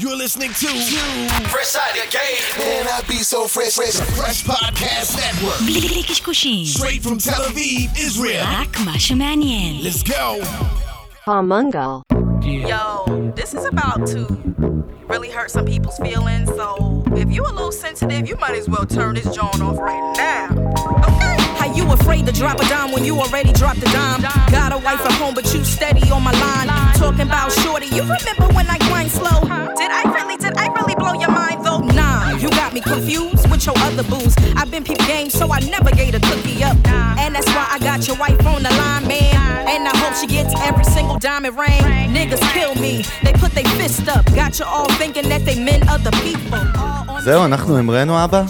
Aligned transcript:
You're 0.00 0.16
listening 0.16 0.48
to 0.50 0.68
Fresh 1.48 1.76
Out 1.76 1.90
of 1.90 2.10
Game. 2.10 2.58
Man, 2.58 2.86
I 2.88 3.02
be 3.06 3.16
so 3.16 3.46
fresh, 3.46 3.74
fresh, 3.74 3.96
fresh 4.16 4.42
podcast 4.42 5.16
network. 5.18 5.58
Straight 6.66 7.02
from 7.02 7.18
Tel 7.18 7.42
Aviv, 7.42 7.98
Israel. 7.98 8.42
Let's 9.84 10.02
go. 10.02 10.40
Homungal. 11.26 12.04
Yo, 12.42 13.32
this 13.36 13.52
is 13.52 13.64
about 13.66 14.06
to 14.08 14.24
really 15.08 15.30
hurt 15.30 15.50
some 15.50 15.66
people's 15.66 15.98
feelings. 15.98 16.48
So 16.48 17.04
if 17.12 17.30
you're 17.30 17.48
a 17.48 17.52
little 17.52 17.70
sensitive, 17.72 18.26
you 18.26 18.36
might 18.36 18.56
as 18.56 18.68
well 18.68 18.86
turn 18.86 19.14
this 19.16 19.26
joint 19.34 19.60
off 19.60 19.76
right 19.78 20.14
now. 20.16 20.48
Okay. 21.04 21.36
How 21.58 21.72
you 21.74 21.90
afraid 21.92 22.24
to 22.26 22.32
drop 22.32 22.58
a 22.58 22.68
dime 22.68 22.92
when 22.92 23.04
you 23.04 23.20
already 23.20 23.52
dropped 23.52 23.78
a 23.78 23.92
dime? 23.92 24.22
Got 24.50 24.72
a 24.72 24.78
wife 24.78 25.04
at 25.04 25.12
home, 25.12 25.34
but 25.34 25.52
you 25.52 25.62
steady 25.64 26.10
on 26.10 26.22
my 26.22 26.32
line. 26.32 26.68
Talking 26.94 27.26
about 27.26 27.52
shorty, 27.52 27.86
you 27.86 28.02
remember 28.02 28.48
when 28.54 28.66
I 28.68 28.78
grind 28.78 29.10
slow? 29.10 29.40
confused 32.87 33.49
with 33.51 33.65
your 33.65 33.77
other 33.77 34.03
booze. 34.03 34.35
I've 34.55 34.71
been 34.71 34.83
peep 34.83 34.97
game, 35.07 35.29
so 35.29 35.51
I 35.51 35.59
never 35.59 35.91
gave 35.91 36.13
a 36.15 36.19
cookie 36.19 36.63
up. 36.63 36.77
And 37.23 37.35
that's 37.35 37.47
why 37.55 37.67
I 37.69 37.79
got 37.79 38.07
your 38.07 38.17
wife 38.17 38.45
on 38.45 38.63
the 38.63 38.69
line, 38.81 39.07
man. 39.07 39.35
And 39.67 39.87
I 39.87 39.95
hope 39.97 40.15
she 40.15 40.27
gets 40.27 40.53
every 40.61 40.85
single 40.85 41.19
diamond 41.19 41.57
ring. 41.57 41.81
Niggas 42.17 42.41
kill 42.53 42.75
me, 42.75 43.03
they 43.23 43.33
put 43.33 43.51
their 43.51 43.69
fist 43.79 44.07
up. 44.07 44.25
Got 44.35 44.59
you 44.59 44.65
all 44.65 44.89
thinking 45.01 45.27
that 45.29 45.45
they 45.45 45.57
meant 45.59 45.89
other 45.89 46.11
people. 46.25 46.59
All 46.77 47.09
on 47.09 47.21
זהו, 47.23 47.45
אנחנו 47.45 47.77
המראנו 47.77 48.23
אבא? 48.23 48.43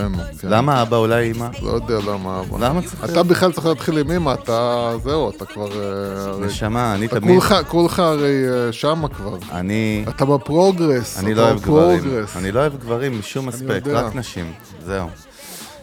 אמרנו, 0.00 0.18
כן. 0.38 0.48
למה 0.48 0.82
אבא 0.82 0.96
אולי 0.96 1.30
אמא? 1.30 1.48
לא 1.62 1.70
יודע 1.70 1.98
למה. 2.12 2.40
אבל- 2.40 2.66
למה 2.68 2.82
צריך... 2.82 3.04
אתה 3.04 3.22
בכלל 3.22 3.52
צריך 3.52 3.66
להתחיל 3.66 3.98
עם 3.98 4.10
אמא, 4.10 4.32
אתה... 4.42 4.90
זהו, 5.04 5.30
אתה 5.30 5.44
כבר... 5.46 5.68
אה, 5.72 6.46
נשמה, 6.46 6.94
אני 6.94 7.08
תמיד... 7.08 7.40
כולך- 7.68 7.98
הרי 7.98 8.32
אה, 8.66 8.72
שמה 8.72 9.08
כבר. 9.08 9.36
אני... 9.52 10.04
אתה 10.08 10.24
ב 10.24 10.33
progress. 10.33 11.18
אני 11.18 11.34
לא 11.34 11.42
אוהב 11.42 11.60
גברים. 11.60 12.24
אני 12.36 12.52
לא 12.52 12.60
אוהב 12.60 12.72
גברים 12.80 13.18
משום 13.18 13.48
אספקט. 13.48 13.86
רק 13.86 14.14
נשים. 14.14 14.52
זהו. 14.86 15.08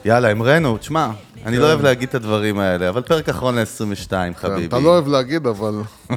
יאללה, 0.05 0.29
המראנו, 0.29 0.77
תשמע, 0.77 1.07
אני 1.45 1.57
לא 1.57 1.65
אוהב 1.65 1.81
להגיד 1.81 2.09
את 2.09 2.15
הדברים 2.15 2.59
האלה, 2.59 2.89
אבל 2.89 3.01
פרק 3.01 3.29
אחרון 3.29 3.55
ל-22, 3.57 4.09
כן, 4.09 4.31
חביבי. 4.35 4.65
אתה 4.65 4.79
לא 4.79 4.89
אוהב 4.89 5.07
להגיד, 5.07 5.47
אבל... 5.47 5.73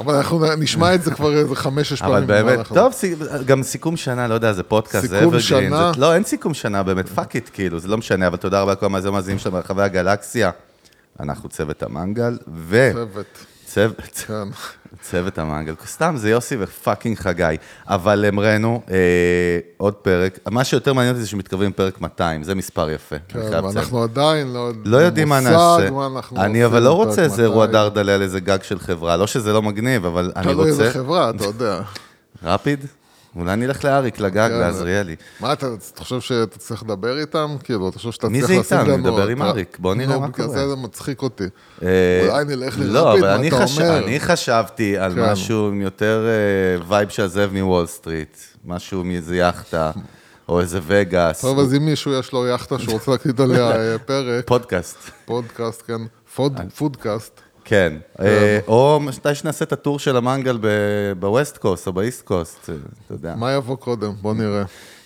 אבל 0.00 0.14
אנחנו 0.14 0.44
נשמע 0.58 0.94
את 0.94 1.02
זה 1.02 1.10
כבר 1.10 1.36
איזה 1.36 1.56
חמש-שש 1.56 2.00
פעמים. 2.00 2.16
אבל 2.16 2.24
באמת, 2.24 2.66
טוב, 2.74 2.92
גם 3.46 3.62
סיכום 3.62 3.96
שנה, 3.96 4.28
לא 4.28 4.34
יודע, 4.34 4.52
זה 4.52 4.62
פודקאסט, 4.62 5.08
זה 5.08 5.18
סיכום 5.18 5.34
evergreen, 5.34 5.40
שנה? 5.40 5.92
זה- 5.94 6.00
לא, 6.00 6.14
אין 6.14 6.24
סיכום 6.24 6.54
שנה, 6.54 6.82
באמת, 6.82 7.08
fuck 7.08 7.34
it, 7.36 7.50
כאילו, 7.52 7.78
זה 7.78 7.88
לא 7.88 7.98
משנה, 7.98 8.26
אבל 8.26 8.36
תודה 8.36 8.60
רבה 8.62 8.72
לכל 8.72 8.86
המאזינים 8.86 9.38
שלנו 9.38 9.56
ברחבי 9.56 9.82
הגלקסיה. 9.82 10.50
אנחנו 11.20 11.48
צוות 11.48 11.82
המנגל, 11.82 12.38
ו... 12.54 12.90
צוות, 12.94 13.26
צוות. 13.72 14.26
צוות 15.02 15.38
המנגל, 15.38 15.74
סתם 15.86 16.14
זה 16.18 16.30
יוסי 16.30 16.56
ופאקינג 16.60 17.18
חגי. 17.18 17.56
אבל 17.88 18.24
אמרנו, 18.28 18.82
אה, 18.90 18.96
עוד 19.76 19.94
פרק, 19.94 20.38
מה 20.50 20.64
שיותר 20.64 20.92
מעניין 20.92 21.14
אותי 21.14 21.22
זה 21.22 21.28
שמתקרבים 21.28 21.70
לפרק 21.70 22.00
200, 22.00 22.42
זה 22.42 22.54
מספר 22.54 22.90
יפה. 22.90 23.16
כן. 23.28 23.38
ואנחנו 23.38 24.02
עדיין 24.02 24.52
לא... 24.52 24.70
לא 24.84 24.96
יודעים 24.96 25.28
מה 25.28 25.40
נעשה. 25.40 25.90
מה 25.90 26.06
אנחנו 26.06 26.40
אני 26.40 26.64
אבל 26.64 26.82
לא 26.82 26.92
רוצה 26.92 27.22
איזה 27.22 27.42
200. 27.42 27.50
אירוע 27.50 27.66
דרדלה 27.66 28.14
על 28.14 28.22
איזה 28.22 28.40
גג 28.40 28.62
של 28.62 28.78
חברה, 28.78 29.16
לא 29.16 29.26
שזה 29.26 29.52
לא 29.52 29.62
מגניב, 29.62 30.04
אבל 30.04 30.32
אני 30.36 30.52
תלוי 30.52 30.68
איזה 30.68 30.86
רוצה... 30.86 30.98
חברה, 30.98 31.30
אתה 31.30 31.44
יודע. 31.44 31.80
רפיד? 32.42 32.86
אולי 33.36 33.56
נלך 33.56 33.84
לאריק, 33.84 34.20
לגג. 34.20 34.48
לעזריאלי. 34.52 35.16
מה, 35.40 35.52
אתה 35.52 35.66
חושב 35.98 36.20
שאתה 36.20 36.58
צריך 36.58 36.82
לדבר 36.82 37.18
איתם? 37.18 37.56
כאילו, 37.64 37.88
אתה 37.88 37.96
חושב 37.98 38.10
שאתה 38.12 38.28
מי 38.28 38.40
צריך 38.40 38.52
זה 38.52 38.60
לשים 38.60 38.78
איתם? 38.78 38.88
לנו... 38.90 38.96
נדבר 38.96 39.26
עם 39.28 39.42
אריק, 39.42 39.76
בוא 39.80 39.94
נראה 39.94 40.14
נו, 40.14 40.20
מה 40.20 40.28
קורה. 40.30 40.48
זה 40.48 40.68
זה 40.68 40.76
מצחיק 40.76 41.22
אותי. 41.22 41.44
אה, 41.82 41.88
אולי 42.28 42.44
נלך 42.44 42.74
לא, 42.78 42.84
לרפיד, 42.84 43.24
אבל 43.24 43.30
מה 43.32 43.36
אני 43.36 43.48
אתה 43.48 43.56
אומר? 43.64 43.98
אני 44.04 44.20
חשבתי 44.20 44.98
על 44.98 45.14
כן. 45.14 45.32
משהו 45.32 45.68
עם 45.68 45.80
יותר 45.80 46.26
אה, 46.26 46.86
vibe 46.88 47.08
שעזב 47.08 47.50
מ 47.52 47.59
Wall 47.59 47.86
Street, 47.86 48.36
משהו 48.64 49.04
מאיזה 49.04 49.36
יאכטה, 49.36 49.90
או 50.48 50.60
איזה 50.60 50.80
וגאס, 50.86 51.40
טוב, 51.40 51.58
אז 51.58 51.74
אם 51.74 51.84
מישהו 51.84 52.12
יש 52.18 52.32
לו 52.32 52.46
יאכטה 52.46 52.78
שהוא 52.78 52.92
רוצה 52.92 53.10
להקליט 53.10 53.40
עליה 53.40 53.70
אה, 53.76 53.98
פרק, 54.06 54.46
פודקאסט. 54.46 54.96
פודקאסט, 55.24 55.82
כן, 55.86 56.00
פוד- 56.36 56.60
פודקאסט, 56.76 57.40
כן, 57.70 57.92
אה, 58.20 58.58
או 58.66 59.00
מתי 59.00 59.34
שנעשה 59.34 59.64
את 59.64 59.72
הטור 59.72 59.98
של 59.98 60.16
המנגל 60.16 60.58
ב 61.18 61.26
West 61.26 61.58
Coast 61.58 61.86
או 61.86 61.92
ב 61.92 61.98
East 61.98 62.22
Coast, 62.22 62.70
אה, 62.70 62.74
אתה 63.06 63.14
יודע. 63.14 63.34
מה 63.34 63.52
יבוא 63.52 63.76
קודם? 63.76 64.12
בוא 64.20 64.34
נראה. 64.34 64.62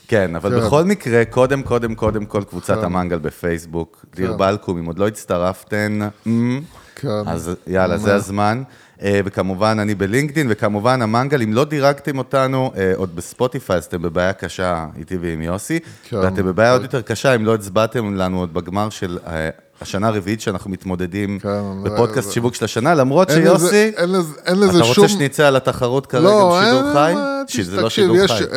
כן, 0.08 0.36
אבל 0.36 0.60
כן. 0.60 0.66
בכל 0.66 0.84
מקרה, 0.84 1.24
קודם, 1.24 1.62
קודם, 1.62 1.94
קודם 1.94 2.24
כל 2.24 2.44
קבוצת 2.44 2.82
המנגל 2.82 3.18
בפייסבוק, 3.18 4.04
דיר 4.14 4.32
כן. 4.32 4.38
בלקום, 4.38 4.78
אם 4.78 4.84
עוד 4.84 4.98
לא 4.98 5.08
הצטרפתן, 5.08 5.98
אמ, 6.26 6.60
כן. 6.94 7.08
אז 7.26 7.50
יאללה, 7.66 7.98
זה 7.98 8.14
הזמן. 8.14 8.62
אה, 9.02 9.20
וכמובן, 9.24 9.78
אני 9.80 9.94
בלינקדין, 9.94 10.46
וכמובן, 10.50 11.02
המנגל, 11.02 11.42
אם 11.42 11.52
לא 11.52 11.64
דירגתם 11.64 12.18
אותנו, 12.18 12.72
אה, 12.76 12.92
עוד 12.96 13.16
בספוטיפיי, 13.16 13.76
אז 13.76 13.84
אתם 13.84 14.02
בבעיה 14.02 14.32
קשה 14.32 14.86
איתי 14.98 15.16
ועם 15.16 15.42
יוסי, 15.42 15.78
כן. 16.08 16.16
ואתם 16.16 16.46
בבעיה 16.46 16.72
עוד 16.72 16.82
יותר 16.82 17.02
קשה 17.02 17.34
אם 17.34 17.44
לא 17.44 17.54
הצבעתם 17.54 18.14
לנו 18.16 18.40
עוד 18.40 18.54
בגמר 18.54 18.90
של 18.90 19.18
אה, 19.26 19.50
השנה 19.80 20.08
הרביעית 20.08 20.40
שאנחנו 20.40 20.70
מתמודדים 20.70 21.38
כן, 21.38 21.48
בפודקאסט 21.82 22.28
זה- 22.28 22.34
שיווק 22.34 22.54
של 22.54 22.64
השנה, 22.64 22.94
למרות 22.94 23.30
אין 23.30 23.38
לזה- 23.42 23.58
שיוסי, 23.58 23.90
אין 23.96 24.12
לזה- 24.12 24.40
אין 24.46 24.58
לזה 24.60 24.78
אתה 24.78 24.84
שום... 24.84 25.04
רוצה 25.04 25.08
שנצא 25.18 25.46
על 25.46 25.56
התחרות 25.56 26.06
כרגע 26.06 26.24
לא, 26.24 26.58
בשידור 26.60 26.82
אין- 26.82 26.92
חי? 26.92 27.12
שזה 27.52 27.76
לא 27.80 27.88
תקשיב, 27.88 28.04
שידור 28.04 28.16
יש- 28.24 28.30
חי, 28.32 28.44
סתם. 28.44 28.48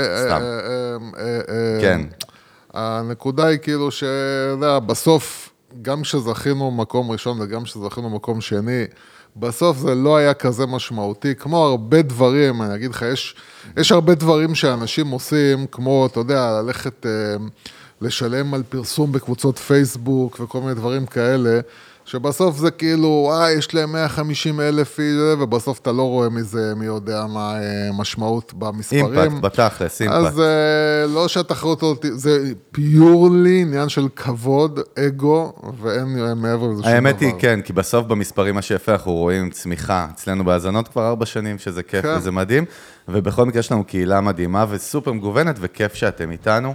אה, 0.41 0.59
אה, 1.19 1.39
אה, 1.49 1.81
כן. 1.81 2.01
הנקודה 2.73 3.45
היא 3.47 3.57
כאילו 3.59 3.91
ש... 3.91 4.03
אתה 4.03 4.11
יודע, 4.65 4.79
בסוף, 4.79 5.49
גם 5.81 6.01
כשזכינו 6.01 6.71
מקום 6.71 7.11
ראשון 7.11 7.37
וגם 7.41 7.63
כשזכינו 7.63 8.09
מקום 8.09 8.41
שני, 8.41 8.83
בסוף 9.39 9.77
זה 9.77 9.95
לא 9.95 10.17
היה 10.17 10.33
כזה 10.33 10.65
משמעותי, 10.65 11.35
כמו 11.35 11.65
הרבה 11.65 12.01
דברים, 12.01 12.61
אני 12.61 12.75
אגיד 12.75 12.91
לך, 12.91 13.05
יש, 13.13 13.35
יש 13.77 13.91
הרבה 13.91 14.15
דברים 14.15 14.55
שאנשים 14.55 15.07
עושים, 15.07 15.65
כמו, 15.71 16.05
אתה 16.05 16.19
יודע, 16.19 16.61
ללכת 16.61 17.05
אה, 17.05 17.11
לשלם 18.01 18.53
על 18.53 18.63
פרסום 18.69 19.11
בקבוצות 19.11 19.57
פייסבוק 19.57 20.39
וכל 20.39 20.61
מיני 20.61 20.73
דברים 20.73 21.05
כאלה, 21.05 21.59
שבסוף 22.07 22.57
זה 22.57 22.71
כאילו, 22.71 23.31
אה, 23.33 23.51
יש 23.51 23.73
להם 23.73 23.91
150 23.91 24.61
אלף, 24.61 24.99
איש, 24.99 25.15
ובסוף 25.39 25.79
אתה 25.79 25.91
לא 25.91 26.03
רואה 26.03 26.29
מזה, 26.29 26.73
מי 26.75 26.85
יודע 26.85 27.25
מה 27.25 27.53
אה, 27.55 27.89
משמעות 27.97 28.53
במספרים. 28.53 29.05
אימפקט, 29.05 29.41
בתכלס, 29.41 30.01
אימפקט. 30.01 30.17
אז 30.17 30.39
אה, 30.39 31.05
לא 31.13 31.27
שהתחרות 31.27 31.83
הזאת, 31.83 32.05
זה 32.13 32.51
פיורלי 32.71 33.61
עניין 33.61 33.89
של 33.89 34.07
כבוד, 34.15 34.79
אגו, 34.99 35.53
ואין 35.81 36.19
אה, 36.19 36.35
מעבר 36.35 36.67
לזה 36.67 36.73
שום 36.73 36.81
דבר. 36.81 36.89
האמת 36.89 37.19
היא, 37.19 37.33
כן, 37.39 37.59
כי 37.61 37.73
בסוף 37.73 38.05
במספרים, 38.05 38.55
מה 38.55 38.61
שיפה, 38.61 38.91
אנחנו 38.91 39.11
רואים 39.11 39.49
צמיחה. 39.49 40.07
אצלנו 40.13 40.45
בהאזנות 40.45 40.87
כבר 40.87 41.07
ארבע 41.07 41.25
שנים, 41.25 41.57
שזה 41.57 41.83
כיף 41.83 42.01
כן. 42.01 42.15
וזה 42.17 42.31
מדהים. 42.31 42.65
ובכל 43.07 43.45
מקרה 43.45 43.59
יש 43.59 43.71
לנו 43.71 43.83
קהילה 43.83 44.21
מדהימה 44.21 44.65
וסופר 44.69 45.13
מגוונת, 45.13 45.55
וכיף 45.59 45.93
שאתם 45.93 46.31
איתנו. 46.31 46.73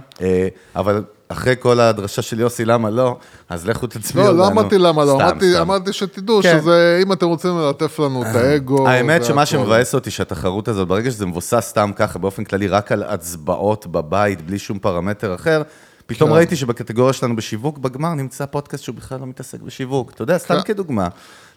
אבל 0.75 1.03
אחרי 1.33 1.55
כל 1.59 1.79
הדרשה 1.79 2.21
של 2.21 2.39
יוסי, 2.39 2.65
למה 2.65 2.89
לא, 2.89 3.17
אז 3.49 3.67
לכו 3.67 3.87
תצביעו 3.87 4.25
לא, 4.25 4.31
לנו. 4.33 4.39
לא 4.39 4.47
אמרתי 4.47 4.77
למה 4.77 5.05
לא, 5.05 5.19
אמרתי, 5.61 5.93
שתדעו 5.93 6.41
כן. 6.43 6.59
שזה, 6.59 6.99
אם 7.03 7.13
אתם 7.13 7.25
רוצים 7.25 7.57
ללטף 7.57 7.99
לנו 7.99 8.21
את 8.21 8.35
האגו, 8.35 8.87
האמת 8.87 9.25
שמה. 9.25 9.45
שמבאס 9.45 9.95
אותי 9.95 10.11
שהתחרות 10.11 10.67
הזאת, 10.67 10.87
ברגע 10.87 11.11
שזה 11.11 11.25
מבוסס 11.25 11.65
סתם 11.69 11.91
ככה, 11.95 12.19
באופן 12.19 12.43
כללי, 12.43 12.67
רק 12.67 12.91
על 12.91 13.03
הצבעות 13.03 13.87
בבית, 13.87 14.41
בלי 14.41 14.59
שום 14.59 14.79
פרמטר 14.79 15.35
אחר, 15.35 15.61
פתאום 16.05 16.29
כן. 16.29 16.35
ראיתי 16.35 16.55
שבקטגוריה 16.55 17.13
שלנו 17.13 17.35
בשיווק, 17.35 17.77
בגמר 17.77 18.13
נמצא 18.13 18.45
פודקאסט 18.45 18.83
שהוא 18.83 18.95
בכלל 18.95 19.19
לא 19.19 19.25
מתעסק 19.25 19.61
בשיווק. 19.61 20.11
אתה 20.11 20.21
יודע, 20.21 20.37
סתם 20.37 20.55
כן. 20.55 20.61
כדוגמה. 20.73 21.07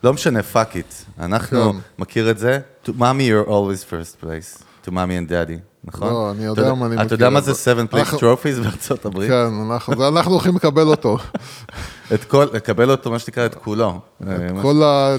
לא 0.04 0.12
משנה, 0.12 0.42
fuck 0.42 0.76
it. 0.76 0.94
אנחנו, 1.18 1.72
כן. 1.72 1.78
מכיר 1.98 2.30
את 2.30 2.38
זה? 2.38 2.58
To 2.84 2.88
mommy 2.88 3.00
you're 3.00 3.48
always 3.48 3.90
first 3.90 4.24
place. 4.24 4.62
To 4.86 4.88
mommy 4.88 4.92
and 4.92 5.28
daddy, 5.30 5.58
נכון? 5.86 6.08
לא, 6.12 6.30
אני 6.30 6.44
יודע 6.44 6.62
אתה 6.62 6.74
מה 6.74 6.86
אני 6.86 6.94
אתה 6.94 7.04
מכיר 7.04 7.14
יודע 7.14 7.30
מה 7.30 7.38
את 7.38 7.44
זה 7.44 7.52
זה. 7.52 7.58
7 7.62 7.82
place 7.82 7.96
אנחנו- 7.96 8.18
trophies 8.18 8.62
בארצות 8.62 9.04
הברית? 9.06 9.30
כן, 9.30 9.70
אנחנו, 9.70 10.08
אנחנו 10.08 10.32
הולכים 10.32 10.56
לקבל 10.56 10.86
אותו. 10.86 11.18
את 12.14 12.24
כל, 12.24 12.46
לקבל 12.52 12.90
אותו, 12.90 13.10
מה 13.10 13.18
שנקרא, 13.18 13.46
את 13.46 13.54
כולו. 13.54 14.00
אה, 14.28 14.52
מה 14.52 14.62
כל 14.62 14.82
ה... 14.82 15.16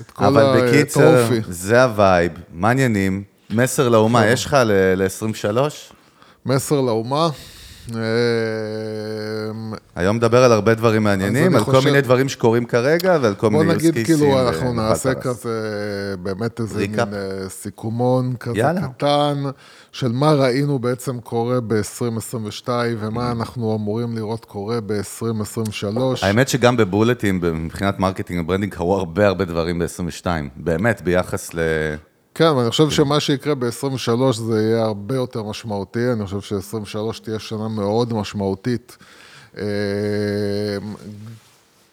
את 0.00 0.10
כל 0.10 0.24
אבל 0.24 0.60
בקיצר, 0.68 1.14
ה 1.14 1.17
trophy. 1.17 1.40
זה 1.48 1.82
ה 1.82 1.90
vibe, 1.90 2.32
מעניינים. 2.52 3.22
מסר 3.50 3.88
לאומה, 3.88 4.26
יש 4.26 4.44
לך 4.44 4.56
ל-23? 4.64 5.58
מסר 6.46 6.80
לאומה. 6.80 7.28
אה, 7.94 8.00
היום 9.96 10.16
נדבר 10.16 10.44
על 10.44 10.52
הרבה 10.52 10.74
דברים 10.74 11.04
מעניינים, 11.04 11.56
על 11.56 11.64
כל 11.64 11.80
מיני 11.84 12.00
דברים 12.00 12.28
שקורים 12.28 12.64
כרגע 12.64 13.18
ועל 13.22 13.34
כל 13.34 13.48
בוא 13.48 13.58
מיני 13.64 13.74
נגיד, 13.74 13.94
use 13.96 14.04
כאילו, 14.04 14.38
cases, 14.38 14.48
אנחנו 14.48 14.70
ו- 14.70 14.72
נעשה 14.72 15.08
וחלאס. 15.18 15.24
כזה, 15.26 15.50
באמת 16.22 16.60
איזה 16.60 16.78
מין. 16.78 16.98
אה, 17.00 17.04
סיכומון 17.48 18.34
כזה. 18.40 18.62
קטן, 18.96 19.42
של 19.98 20.12
מה 20.12 20.32
ראינו 20.32 20.78
בעצם 20.78 21.20
קורה 21.20 21.60
ב-2022, 21.60 22.68
ומה 22.98 23.30
אנחנו 23.32 23.74
אמורים 23.74 24.16
לראות 24.16 24.44
קורה 24.44 24.80
ב-2023. 24.80 25.98
האמת 26.22 26.48
שגם 26.48 26.76
בבולטים, 26.76 27.40
מבחינת 27.54 27.98
marketing 27.98 28.40
ו 28.40 28.43
branding, 28.43 28.74
קרו 28.74 28.96
הרבה 28.96 29.26
הרבה 29.26 29.44
דברים 29.44 29.78
ב-22. 29.78 30.26
באמת, 30.56 31.02
ביחס 31.02 31.54
ל... 31.54 31.58
כן, 32.34 32.50
ואני 32.50 32.70
חושב 32.70 32.90
שמה 32.90 33.20
שיקרה 33.20 33.54
ב-23 33.54 34.32
זה 34.32 34.62
יהיה 34.62 34.84
הרבה 34.84 35.14
יותר 35.14 35.42
משמעותי, 35.42 36.12
אני 36.12 36.24
חושב 36.26 36.40
ש-23 36.40 37.22
תהיה 37.22 37.38
שנה 37.38 37.68
מאוד 37.68 38.14
משמעותית. 38.14 38.96
אה, 39.58 39.64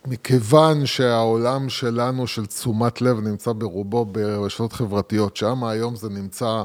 מכיוון 0.05 0.85
שהעולם 0.85 1.69
שלנו 1.69 2.27
של 2.27 2.45
תשומת 2.45 3.01
לב 3.01 3.19
נמצא 3.19 3.51
ברובו 3.53 4.05
ברשתות 4.05 4.73
חברתיות, 4.73 5.37
שם 5.37 5.63
היום 5.63 5.95
זה 5.95 6.09
נמצא 6.09 6.63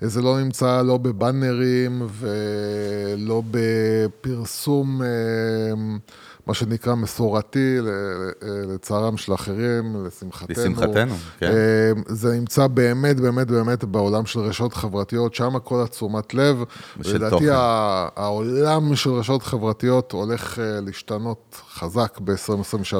זה 0.00 0.22
לא 0.22 0.40
נמצא 0.40 0.82
לא 0.82 0.96
בבאנרים 0.96 2.02
ולא 2.10 3.42
בפרסום, 3.50 5.02
אה, 5.02 5.08
מה 6.46 6.54
שנקרא 6.54 6.94
מסורתי, 6.94 7.78
לצערם 8.68 9.16
של 9.16 9.34
אחרים, 9.34 10.06
לשמחתנו. 10.06 10.54
לשמחתנו, 10.62 11.14
כן. 11.38 11.46
אה, 11.46 11.92
זה 12.06 12.32
נמצא 12.32 12.66
באמת, 12.66 13.20
באמת, 13.20 13.46
באמת 13.46 13.84
בעולם 13.84 14.26
של 14.26 14.40
רשתות 14.40 14.74
חברתיות, 14.74 15.34
שם 15.34 15.58
כל 15.64 15.82
התשומת 15.82 16.34
לב. 16.34 16.64
ושל 16.98 17.14
לדעתי 17.14 17.46
העולם 18.16 18.96
של 18.96 19.10
רשתות 19.10 19.42
חברתיות 19.42 20.12
הולך 20.12 20.58
אה, 20.58 20.80
להשתנות 20.80 21.60
חזק 21.74 22.18
ב-2023. 22.24 22.94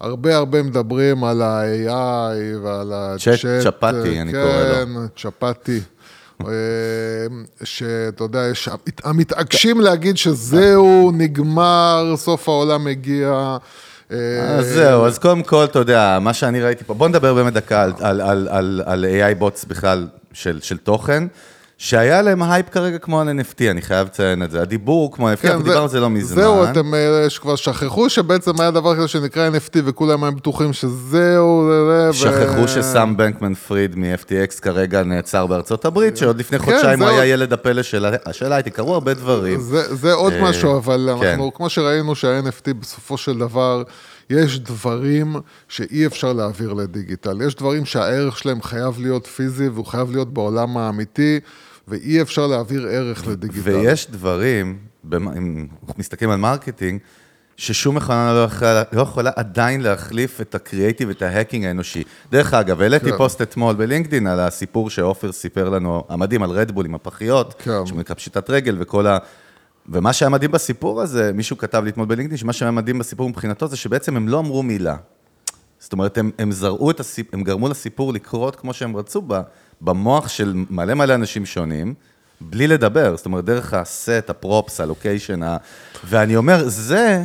הרבה 0.00 0.36
הרבה 0.36 0.62
מדברים 0.62 1.24
על 1.24 1.42
ה-AI 1.42 2.62
ועל 2.62 2.92
צ'אט 3.18 3.34
הצ'אט. 3.34 3.74
צ'פאטי, 3.74 4.16
אה, 4.16 4.22
אני 4.22 4.32
קורא 4.32 4.44
לו. 4.44 4.74
כן, 4.74 5.06
צ'פאטי. 5.16 5.80
אה, 6.40 6.46
שאתה 7.64 8.24
יודע, 8.24 8.48
יש, 8.50 8.68
המתעקשים 9.04 9.80
להגיד 9.80 10.16
שזהו, 10.16 11.12
נגמר, 11.14 12.14
סוף 12.16 12.48
העולם 12.48 12.84
מגיע. 12.84 13.56
אז 14.10 14.66
זהו, 14.66 15.06
אז 15.06 15.18
קודם 15.18 15.42
כל, 15.42 15.64
אתה 15.64 15.78
יודע, 15.78 16.18
מה 16.20 16.34
שאני 16.34 16.62
ראיתי 16.62 16.84
פה, 16.84 16.94
בוא 16.94 17.08
נדבר 17.08 17.34
באמת 17.34 17.52
דקה 17.52 17.82
על, 17.82 17.92
על, 18.00 18.20
על, 18.20 18.48
על, 18.50 18.82
על 18.86 19.04
AI 19.04 19.34
bots 19.34 19.64
בכלל 19.64 20.06
של, 20.32 20.60
של 20.62 20.76
תוכן, 20.76 21.24
שהיה 21.78 22.22
להם 22.22 22.42
הייפ 22.42 22.68
כרגע 22.70 22.98
כמו 22.98 23.20
על 23.20 23.28
NFT, 23.28 23.70
אני 23.70 23.82
חייב 23.82 24.06
לציין 24.06 24.42
את 24.42 24.50
זה. 24.50 24.62
הדיבור 24.62 25.12
כמו 25.12 25.32
NFT, 25.32 25.46
אנחנו 25.48 25.62
דיברנו 25.62 25.82
על 25.82 25.88
זה 25.88 26.00
לא 26.00 26.10
מזמן. 26.10 26.36
כן, 26.36 26.42
זהו, 26.42 26.64
אתם 26.64 26.94
אה, 26.94 27.26
כבר 27.40 27.56
שכחו 27.56 28.10
שבעצם 28.10 28.60
היה 28.60 28.70
דבר 28.70 28.96
כזה 28.96 29.08
שנקרא 29.08 29.48
NFT 29.50 29.78
וכולם 29.84 30.24
היו 30.24 30.32
בטוחים 30.32 30.72
שזהו, 30.72 31.70
זה, 31.70 32.12
זה, 32.12 32.18
שכחו 32.18 32.68
שסם 32.68 33.16
בנקמן 33.16 33.54
פריד 33.54 33.96
מ-FTX 33.98 34.60
כרגע 34.62 35.02
נעצר 35.02 35.46
בארצות 35.46 35.84
הברית, 35.84 36.16
שעוד 36.16 36.38
לפני 36.38 36.58
כן, 36.58 36.64
חודשיים 36.64 37.02
הוא 37.02 37.08
זהו. 37.10 37.18
היה 37.20 37.32
ילד 37.32 37.52
הפלא 37.52 37.82
של 37.82 38.04
ה- 38.04 38.32
של 38.32 38.52
high-tech, 38.52 38.70
קרו 38.70 38.94
הרבה 38.94 39.14
דברים. 39.14 39.60
זה, 39.60 39.94
זה 39.94 40.12
עוד 40.12 40.32
אה, 40.32 40.42
משהו, 40.42 40.76
אבל 40.76 41.08
כן. 41.20 41.26
אנחנו, 41.26 41.54
כמו 41.54 41.68
שראינו 41.70 42.14
שה-NFT 42.14 42.72
בסופו 42.80 43.16
של 43.16 43.38
דבר, 43.38 43.82
יש 44.30 44.60
דברים 44.60 45.36
שאי 45.68 46.06
אפשר 46.06 46.32
להעביר 46.32 46.72
לדיגיטל. 46.72 47.42
יש 47.46 47.54
דברים 47.54 47.84
שהערך 47.84 48.38
שלהם 48.38 48.62
חייב 48.62 49.00
להיות 49.00 49.26
פיזי 49.26 49.68
והוא 49.68 49.86
חייב 49.86 50.10
להיות 50.10 50.34
בעולם 50.34 50.76
האמיתי, 50.76 51.40
ואי 51.88 52.22
אפשר 52.22 52.46
להעביר 52.46 52.86
ערך 52.86 53.26
לדיגיטל. 53.26 53.70
ויש 53.70 54.10
דברים, 54.10 54.78
אם 55.12 55.66
מסתכלים 55.98 56.30
על 56.30 56.36
marketing, 56.36 57.00
ששום 57.56 57.94
מכונה 57.94 58.34
לא 58.34 58.44
יכולה, 58.44 58.82
לא 58.92 59.02
יכולה 59.02 59.30
עדיין 59.36 59.80
להחליף 59.80 60.40
את 60.40 60.54
הקריאייטיב, 60.54 61.10
את 61.10 61.22
ה 61.22 61.27
hacking 61.27 61.64
האנושי. 61.64 62.02
דרך 62.30 62.54
אגב, 62.54 62.80
העליתי 62.80 63.10
כן. 63.10 63.16
פוסט 63.16 63.42
אתמול 63.42 63.74
בלינקדאין 63.74 64.26
על 64.26 64.40
הסיפור 64.40 64.90
שעופר 64.90 65.32
סיפר 65.32 65.68
לנו, 65.68 66.04
המדהים 66.08 66.42
על 66.42 66.50
רדבול 66.50 66.86
עם 66.86 66.94
הפחיות, 66.94 67.54
כן. 67.58 67.86
שנקרא 67.86 68.14
פשיטת 68.14 68.50
רגל 68.50 68.76
וכל 68.80 69.06
ה... 69.06 69.18
ומה 69.88 70.12
שהיה 70.12 70.28
מדהים 70.28 70.50
בסיפור 70.50 71.02
הזה, 71.02 71.32
מישהו 71.32 71.58
כתב 71.58 71.84
לי 71.84 71.90
אתמול 71.90 72.06
בלינקדאין, 72.06 72.36
שמה 72.36 72.52
שהיה 72.52 72.70
מדהים 72.70 72.98
בסיפור 72.98 73.28
מבחינתו 73.28 73.68
זה 73.68 73.76
שבעצם 73.76 74.16
הם 74.16 74.28
לא 74.28 74.38
אמרו 74.38 74.62
מילה. 74.62 74.96
זאת 75.78 75.92
אומרת, 75.92 76.18
הם, 76.18 76.30
הם 76.38 76.52
זרעו 76.52 76.90
את 76.90 77.00
הסיפור, 77.00 77.38
הם 77.38 77.44
גרמו 77.44 77.68
לסיפור 77.68 78.12
לקרות 78.12 78.56
כמו 78.56 78.72
שהם 78.72 78.96
רצו 78.96 79.22
ב, 79.26 79.40
במוח 79.80 80.28
של 80.28 80.64
מלא 80.70 80.94
מלא 80.94 81.14
אנשים 81.14 81.46
שונים, 81.46 81.94
בלי 82.40 82.66
לדבר, 82.66 83.16
זאת 83.16 83.26
אומרת, 83.26 83.44
דרך 83.44 83.74
הסט, 83.74 84.24
הפרופס, 84.30 84.80
הלוקיישן, 84.80 85.42
ה... 85.42 85.56
ואני 86.04 86.36
אומר, 86.36 86.68
זה, 86.68 87.24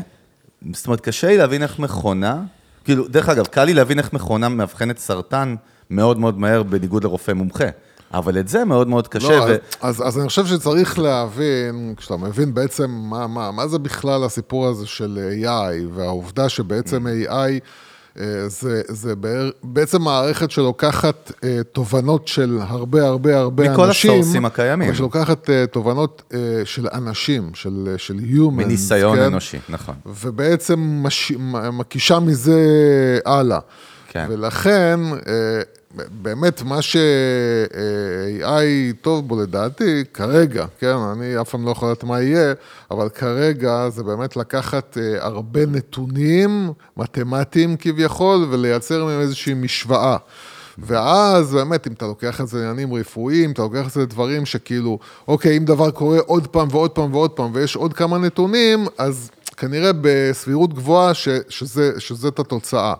זאת 0.74 0.88
אומרת, 0.88 1.02
קשה 1.02 1.28
לי 1.28 1.38
להבין 1.38 1.64
איך 1.64 1.80
מכונה, 1.80 2.42
כאילו, 2.84 3.08
דרך 3.08 3.30
אגב, 3.30 3.48
קל 3.48 3.64
לי 3.64 3.74
להבין 3.74 4.00
איך 4.00 4.14
מכונה 4.14 4.50
מאבחנת 4.50 4.98
סרטן 4.98 5.56
מאוד 5.90 6.20
מאוד 6.20 6.40
מהר, 6.40 6.64
בניגוד 6.64 7.04
לרופא 7.04 7.32
מומחה, 7.32 7.68
אבל 8.14 8.40
את 8.40 8.48
זה 8.48 8.66
מאוד 8.66 8.88
מאוד 8.88 9.08
קשה, 9.08 9.40
לא, 9.40 9.46
ו... 9.48 9.56
אז, 9.82 10.08
אז 10.08 10.20
אני 10.20 10.28
חושב 10.28 10.46
שצריך 10.46 11.00
להבין, 11.00 11.94
כשאתה 11.98 12.18
מבין 12.18 12.54
בעצם 12.54 12.90
מה, 12.90 13.28
מה, 13.28 13.52
מה 13.52 13.68
זה 13.68 13.80
בכלל 13.80 14.24
הסיפור 14.24 14.68
הזה 14.68 14.88
של 14.88 15.20
AI, 15.44 15.86
והעובדה 15.96 16.50
שבעצם 16.50 17.08
AI 17.08 17.32
אה, 18.20 18.26
זה, 18.48 18.82
זה 18.88 19.16
בער- 19.16 19.50
בעצם 19.64 20.02
מערכת 20.02 20.52
שלוקחת 20.52 21.32
אה, 21.44 21.60
תובנות 21.72 22.28
של 22.28 22.58
הרבה 22.62 23.08
הרבה 23.08 23.38
הרבה 23.38 23.72
מכל 23.74 23.84
אנשים. 23.84 24.12
הסורסים 24.12 24.46
הקיימים. 24.46 24.94
שלוקחת 24.94 25.50
אה, 25.50 25.66
תובנות 25.68 26.34
של 26.66 26.88
אנשים, 26.94 27.52
של, 27.54 27.94
של 27.98 28.16
humans. 28.18 28.52
מניסיון 28.52 29.16
כן? 29.18 29.24
אנושי, 29.24 29.58
נכון. 29.70 29.96
ובעצם 30.06 30.80
מש... 31.04 31.32
מקישה 31.74 32.20
מזה 32.20 32.60
הלאה. 33.26 33.60
כן. 34.08 34.26
ולכן, 34.30 35.00
באמת, 35.96 36.62
מה 36.62 36.82
ש-AI 36.82 37.04
טוב 39.02 39.28
בו 39.28 39.42
לדעתי, 39.42 40.04
כרגע, 40.14 40.66
כן, 40.80 40.96
אני 40.96 41.42
אף 41.42 41.50
פעם 41.50 41.66
לא 41.66 41.72
יכול 41.72 41.90
לדעת 41.90 42.04
מה 42.04 42.22
יהיה, 42.22 42.54
אבל 42.92 43.10
כרגע 43.10 43.90
זה 43.90 44.04
באמת 44.04 44.36
לקחת 44.38 44.98
אה, 44.98 45.26
הרבה 45.26 45.66
נתונים 45.66 46.72
מתמטיים 46.98 47.78
כביכול, 47.78 48.48
ולייצר 48.50 49.06
מהם 49.06 49.20
איזושהי 49.22 49.54
משוואה. 49.54 50.18
ואז 50.78 51.54
באמת, 51.54 51.88
אם 51.88 51.94
אתה 51.94 52.06
לוקח 52.06 52.42
את 52.42 52.48
זה 52.48 52.58
לעניינים 52.58 52.94
רפואיים, 52.94 53.52
אתה 53.52 53.62
לוקח 53.62 53.88
את 53.88 53.92
זה 53.92 54.02
לדברים 54.02 54.46
שכאילו, 54.46 55.00
אוקיי, 55.28 55.58
אם 55.58 55.66
דבר 55.66 55.92
קורה 55.92 56.20
עוד 56.20 56.48
פעם 56.48 56.68
ועוד 56.72 56.92
פעם 56.92 57.14
ועוד 57.14 57.32
פעם, 57.32 57.52
ויש 57.54 57.76
עוד 57.76 57.94
כמה 57.94 58.18
נתונים, 58.18 58.86
אז 58.98 59.30
כנראה 59.58 59.92
בסבירות 60.02 60.74
גבוהה 60.74 61.14
ש, 61.14 61.28
שזה, 61.50 61.92
שזאת 61.98 62.40
התוצאה. 62.40 62.94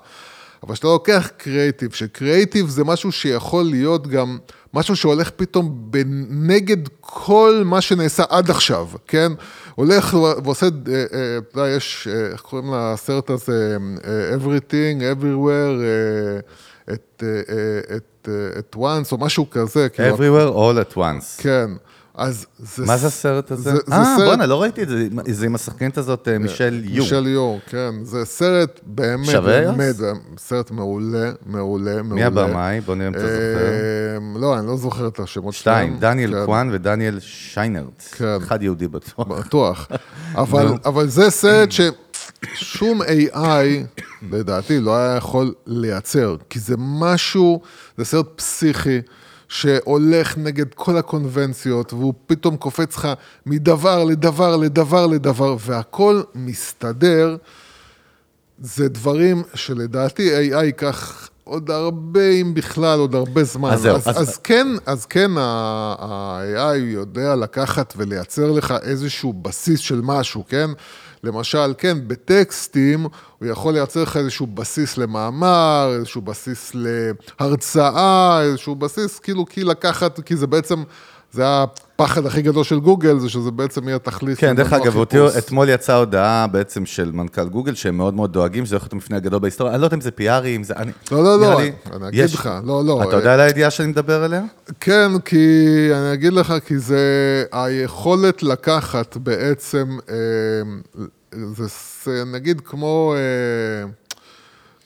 אבל 0.64 0.74
כשאתה 0.74 0.88
לוקח 0.88 1.30
קריאיטיב, 1.38 1.92
שקריאיטיב 1.94 2.68
זה 2.70 2.84
משהו 2.84 3.12
שיכול 3.12 3.64
להיות 3.64 4.08
גם 4.08 4.38
משהו 4.74 4.96
שהולך 4.96 5.30
פתאום 5.30 5.76
בנגד 5.92 6.78
כל 7.02 7.62
מה 7.66 7.82
שנעשה 7.82 8.24
עד 8.30 8.50
עכשיו, 8.50 8.88
כן? 9.08 9.32
הולך 9.76 10.14
ועושה, 10.44 10.66
אה, 10.66 10.94
אה, 10.96 11.38
אתה 11.38 11.60
יודע, 11.60 11.70
יש, 11.70 12.08
אה, 12.12 12.32
איך 12.32 12.42
קוראים 12.42 12.74
לסרט 12.74 13.30
הזה? 13.30 13.78
אה, 14.06 14.36
Everything, 14.36 15.02
Everywhere, 15.18 15.82
אה, 15.82 16.40
את, 16.94 17.24
אה, 17.24 17.28
אה, 17.28 17.96
את, 17.98 18.28
אה, 18.28 18.60
את 18.60 18.76
once 18.76 19.12
או 19.12 19.18
משהו 19.18 19.50
כזה. 19.50 19.90
כאילו, 19.90 20.16
Everywhere 20.18 20.54
all 20.54 20.94
at 20.94 20.98
once. 20.98 21.42
כן. 21.42 21.72
אז 22.20 22.46
זה... 22.60 22.86
מה 22.86 22.98
זה 22.98 23.08
הסרט 23.08 23.52
הזה? 23.52 23.72
זה- 23.72 23.78
זה 23.88 23.94
אה, 23.96 24.16
סרט- 24.18 24.26
בואנה, 24.28 24.46
לא 24.46 24.62
ראיתי 24.62 24.84
את 24.84 24.90
זה, 24.90 25.08
זה 25.30 25.46
עם 25.46 25.56
השחקנית 25.56 25.98
הזאת, 25.98 26.28
אה, 26.28 26.38
מישל 26.38 26.82
יו. 26.86 27.04
מישל 27.04 27.28
יור, 27.28 27.60
כן. 27.66 27.92
זה 28.04 28.26
סרט 28.26 28.80
באמת, 28.84 29.26
שווה? 29.26 29.62
באמת, 29.62 29.96
זה 29.96 30.12
סרט 30.38 30.72
מעולה, 30.72 31.18
מעולה, 31.46 31.92
מעולה. 32.04 32.16
מי 32.16 32.24
הבמאי? 32.24 32.82
בוא 32.82 32.96
נראה 32.96 33.08
אם 33.08 33.14
אתה 33.14 33.20
זוכר. 33.22 33.58
אה, 34.36 34.40
לא, 34.42 34.60
אני 34.60 34.68
לא 34.68 34.78
זוכר 34.78 35.08
את 35.08 35.20
השמות 35.20 35.54
שתיים, 35.54 35.88
שלהם. 35.90 36.00
דניאל 36.00 36.34
כן, 36.40 36.46
קואן 36.46 36.70
ודניאל 36.74 37.20
שיינרט. 37.20 38.04
כן. 38.12 38.26
אחד 38.44 38.64
יהודי 38.64 38.88
בטוח. 38.88 39.28
בטוח. 39.28 39.88
אבל. 40.36 40.68
אבל 40.86 41.08
זה 41.08 41.30
סרט 41.30 41.70
ששום 42.54 43.02
AI, 43.02 43.38
לדעתי, 44.32 44.80
לא 44.80 44.98
היה 44.98 45.16
יכול 45.16 45.54
לייצר, 45.68 46.36
כי 46.50 46.60
זה 46.60 46.76
משהו, 46.78 47.62
זה 47.98 48.06
סרט 48.06 48.26
פסיכי. 48.36 49.00
שהולך 49.50 50.38
נגד 50.38 50.74
כל 50.74 50.98
הקונבנציות, 50.98 51.94
והוא 51.94 52.14
פתאום 52.28 52.58
קופץ 52.58 52.96
לך 52.96 53.08
מדבר 53.46 54.04
לדבר 54.04 54.56
לדבר 54.58 55.08
לדבר, 55.08 55.56
והכל 55.60 56.22
מסתדר. 56.36 57.36
זה 58.62 58.90
דברים 58.90 59.44
שלדעתי 59.54 60.30
AI 60.54 60.64
ייקח 60.64 61.30
עוד 61.44 61.72
הרבה, 61.72 62.30
אם 62.30 62.54
בכלל, 62.54 63.00
עוד 63.00 63.16
הרבה 63.16 63.44
זמן. 63.44 63.70
אז 63.72 63.82
זהו, 63.82 63.96
אז, 63.96 64.08
אז- 64.10 64.18
אז 64.30 64.38
כן, 64.38 64.68
אז 64.86 65.06
כן 65.06 65.32
ה-AI 65.38 66.76
יודע 66.78 67.36
לקחת 67.36 67.94
ולייצר 67.98 68.52
לך 68.52 68.74
איזשהו 68.82 69.34
בסיס 69.34 69.80
של 69.80 70.02
משהו, 70.04 70.44
כן? 70.50 70.70
למשל, 71.24 71.74
כן, 71.78 71.98
בטקסטים 72.08 73.08
הוא 73.40 73.48
יכול 73.48 73.74
לייצר 73.74 74.04
לך 74.04 74.18
איזשהו 74.18 74.48
בסיס 74.48 74.98
למאמר, 74.98 75.92
איזשהו 75.96 76.22
בסיס 76.22 76.72
להרצאה, 76.76 78.42
איזשהו 78.42 78.76
בסיס, 78.76 79.20
כאילו, 79.20 79.46
כי 79.46 79.64
לקחת, 79.64 80.20
כי 80.20 80.36
זה 80.36 80.48
בעצם, 80.48 80.84
זה 81.32 81.44
הפחד 81.46 82.26
הכי 82.26 82.42
גדול 82.42 82.64
של 82.64 82.80
גוגל, 82.80 83.20
זה 83.20 83.30
שזה 83.30 83.52
בעצם 83.52 83.88
יהיה 83.88 84.00
תחליף. 84.00 84.40
כן, 84.40 84.56
דרך 84.56 84.74
אגב, 84.74 84.96
אותי. 84.96 85.18
אתמול 85.38 85.70
יצאה 85.70 85.96
הודעה 85.96 86.48
בעצם 86.48 86.86
של 86.86 87.12
מנכ"ל 87.12 87.50
גוגל, 87.50 87.74
שהם 87.76 87.98
מאוד 87.98 88.14
מאוד 88.14 88.34
דואגים, 88.34 88.66
שזה 88.66 88.76
הולך 88.76 88.84
להיות 88.84 88.94
המפנה 88.94 89.18
הגדול 89.18 89.40
בהיסטוריה. 89.40 89.74
אני 89.74 89.82
לא 89.82 89.86
יודע 89.88 89.96
אם 89.96 90.02
זה 90.02 90.12
PRי, 90.12 90.56
אם 90.56 90.64
זה... 90.64 90.74
אני- 90.78 90.92
לא, 91.12 91.24
לא, 91.24 91.40
לא, 91.42 91.62
לי- 91.62 91.72
אני 91.96 92.08
אגיד 92.08 92.26
יש- 92.26 92.34
לך, 92.34 92.50
לא, 92.66 92.86
לא. 92.86 93.04
אתה 93.04 93.16
יודע 93.16 93.34
על 93.34 93.40
הידיעה 93.40 93.72
שאני 93.72 93.88
מדבר 93.88 94.24
עליה? 94.24 94.42
כן, 94.80 95.12
כי 95.26 95.38
אני 95.94 96.14
אגיד 96.14 96.34
לך, 96.34 96.54
כי 96.66 96.80
זה 96.80 97.00
היכולת 97.52 98.44
לקחת 98.44 99.18
בעצם, 99.18 99.98
אה, 100.10 100.16
זה 102.04 102.24
נגיד 102.26 102.62
כמו, 102.62 103.16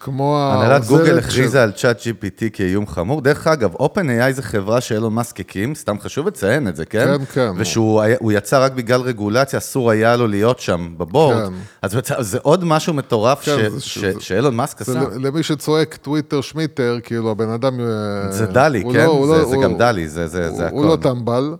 אה, 0.03 0.05
כמו 0.05 0.37
הנהלת 0.53 0.85
גוגל 0.85 1.01
העוזרת 1.03 1.23
הכריזה 1.23 1.63
על 1.63 1.71
צ'אט 1.71 1.99
GPT 2.01 2.43
כאיום 2.53 2.87
חמור. 2.87 3.21
דרך 3.21 3.47
אגב, 3.47 3.73
OpenAI 3.75 4.31
זה 4.31 4.41
חברה 4.43 4.81
שאילון 4.81 5.13
מאסק 5.13 5.39
הקים, 5.39 5.75
סתם 5.75 5.99
חשוב 5.99 6.27
לציין 6.27 6.67
את 6.67 6.75
זה, 6.75 6.85
כן? 6.85 7.05
כן, 7.17 7.25
כן. 7.33 7.51
ושהוא 7.57 8.03
יצא 8.31 8.65
רק 8.65 8.71
בגלל 8.71 9.01
רגולציה, 9.01 9.59
אסור 9.59 9.91
היה 9.91 10.15
לו 10.15 10.27
להיות 10.27 10.59
שם 10.59 10.93
בבורד. 10.97 11.37
כן. 11.47 11.53
אז 11.81 11.95
זה 12.19 12.37
עוד 12.41 12.63
משהו 12.65 12.93
מטורף 12.93 13.45
כן, 13.45 13.55
זה- 13.55 13.69
זה- 13.69 14.11
שאילון 14.19 14.55
מאסק 14.55 14.83
זה 14.83 14.99
עשה. 14.99 15.09
למי 15.19 15.43
שצועק 15.43 15.95
טוויטר 15.95 16.41
שמיטר, 16.41 16.97
כאילו 17.03 17.31
הבן 17.31 17.49
אדם... 17.49 17.79
אה, 17.79 18.31
זה 18.31 18.45
דלי, 18.45 18.81
הוא 18.81 18.93
כן? 18.93 19.05
לא- 19.05 19.25
זה- 19.27 19.31
לא- 19.33 19.49
זה 19.49 19.55
הוא- 19.55 19.63
גם 19.63 19.77
דלי, 19.77 20.07
זה- 20.07 20.27
זה 20.27 20.47
הוא- 20.47 20.57
זה 20.57 20.69
הוא 20.69 20.85
לא 20.85 20.93
הכל. 20.93 21.03
טמבל, 21.03 21.49
אה, 21.51 21.55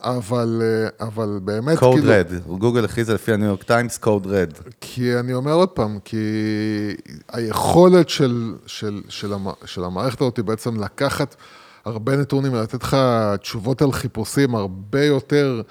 אבל 0.00 0.62
אה, 0.62 1.06
אבל 1.06 1.38
באמת, 1.42 1.78
קוד 1.78 1.98
כאילו... 1.98 2.12
רד, 2.12 2.26
גוגל 2.58 2.84
הכריזה 2.84 3.14
לפי 3.14 3.32
הניו 3.32 3.46
יורק 3.46 3.62
טיימס, 3.62 3.98
קוד 3.98 4.26
רד. 4.26 4.52
כי 4.80 5.18
אני 5.18 5.34
אומר 5.34 5.52
עוד 5.52 5.68
פעם, 5.68 5.98
כי 6.04 6.16
היכולת 7.32 8.08
של, 8.08 8.54
של, 8.66 9.00
של, 9.08 9.32
המ, 9.32 9.46
של 9.64 9.84
המערכת 9.84 10.20
הזאת 10.20 10.36
היא 10.36 10.44
בעצם 10.44 10.80
לקחת 10.80 11.36
הרבה 11.84 12.16
נתונים 12.16 12.52
ולתת 12.52 12.82
לך 12.82 12.96
תשובות 13.40 13.82
על 13.82 13.92
חיפושים 13.92 14.54
הרבה 14.54 15.04
יותר 15.04 15.62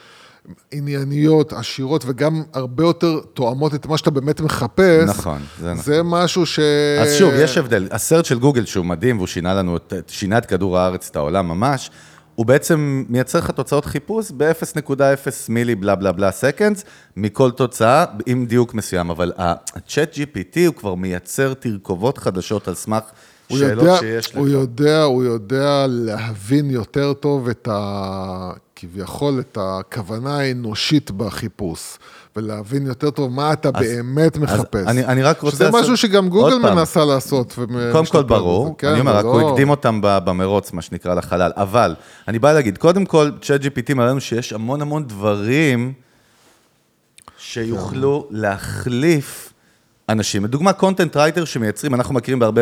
ענייניות, 0.72 1.54
עשירות, 1.54 2.04
וגם 2.08 2.44
הרבה 2.54 2.84
יותר 2.84 3.20
תואמות 3.34 3.76
את 3.76 3.86
מה 3.86 3.98
שאתה 3.98 4.12
באמת 4.12 4.42
מחפש. 4.42 5.10
נכון, 5.10 5.42
זה 5.60 5.72
נכון. 5.74 5.84
זה 5.84 6.04
משהו 6.04 6.46
ש... 6.46 6.60
אז 7.02 7.14
שוב, 7.14 7.34
יש 7.38 7.58
הבדל. 7.58 7.88
הסרט 7.92 8.26
של 8.26 8.40
גוגל, 8.40 8.66
שהוא 8.66 8.86
מדהים, 8.86 9.18
והוא 9.18 9.28
שינה 9.28 9.54
לנו, 9.54 9.78
שינה 10.08 10.38
את 10.38 10.46
כדור 10.46 10.78
הארץ, 10.78 11.10
את 11.12 11.16
העולם 11.16 11.48
ממש, 11.48 11.92
הוא 12.36 12.46
בעצם 12.46 13.04
מייצר 13.10 13.40
לך 13.40 13.52
תוצאות 13.52 13.86
חיפוש 13.86 14.32
ב-0.0 14.38 15.00
מילי 15.50 15.76
בלה 15.76 15.96
בלה 15.96 16.12
בלה 16.12 16.32
סקנדס, 16.32 16.84
מכל 17.18 17.52
תוצאה, 17.52 18.06
עם 18.26 18.46
דיוק 18.46 18.74
מסוים. 18.74 19.10
אבל 19.10 19.32
ה-Chat 19.38 20.16
GPT 20.16 20.60
הוא 20.68 20.76
כבר 20.76 20.96
מייצר 20.96 21.54
תרכובות 21.54 22.18
חדשות 22.18 22.68
על 22.68 22.76
סמך 22.76 23.04
שאלות 23.50 23.86
יודע, 23.86 23.98
שיש 24.00 24.32
לך. 24.32 24.38
הוא 24.38 24.48
יודע, 24.48 25.04
הוא 25.04 25.24
יודע 25.24 25.86
להבין 25.90 26.70
יותר 26.70 27.14
טוב 27.14 27.50
את 27.50 27.68
ה... 27.72 28.52
כביכול, 28.76 29.40
את 29.40 29.58
הכוונה 29.62 30.40
האנושית 30.40 31.12
בחיפוש, 31.12 31.98
ולהבין 32.36 32.86
יותר 32.88 33.10
טוב 33.10 33.32
מה 33.32 33.54
אתה 33.54 33.70
אז- 33.74 33.84
באמת 33.86 34.36
אז 34.38 34.42
מחפש. 34.44 34.88
אני- 34.88 35.06
אני 35.06 35.24
רק 35.24 35.42
רוצה 35.42 35.56
שזה 35.56 35.64
לעשות- 35.66 35.82
משהו 35.82 35.98
שגם 35.98 36.30
גוגל 36.30 36.58
פעם. 36.62 36.76
מנסה 36.78 37.06
לעשות. 37.06 37.54
קודם 37.92 38.06
כל 38.06 38.24
ברור, 38.24 38.76
כן, 38.78 38.88
אני 38.88 39.00
אומר, 39.00 39.12
רק 39.12 39.26
אבל 39.26 39.34
הוא 39.34 39.42
לא- 39.42 39.50
הקדים 39.50 39.70
אותם 39.70 40.00
במרוץ, 40.04 40.74
מה 40.74 40.82
שנקרא, 40.82 41.14
לחלל. 41.14 41.52
אבל, 41.56 41.96
אני 42.28 42.40
בא 42.40 42.54
להגיד, 42.54 42.78
קודם 42.78 43.06
כל, 43.06 43.32
צ'אט 43.42 43.62
GPT 43.62 43.94
מראה 43.94 44.08
לנו 44.10 44.22
שיש 44.22 44.54
המון 44.54 44.82
המון 44.82 45.08
דברים 45.08 45.94
שיוכלו 47.38 48.28
להחליף 48.32 49.53
אנשים. 50.14 50.44
לדוגמה, 50.46 50.72
content 50.80 51.16
writer 51.16 51.46
שמייצרים, 51.46 51.94
אנחנו 51.94 52.14
מכירים 52.14 52.40
בהרבה 52.40 52.62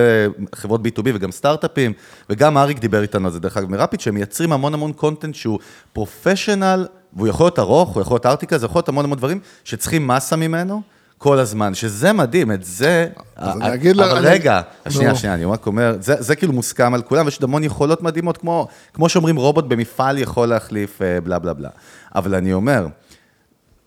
חברות 0.56 0.82
B2B 0.82 1.02
וגם 1.14 1.32
סטארט-אפים, 1.32 1.94
וגם 2.30 2.58
אריק 2.58 2.80
דיבר 2.80 3.02
איתנו 3.02 3.26
על 3.28 3.34
זה, 3.34 3.40
דרך 3.40 3.58
אגב, 3.58 3.70
מרפיד, 3.72 4.00
שהם 4.00 4.14
מייצרים 4.16 4.54
המון 4.54 4.74
המון 4.74 4.92
content 5.00 5.34
שהוא 5.34 5.60
פרופשיונל, 5.94 6.88
והוא 7.14 7.28
יכול 7.28 7.46
להיות 7.46 7.60
ארוך, 7.60 7.90
הוא 7.90 8.02
יכול 8.02 8.16
להיות 8.16 8.26
ארטיקה, 8.26 8.58
זה 8.58 8.66
יכול 8.66 8.80
להיות 8.80 8.90
המון 8.90 9.06
המון 9.06 9.18
דברים 9.18 9.40
שצריכים 9.64 10.08
מסה 10.08 10.36
ממנו. 10.36 10.82
כל 11.18 11.40
הזמן, 11.40 11.74
שזה 11.74 12.14
מדהים, 12.14 12.52
את 12.52 12.64
זה... 12.64 13.08
אז 13.36 13.58
אני 13.62 13.74
אגיד 13.74 13.96
לך- 13.96 14.12
אבל 14.12 14.28
רגע. 14.28 14.62
שנייה, 14.90 15.16
שנייה, 15.16 15.36
אני 15.36 15.46
רק 15.46 15.68
אומר, 15.68 15.96
זה, 16.00 16.16
זה 16.20 16.36
כאילו 16.36 16.54
מוסכם 16.54 16.94
על 16.94 17.02
כולם, 17.02 17.26
ויש 17.26 17.40
המון 17.44 17.64
יכולות 17.64 18.02
מדהימות, 18.04 18.38
כמו, 18.38 18.68
כמו 18.94 19.10
שאומרים, 19.10 19.36
רובוט 19.36 19.66
במפעל 19.66 20.18
יכול 20.18 20.48
להחליף 20.48 21.02
אה, 21.02 21.22
בלה 21.22 21.40
בלה 21.40 21.54
בלה. 21.54 21.70
אבל 22.16 22.36
אני 22.36 22.54
אומר, 22.54 22.88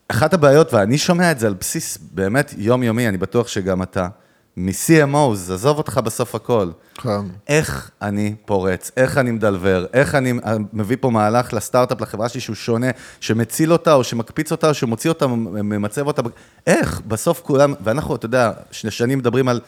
אחת 0.08 0.34
הבעיות, 0.34 0.74
ואני 0.74 0.98
שומע 0.98 1.30
את 1.30 1.38
זה 1.38 1.46
על 1.46 1.54
בסיס 1.54 1.98
באמת 2.12 2.54
יומיומי, 2.56 3.08
אני 3.08 3.16
בטוח 3.18 3.48
שגם 3.48 3.82
אתה, 3.82 4.08
מ-CMOs, 4.56 5.52
עזוב 5.52 5.78
אותך 5.78 6.00
בסוף 6.04 6.34
הכל. 6.34 6.70
כן. 6.94 7.20
איך 7.48 7.90
אני 8.02 8.34
פורץ, 8.46 8.90
איך 8.96 9.18
אני 9.18 9.30
מדלבר, 9.30 9.86
איך 9.92 10.14
אני 10.14 10.32
מביא 10.72 10.96
פה 11.00 11.10
מהלך 11.10 11.52
לסטארט-אפ, 11.52 12.00
לחברה 12.00 12.28
שלי 12.28 12.40
שהוא 12.40 12.56
שונה, 12.56 12.86
שמציל 13.20 13.72
אותה, 13.72 13.94
או 13.94 14.04
שמקפיץ 14.04 14.52
אותה, 14.52 14.68
או 14.68 14.74
שמוציא 14.74 15.10
אותה, 15.10 15.26
ממצב 15.26 16.06
אותה, 16.06 16.22
איך? 16.66 17.00
בסוף 17.08 17.40
כולם, 17.44 17.74
ואנחנו, 17.84 18.16
אתה 18.16 18.26
יודע, 18.26 18.52
שני 18.70 18.90
שנים 18.90 19.18
מדברים 19.18 19.48
על, 19.48 19.60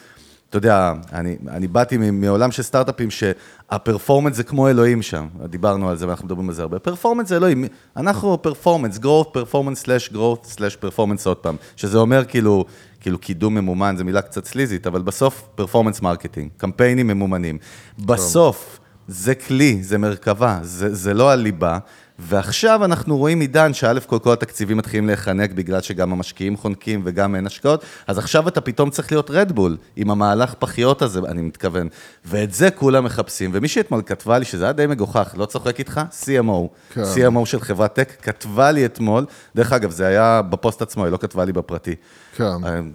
אתה 0.51 0.59
יודע, 0.59 0.93
אני, 1.13 1.37
אני 1.49 1.69
באתי 1.69 1.97
מעולם 2.13 2.51
של 2.51 2.63
סטארט-אפים 2.63 3.11
שה 3.11 3.38
performance 3.38 4.37
זה 4.37 4.45
כמו 4.45 4.69
אלוהים 4.69 5.03
שם, 5.03 5.27
דיברנו 5.49 5.91
על 5.91 5.97
זה 5.97 6.07
ואנחנו 6.07 6.27
מדברים 6.27 6.49
על 6.49 6.55
זה 6.55 6.63
הרבה. 6.63 6.79
performance 6.79 7.29
זה 7.29 7.37
אלוהים, 7.37 7.65
אנחנו 7.97 8.43
performance, 8.43 8.99
growth, 8.99 9.37
performance 9.37 9.85
slash 9.85 10.13
growth 10.13 10.57
slash 10.57 10.83
performance 10.83 11.23
עוד 11.25 11.37
פעם, 11.37 11.57
שזה 11.77 11.99
אומר 11.99 12.25
כאילו, 12.25 12.65
כאילו 13.01 13.19
קידום 13.19 13.55
ממומן, 13.55 13.95
זו 13.99 14.05
מילה 14.05 14.23
קצת 14.23 14.45
sleazy-ת, 14.45 14.87
אבל 14.87 15.03
בסוף 15.03 15.49
performance 15.55 16.03
marketing, 16.03 16.51
קמפיינים 16.57 17.07
ממומנים. 17.07 17.59
בסוף 17.99 18.81
זה 19.09 19.35
כלי, 19.35 19.83
זה 19.83 19.99
מרכבה, 19.99 20.59
זה, 20.63 20.95
זה 20.95 21.15
לא 21.15 21.31
הליבה. 21.31 21.79
ועכשיו 22.19 22.85
אנחנו 22.85 23.19
רואים 23.19 23.41
עידן 23.41 23.75
שא' 23.75 24.01
כל 24.07 24.19
כל 24.19 24.33
התקציבים 24.33 24.77
מתחילים 24.77 25.07
להיחנק 25.07 25.51
בגלל 25.53 25.81
שגם 25.81 26.13
המשקיעים 26.13 26.57
חונקים 26.57 27.03
וגם 27.05 27.35
אין 27.35 27.47
השקעות, 27.47 27.85
אז 28.07 28.19
עכשיו 28.19 28.49
אתה 28.49 28.61
פתאום 28.61 28.91
צריך 28.91 29.13
להיות 29.13 29.31
רדבול 29.31 29.77
עם 29.97 30.11
המהלך 30.11 30.55
פחיות 30.59 31.03
הזה, 31.03 31.21
אני 31.29 31.43
מתכוון. 31.43 31.89
ואת 32.25 32.53
זה 32.53 32.71
כולם 32.71 33.05
מחפשים, 33.05 33.51
ומי 33.55 33.69
שאתמול 33.69 34.03
כתבה 34.07 34.39
לי, 34.39 34.45
שזה 34.45 34.65
היה 34.65 34.73
די 34.73 34.87
מגוחך, 34.87 35.35
לא 35.37 35.47
צוחק 35.47 35.79
איתך, 35.79 36.01
CMO, 36.23 36.95
כן. 36.95 37.03
CMO 37.03 37.47
של 37.47 37.61
חברת 37.61 37.95
טק, 37.95 38.13
כתבה 38.23 38.71
לי 38.71 38.87
אתמול, 38.87 39.27
דרך 39.57 39.73
אגב, 39.73 39.91
זה 39.91 40.07
היה 40.07 40.43
בפוסט 40.43 40.83
עצמו, 40.83 41.05
היא 41.05 41.13
לא 41.13 41.17
כתבה 41.17 41.45
לי 41.45 41.53
בפרטי. 41.53 41.95
כן. 42.37 42.45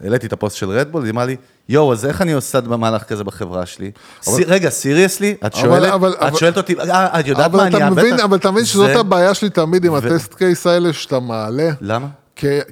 העליתי 0.04 0.28
את 0.28 0.34
הפוסט 0.34 0.56
של 0.56 0.70
רדבול, 0.70 1.04
היא 1.04 1.12
אמרה 1.12 1.26
לי, 1.26 1.36
יואו, 1.70 1.94
אז 1.94 2.06
איך 2.06 2.22
אני 2.22 2.32
עושה 2.32 2.62
במהלך 2.62 3.04
כזה 3.04 3.24
בחברה 3.24 3.66
שלי? 3.66 3.92
סי- 4.22 4.44
רגע, 4.44 4.70
סיריוסלי? 4.70 5.36
את 5.46 5.54
אבל- 5.56 5.62
שואלת? 5.62 5.94
אבל- 5.94 6.12
את 6.14 6.18
אבל- 6.20 6.38
שואלת 6.40 6.58
אותי, 6.58 6.76
אה, 6.80 7.20
את 7.20 7.28
יודעת 7.28 7.46
אבל 7.46 7.58
מה 7.58 7.68
אני? 7.68 7.90
מבין, 7.90 8.20
אבל 8.20 8.38
אתה 8.38 8.52
מבין 8.52 8.66
שזאת 8.66 8.96
הבעיה 8.96 9.34
שלי 9.34 9.50
תמיד 9.50 9.86
עם 9.86 9.94
ו- 9.94 9.98
הטסט 9.98 10.34
קייס 10.34 10.68
האלה 10.68 10.94
שאתה 10.94 11.20
מעלה. 11.20 11.70
למה? 11.82 12.08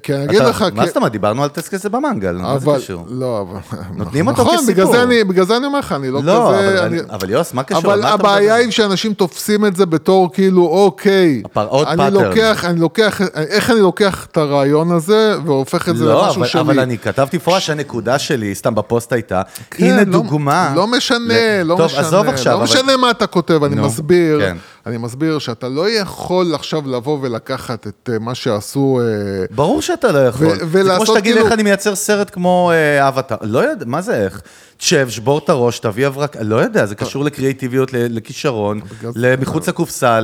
כי 0.03 0.13
אני 0.15 0.25
אגיד 0.25 0.41
לך, 0.41 0.65
מה 0.73 0.85
זאת 0.87 0.95
אומרת? 0.97 1.11
דיברנו 1.11 1.43
על 1.43 1.49
טסט 1.49 1.69
כזה 1.73 1.89
במנגל, 1.89 2.31
מה 2.31 2.59
זה 2.59 2.67
קשור? 2.75 3.05
לא, 3.09 3.41
אבל... 3.49 3.79
נותנים 3.95 4.27
אותו 4.27 4.41
נכון, 4.41 4.57
כסיפור. 4.57 4.91
זה 4.91 5.03
אני- 5.03 5.23
בגלל 5.23 5.45
זה 5.45 5.57
אני 5.57 5.65
אומר 5.65 5.79
לך, 5.79 5.91
אני 5.91 6.09
לא 6.11 6.23
לא, 6.23 6.51
כזה... 6.57 6.99
אבל 7.09 7.29
יוס, 7.29 7.53
מה 7.53 7.63
קשור? 7.63 7.79
אבל 7.93 8.03
הבעיה? 8.05 8.55
היא 8.55 8.71
שאנשים 8.71 9.13
תופסים 9.13 9.65
את 9.65 9.75
זה 9.75 9.85
בתור 9.85 10.33
כאילו, 10.33 10.65
אוקיי, 10.67 11.41
אני. 11.87 12.11
לוקח, 12.11 12.65
אני 12.65 12.79
לוקח, 12.79 13.21
איך 13.35 13.69
אני 13.69 13.79
לוקח 13.79 14.27
את 14.31 14.37
הרעיון 14.37 14.91
הזה 14.91 15.35
והופך 15.45 15.89
את 15.89 15.97
זה 15.97 16.05
לא, 16.05 16.25
למשהו 16.27 16.45
שלי. 16.45 16.61
אבל 16.61 16.79
אני 16.79 16.97
כתבתי 16.97 17.37
מפורש, 17.37 17.69
הנקודה 17.69 18.19
שלי, 18.19 18.55
סתם 18.55 18.75
בפוסט 18.75 19.13
הייתה, 19.13 19.41
כן, 19.71 19.85
הנה 19.85 19.97
לא- 19.97 20.03
דוגמה. 20.03 20.73
לא 20.75 20.87
משנה, 20.87 21.63
לא 21.63 21.75
טוב, 21.77 21.85
משנה. 21.85 21.99
עזוב 21.99 22.27
עכשיו. 22.29 22.57
לא 22.57 22.63
משנה 22.63 22.97
מה 22.97 23.11
אתה 23.11 23.27
כותב, 23.27 23.63
אני 23.63 23.75
מסביר. 23.75 24.41
אני 24.85 24.97
מסביר 24.97 25.39
שאתה 25.39 25.69
לא 25.69 25.89
יכול 25.89 26.55
עכשיו 26.55 26.81
לבוא 26.87 27.17
ולקחת 27.21 27.87
את 27.87 28.09
אה, 28.13 28.19
מה 28.19 28.35
שעשו... 28.35 28.99
אה, 29.03 29.45
ברור 29.51 29.81
שאתה 29.81 30.11
לא 30.11 30.19
יכול. 30.27 30.47
זה 30.71 30.83
כמו 30.95 31.05
שתגיד 31.05 31.23
כאילו- 31.23 31.45
איך 31.45 31.53
אני 31.53 31.63
מייצר 31.63 31.95
סרט 31.95 32.29
כמו 32.33 32.71
אה, 32.73 33.07
אבטאר. 33.07 33.37
לא 33.41 33.59
יודע, 33.59 33.85
מה 33.87 34.01
זה 34.01 34.23
איך? 34.25 34.41
תשב, 34.77 35.09
שבור 35.09 35.37
את 35.37 35.49
הראש, 35.49 35.79
תביא 35.79 36.07
הברק, 36.07 36.35
לא 36.41 36.55
יודע, 36.55 36.85
זה 36.85 36.95
קשור 36.95 37.23
לקריאטיביות, 37.23 37.93
ל- 37.93 38.17
לכישרון, 38.17 38.79
למחוץ 39.15 39.67
לקופסה, 39.69 40.19
אי 40.19 40.23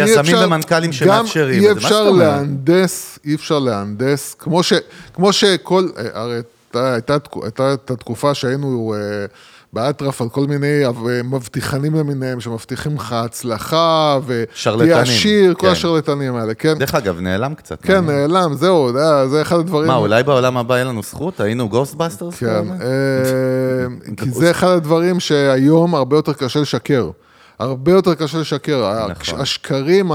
ליזמים 0.00 0.36
ומנכ"לים 0.44 0.90
גם 0.90 0.92
שמאפשרים. 0.92 1.62
אי 1.62 1.68
זה. 1.68 1.74
מה 1.74 1.80
אפשר? 1.80 2.10
להנדס, 2.10 3.18
אי 3.24 3.34
אפשר 3.34 3.58
להנדס, 3.58 4.36
כמו, 5.14 5.32
שכל, 5.32 5.88
הרי 6.14 6.40
הייתה, 6.74 7.16
את 7.74 7.90
התקופה 7.90 8.34
שהיינו 8.34 8.94
באטרף 9.74 10.22
על 10.22 10.28
כל 10.28 10.46
מיני 10.46 10.84
אה, 10.84 11.22
מבטיחנים 11.24 11.94
למיניהם, 11.94 12.40
שמבטיחים 12.40 12.94
לך 12.96 13.12
הצלחה, 13.12 14.18
ותהיה 14.26 15.00
עשיר, 15.00 15.54
כל 15.54 15.60
כן. 15.60 15.72
השרלטנים 15.72 16.36
האלה, 16.36 16.54
כן? 16.54 16.74
דרך 16.78 16.94
אגב, 16.94 17.20
נעלם 17.20 17.54
קצת. 17.54 17.82
כן, 17.82 18.04
מעניין. 18.04 18.30
נעלם, 18.30 18.54
זהו, 18.54 18.92
זה, 18.92 19.28
זה 19.28 19.42
אחד 19.42 19.56
הדברים. 19.56 19.86
מה, 19.86 19.96
אולי 19.96 20.22
בעולם 20.22 20.56
הבא 20.56 20.74
יהיה 20.74 20.84
לנו 20.84 21.02
זכות? 21.02 21.40
היינו 21.40 21.68
Ghostbusters? 21.68 22.34
כן, 22.34 22.64
אה, 22.70 24.14
כי 24.16 24.30
זה 24.30 24.50
אחד 24.50 24.68
הדברים 24.68 25.20
שהיום 25.20 25.94
הרבה 25.94 26.16
יותר 26.16 26.32
קשה 26.32 26.60
לשקר. 26.60 27.10
הרבה 27.58 27.92
יותר 27.92 28.14
קשה 28.14 28.38
לשקר. 28.38 29.06
נכון. 29.08 29.40
השקרים, 29.40 30.10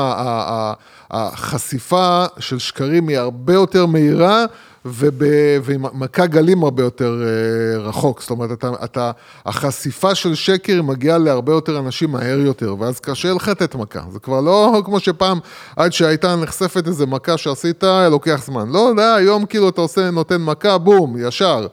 החשיפה 1.11 2.25
של 2.39 2.59
שקרים 2.59 3.07
היא 3.07 3.17
הרבה 3.17 3.53
יותר 3.53 3.85
מהירה. 3.85 4.45
ועם 4.91 5.86
מכה 5.93 6.25
גלים 6.25 6.63
הרבה 6.63 6.84
יותר 6.84 7.24
אה, 7.24 7.79
רחוק, 7.79 8.22
זאת 8.22 8.29
אומרת, 8.29 8.51
אתה, 8.51 8.72
אתה, 8.84 9.12
החשיפה 9.46 10.15
של 10.15 10.36
שקר 10.36 10.81
מגיעה 10.81 11.17
להרבה 11.17 11.53
יותר 11.53 11.79
אנשים 11.79 12.12
מהר 12.12 12.39
יותר, 12.39 12.75
ואז 12.79 13.00
קשה 13.00 13.34
לך 13.34 13.48
לתת 13.48 13.75
מכה. 13.75 14.01
זה 14.12 14.19
כבר 14.19 14.41
לא 14.41 14.74
כמו 14.86 15.00
שפעם, 15.00 15.39
עד 15.75 15.93
שהייתה 15.93 16.36
נחשפת 16.36 16.88
איזה 16.88 17.05
מכה 17.05 17.38
שעשית, 17.38 17.84
לוקח 18.12 18.43
זמן. 18.46 18.69
לא, 18.69 18.96
לא, 18.96 19.15
היום 19.15 19.46
כאילו 19.46 19.69
אתה 19.69 19.81
עושה, 19.81 20.12
נותן 20.12 20.41
מכה, 20.41 20.77
בום, 20.77 21.15
ישר. 21.19 21.67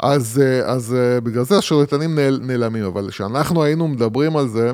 אז, 0.00 0.42
אה, 0.44 0.72
אז 0.72 0.94
אה, 0.94 1.20
בגלל 1.20 1.44
זה 1.44 1.58
השרלטנים 1.58 2.14
נעל, 2.14 2.40
נעלמים, 2.42 2.84
אבל 2.84 3.10
כשאנחנו 3.10 3.62
היינו 3.62 3.88
מדברים 3.88 4.36
על 4.36 4.48
זה, 4.48 4.72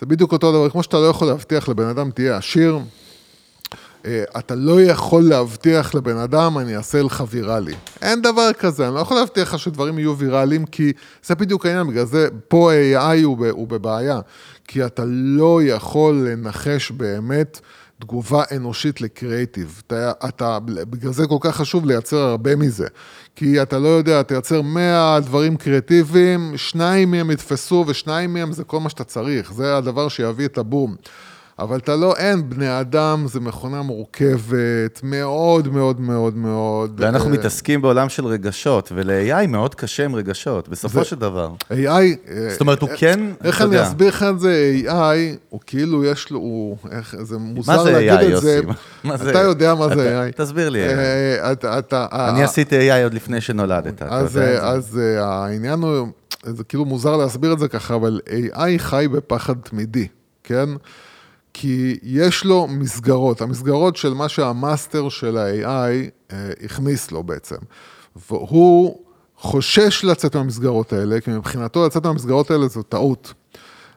זה 0.00 0.06
בדיוק 0.06 0.32
אותו 0.32 0.52
דבר, 0.52 0.70
כמו 0.70 0.82
שאתה 0.82 0.96
לא 0.96 1.06
יכול 1.06 1.28
להבטיח 1.28 1.68
לבן 1.68 1.86
אדם 1.86 2.10
תהיה 2.10 2.36
עשיר, 2.36 2.74
אה, 2.74 2.80
אתה 4.38 4.54
לא 4.54 4.82
יכול 4.82 5.22
להבטיח 5.22 5.94
לבן 5.94 6.16
אדם, 6.16 6.58
אני 6.58 6.76
אעשה 6.76 7.02
לך 7.02 7.24
ויראלי. 7.30 7.74
אין 8.02 8.22
דבר 8.22 8.52
כזה, 8.58 8.86
אני 8.86 8.94
לא 8.94 9.00
יכול 9.00 9.16
להבטיח 9.16 9.54
לך 9.54 9.58
שדברים 9.58 9.98
יהיו 9.98 10.18
ויראליים, 10.18 10.66
כי 10.66 10.92
זה 11.24 11.34
בדיוק 11.34 11.66
העניין, 11.66 11.86
בגלל 11.86 12.04
זה 12.04 12.28
פה 12.48 12.70
AI 12.72 13.24
הוא, 13.24 13.36
ב- 13.38 13.42
הוא 13.42 13.68
בבעיה. 13.68 14.20
כי 14.68 14.86
אתה 14.86 15.02
לא 15.06 15.60
יכול 15.62 16.14
לנחש 16.14 16.90
באמת 16.90 17.60
תגובה 17.98 18.42
אנושית 18.56 19.00
לקריאיטיב. 19.00 19.82
אתה, 19.86 20.12
אתה, 20.28 20.58
בגלל 20.64 21.12
זה 21.12 21.26
כל 21.26 21.38
כך 21.40 21.56
חשוב 21.56 21.86
לייצר 21.86 22.16
הרבה 22.16 22.56
מזה. 22.56 22.86
כי 23.36 23.62
אתה 23.62 23.78
לא 23.78 23.88
יודע, 23.88 24.22
תייצר 24.22 24.62
100 24.62 25.20
דברים 25.20 25.56
קריאטיביים, 25.56 26.52
שניים 26.56 27.10
מהם 27.10 27.30
יתפסו 27.30 27.84
ושניים 27.86 28.34
מהם 28.34 28.52
זה 28.52 28.64
כל 28.64 28.80
מה 28.80 28.88
שאתה 28.88 29.04
צריך. 29.04 29.52
זה 29.52 29.76
הדבר 29.76 30.08
שיביא 30.08 30.46
את 30.46 30.58
הבום. 30.58 30.96
אבל 31.58 31.76
אתה 31.78 31.96
לא, 31.96 32.14
אין, 32.16 32.50
בני 32.50 32.80
אדם 32.80 33.24
זה 33.28 33.40
מכונה 33.40 33.82
מורכבת, 33.82 35.00
מאוד 35.02 35.68
מאוד 35.68 36.00
מאוד 36.00 36.36
מאוד. 36.36 37.00
ואנחנו 37.00 37.28
אה, 37.28 37.32
מתעסקים 37.34 37.82
בעולם 37.82 38.08
של 38.08 38.26
רגשות, 38.26 38.92
ול-AI 38.94 39.46
מאוד 39.46 39.74
קשה 39.74 40.04
עם 40.04 40.14
רגשות, 40.14 40.68
בסופו 40.68 41.04
של 41.04 41.16
דבר. 41.16 41.50
AI... 41.70 41.74
אה, 41.76 42.14
זאת 42.50 42.60
אומרת, 42.60 42.82
הוא 42.82 42.90
כן, 42.96 43.20
איך 43.44 43.62
אני. 43.62 43.82
אסביר 43.82 44.08
לך 44.08 44.22
את 44.30 44.40
זה, 44.40 44.72
AI, 44.86 44.90
הוא 45.48 45.60
כאילו 45.66 46.04
יש 46.04 46.30
לו, 46.30 46.38
הוא, 46.38 46.76
איך, 46.90 47.16
זה 47.22 47.38
מוזר 47.38 47.82
להגיד 47.82 48.10
AI, 48.12 48.36
את 48.36 48.42
זה. 48.42 48.54
יוסי? 48.56 48.66
מה 49.04 49.16
זה- 49.16 49.30
אתה 49.30 49.38
יודע 49.42 49.74
מה 49.74 49.94
זה 49.94 50.28
AI. 50.28 50.36
תסביר 50.36 50.68
לי. 50.68 50.82
אה, 50.88 51.52
אני 52.12 52.40
אה, 52.40 52.44
עשיתי 52.44 52.90
AI 52.90 53.04
עוד 53.04 53.14
לפני 53.14 53.40
שנולדת, 53.40 54.02
אז, 54.02 54.38
אה, 54.38 54.74
אה, 54.98 55.24
העניין 55.24 55.80
הוא, 55.82 56.08
זה 56.46 56.64
כאילו 56.64 56.84
מוזר 56.84 57.16
להסביר 57.16 57.52
את 57.52 57.58
זה 57.58 57.68
ככה, 57.68 57.94
אבל 57.94 58.20
AI 58.28 58.78
חי 58.78 59.06
בפחד 59.12 59.54
תמידי, 59.62 60.06
כן? 60.44 60.68
כי 61.52 61.98
יש 62.02 62.44
לו 62.44 62.66
מסגרות, 62.66 63.40
המסגרות 63.40 63.96
של 63.96 64.14
מה 64.14 64.28
שה 64.28 64.55
master 64.55 65.08
של 65.08 65.36
ה-AI 65.36 66.10
אה, 66.32 66.50
הכניס 66.64 67.10
לו 67.10 67.22
בעצם. 67.22 67.56
והוא 68.28 68.98
חושש 69.36 70.04
לצאת 70.04 70.36
מהמסגרות 70.36 70.92
האלה, 70.92 71.20
כי 71.20 71.30
מבחינתו 71.30 71.86
לצאת 71.86 72.06
מהמסגרות 72.06 72.50
האלה 72.50 72.68
זו 72.68 72.82
טעות. 72.82 73.32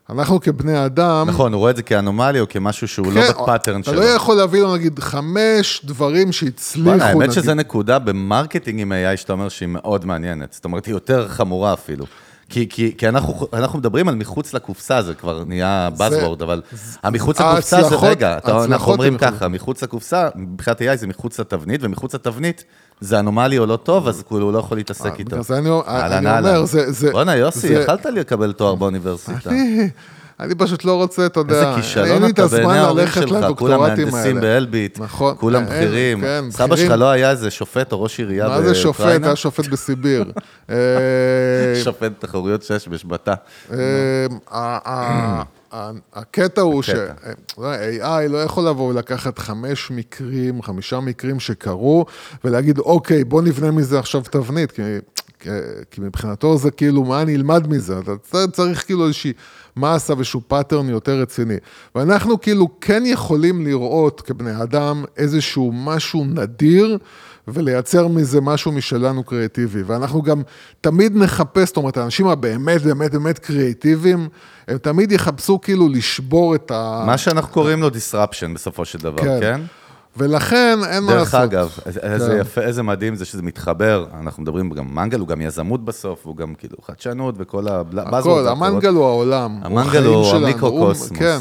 אנחנו 0.09 0.41
כבני 0.41 0.85
אדם... 0.85 1.29
נכון, 1.29 1.53
הוא 1.53 1.59
רואה 1.59 1.71
את 1.71 1.75
זה 1.75 1.83
כאנומליה 1.83 2.41
או 2.41 2.49
כמשהו 2.49 2.87
שהוא 2.87 3.13
לא 3.13 3.21
כן, 3.21 3.27
ב 3.29 3.36
pattern 3.36 3.81
אתה 3.81 3.91
שלו. 3.91 3.99
לא 3.99 4.05
יכול 4.05 4.35
להביא 4.35 4.61
לו 4.61 4.75
נגיד 4.75 4.99
חמש 4.99 5.81
דברים 5.85 6.31
שהצליחו, 6.31 6.89
וואלה, 6.89 7.05
האמת 7.05 7.21
נגיד. 7.21 7.31
שזה 7.31 7.53
נקודה 7.53 7.99
ב 7.99 8.07
marketing 8.07 8.81
עם 8.81 8.91
AI 8.91 9.17
שאתה 9.17 9.33
אומר 9.33 9.49
שהיא 9.49 9.69
מאוד 9.69 10.05
מעניינת. 10.05 10.53
זאת 10.53 10.65
אומרת, 10.65 10.85
היא 10.85 10.93
יותר 10.93 11.27
חמורה 11.27 11.73
אפילו. 11.73 12.05
כי, 12.51 12.69
כי, 12.69 12.93
כי 12.97 13.07
אנחנו, 13.09 13.47
אנחנו 13.53 13.79
מדברים 13.79 14.07
על 14.07 14.15
מחוץ 14.15 14.53
לקופסה, 14.53 15.01
זה 15.01 15.13
כבר 15.13 15.43
נהיה 15.43 15.89
buzzword, 15.97 16.43
אבל 16.43 16.61
המחוץ 17.03 17.39
לקופסה 17.53 17.77
זה, 17.89 18.05
רגע, 18.09 18.37
אתה, 18.37 18.51
אנחנו 18.63 18.85
אומרים 18.93 19.13
הם 19.13 19.37
ככה, 19.37 19.47
מחוץ 19.47 19.83
לקופסה, 19.83 20.29
מבחינת 20.35 20.81
AI 20.81 20.95
זה 20.95 21.07
מחוץ 21.07 21.39
לתבנית, 21.39 21.81
ומחוץ 21.83 22.15
לתבנית 22.15 22.63
זה 23.01 23.19
אנומלי 23.19 23.57
או 23.57 23.65
לא 23.65 23.75
טוב, 23.75 24.07
אז 24.07 24.23
כאילו 24.27 24.45
הוא 24.45 24.53
לא 24.53 24.59
יכול 24.59 24.77
להתעסק 24.77 25.05
איתו. 25.19 25.35
אז 26.05 26.11
אני- 26.11 26.25
אני. 26.37 26.49
אומר, 26.49 26.65
זה- 26.65 26.91
זה- 26.91 27.11
בואנה, 27.11 27.35
יוסי, 27.35 27.67
זה- 27.67 27.73
יכלת 27.73 28.05
לקבל 28.05 28.51
תואר 28.51 28.75
באוניברסיטה. 28.75 29.49
אני- 30.41 30.55
פשוט 30.55 30.85
לא 30.85 30.95
רוצה, 30.95 31.25
אתה 31.25 31.39
יודע, 31.39 31.53
איזה 31.55 31.67
אין 31.71 31.75
כישלון 31.81 32.23
לי 32.23 32.29
את 32.29 32.33
אתה 32.33 32.47
בעיני 32.47 32.61
הזמן 32.61 32.75
ההורים 32.77 33.07
שלך, 33.07 33.45
כולם 33.57 33.79
מהנדסים. 33.79 34.41
באלביט, 34.41 34.99
נכון. 34.99 35.35
כולם 35.39 35.65
בכירים. 35.65 36.21
כן, 36.21 36.45
סבא. 36.51 36.75
שלך 36.75 36.91
לא 36.91 37.09
היה 37.09 37.31
איזה 37.31 37.51
שופט 37.51 37.91
או 37.91 38.03
ראש 38.03 38.19
עירייה 38.19 38.43
מה 38.43 38.49
באוקראינה? 38.49 38.73
זה 38.73 38.81
שופט? 38.81 39.23
היה 39.23 39.35
שופט 39.35 39.67
בסיביר. 39.67 40.31
אה, 40.69 40.75
שופט 41.83 42.11
תחרויות 42.19 42.63
שש 42.63 42.87
בש 42.87 43.07
בטח. 43.07 43.33
אה, 43.73 44.25
הקטע 46.13 46.61
הוא 46.61 46.83
ש-AI 46.83 47.61
לא 48.29 48.37
יכול 48.43 48.67
לבוא 48.67 48.89
ולקחת 48.89 49.39
חמש 49.39 49.91
מקרים, 49.91 50.61
חמישה 50.61 50.99
מקרים 50.99 51.39
שקרו, 51.39 52.05
ולהגיד, 52.43 52.79
אוקיי, 52.79 53.23
בוא 53.23 53.41
נבנה 53.41 53.71
מזה 53.71 53.99
עכשיו 53.99 54.21
תבנית, 54.21 54.71
כי 55.91 56.01
מבחינתו 56.01 56.57
זה 56.57 56.71
כאילו, 56.71 57.03
מה 57.05 57.21
אני 57.21 57.35
אלמד 57.35 57.67
מזה? 57.67 57.95
אתה 57.99 58.47
צריך 58.51 58.85
כאילו 58.85 59.03
איזושהי 59.05 59.33
מסה 59.77 60.13
ואיזשהו 60.13 60.41
pattern 60.47 60.89
יותר 60.89 61.21
רציני. 61.21 61.55
ואנחנו 61.95 62.41
כאילו 62.41 62.67
כן 62.81 63.03
יכולים 63.05 63.65
לראות 63.65 64.21
כבני 64.21 64.63
אדם 64.63 65.03
איזשהו 65.17 65.71
משהו 65.73 66.25
נדיר, 66.25 66.97
ולייצר 67.47 68.07
מזה 68.07 68.41
משהו 68.41 68.71
משלנו 68.71 69.23
קריאטיבי. 69.23 69.81
ואנחנו 69.81 70.21
גם 70.21 70.41
תמיד 70.81 71.15
נחפש, 71.15 71.67
זאת 71.67 71.77
אומרת, 71.77 71.97
האנשים 71.97 72.27
הבאמת 72.27 72.81
באמת 72.81 73.11
באמת 73.11 73.39
קריאטיביים, 73.39 74.27
הם 74.67 74.77
תמיד 74.77 75.11
יחפשו 75.11 75.61
כאילו 75.61 75.89
לשבור 75.89 76.55
את 76.55 76.71
ה... 76.71 77.03
מה 77.05 77.17
שאנחנו 77.17 77.53
קוראים 77.53 77.81
לו 77.81 77.87
disruption 77.87 78.53
בסופו 78.55 78.85
של 78.85 78.99
דבר, 78.99 79.23
כן. 79.23 79.37
כן? 79.41 79.61
ולכן 80.17 80.79
אין 80.89 81.03
מה 81.03 81.15
לעשות. 81.15 81.31
דרך 81.31 81.35
אגב, 81.35 81.77
איזה 82.01 82.31
כן. 82.31 82.37
יפה, 82.41 82.61
איזה 82.61 82.83
מדהים 82.83 83.15
זה 83.15 83.25
שזה 83.25 83.41
מתחבר, 83.41 84.05
אנחנו 84.19 84.43
מדברים 84.43 84.69
גם 84.69 84.95
מנגל, 84.95 85.19
הוא 85.19 85.27
גם 85.27 85.41
יזמות 85.41 85.85
בסוף, 85.85 86.25
הוא 86.25 86.35
גם 86.37 86.55
כאילו 86.55 86.77
חדשנות 86.81 87.35
וכל 87.37 87.67
הבאזוורד. 87.67 88.45
הכל, 88.45 88.65
המנגל 88.65 88.93
הוא 88.93 89.05
העולם. 89.05 89.59
המנגל 89.61 90.03
הוא 90.03 90.35
המיקרוקוסמוס. 90.35 91.19
כן. 91.19 91.37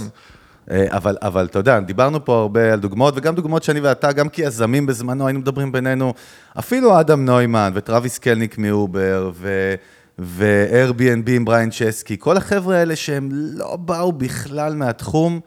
אה, 0.70 0.87
אבל, 0.88 1.16
אבל 1.22 1.44
אתה 1.44 1.59
יודע, 1.59 1.80
דיברנו 1.80 2.24
פה 2.24 2.40
הרבה 2.40 2.72
על 2.72 2.80
דוגמאות, 2.80 3.14
וגם 3.16 3.35
דוגמאות 3.35 3.62
שאני 3.62 3.80
ואתה, 3.80 4.12
גם 4.12 4.28
כיזמים 4.28 4.87
בזמנו, 4.87 5.26
היינו 5.26 5.40
מדברים 5.40 5.72
בינינו, 5.72 6.14
אפילו 6.59 7.00
אדם 7.00 7.24
נוימן 7.24 7.72
וטרוויס 7.74 8.18
קלניק 8.18 8.59
מאובר, 8.59 9.30
ו... 9.35 9.74
ו-Airbnb 10.22 11.30
עם 11.30 11.44
בריין 11.44 11.70
צ'סקי, 11.70 12.16
כל 12.18 12.37
החבר'ה 12.37 12.76
האלה 12.76 12.96
שהם 12.96 13.28
לא 13.33 13.76
באו 13.76 14.12
בכלל 14.12 14.74
מהתחום, 14.74 15.40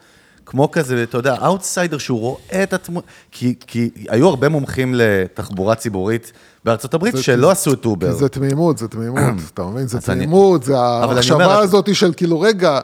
כמו 0.45 0.71
כזה, 0.71 1.03
אתה 1.03 1.17
יודע, 1.17 1.35
אאוטסיידר 1.45 1.97
שהוא 1.97 2.19
רואה 2.19 2.63
את 2.63 2.73
התמונה, 2.73 3.05
כי, 3.31 3.53
כי 3.67 3.89
היו 4.09 4.27
הרבה 4.29 4.49
מומחים 4.49 4.93
לתחבורה 4.97 5.75
ציבורית 5.75 6.31
בארצות 6.65 6.93
הברית 6.93 7.15
שלא 7.17 7.51
עשו 7.51 7.73
את 7.73 7.85
אובר. 7.85 8.07
כי 8.07 8.13
זה 8.13 8.29
תמימות, 8.29 8.77
זה 8.77 8.87
תמימות, 8.87 9.19
אתה 9.53 9.63
מבין? 9.63 9.87
זה 9.87 10.01
תמימות, 10.01 10.63
זה 10.63 10.73
אבל 11.03 11.13
המחשבה 11.13 11.35
אומר, 11.45 11.59
הזאת 11.59 11.95
של 11.95 12.13
כאילו, 12.17 12.39
רגע, 12.39 12.79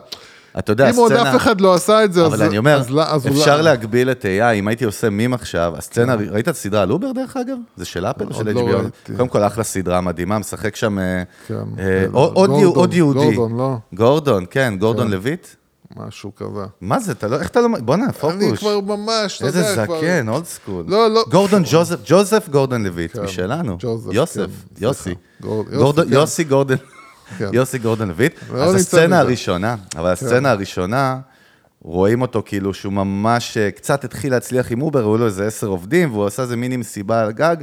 אתה 0.59 0.71
יודע, 0.71 0.89
אם 0.89 0.95
עוד 0.95 1.11
הסצנה- 1.11 1.29
אף 1.31 1.35
אחד 1.35 1.61
לא 1.61 1.73
עשה 1.73 2.03
את 2.03 2.13
זה, 2.13 2.25
אז 2.25 2.33
אבל 2.33 2.43
אני 2.45 2.57
אומר, 2.57 2.77
אז 2.79 2.89
לא- 2.89 3.01
אז 3.03 3.27
אולי- 3.27 3.39
אפשר 3.39 3.61
להגביל 3.61 4.11
את 4.11 4.25
AI, 4.25 4.53
אם 4.55 4.67
הייתי 4.67 4.85
עושה 4.85 5.09
מים 5.09 5.33
עכשיו, 5.33 5.73
הסצנה, 5.77 6.15
ראית 6.15 6.47
את 6.47 6.55
הסדרה 6.55 6.81
על 6.81 6.91
אובר 6.91 7.11
דרך 7.11 7.37
אגב? 7.37 7.57
זה 7.77 7.85
של 7.85 8.05
אפל 8.05 8.23
או 8.23 8.29
עוד 8.29 8.35
של 8.45 8.51
לא 8.51 8.59
HBO? 8.61 8.63
ראיתי. 8.75 9.13
קודם 9.17 9.27
כל, 9.27 9.43
אחלה 9.43 9.63
סדרה 9.63 10.01
מדהימה, 10.01 10.39
משחק 10.39 10.75
שם 10.75 10.99
אה, 10.99 11.23
כן. 11.47 11.53
אה, 11.79 12.05
עוד- 12.11 12.33
עוד 12.35 12.49
גורדון, 12.49 12.73
עוד 12.75 12.93
יהודי. 12.93 13.19
גורדון, 13.35 13.57
לא? 13.57 13.75
גורדון, 13.93 14.45
כן, 14.49 14.73
גורדון 14.79 15.05
כן. 15.07 15.11
לויט. 15.11 15.47
משהו 15.95 16.35
כזה. 16.35 16.49
מה 16.81 16.99
זה, 16.99 17.11
אתה 17.11 17.27
לא, 17.27 17.39
איך 17.39 17.47
אתה 17.49 17.61
לא, 17.61 17.67
בואנה, 17.79 18.03
אני 18.05 18.13
פוקוש. 18.13 18.59
כבר 18.59 18.79
ממש, 18.79 19.37
אתה 19.37 19.45
איזה 19.45 19.59
יודע, 19.59 19.85
כבר... 19.85 19.97
זקן, 19.97 20.29
old 20.29 20.45
school. 20.45 20.85
לא, 20.87 21.09
לא. 21.13 21.23
גורדון 21.31 21.63
ג'וזף, 21.71 21.97
ג'וזף 22.05 22.49
גורדון 22.51 22.83
לויט, 22.85 23.13
כן, 23.17 23.21
משלנו. 23.23 23.77
ג'וזף, 23.79 24.13
יוסף, 24.13 24.35
כן, 24.37 24.83
יוסי. 24.85 25.09
יוסי, 25.09 25.75
גורדון- 25.77 26.05
כן. 26.07 26.13
יוסי 26.13 26.43
גורדון. 26.43 26.77
כן. 27.37 27.49
יוסי 27.53 27.77
גורדון 27.77 28.07
לויט. 28.07 28.35
לא 28.53 28.63
אז 28.63 28.75
הסצנה. 28.75 29.19
הראשונה, 29.19 29.75
אבל 29.95 30.11
הסצנה 30.11 30.51
הראשונה, 30.51 31.19
רואים 31.81 32.21
אותו 32.21 32.43
כאילו 32.45 32.73
שהוא 32.73 32.93
ממש 32.93 33.57
אה, 33.57 33.71
קצת 33.71 34.03
התחיל 34.03 34.31
להצליח 34.31 34.71
עם 34.71 34.81
אובר, 34.81 34.99
היו 34.99 35.17
לו 35.17 35.25
איזה 35.25 35.47
עשר 35.47 35.67
עובדים, 35.67 36.11
והוא 36.13 36.25
עשה 36.25 36.41
איזה 36.43 36.55
מיני 36.55 36.77
מסיבה 36.77 37.21
על 37.21 37.29
הגג, 37.29 37.55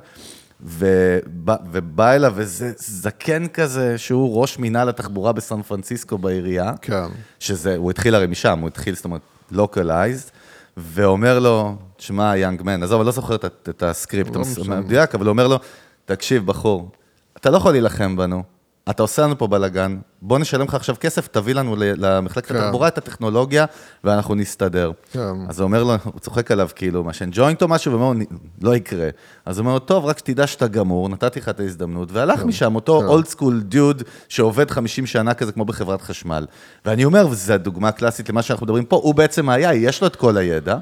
ובא, 0.61 1.57
ובא 1.73 2.12
אליו 2.12 2.40
איזה 2.40 2.73
זקן 2.77 3.49
כזה, 3.49 3.99
שהוא 3.99 4.40
ראש 4.40 4.59
מינהל 4.59 4.88
התחבורה 4.88 5.33
בסן 5.33 5.62
פרנסיסקו 5.62 6.19
בעירייה. 6.19 6.73
כן. 6.83 7.07
שזה, 7.40 7.77
הוא 7.77 7.90
התחיל 7.90 8.14
הרי 8.14 8.27
משם, 8.27 8.59
הוא 8.59 8.69
התחיל, 8.69 8.95
זאת 8.95 9.05
אומרת, 9.05 9.21
localized, 9.53 10.31
ואומר 10.77 11.38
לו, 11.38 11.77
שמע, 11.99 12.37
young 12.37 12.62
man, 12.62 12.83
עזוב, 12.83 13.01
אני 13.01 13.07
לא 13.07 13.12
זוכר 13.12 13.35
את, 13.35 13.45
את 13.69 13.83
הסקריפט 13.83 14.37
לא. 14.37 14.42
המדויק, 14.75 15.14
אבל 15.14 15.27
הוא 15.27 15.31
אומר 15.31 15.49
לו, 15.49 15.59
תקשיב, 16.05 16.47
בחור, 16.47 16.90
אתה 17.37 17.51
לא 17.51 17.57
יכול 17.57 17.73
להילחם 17.73 18.16
בנו, 18.16 18.42
אתה 18.90 19.03
עושה 19.03 19.22
לנו 19.22 19.38
פה 19.38 19.46
בלאגן, 19.46 19.96
בוא 20.22 20.38
נשלם 20.38 20.66
לך 20.66 20.75
עכשיו 20.75 20.96
כסף, 21.01 21.29
תביא 21.29 21.55
לנו 21.55 21.77
למחלקת 21.79 22.46
כן. 22.46 22.57
התחבורה 22.57 22.88
את 22.88 22.99
הטכנולוגיה, 22.99 23.64
ואנחנו 24.05 24.35
נסתדר. 24.35 24.90
כן. 25.12 25.20
אז 25.49 25.61
הוא 25.61 25.64
אומר 25.66 25.85
לו, 25.85 25.94
הוא 26.05 26.20
צוחק 26.20 26.51
עליו, 26.51 26.68
כאילו, 26.75 27.05
מעשן 27.05 27.29
ג'וינט 27.33 27.62
או 27.62 27.68
משהו, 27.68 27.92
ואומר 27.92 28.12
לו, 28.12 28.25
לא 28.62 28.77
יקרה. 28.77 29.09
אז 29.44 29.59
הוא 29.59 29.64
אומר 29.64 29.75
לו, 29.75 29.79
טוב, 29.79 30.05
רק 30.05 30.18
שתדע 30.18 30.46
שאתה 30.46 30.66
גמור, 30.66 31.09
נתתי 31.09 31.40
לך 31.40 31.49
את 31.49 31.61
ההזדמנות, 31.61 32.12
והלך 32.12 32.44
משם 32.44 32.75
אותו 32.75 33.01
כן. 33.01 33.07
old 33.07 33.27
school 33.27 33.61
dude 33.61 34.03
שעובד 34.29 34.70
50 34.70 35.07
שנה 35.07 35.35
כזה, 35.35 35.53
כמו 35.53 35.64
בחברת 35.64 36.03
חשמל. 36.03 36.46
ואני 36.85 37.05
אומר, 37.05 37.29
וזו 37.31 37.53
הדוגמה 37.53 37.88
הקלאסית 37.88 38.29
למה 38.29 38.42
שאנחנו 38.42 38.66
מדברים 38.66 38.85
פה, 38.85 38.96
הוא 38.96 39.14
בעצם 39.14 39.49
היה, 39.49 39.75
יש 39.75 40.01
לו 40.01 40.07
את 40.07 40.16
כל 40.16 40.37
הידע. 40.37 40.77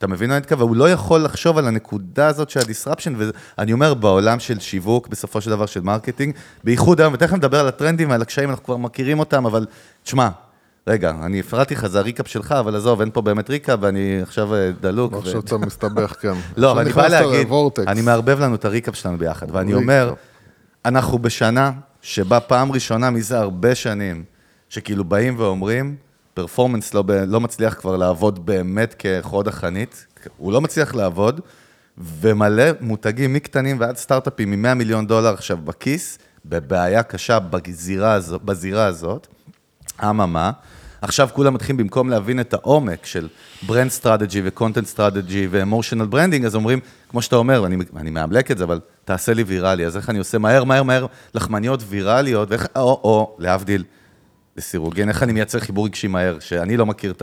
אתה 0.00 0.08
מבין 0.08 0.28
מה 0.28 0.36
אני 0.36 0.40
מתכוון? 0.40 0.68
הוא 0.68 0.76
לא 0.76 0.90
יכול 0.90 1.20
לחשוב 1.20 1.58
על 1.58 1.66
הנקודה 1.66 2.26
הזאת 2.26 2.50
של 2.50 2.60
ה-disruption, 2.60 3.14
ואני 3.58 3.72
אומר, 3.72 3.94
בעולם 3.94 4.40
של 4.40 4.60
שיווק, 4.60 5.08
בסופו 5.08 5.40
של 5.40 5.50
דבר 5.50 5.66
של 5.66 5.80
marketing, 5.80 6.34
בייחוד 6.64 7.00
היום, 7.00 7.14
ותכף 7.14 7.32
נדבר 7.32 7.60
על 7.60 7.68
הטרנדים 7.68 8.10
ועל 8.10 8.22
הקשיים, 8.22 8.50
אנחנו 8.50 8.64
כבר 8.64 8.76
מכירים 8.76 9.18
אותם, 9.18 9.46
אבל 9.46 9.66
תשמע, 10.02 10.28
רגע, 10.86 11.12
אני 11.22 11.40
הפרעתי 11.40 11.74
לך, 11.74 11.86
זה 11.86 11.98
הריקאפ 11.98 12.28
שלך, 12.28 12.52
אבל 12.52 12.76
עזוב, 12.76 13.00
אין 13.00 13.10
פה 13.10 13.20
באמת 13.22 13.50
ריקאפ, 13.50 13.78
ואני 13.82 14.18
עכשיו 14.22 14.54
אה, 14.54 14.70
דלוק. 14.80 15.14
עכשיו 15.14 15.40
אתה 15.40 15.58
מסתבך, 15.58 16.14
כן. 16.20 16.32
לא, 16.56 16.72
אבל 16.72 16.80
אני 16.80 16.92
בא 16.92 17.08
להגיד. 17.08 17.48
אני 17.86 18.02
מערבב 18.02 18.40
לנו 18.40 18.54
את 18.54 18.64
הריקאפ 18.64 18.96
שלנו 18.96 19.18
ביחד, 19.18 19.46
ואני. 19.52 19.74
אומר, 19.74 20.14
אנחנו 20.84 21.18
בשנה 21.18 21.72
שבה 22.02 22.40
פעם 22.40 22.72
ראשונה 22.72 23.10
מזה 23.10 23.38
הרבה 23.38 23.74
שנים, 23.74 24.24
שכאילו 24.68 25.04
באים 25.04 25.34
ואומרים, 25.38 25.96
הפרפורמנס 26.32 26.94
לא, 26.94 27.04
לא 27.26 27.40
מצליח 27.40 27.74
כבר 27.74 27.96
לעבוד 27.96 28.46
באמת 28.46 28.94
כחוד 28.98 29.48
החנית, 29.48 30.06
הוא 30.36 30.52
לא 30.52 30.60
מצליח 30.60 30.94
לעבוד, 30.94 31.40
ומלא 31.98 32.64
מותגים 32.80 33.32
מקטנים 33.32 33.80
ועד 33.80 33.96
סטארט-אפים 33.96 34.62
מ-100 34.62 34.74
מיליון 34.74 35.06
דולר 35.06 35.34
עכשיו 35.34 35.56
בכיס, 35.56 36.18
בבעיה 36.44 37.02
קשה 37.02 37.38
בזירה, 37.38 38.12
הזו, 38.12 38.38
בזירה 38.38 38.86
הזאת. 38.86 39.26
אממה, 40.02 40.50
עכשיו 41.02 41.28
כולם 41.32 41.54
מתחילים, 41.54 41.76
במקום 41.76 42.10
להבין 42.10 42.40
את 42.40 42.54
העומק 42.54 43.06
של 43.06 43.28
brand 43.66 43.90
strategy 43.90 44.42
ו-content 44.44 44.86
strategy 44.86 45.48
ו-emotional 45.50 46.06
branding, 46.06 46.44
אז 46.44 46.54
אומרים, 46.54 46.80
כמו 47.08 47.22
שאתה 47.22 47.36
אומר, 47.36 47.62
ואני 47.62 47.76
אני 47.96 48.10
מאמלק 48.10 48.50
את 48.50 48.58
זה, 48.58 48.64
אבל 48.64 48.80
תעשה 49.04 49.34
לי 49.34 49.42
ויראלי, 49.42 49.86
אז 49.86 49.96
איך 49.96 50.10
אני 50.10 50.18
עושה 50.18 50.38
מהר, 50.38 50.64
מהר, 50.64 50.82
מהר 50.82 51.06
לחמניות 51.34 51.82
ויראליות, 51.88 52.50
ואיך, 52.50 52.66
או, 52.76 53.00
או, 53.04 53.36
להבדיל, 53.38 53.84
לסירוגין, 54.56 55.08
איך 55.08 55.22
אני 55.22 55.32
מייצר 55.32 55.60
חיבור 55.60 55.86
רגשי 55.86 56.06
מהר, 56.08 56.36
שאני 56.40 56.76
לא 56.76 56.86
מכיר 56.86 57.10
את 57.12 57.22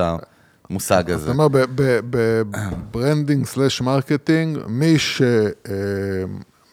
המושג 0.70 1.04
זאת 1.08 1.16
הזה. 1.16 1.32
אומרת, 1.32 1.52
ב-branding 2.10 3.46
slash 3.46 3.82
marketing, 3.82 4.58
מי 4.68 5.00
ש... 5.00 5.22
אה, 5.70 5.74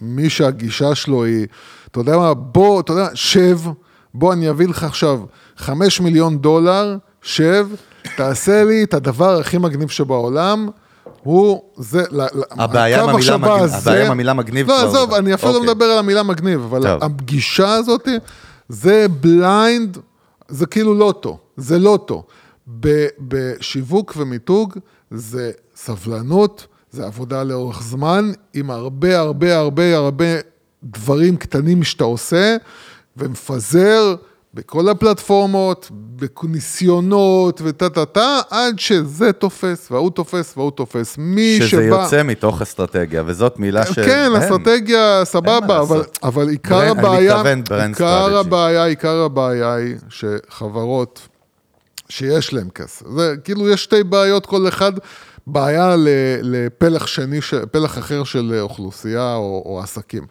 מי 0.01 0.31
שהגישה 0.31 0.95
שלו 0.95 1.25
היא, 1.25 1.47
אתה 1.91 2.01
יודע 2.01 2.17
מה, 2.17 2.35
בוא, 2.35 2.81
אתה 2.81 2.93
יודע, 2.93 3.09
שב, 3.15 3.59
בוא 4.15 4.33
אני 4.33 4.51
אביא 4.51 4.69
לך 4.69 4.83
עכשיו 4.85 5.21
חמש 5.57 6.01
מיליון 6.01 6.39
דולר, 6.39 6.97
שב, 7.23 7.67
תעשה 8.17 8.65
לי 8.65 8.85
את 8.85 8.95
הדבר 8.95 9.41
הכי 9.41 9.59
מגניב 9.59 9.89
שבעולם. 9.89 10.69
הוא, 11.23 11.63
זה, 11.77 12.03
הבעיה 12.51 13.03
עם 13.03 13.09
המילה 13.09 13.37
מגניב- 13.37 13.63
הזה- 13.63 13.77
הבעיה 13.77 14.05
עם 14.07 14.11
המילה 14.11 14.35
מגניב 14.35 14.69
לא, 14.69 14.89
עזוב, 14.89 15.15
אני 15.15 15.35
אפילו 15.35 15.53
לא 15.53 15.57
אוקיי. 15.59 15.73
מדבר 15.73 15.85
על 15.85 15.99
המילה 15.99 16.23
מגניב, 16.23 16.61
אבל 16.61 16.83
טוב. 16.83 17.05
הפגישה 17.05 17.75
הזאת, 17.75 18.09
זה 18.69 19.07
blind, 19.21 19.99
זה 20.49 20.67
כאילו 20.67 20.95
לוטו, 20.95 21.39
זה 21.57 21.79
לוטו. 21.79 22.23
ב- 22.81 23.07
בשיווק 23.19 24.15
ומיתוג 24.17 24.79
זה 25.11 25.53
סבלנות, 25.77 26.67
זה 26.91 27.07
עבודה 27.07 27.43
לאורך 27.43 27.83
זמן, 27.83 28.33
עם 28.55 28.71
הרבה 28.71 29.19
הרבה 29.19 29.57
הרבה 29.57 29.97
הרבה 29.97 30.25
דברים 30.85 31.37
קטנים 31.37 31.85
שאתה 31.85 32.05
עושה, 32.05 32.57
ומפזר 33.17 34.15
בכל 34.55 34.89
הפלטפורמות, 34.89 35.91
בניסיונות 35.91 37.61
וטה 37.65 37.89
טה 37.89 38.05
טה, 38.05 38.41
עד 38.51 38.79
שזה 38.79 39.33
תופס, 39.33 39.91
וההוא 39.91 40.11
תופס, 40.11 40.55
וההוא 40.57 40.71
תופס. 40.71 41.15
מי 41.19 41.57
שבא... 41.59 41.67
שזה 41.69 41.85
יוצא 41.85 42.23
מתוך 42.23 42.63
אסטרטגיה, 42.63 43.23
וזאת 43.27 43.59
מילה 43.59 43.87
ש... 43.87 43.99
כן, 43.99 44.31
אין. 44.35 44.43
אסטרטגיה, 44.43 45.25
סבבה, 45.25 45.81
אבל. 45.81 46.03
אבל 46.23 46.49
עיקר 46.49 46.83
אני 46.83 46.91
הבעיה, 46.91 47.35
מתכוון 47.35 47.65
ברנד 47.65 47.95
עיקר. 47.95 48.39
הבעיה, 48.39 48.85
עיקר 48.85 49.23
הבעיה 49.23 49.75
היא 49.75 49.97
שחברות 50.09 51.29
שיש 52.09 52.53
להן 52.53 52.69
כסף, 52.75 53.07
זה 53.17 53.35
כאילו 53.45 53.69
יש 53.69 53.85
שתי 53.85 54.03
בעיות 54.05 54.47
כל 54.47 54.69
אחד, 54.69 54.93
בעיה 55.47 55.95
לפלח 56.43 57.07
שני, 57.07 57.39
פלח 57.71 57.99
אחר 57.99 58.25
של 58.25 58.59
אוכלוסייה 58.61 59.35
או, 59.35 59.63
או 59.67 59.81
עסקים. 59.81 60.27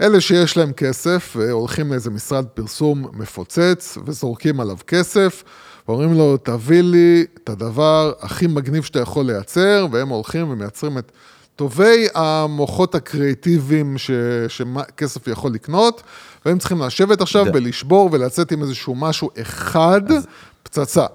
אלה 0.00 0.20
שיש 0.20 0.56
להם 0.56 0.72
כסף, 0.72 1.36
אה, 1.40 1.50
הולכים 1.50 1.90
לאיזה 1.90 2.10
משרד 2.10 2.46
פרסום 2.46 3.06
מפוצץ 3.12 3.98
וזורקים 4.06 4.60
עליו 4.60 4.76
כסף, 4.86 5.44
ואומרים 5.88 6.14
לו, 6.14 6.36
תביא 6.36 6.82
לי 6.82 7.24
את 7.34 7.48
הדבר 7.48 8.12
הכי 8.20 8.46
מגניב 8.46 8.82
שאתה 8.82 9.00
יכול 9.00 9.26
לייצר, 9.26 9.86
והם 9.90 10.08
הולכים 10.08 10.50
ומייצרים 10.50 10.98
את 10.98 11.12
טובי 11.56 12.06
המוחות 12.14 12.94
הקריאטיביים 12.94 13.98
ש- 13.98 14.10
שכסף 14.48 15.28
יכול 15.28 15.52
לקנות, 15.52 16.02
והם 16.46 16.58
צריכים 16.58 16.82
לשבת 16.82 17.20
עכשיו 17.20 17.46
ולשבור 17.54 18.08
ולצאת 18.12 18.52
עם 18.52 18.62
איזשהו 18.62 18.94
משהו 18.94 19.30
אחד, 19.42 20.02
פצצה. 20.62 21.06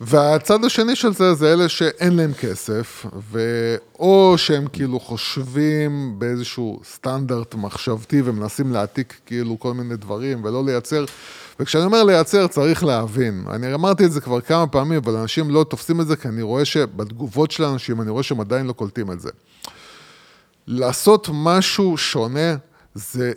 והצד 0.00 0.64
השני 0.64 0.96
של 0.96 1.12
זה, 1.12 1.34
זה 1.34 1.52
אלה 1.52 1.68
שאין 1.68 2.16
להם 2.16 2.32
כסף, 2.32 3.06
ואו 3.30 4.34
שהם 4.36 4.66
כאילו 4.72 5.00
חושבים 5.00 6.14
באיזשהו 6.18 6.80
סטנדרט 6.84 7.54
מחשבתי 7.54 8.22
ומנסים 8.24 8.72
להעתיק 8.72 9.20
כאילו 9.26 9.58
כל 9.58 9.74
מיני 9.74 9.96
דברים 9.96 10.44
ולא 10.44 10.64
לייצר. 10.64 11.04
וכשאני 11.60 11.84
אומר 11.84 12.02
לייצר, 12.04 12.46
צריך 12.46 12.84
להבין. 12.84 13.44
אני 13.50 13.74
אמרתי 13.74 14.04
את 14.04 14.12
זה 14.12 14.20
כבר 14.20 14.40
כמה 14.40 14.66
פעמים, 14.66 15.00
אבל 15.04 15.16
אנשים 15.16 15.50
לא 15.50 15.64
תופסים 15.70 16.00
את 16.00 16.06
זה, 16.06 16.16
כי 16.16 16.28
אני 16.28 16.42
רואה 16.42 16.64
שבתגובות 16.64 17.50
של 17.50 17.64
אנשים, 17.64 18.00
אני 18.00 18.10
רואה 18.10 18.22
שהם 18.22 18.40
עדיין 18.40 18.66
לא 18.66 18.72
קולטים 18.72 19.12
את 19.12 19.20
זה. 19.20 19.30
לעשות 20.66 21.28
משהו 21.32 21.96
שונה, 21.96 22.56
זה, 22.94 23.32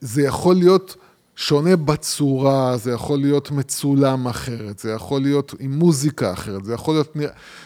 זה 0.00 0.22
יכול 0.22 0.54
להיות 0.54 0.96
שונה 1.36 1.76
בצורה, 1.76 2.76
זה 2.76 2.92
יכול 2.92 3.18
להיות 3.18 3.50
מצולם 3.50 4.28
אחרת, 4.28 4.78
זה 4.78 4.90
יכול 4.90 5.22
להיות 5.22 5.54
עם 5.60 5.72
מוזיקה 5.78 6.32
אחרת, 6.32 6.64
זה 6.64 6.74
יכול 6.74 6.94
להיות... 6.94 7.16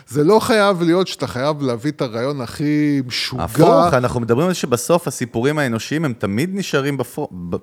זה 0.09 0.25
לא 0.25 0.39
חייב 0.41 0.83
להיות 0.83 1.09
שאתה 1.09 1.27
חייב 1.27 1.63
להביא 1.63 1.91
את 1.91 2.03
הרעיון 2.03 2.41
הכי 2.41 3.03
משוגע. 3.07 3.45
הפוך, 3.45 3.95
אנחנו 3.95 4.21
מדברים 4.21 4.47
על 4.47 4.53
זה 4.55 4.59
שבסוף 4.61 5.07
הסיפורים 5.09 5.59
האנושיים 5.59 6.05
הם 6.05 6.13
תמיד 6.19 6.51
נשארים 6.53 6.97
בפו... 6.97 7.29
ב... 7.51 7.57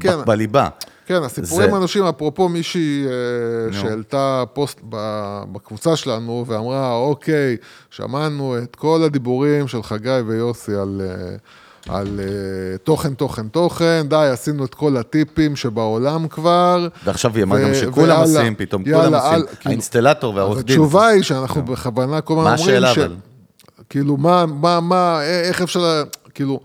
כן. 0.00 0.16
ב... 0.18 0.24
בליבה. 0.26 0.68
כן, 1.06 1.22
הסיפורים 1.22 1.68
זה- 1.70 1.74
האנושיים, 1.74 2.04
אפרופו 2.04 2.48
מישהי 2.48 3.04
אה, 3.06 3.10
נו. 3.66 3.72
שהעלתה 3.72 4.44
פוסט 4.52 4.80
בקבוצה 5.52 5.96
שלנו 5.96 6.44
ואמרה, 6.48 6.94
אוקיי, 6.96 7.56
שמענו 7.90 8.58
את 8.58 8.76
כל 8.76 9.02
הדיבורים 9.04 9.68
של 9.68 9.82
חגי 9.82 10.20
ויוסי 10.26 10.74
על, 10.74 11.00
אה, 11.04 11.36
על 11.88 12.20
אה, 12.20 12.26
תוכן, 12.78 13.14
תוכן, 13.14 13.48
תוכן, 13.48 14.02
די, 14.08 14.28
עשינו 14.32 14.64
את 14.64 14.74
כל 14.74 14.96
הטיפים 14.96 15.56
שבעולם 15.56 16.28
כבר. 16.28 16.88
ועכשיו 17.04 17.32
אמרה 17.42 17.58
ו- 17.58 17.62
גם 17.62 17.74
שכולם 17.74 18.20
עושים, 18.20 18.54
פתאום 18.54 18.82
יאללה, 18.86 19.04
כולם 19.04 19.14
עושים. 19.14 19.46
כאילו- 19.46 19.70
האינסטלטור 19.70 20.34
והעורך 20.34 20.58
דין. 20.58 20.64
התשובה 20.76 21.06
היא 21.06 21.22
שאנחנו 21.22 21.62
בכוונה 21.64 22.20
כל 22.20 22.34
הזמן 22.34 22.44
מה 22.44 22.56
אומרים 22.56 22.64
השאלה, 22.84 22.94
ש... 22.94 22.98
אבל? 22.98 23.16
כאילו, 23.88 24.16
מה, 24.16 24.46
מה, 24.46 24.80
מה, 24.80 25.20
איך 25.22 25.62
אפשר, 25.62 26.02
כאילו, 26.34 26.60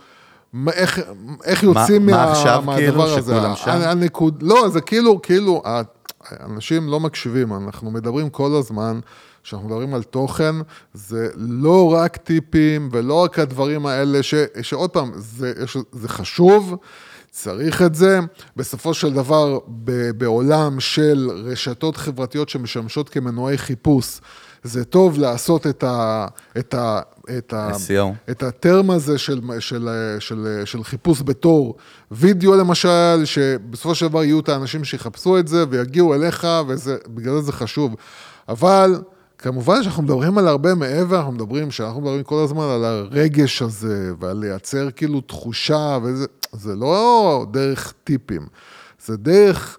מה, 0.53 0.71
איך, 0.71 0.99
איך 1.45 1.63
יוצאים 1.63 2.05
מה 2.05 2.11
מה, 2.11 2.31
עכשיו, 2.31 2.63
כאילו, 2.75 2.97
מהדבר 2.97 3.17
הזה? 3.17 3.33
שכולם 3.35 3.55
שם? 3.55 3.71
הנקוד, 3.71 4.43
לא, 4.43 4.69
זה 4.69 4.81
כאילו, 4.81 5.21
כאילו, 5.21 5.61
ה- 5.65 5.81
אנשים 6.45 6.87
לא 6.89 6.99
מקשיבים, 6.99 7.53
אנחנו 7.53 7.91
מדברים 7.91 8.29
כל 8.29 8.51
הזמן, 8.59 8.99
כשאנחנו 9.45 9.67
מדברים 9.67 9.93
על 9.93 10.03
תוכן, 10.03 10.55
זה 10.93 11.29
לא 11.35 11.93
רק 11.93 12.17
טיפים 12.17 12.89
ולא 12.91 13.23
רק 13.23 13.39
הדברים 13.39 13.85
האלה, 13.85 14.23
ש, 14.23 14.33
שעוד 14.61 14.89
פעם, 14.89 15.11
זה, 15.15 15.53
זה 15.91 16.09
חשוב. 16.09 16.75
צריך 17.31 17.81
את 17.81 17.95
זה. 17.95 18.19
בסופו 18.55 18.93
של 18.93 19.13
דבר, 19.13 19.59
ב- 19.67 20.11
בעולם 20.11 20.79
של 20.79 21.29
רשתות 21.33 21.97
חברתיות 21.97 22.49
שמשמשות 22.49 23.09
כמנועי 23.09 23.57
חיפוש, 23.57 24.19
זה 24.63 24.85
טוב 24.85 25.19
לעשות 25.19 25.67
את 25.67 25.83
ה... 25.83 26.27
את 26.57 26.73
ה, 26.73 26.99
את 27.37 27.53
ה 27.53 27.71
SEO. 27.71 28.31
את 28.31 28.43
הטרם 28.43 28.91
הזה 28.91 29.17
של, 29.17 29.41
של, 29.59 29.89
של, 30.19 30.61
של 30.65 30.83
חיפוש 30.83 31.21
בתור 31.21 31.75
וידאו 32.11 32.55
למשל, 32.55 33.21
שבסופו 33.25 33.95
של 33.95 34.07
דבר 34.07 34.23
יהיו 34.23 34.39
את 34.39 34.49
האנשים 34.49 34.83
שיחפשו 34.83 35.39
את 35.39 35.47
זה 35.47 35.65
ויגיעו 35.69 36.13
אליך, 36.13 36.47
ובגלל 36.67 37.33
זה 37.33 37.41
זה 37.41 37.51
חשוב. 37.51 37.95
אבל 38.49 39.01
כמובן 39.45 39.83
שאנחנו 39.83 40.03
מדברים 40.03 40.37
על 40.37 40.47
הרבה 40.47 40.75
מעבר, 40.75 41.17
אנחנו 41.17 41.31
מדברים, 41.31 41.71
שאנחנו 41.71 42.01
מדברים 42.01 42.23
כל 42.23 42.43
הזמן 42.43 42.63
על 42.63 42.85
הרגש 42.85 43.61
הזה, 43.61 44.11
ועל 44.19 44.37
לייצר 44.37 44.91
כאילו 44.91 45.21
תחושה, 45.21 45.97
וזה 46.03 46.25
זה 46.51 46.75
לא 46.75 47.45
דרך 47.51 47.93
טיפים, 48.03 48.47
זה 49.05 49.17
דרך... 49.17 49.77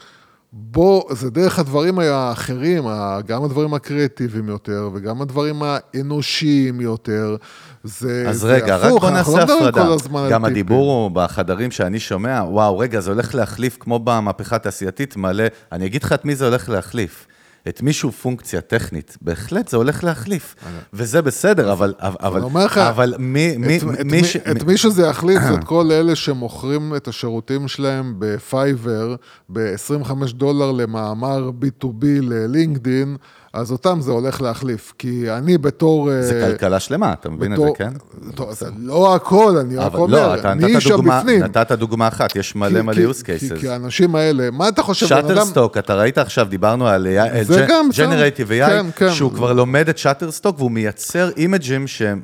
בוא, 0.53 1.15
זה 1.15 1.31
דרך 1.31 1.59
הדברים 1.59 1.99
האחרים, 1.99 2.85
גם 3.27 3.45
הדברים 3.45 3.75
הקריאטיביים 3.75 4.49
יותר, 4.49 4.91
וגם 4.95 5.23
הדברים 5.23 5.63
האנושיים 5.63 6.81
יותר. 6.81 7.37
זה, 7.85 8.25
אז 8.29 8.41
זה 8.41 8.55
רגע, 8.55 8.77
רק 8.77 8.85
הפוך, 8.85 9.03
בוא 9.03 9.11
נעשה 9.11 9.45
לא 9.45 9.69
הפרדה. 9.69 10.31
גם. 10.31 10.45
הדיבור 10.45 10.93
הוא 10.93 11.11
בחדרים 11.11 11.71
שאני 11.71 12.01
שומע, 12.01 12.43
וואו, 12.49 12.79
רגע, 12.79 13.01
זה 13.01 13.11
הולך 13.11 13.35
להחליף, 13.35 13.77
כמו 13.81 13.99
במהפכה 13.99 14.57
התעשייתית, 14.57 15.17
מלא, 15.17 15.45
אני 15.73 15.87
אגיד 15.87 16.03
לך 16.03 16.13
את 16.13 16.25
מי 16.25 16.37
זה 16.37 16.47
הולך 16.47 16.69
להחליף. 16.69 17.27
את 17.69 17.83
מישהו 17.83 18.13
פונקציה 18.13 18.61
טכנית, 18.61 19.17
בהחלט 19.23 19.69
זה 19.69 19.77
הולך 19.77 20.05
להחליף, 20.05 20.55
וזה 20.93 21.23
בסדר, 21.23 21.73
אבל, 21.73 21.95
אבל, 21.99 22.37
אני 22.37 22.45
אומר 22.45 22.65
לך, 22.65 22.79
אבל 22.79 23.15
מי, 23.19 23.57
מי, 23.57 23.77
את, 23.77 23.83
את, 24.01 24.05
מי, 24.05 24.25
ש- 24.25 24.37
את 24.37 24.63
מי 24.63 24.77
שזה 24.77 25.07
יחליף 25.07 25.43
זה 25.43 25.55
את 25.55 25.65
כל 25.65 25.91
אלה 25.93 26.15
שמוכרים 26.17 26.95
את 26.97 27.09
השירותים 27.09 27.69
שלהם 27.69 28.15
בפייבר 28.19 29.17
ב-25 29.53 30.11
דולר 30.35 30.73
למאמר 30.73 31.51
B2B 31.63 32.05
ללינקדין, 32.23 33.17
אז 33.57 33.73
אותם 33.73 33.99
זה 34.01 34.11
הולך 34.11 34.41
להחליף. 34.43 34.93
כי 34.99 35.31
אני 35.31 35.59
בתור... 35.59 36.11
זה 36.23 36.43
אה, 36.45 36.51
כלכלה 36.51 36.81
שלמה, 36.81 37.13
אתה 37.13 37.31
מבין 37.31 37.53
את 37.53 37.59
זה, 37.59 37.65
בתור- 37.65 37.77
כן? 37.77 37.93
טוב, 38.35 38.53
זה 38.53 38.67
לא 38.79 39.15
הכל, 39.15 39.57
אני 39.61 39.77
רק 39.77 39.87
אבל 39.87 39.99
אומר, 40.01 40.29
לא, 40.29 40.35
אתה 40.35 40.55
נתת 40.55 40.65
נישה 40.75 40.89
דוגמה, 40.89 41.21
בפנים. 41.21 41.43
נתת 41.43 41.73
דוגמה 41.73 42.09
אחת, 42.09 42.37
יש 42.37 42.57
מלא 42.57 42.69
כי- 42.81 42.83
מלא 42.83 42.95
כי- 42.95 43.07
use 43.07 43.25
כי- 43.25 43.55
cases. 43.55 43.61
כי 43.61 43.69
האנשים 43.69 44.15
האלה, 44.15 44.51
מה 44.51 44.69
אתה 44.69 44.83
חושב, 44.83 45.07
בן 45.09 45.17
אדם... 45.17 45.29
שאטרסטוק, 45.29 45.79
אתה 45.79 45.95
ראית 45.95 46.19
עכשיו, 46.19 46.47
דיברנו 46.51 46.89
על 46.89 47.07
זה 47.43 47.65
בסדר. 47.65 47.81
generative 47.97 48.49
כן, 48.49 48.87
AI, 48.89 48.93
כן. 48.99 49.11
שהוא 49.13 49.33
כבר 49.33 49.53
לומד 49.53 49.89
את 49.89 49.99
שאטרסטוק 49.99 50.59
והוא 50.59 50.71
מייצר 50.71 51.31
image-ים 51.37 51.87
שהם 51.87 52.21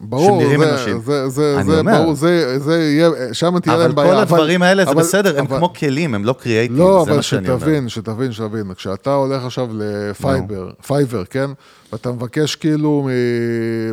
ברור, 0.00 0.40
שנראים 0.42 0.60
זה. 0.60 0.98
זה, 0.98 1.28
זה, 1.28 1.54
אני 1.56 1.64
זה, 1.72 1.78
אומר. 1.80 2.02
ברור, 2.02 2.14
זה, 2.14 2.58
זה 2.58 2.74
יהיה, 2.82 3.10
שם 3.32 3.58
תהיה 3.58 3.74
אבל 3.76 3.82
להם 3.82 3.94
בעיה. 3.94 4.10
כל 4.12 4.34
הדברים 4.34 4.62
האלה 4.62 4.84
זה 4.84 4.90
אבל- 4.90 5.00
בסדר, 5.02 5.38
הם 5.38 5.46
אבל- 5.46 5.56
כמו 5.58 5.72
כלים, 5.72 6.14
הם 6.14 6.24
לא 6.24 6.32
קריאייטיב, 6.32 6.78
לא, 6.78 7.02
זה 7.04 7.10
אבל 7.10 7.16
מה 7.16 7.22
שאני 7.22 7.48
אומר. 7.48 7.58
שתבין, 7.60 7.88
שתבין, 7.88 8.32
שתבין. 8.32 8.74
כשאתה 8.74 9.14
הולך 9.14 9.44
עכשיו 9.44 9.68
לפייבר, 9.74 10.70
פייבר, 10.86 11.24
כן? 11.24 11.50
ואתה 11.92 12.12
מבקש 12.12 12.54
כאילו, 12.56 13.08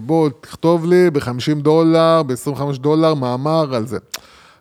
בוא, 0.04 0.30
תכתוב 0.41 0.86
לי 0.86 1.10
ב-50 1.12 1.30
דולר, 1.62 2.22
ב-25 2.28 2.62
דולר, 2.78 3.13
מאמר 3.13 3.76
על 3.76 3.88
זה. 3.88 3.98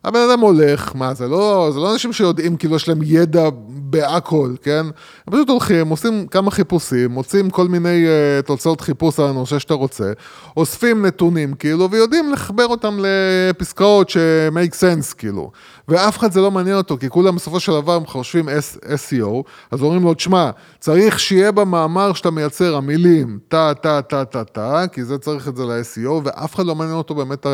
הבן 0.04 0.20
אדם 0.30 0.40
הולך, 0.40 0.92
מה, 0.94 1.14
זה 1.14 1.28
לא, 1.28 1.70
זה 1.74 1.80
לא 1.80 1.92
אנשים 1.92 2.12
שיודעים, 2.12 2.56
כאילו, 2.56 2.76
יש 2.76 2.88
להם 2.88 2.98
ידע 3.02 3.48
בהכל, 3.90 4.54
כן? 4.62 4.86
הם 5.26 5.32
פשוט 5.32 5.48
הולכים, 5.48 5.88
עושים 5.88 6.26
כמה 6.26 6.50
חיפושים, 6.50 7.10
מוצאים 7.10 7.50
כל 7.50 7.68
מיני 7.68 8.06
אה, 8.06 8.46
תוצאות 8.46 8.80
חיפוש 8.80 9.20
על 9.20 9.26
הנושא 9.26 9.58
שאתה 9.58 9.74
רוצה, 9.74 10.12
אוספים 10.56 11.06
נתונים, 11.06 11.54
כאילו, 11.54 11.90
ויודעים 11.90 12.32
לחבר 12.32 12.66
אותם 12.66 12.98
לפסקאות 13.00 14.10
ש-make 14.10 14.72
sense, 14.72 15.14
כאילו. 15.14 15.50
ואף 15.88 16.18
אחד 16.18 16.32
זה 16.32 16.40
לא 16.40 16.50
מעניין 16.50 16.76
אותו, 16.76 16.98
כי 16.98 17.08
כולם 17.08 17.36
בסופו 17.36 17.60
של 17.60 17.72
דבר 17.72 18.00
חושבים 18.06 18.48
SEO, 18.48 19.42
אז 19.70 19.82
אומרים 19.82 20.02
לו, 20.02 20.14
תשמע, 20.14 20.50
צריך 20.80 21.20
שיהיה 21.20 21.52
במאמר 21.52 22.12
שאתה 22.12 22.30
מייצר 22.30 22.76
המילים 22.76 23.38
טה, 23.48 23.72
טה, 23.82 24.02
טה, 24.02 24.24
טה, 24.24 24.44
טה, 24.44 24.84
כי 24.92 25.04
זה 25.04 25.18
צריך 25.18 25.48
את 25.48 25.56
זה 25.56 25.64
ל-SEO, 25.64 26.10
ואף 26.24 26.54
אחד 26.54 26.66
לא 26.66 26.74
מעניין 26.74 26.96
אותו 26.96 27.14
באמת 27.14 27.46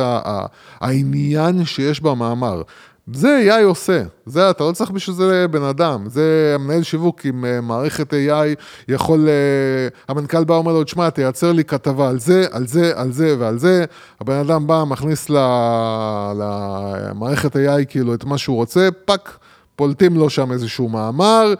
העניין 0.80 1.64
שיש 1.64 2.00
במאמר. 2.00 2.62
זה 3.06 3.44
AI 3.48 3.64
עושה, 3.64 4.02
זה, 4.26 4.50
אתה 4.50 4.64
לא 4.64 4.72
צריך 4.72 4.90
בשביל 4.90 5.16
זה 5.16 5.46
בן 5.50 5.62
אדם, 5.62 6.04
זה 6.08 6.52
המנהל 6.54 6.82
שיווק 6.82 7.24
עם 7.24 7.44
אה, 7.44 7.60
מערכת 7.60 8.12
AI 8.12 8.60
יכול, 8.88 9.28
אה, 9.28 9.88
המנכ"ל 10.08 10.44
בא 10.44 10.54
אומר 10.54 10.72
לו, 10.72 10.84
תשמע, 10.84 11.10
תייצר 11.10 11.52
לי 11.52 11.64
כתבה 11.64 12.08
על 12.08 12.18
זה, 12.18 12.46
על 12.50 12.66
זה, 12.66 12.92
על 12.94 13.12
זה 13.12 13.36
ועל 13.38 13.58
זה, 13.58 13.84
הבן 14.20 14.34
אדם 14.36 14.66
בא, 14.66 14.84
מכניס 14.86 15.30
למערכת 16.38 17.56
AI 17.56 17.84
כאילו 17.88 18.14
את 18.14 18.24
מה 18.24 18.38
שהוא 18.38 18.56
רוצה, 18.56 18.88
פאק, 19.04 19.38
פולטים 19.76 20.16
לו 20.16 20.30
שם 20.30 20.52
איזשהו 20.52 20.88
מאמר, 20.88 21.54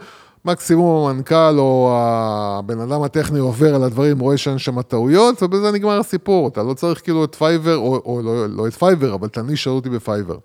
מקסימום 0.45 1.07
המנכ"ל 1.09 1.55
או 1.57 1.97
הבן 1.99 2.79
אדם 2.79 3.01
הטכני 3.01 3.39
עובר 3.39 3.75
על 3.75 3.83
הדברים, 3.83 4.19
רואה 4.19 4.37
שאין 4.37 4.57
שם 4.57 4.81
טעויות, 4.81 5.43
ובזה 5.43 5.71
נגמר 5.71 5.99
הסיפור. 5.99 6.47
אתה 6.47 6.63
לא 6.63 6.73
צריך 6.73 7.03
כאילו 7.03 7.23
את 7.23 7.35
פייבר, 7.35 7.75
או, 7.75 8.01
או 8.05 8.21
לא, 8.23 8.49
לא 8.49 8.67
את 8.67 8.73
פייבר, 8.73 9.13
אבל 9.13 9.27
את 9.27 9.37
הנישה 9.37 9.69
אותי 9.69 9.89
בפייבר. 9.89 10.37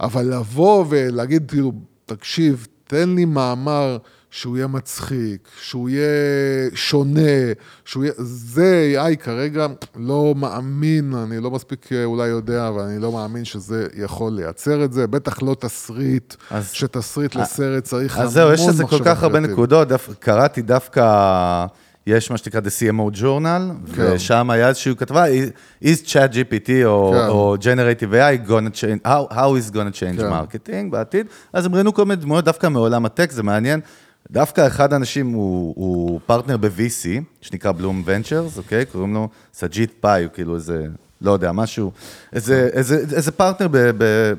אבל 0.00 0.34
לבוא 0.34 0.84
ולהגיד, 0.88 1.50
כאילו, 1.50 1.72
תקשיב, 2.06 2.66
תן 2.86 3.08
לי 3.08 3.24
מאמר 3.24 3.98
שהוא 4.30 4.56
יהיה 4.56 4.66
מצחיק, 4.66 5.48
שהוא 5.60 5.88
יהיה 5.88 6.06
שונה, 6.74 7.20
שהוא 7.84 8.04
יהיה... 8.04 8.12
זה 8.18 8.92
AI 8.96 9.16
כרגע 9.16 9.66
לא 9.96 10.34
מאמין, 10.36 11.14
אני 11.14 11.40
לא 11.40 11.50
מספיק 11.50 11.92
אה, 11.92 12.04
אולי 12.04 12.28
יודע, 12.28 12.68
אבל 12.68 12.82
אני 12.82 12.98
לא 12.98 13.12
מאמין 13.12 13.44
שזה 13.44 13.86
יכול 13.96 14.32
לייצר 14.32 14.84
את 14.84 14.92
זה, 14.92 15.06
בטח 15.06 15.42
לא 15.42 15.56
תסריט, 15.60 16.34
אז- 16.50 16.70
שתסריט 16.72 17.34
לסרט 17.34 17.84
צריך 17.84 18.14
המון 18.14 18.26
אז 18.26 18.32
זהו, 18.32 18.52
יש 18.52 18.60
לזה 18.68 18.82
כל 18.84 18.96
מחשבה 18.96 19.14
כך 19.14 19.22
הרבה. 19.22 19.40
נקודות, 19.40 19.88
דף- 19.88 20.14
קראתי 20.18 20.62
דווקא, 20.62 21.66
יש 22.10 22.30
מה 22.30 22.36
שנקרא 22.36 22.60
The 22.60 22.64
CMO 22.64 23.20
Journal, 23.20 23.94
כן. 23.96 24.12
ושם 24.12 24.50
היה 24.50 24.68
איזושהי 24.68 24.96
כתבה, 24.96 25.24
is 25.84 26.06
chat 26.06 26.32
GPT 26.32 26.70
או, 26.84 27.12
כן. 27.14 27.28
או 27.28 27.56
Generative 27.60 28.12
AI 28.12 28.48
gonna 28.48 28.74
change, 28.74 29.06
how, 29.06 29.32
how 29.32 29.34
is 29.34 29.72
gonna 29.72 29.94
change 29.94 30.20
כן. 30.20 30.30
marketing 30.32 30.90
בעתיד, 30.90 31.26
אז 31.52 31.66
הם 31.66 31.74
ראינו 31.74 31.94
כל 31.94 32.04
מיני 32.04 32.22
דמויות 32.22 32.44
דווקא 32.44 32.66
מעולם 32.66 33.04
הטק, 33.04 33.30
זה 33.30 33.42
מעניין. 33.42 33.80
דווקא 34.30 34.66
אחד 34.66 34.92
האנשים 34.92 35.32
הוא, 35.32 35.74
הוא 35.76 36.20
פרטנר 36.26 36.56
ב-VC, 36.56 37.22
שנקרא 37.40 37.72
בלום 37.72 38.02
ונצ'רס, 38.06 38.58
אוקיי? 38.58 38.84
קוראים 38.84 39.14
לו 39.14 39.28
סאג'ית 39.54 39.92
פאי, 40.00 40.24
הוא 40.24 40.32
כאילו 40.34 40.54
איזה, 40.54 40.86
לא 41.22 41.30
יודע, 41.30 41.52
משהו, 41.52 41.92
איזה, 42.32 42.68
איזה, 42.72 43.04
איזה 43.16 43.32
פרטנר 43.32 43.68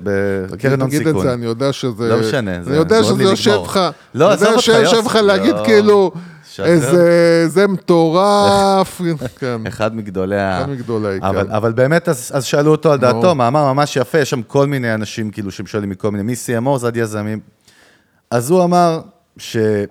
בקרן 0.03 0.81
הון 0.81 0.89
תגיד 0.89 1.01
את 1.01 1.07
סיכון. 1.07 1.27
זה, 1.27 1.33
אני 1.33 1.45
יודע 1.45 1.73
שזה... 1.73 2.09
לא 2.09 2.19
משנה, 2.19 2.55
אני 2.55 2.75
יודע 2.75 3.03
שזה 3.03 3.23
יושב. 3.23 3.59
לך... 3.65 3.79
לא, 4.15 4.25
אני 4.25 4.33
עזוב 4.33 4.47
יודע 4.47 4.55
אותך, 4.55 4.65
שיושב 4.65 4.95
יוסי. 4.95 5.07
לך 5.07 5.15
להגיד 5.15 5.55
לא. 5.55 5.63
כאילו. 5.65 6.11
איזה... 6.59 7.47
זה 7.47 7.67
מטורף. 7.67 9.01
כן. 9.39 9.67
אחד 9.67 9.95
מגדולי 9.95 10.39
ה... 10.39 10.61
אחד 10.61 10.69
מגדולי, 10.69 11.19
כן. 11.21 11.25
אבל, 11.25 11.51
אבל 11.51 11.71
באמת, 11.71 12.09
אז, 12.09 12.31
אז 12.33 12.45
שאלו 12.45 12.71
אותו 12.71 12.91
על 12.91 12.99
דעתו. 12.99 13.35
מאמר 13.35 13.73
ממש 13.73 13.95
יפה, 13.95 14.17
יש 14.17 14.29
שם 14.29 14.41
כל 14.41 14.67
מיני 14.67 14.93
אנשים 14.93 15.31
כאילו 15.31 15.51
שהם 15.51 15.65
שואלים 15.65 15.89
מכל 15.89 16.11
מיני, 16.11 16.33
מ-CMOs 16.33 16.87
עד 16.87 16.97
יזמים. 16.97 17.39
אז 18.31 18.49
הוא 18.49 18.63
אמר 18.63 19.01
שזה 19.37 19.87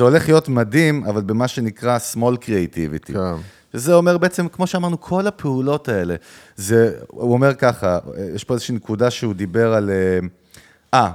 הולך 0.00 0.28
להיות 0.28 0.48
מדהים, 0.48 1.04
אבל 1.04 1.22
במה 1.22 1.48
שנקרא 1.48 1.98
small 2.14 2.36
creativity. 2.44 3.12
כן. 3.12 3.34
שזה 3.72 3.94
אומר 3.94 4.18
בעצם, 4.18 4.48
כמו 4.48 4.66
שאמרנו, 4.66 5.00
כל 5.00 5.26
הפעולות 5.26 5.88
האלה. 5.88 6.14
זה, 6.56 6.92
הוא 7.06 7.32
אומר 7.32 7.54
ככה, 7.54 7.98
יש 8.34 8.44
פה 8.44 8.54
איזושהי 8.54 8.74
נקודה 8.74 9.10
שהוא 9.10 9.34
דיבר 9.34 9.74
על... 9.74 9.90
אה, 9.90 10.18
אה, 10.94 11.10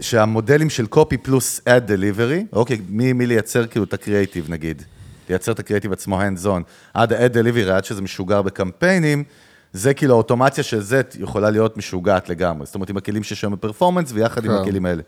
שהמודלים 0.00 0.70
של 0.70 0.86
copy 0.94 1.16
פלוס 1.22 1.60
ad 1.60 1.90
delivery, 1.90 2.44
אוקיי, 2.52 2.78
מי, 2.88 3.12
מי 3.12 3.26
לייצר 3.26 3.66
כאילו 3.66 3.84
את 3.84 3.94
הקריאייטיב 3.94 4.50
נגיד, 4.50 4.82
לייצר 5.28 5.52
את 5.52 5.58
הקריאייטיב 5.58 5.92
עצמו 5.92 6.20
hands 6.20 6.44
on, 6.44 6.62
עד 6.94 7.12
ה-ad 7.12 7.32
delivery, 7.32 7.70
עד 7.70 7.84
שזה 7.84 8.02
משוגר 8.02 8.42
בקמפיינים, 8.42 9.24
זה 9.72 9.94
כאילו 9.94 10.14
האוטומציה 10.14 10.64
של 10.64 10.80
זה 10.80 11.00
יכולה 11.18 11.50
להיות 11.50 11.76
משוגעת 11.76 12.28
לגמרי. 12.28 12.66
זאת 12.66 12.74
אומרת, 12.74 12.90
עם 12.90 12.96
הכלים 12.96 13.22
שיש 13.22 13.42
היום 13.42 13.52
בפרפורמנס 13.52 14.12
ויחד 14.12 14.44
עם 14.44 14.50
כן. 14.50 14.58
הכלים 14.58 14.86
האלה. 14.86 15.02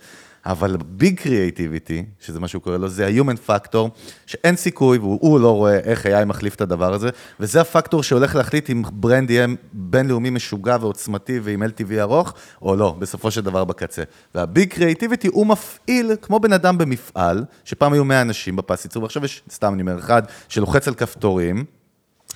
אבל 0.47 0.77
big 0.87 1.21
creativity, 1.21 2.05
שזה 2.21 2.41
מה 2.41 2.49
שהוא 2.49 2.63
קורא 2.63 2.77
לו, 2.77 2.89
זה 2.89 3.07
ה-human 3.07 3.51
factor, 3.51 3.79
שאין 4.27 4.57
סיכוי, 4.57 4.99
והוא 4.99 5.41
לא 5.41 5.57
רואה 5.57 5.79
איך 5.79 6.07
AI 6.07 6.25
מחליף 6.25 6.55
את 6.55 6.61
הדבר 6.61 6.95
הזה, 6.95 7.09
וזה 7.41 7.61
הפקטור 7.61 8.03
שהולך 8.03 8.35
להחליט 8.35 8.71
אם 8.71 8.83
brand 8.93 9.31
יהיה 9.31 9.47
בינלאומי 9.73 10.31
משוגע 10.31 10.77
ועוצמתי 10.81 11.41
ועם 11.43 11.63
LTV 11.63 12.01
ארוך, 12.01 12.35
או 12.63 12.77
לא, 12.77 12.97
בסופו 12.99 13.31
של 13.31 13.41
דבר 13.41 13.65
בקצה. 13.65 14.03
וה-big 14.35 14.69
creativity 14.75 15.29
הוא 15.29 15.47
מפעיל, 15.47 16.13
כמו 16.23 16.41
בן 16.41 16.53
אדם 16.53 16.79
במפעל, 16.79 17.45
שפעם 17.65 17.93
היו 17.93 18.05
100 18.05 18.23
אנשים 18.23 18.57
בפס 18.57 18.85
ייצור, 18.85 19.03
ועכשיו 19.03 19.25
יש, 19.25 19.43
סתם 19.51 19.75
אני 19.75 19.83
אומר, 19.83 19.99
אחד 19.99 20.23
שלוחץ 20.49 20.89
על 20.89 20.95
כפתורים, 20.95 21.65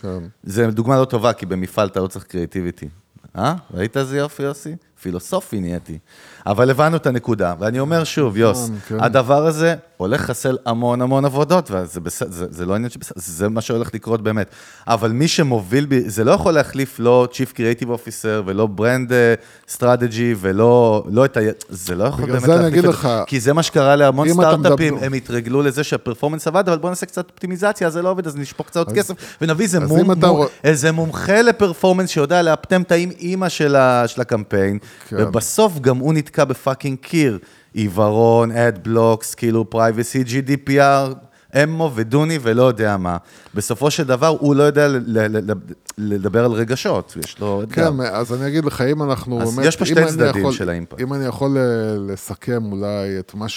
כן. 0.02 0.18
זה 0.42 0.70
דוגמה 0.70 1.00
לא 1.00 1.04
טובה, 1.04 1.32
כי 1.32 1.46
במפעל 1.46 1.88
אתה 1.88 2.00
לא 2.00 2.06
צריך 2.06 2.24
creativity. 2.24 2.88
אה? 3.36 3.54
ראית 3.74 3.96
איזה 3.96 4.18
יופי, 4.18 4.42
יוסי? 4.42 4.76
פילוסופי 5.02 5.60
נהייתי. 5.60 5.98
אבל 6.46 6.70
הבנו 6.70 6.96
את 6.96 7.06
הנקודה, 7.06 7.54
ואני 7.58 7.80
אומר 7.80 8.04
שוב, 8.04 8.36
יוס, 8.36 8.70
כן. 8.88 9.00
הדבר 9.00 9.46
הזה 9.46 9.74
הולך 9.96 10.22
לחסל 10.22 10.58
המון 10.66 11.02
המון 11.02 11.24
עבודות, 11.24 11.70
וזה 11.70 12.00
בסדר, 12.00 12.30
זה, 12.30 12.46
זה 12.50 12.66
לא 12.66 12.74
עניין 12.74 12.90
שבסדר, 12.90 13.14
זה 13.16 13.48
מה 13.48 13.60
שהולך 13.60 13.94
לקרות 13.94 14.22
באמת. 14.22 14.50
אבל 14.86 15.12
מי 15.12 15.28
שמוביל, 15.28 15.86
זה 16.06 16.24
לא 16.24 16.32
יכול 16.32 16.52
להחליף 16.52 16.98
לא 16.98 17.28
Chief 17.32 17.52
Creative 17.52 17.86
Officer 17.86 18.42
ולא 18.46 18.68
Brand 18.76 19.10
uh, 19.10 19.74
Strategy 19.76 20.36
ולא 20.36 21.04
לא 21.10 21.24
את 21.24 21.36
ה... 21.36 21.40
זה 21.68 21.94
לא 21.94 22.04
יכול 22.04 22.26
באמת 22.26 22.48
להחליף 22.48 22.84
את 22.84 22.92
זה. 23.02 23.08
כי 23.26 23.40
זה 23.40 23.52
מה 23.52 23.62
שקרה 23.62 23.96
להמון 23.96 24.32
סטארט-אפים, 24.32 24.98
הם 24.98 25.12
התרגלו 25.12 25.62
לזה 25.62 25.84
שהפרפורמנס 25.84 26.46
עבד, 26.46 26.68
אבל 26.68 26.78
בואו 26.78 26.90
נעשה 26.90 27.06
קצת 27.06 27.30
אופטימיזציה, 27.30 27.90
זה 27.90 28.02
לא 28.02 28.10
עובד, 28.10 28.26
אז 28.26 28.36
נשפוך 28.36 28.66
קצת 28.66 28.76
עוד 28.76 28.92
כסף, 28.92 29.14
ונביא 29.40 29.66
איזה 30.64 30.92
מומחה 30.92 31.42
ל 31.42 31.48
performance 31.48 32.10
שיודע 32.10 32.42
לאפטם 32.42 32.82
את 32.82 32.92
האימא 32.92 33.48
של 33.48 33.76
הקמפיין, 34.18 34.78
כן. 35.08 35.16
ובסוף 35.18 35.78
גם 35.80 35.96
הוא 35.96 36.14
נתקע 36.14 36.44
ב 36.44 36.51
fucking 36.51 36.98
קיר. 36.98 37.38
עיוורון, 37.74 38.50
ad 38.50 38.78
blocks, 38.82 39.34
כאילו 39.34 39.70
privacy, 39.70 40.24
GDPR, 40.26 41.14
אמו 41.62 41.90
ודוני 41.94 42.38
ולא 42.42 42.62
יודע 42.62 42.96
מה. 42.96 43.16
בסופו 43.54 43.90
של 43.90 44.04
דבר 44.04 44.26
הוא 44.26 44.54
לא 44.54 44.62
יודע 44.62 44.88
לדבר 45.98 46.44
על 46.44 46.52
רגשות, 46.52 47.16
יש 47.24 47.38
לו 47.40 47.62
אתגר. 47.62 47.90
כן, 47.92 48.00
אז 48.00 48.32
אני 48.34 48.48
אגיד 48.48 48.64
לך, 48.64 48.80
אם 48.80 49.02
אנחנו 49.02 49.42
אז 49.42 49.54
באמת... 49.54 49.66
יש 49.68 49.76
פה 49.76 49.86
שתי 49.86 50.06
צדדים 50.06 50.40
יכול- 50.40 50.52
של 50.52 50.68
ה 50.68 50.72
impact. 50.72 51.00
אם 51.00 51.12
אני 51.14 51.24
יכול 51.24 51.58
אה, 51.58 51.62
לסכם 52.12 52.72
אולי 52.72 53.18
את 53.18 53.34
מה 53.34 53.48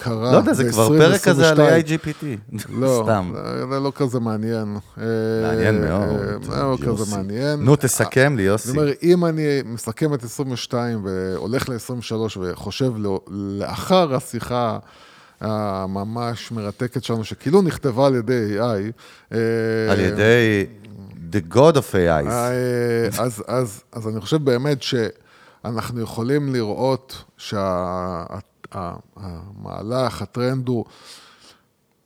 שקרה 0.00 0.32
לא 0.32 0.36
יודע, 0.36 0.52
זה 0.52 0.70
כבר 0.70 0.88
פרק 0.88 1.20
כזה 1.20 1.48
על 1.50 1.56
AI 1.60 1.86
GPT. 1.86 2.24
לא, 2.72 3.00
סתם. 3.04 3.32
זה- 3.70 3.80
לא 3.80 3.92
כזה 3.94 4.20
מעניין. 4.20 4.76
אה, 4.98 5.04
מעניין 5.42 5.80
מאוד. 5.80 6.08
אה, 6.08 6.16
זה 6.42 6.62
לא 6.62 6.76
יוסי. 6.80 7.02
כזה 7.04 7.16
מעניין. 7.16 7.60
נו, 7.64 7.76
תסכם 7.76 8.36
לי, 8.36 8.42
יוסי. 8.42 8.70
אומר, 8.70 8.90
אם 9.02 9.24
אני 9.24 9.42
מסכם 9.64 10.14
את 10.14 10.24
22 10.24 11.04
והולך 11.04 11.68
ל-23 11.68 12.12
וחושב 12.40 12.92
לא- 12.96 13.20
לאחר 13.28 14.14
השיחה 14.14 14.78
הממש 15.40 16.52
מרתקת 16.52 17.04
שלנו, 17.04 17.24
שכאילו 17.24 17.62
נכתבה 17.62 18.06
על 18.06 18.14
ידי 18.14 18.56
AI, 18.58 18.92
אה, 19.32 19.38
על 19.92 20.00
ידי 20.00 20.66
The 21.32 21.54
God 21.54 21.74
of 21.76 21.92
AI. 21.94 21.96
אה, 22.30 23.08
אז, 23.20 23.42
אז, 23.48 23.82
אז 23.92 24.08
אני 24.08 24.20
חושב 24.20 24.44
באמת 24.44 24.78
שאנחנו 24.82 26.00
יכולים 26.00 26.52
לראות 26.52 27.24
שהמהלך, 28.74 30.22
הטרנד 30.22 30.68
הוא 30.68 30.84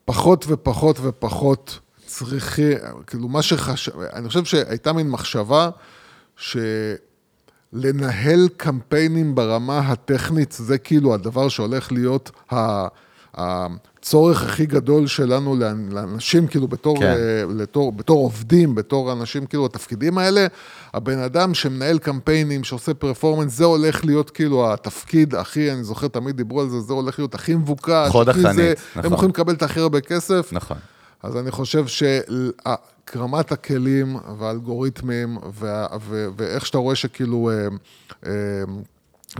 פחות 0.05 0.45
ופחות 0.49 0.97
ופחות 1.03 1.79
צריכי, 2.07 2.73
כאילו 3.07 3.29
מה 3.29 3.43
שחשב, 3.43 4.01
אני 4.01 4.29
חושב 4.29 4.45
שהייתה 4.45 4.93
מין 4.93 5.11
מחשבה 5.11 5.71
שלנהל 6.37 8.49
קמפיינים 8.57 9.35
ברמה 9.35 9.79
הטכנית 9.79 10.53
זה 10.53 10.79
כאילו 10.79 11.15
הדבר 11.15 11.49
שהולך 11.49 11.93
להיות 11.93 12.31
ה... 12.53 12.87
הצורך 14.05 14.43
הכי 14.43 14.67
גדול 14.67 15.07
שלנו 15.07 15.57
לאנ- 15.57 15.93
לאנשים, 15.93 16.47
כאילו, 16.47 16.69
בתור, 16.69 16.99
כן. 16.99 17.05
אה, 17.07 17.45
לתור, 17.57 17.93
בתור 17.93 18.19
עובדים, 18.19 18.75
בתור 18.75 19.13
אנשים, 19.13 19.47
כאילו, 19.47 19.67
התפקידים 19.67 20.19
האלה, 20.19 20.47
הבן 20.95 21.19
אדם 21.19 21.55
שמנהל 21.55 21.99
קמפיינים, 21.99 22.65
שעושה 22.65 22.95
פרפורמנס, 22.95 23.53
זה 23.57 23.65
הולך 23.65 24.05
להיות 24.05 24.31
כאילו 24.31 24.73
התפקיד 24.73 25.35
הכי, 25.35 25.73
אני 25.73 25.85
זוכר, 25.85 26.09
תמיד 26.09 26.37
דיברו 26.37 26.61
על 26.61 26.69
זה, 26.69 26.81
זה 26.81 26.93
הולך 26.93 27.19
להיות 27.19 27.35
הכי 27.35 27.55
מבוקש. 27.55 28.11
חוד 28.11 28.29
החנית, 28.29 28.55
זה, 28.55 28.75
נכון. 28.91 29.05
הם 29.05 29.13
יכולים 29.13 29.31
לקבל 29.31 29.55
את 29.55 29.63
הכי 29.63 29.81
הרבה 29.81 30.01
כסף. 30.01 30.49
נכון. 30.53 30.77
אז 31.23 31.37
אני 31.37 31.51
חושב 31.51 31.85
שרמת 31.87 33.53
הכלים 33.53 34.17
והאלגוריתמים 34.39 35.39
וה, 35.55 35.87
ו, 36.01 36.27
ואיך 36.37 36.67
שאתה 36.67 36.79
רואה 36.79 36.95
שכאילו 36.95 37.51
אה, 37.51 37.67
אה, 38.27 38.33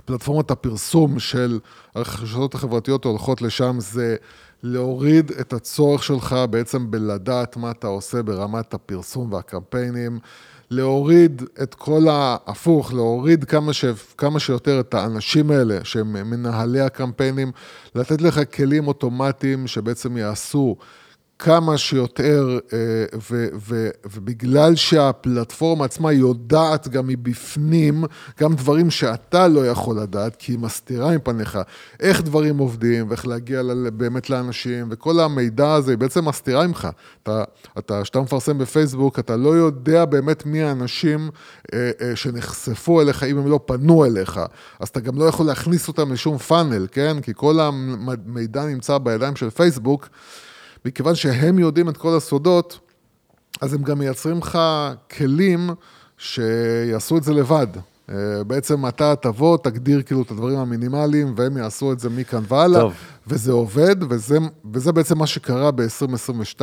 פלטפורמות 0.05 0.51
הפרסום 0.51 1.19
של 1.19 1.59
הרשתות 1.95 2.55
החברתיות 2.55 3.05
הולכות 3.05 3.43
לשם, 3.43 3.77
זה 3.79 4.17
להוריד 4.67 5.33
את 5.41 5.53
הצורך 5.53 6.03
שלך 6.03 6.37
בעצם 6.51 6.91
בלדעת 6.91 7.57
מה 7.57 7.71
אתה 7.71 7.87
עושה 7.87 8.23
ברמת 8.23 8.75
הפרסום 8.75 9.33
והקמפיינים, 9.33 10.19
להוריד 10.71 11.43
את 11.63 11.75
כל 11.75 12.09
ההפוך, 12.09 12.95
להוריד 12.95 13.45
כמה, 13.45 13.73
ש, 13.73 13.85
כמה 14.19 14.41
שיותר 14.41 14.81
את 14.81 14.95
האנשים 14.95 15.51
האלה 15.51 15.79
שהם 15.85 16.31
מנהלי 16.31 16.81
הקמפיינים, 16.81 17.53
לתת 17.95 18.23
לך 18.23 18.41
כלים 18.55 18.89
אוטומטיים 18.89 19.67
שבעצם 19.67 20.17
יעשו 20.17 20.77
כמה 21.39 21.79
שיותר, 21.79 22.59
אה, 22.73 22.79
ו, 23.31 23.47
ו, 23.69 23.89
ובגלל 24.13 24.75
שהפלטפורמה 24.75 25.85
עצמה 25.85 26.13
יודעת 26.13 26.89
גם 26.89 27.07
מבפנים, 27.07 28.05
גם 28.41 28.55
דברים 28.55 28.91
שאתה 28.91 29.49
לא 29.49 29.67
יכול 29.67 30.01
לדעת, 30.01 30.37
כי 30.37 30.53
היא 30.53 30.59
מסתירה 30.59 31.17
מפניך 31.17 31.59
איך 32.01 32.23
דברים 32.23 32.59
עובדים, 32.59 33.09
ואיך 33.09 33.27
להגיע 33.27 33.63
באמת 33.97 34.31
לאנשים, 34.31 34.89
וכל 34.91 35.21
המידע 35.21 35.73
הזה 35.73 35.91
היא 35.91 35.99
בעצם 35.99 36.29
מסתירה 36.29 36.67
ממך. 36.67 36.89
אתה, 37.79 38.03
כשאתה 38.03 38.21
מפרסם 38.21 38.59
בפייסבוק, 38.59 39.19
אתה 39.19 39.37
לא 39.37 39.49
יודע 39.49 40.05
באמת 40.05 40.47
מי 40.47 40.63
האנשים 40.63 41.31
אה, 41.75 41.91
אה, 42.01 42.17
שנחשפו 42.17 43.01
אליך, 43.01 43.23
אם 43.23 43.39
הם 43.39 43.47
לא 43.47 43.61
פנו 43.67 44.05
אליך. 44.05 44.41
אז 44.81 44.89
אתה 44.89 45.01
גם 45.01 45.19
לא 45.19 45.25
יכול 45.25 45.47
להכניס 45.47 45.89
אותם 45.89 46.13
לשום 46.13 46.39
פאנל, 46.39 46.87
כן? 46.93 47.21
כי 47.21 47.33
כל 47.37 47.61
המידע 47.61 48.65
נמצא 48.65 48.99
בידיים 48.99 49.37
של 49.37 49.51
פייסבוק. 49.51 50.09
מכיוון 50.85 51.15
שהם 51.15 51.59
יודעים 51.59 51.89
את 51.89 51.97
כל 51.97 52.17
הסודות, 52.17 52.79
אז 53.61 53.75
הם 53.75 53.83
גם 53.83 53.99
מייצרים 53.99 54.39
לך 54.39 54.59
כלים 55.17 55.71
שיעשו 56.19 57.19
את 57.19 57.23
זה 57.23 57.33
לבד. 57.33 57.67
אה, 58.11 58.45
בעצם 58.47 58.87
אתה 58.87 59.17
תבוא, 59.17 59.59
תגדיר 59.59 60.03
כאילו 60.03 60.23
את 60.23 60.31
הדברים 60.31 60.59
המינימליים, 60.59 61.35
והם 61.37 61.57
יעשו 61.57 61.93
את 61.93 62.01
זה 62.01 62.11
מכאן 62.11 62.43
והלאה, 62.49 62.81
טוב. 62.81 62.95
וזה 63.27 63.53
עובד, 63.53 63.97
וזה, 64.11 64.39
וזה 64.73 64.93
בעצם 64.93 65.19
מה 65.19 65.27
שקרה 65.27 65.71
ב-2022, 65.71 66.61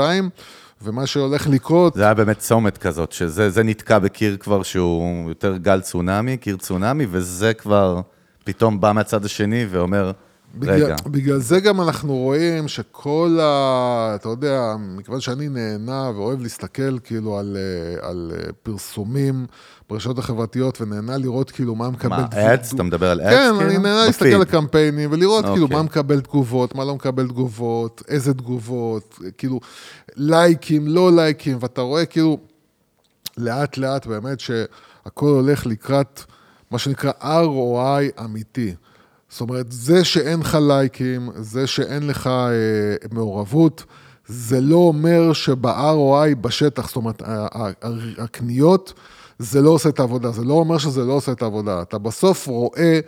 ומה 0.82 1.08
שהולך 1.08 1.48
לקרות, 1.48 1.94
זה 1.94 2.04
היה 2.04 2.14
באמת 2.14 2.40
צומת 2.40 2.78
כזאת, 2.78 3.12
שזה 3.12 3.50
זה 3.50 3.64
נתקע 3.64 4.00
בקיר 4.00 4.38
כבר 4.38 4.64
שהוא 4.64 5.30
יותר 5.30 5.58
גל 5.58 5.82
צונאמי, 5.82 6.38
קיר 6.38 6.58
צונאמי, 6.58 7.06
וזה 7.12 7.54
כבר 7.54 8.02
פתאום 8.44 8.82
בא 8.82 8.92
מהצד 8.92 9.26
השני 9.26 9.66
ואומר, 9.70 10.12
בגלל, 10.56 10.84
רגע, 10.84 10.96
בגלל 11.06 11.40
זה 11.40 11.60
גם 11.60 11.82
אנחנו 11.82 12.16
רואים 12.18 12.68
שכל 12.68 13.40
ה... 13.42 14.16
אתה 14.16 14.30
יודע, 14.30 14.76
מכיוון 14.80 15.20
שאני 15.20 15.50
נהנה 15.50 16.12
ואוהב 16.16 16.42
להסתכל 16.42 17.00
כאילו 17.00 17.38
על, 17.40 17.58
אה, 17.58 18.10
על 18.10 18.32
אה, 18.36 18.52
פרסומים 18.64 19.46
ברשתות 19.90 20.20
החברתיות, 20.20 20.82
ונהנה 20.82 21.18
לראות 21.18 21.52
כאילו 21.52 21.76
מה 21.76 21.90
מקבל... 21.90 22.18
מה, 22.18 22.28
ads? 22.28 22.76
אתה 22.76 22.84
מדבר 22.84 23.12
על 23.12 23.20
ads? 23.20 23.24
כן, 23.24 23.52
כאילו? 23.58 23.62
אני 23.62 23.78
נהנה 23.78 24.06
להסתכל. 24.06 24.26
על 24.26 24.46
קמפיינים 24.46 25.12
ולראות 25.12 25.46
כאילו 25.46 25.64
אוקיי. 25.64 25.78
מה 25.78 25.84
מקבל 25.84 26.22
תגובות, 26.22 26.76
מה 26.76 26.86
לא 26.86 26.96
מקבל 26.96 27.28
תגובות, 27.28 28.04
איזה 28.08 28.34
תגובות, 28.34 29.20
כאילו 29.38 29.60
לייקים, 30.16 30.88
לא 30.88 31.12
לייקים, 31.16 31.58
ואתה 31.62 31.82
רואה 31.82 32.06
כאילו 32.06 32.38
לאט 33.38 33.78
לאט 33.78 34.06
באמת 34.06 34.40
שהכל 34.40 35.26
הולך 35.30 35.66
לקראת 35.66 36.22
מה 36.72 36.80
שנקרא 36.80 37.12
ROI 37.22 38.24
אמיתי. 38.26 38.76
זאת 39.32 39.42
אומרת, 39.42 39.66
זה 39.70 40.04
שאין 40.04 40.40
לך 40.40 40.58
לייקים, 40.68 41.30
זה 41.36 41.68
שאין 41.68 42.08
לך 42.08 42.28
אה, 42.28 43.08
מעורבות, 43.12 43.84
זה 44.28 44.62
לא 44.62 44.76
אומר 44.76 45.34
שב-ROI 45.34 46.36
בשטח, 46.42 46.88
זאת 46.88 46.96
אומרת, 46.96 47.22
הקניות, 48.18 48.94
זה 49.40 49.62
לא 49.62 49.70
עושה 49.70 49.90
את 49.90 50.00
העבודה, 50.00 50.32
זה 50.32 50.44
לא 50.44 50.54
אומר 50.54 50.78
שזה 50.78 51.06
לא 51.06 51.14
עושה 51.14 51.32
את 51.32 51.42
העבודה. 51.42 51.82
אתה 51.82 51.98
בסוף 51.98 52.48
רואה 52.48 53.00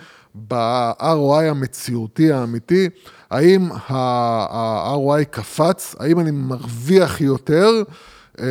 ב-ROI 0.47 1.43
המציאותי 1.49 2.31
האמיתי, 2.31 2.89
האם 3.31 3.69
ה-ROI 3.71 5.23
קפץ, 5.29 5.95
האם 5.99 6.19
אני 6.19 6.31
מרוויח 6.31 7.21
יותר, 7.21 7.69
אה, 8.39 8.45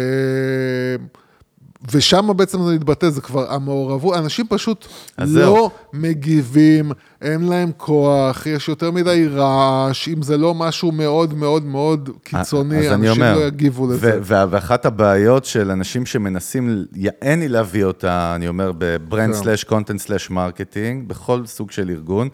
ושם 1.90 2.30
בעצם 2.36 2.62
זה 2.62 2.74
מתבטא, 2.74 3.10
זה 3.10 3.20
כבר 3.20 3.52
המעורבות, 3.52 4.16
אנשים 4.16 4.46
פשוט 4.48 4.86
לא 5.18 5.26
זהו. 5.26 5.70
מגיבים, 5.92 6.92
אין 7.22 7.44
להם 7.44 7.70
כוח, 7.76 8.46
יש 8.46 8.68
יותר 8.68 8.90
מדי 8.90 9.28
רעש, 9.34 10.08
אם 10.08 10.22
זה 10.22 10.38
לא 10.38 10.54
משהו 10.54 10.92
מאוד 10.92 11.34
מאוד 11.34 11.64
מאוד 11.64 12.10
קיצוני, 12.22 12.90
אנשים 12.90 13.22
אומר, 13.22 13.36
לא 13.38 13.44
יגיבו 13.44 13.86
לזה. 13.92 14.18
ואחת 14.22 14.86
הבעיות 14.86 15.44
של 15.44 15.70
אנשים 15.70 16.06
שמנסים, 16.06 16.84
אין 17.22 17.40
לי 17.40 17.48
להביא 17.48 17.84
אותה, 17.84 18.32
אני 18.36 18.48
אומר, 18.48 18.72
ב 18.78 18.87
brand. 18.87 19.35
slash 19.35 19.64
content 19.64 20.00
slash 20.00 20.30
marketing, 20.30 21.08
בכל 21.08 21.46
סוג 21.46 21.70
של 21.70 21.90
ארגון, 21.90 22.28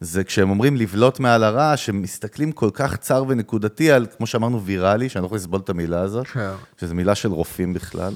זה 0.00 0.24
כשהם 0.24 0.50
אומרים 0.50 0.76
לבלוט 0.76 1.20
מעל 1.20 1.44
הרעש, 1.44 1.88
הם 1.88 2.02
מסתכלים 2.02 2.52
כל 2.52 2.70
כך 2.72 2.96
צר 2.96 3.24
ונקודתי 3.28 3.92
על, 3.92 4.06
כמו 4.16 4.26
שאמרנו, 4.26 4.62
ויראלי, 4.64 5.08
שאני 5.08 5.22
לא 5.22 5.26
יכול 5.26 5.36
לסבול 5.36 5.60
את 5.60 5.70
המילה 5.70 6.00
הזאת, 6.00 6.26
כן. 6.26 6.50
שזו 6.80 6.94
מילה 6.94 7.14
של 7.14 7.28
רופאים 7.32 7.74
בכלל. 7.74 8.12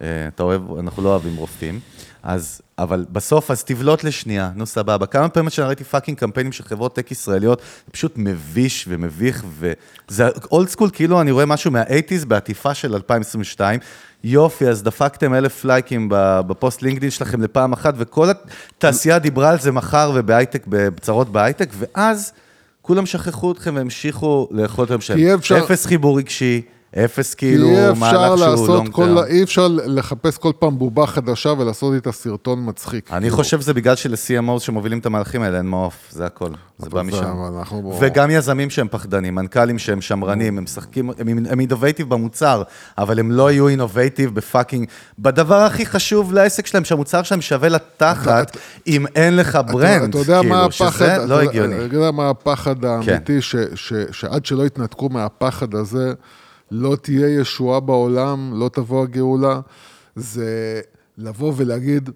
אה, 0.00 0.06
אתה 0.34 0.42
אוהב, 0.42 0.62
אנחנו 0.78 1.02
לא 1.02 1.08
אוהבים 1.08 1.36
רופאים. 1.36 1.80
אז, 2.22 2.60
אבל 2.78 3.06
בסוף, 3.12 3.50
אז 3.50 3.64
תבלוט 3.64 4.04
לשנייה, 4.04 4.50
נו 4.54 4.66
סבבה. 4.66 5.06
כמה 5.06 5.28
פעמים 5.28 5.50
שאני 5.50 5.66
ראיתי 5.66 5.84
fucking 5.84 6.18
קמפיינים 6.18 6.52
של 6.52 6.64
חברות 6.64 6.94
טק 6.94 7.10
ישראליות, 7.10 7.58
זה 7.86 7.92
פשוט 7.92 8.12
מביש 8.16 8.84
ומביך, 8.88 9.44
וזה 9.58 10.28
old 10.52 10.68
school, 10.68 10.90
כאילו 10.92 11.20
אני 11.20 11.30
רואה 11.30 11.46
משהו 11.46 11.70
מה-80's 11.70 12.24
בעטיפה 12.26 12.74
של 12.74 12.94
2022. 12.94 13.80
יופי, 14.24 14.68
אז 14.68 14.82
דפקתם 14.82 15.34
אלף 15.34 15.64
לייקים 15.64 16.08
בפוסט 16.46 16.82
לינקדאין 16.82 17.10
שלכם 17.10 17.42
לפעם 17.42 17.72
אחת, 17.72 17.94
וכל 17.96 18.28
התעשייה 18.30 19.18
דיברה 19.18 19.50
על 19.50 19.58
זה 19.60 19.72
מחר 19.72 20.12
ובהייטק, 20.14 20.64
בצרות 20.68 21.32
בהייטק, 21.32 21.68
ואז 21.78 22.32
כולם 22.82 23.06
שכחו 23.06 23.52
אתכם 23.52 23.74
והמשיכו 23.76 24.48
לאכול 24.50 24.84
את. 24.84 24.90
יהיה 25.16 25.34
אפשר- 25.34 25.58
אפס 25.64 25.86
חיבור 25.86 26.18
רגשי, 26.18 26.62
אפס 26.96 27.34
כאילו 27.34 27.68
אי 27.68 27.90
אפשר 27.90 28.00
מהלך 28.00 28.38
שהוא 28.38 28.50
לעשות 28.50 28.68
long 28.68 28.92
כל, 28.92 29.06
term. 29.06 29.18
אי 29.26 29.42
אפשר 29.42 29.68
לחפש 29.68 30.38
כל 30.38 30.52
פעם 30.58 30.78
בובה 30.78 31.06
חדשה 31.06 31.48
ולעשות 31.58 31.94
איתה 31.94 32.12
סרטון 32.12 32.62
מצחיק. 32.68 33.10
אני 33.12 33.20
כאילו, 33.20 33.36
חושב 33.36 33.60
שזה 33.60 33.74
בגלל 33.74 33.96
של-CMO 33.96 34.58
שמובילים 34.60 34.98
את 34.98 35.06
המהלכים 35.06 35.42
האלה, 35.42 35.58
אין 35.58 35.66
מעוף, 35.66 35.94
זה 36.10 36.26
הכל, 36.26 36.48
זה 36.78 36.90
בא 36.90 37.02
משם. 37.02 37.24
אנחנו 37.58 37.98
וגם 38.00 38.30
יזמים 38.30 38.70
שהם 38.70 38.86
פחדנים, 38.90 39.34
מנכ"לים 39.34 39.78
שהם 39.78 40.00
שמרנים, 40.00 40.58
הם 40.58 40.64
משחקים, 40.64 41.10
הם- 41.18 41.46
הם 41.50 41.60
innovative 41.60 42.08
במוצר, 42.10 42.62
אבל 42.98 43.18
הם 43.18 43.32
לא 43.32 43.50
יהיו 43.50 43.68
innovative 43.68 44.34
ב 44.34 44.40
fucking, 44.40 44.86
בדבר 45.18 45.54
הכי 45.60 45.86
חשוב 45.86 46.32
לעסק 46.32 46.66
שלהם, 46.66 46.84
שהמוצר 46.84 47.22
שלהם 47.22 47.40
שווה 47.40 47.68
לתחת, 47.68 48.56
אם 48.86 49.06
אין 49.14 49.36
לך 49.36 49.58
brand, 49.72 50.16
כאילו, 50.16 50.72
שזה 50.72 51.26
לא 51.26 51.40
הגיוני. 51.40 51.76
כן. 51.76 51.86
אתה 51.86 51.94
יודע 51.96 52.10
מה 52.10 52.30
הפחד 52.30 52.84
האמיתי, 52.84 53.42
ש- 53.42 53.56
ש- 53.74 53.92
שעד 54.12 54.46
שלא 54.46 54.66
יתנתקו 54.66 55.08
מהפחד 55.08 55.74
הזה, 55.74 56.12
לא 56.70 56.96
תהיה 56.96 57.40
ישועה 57.40 57.80
בעולם, 57.80 58.52
לא 58.54 58.68
תבוא 58.68 59.02
הגאולה, 59.02 59.60
זה 60.16 60.80
לבוא 61.18 61.52
ולהגיד, 61.56 62.10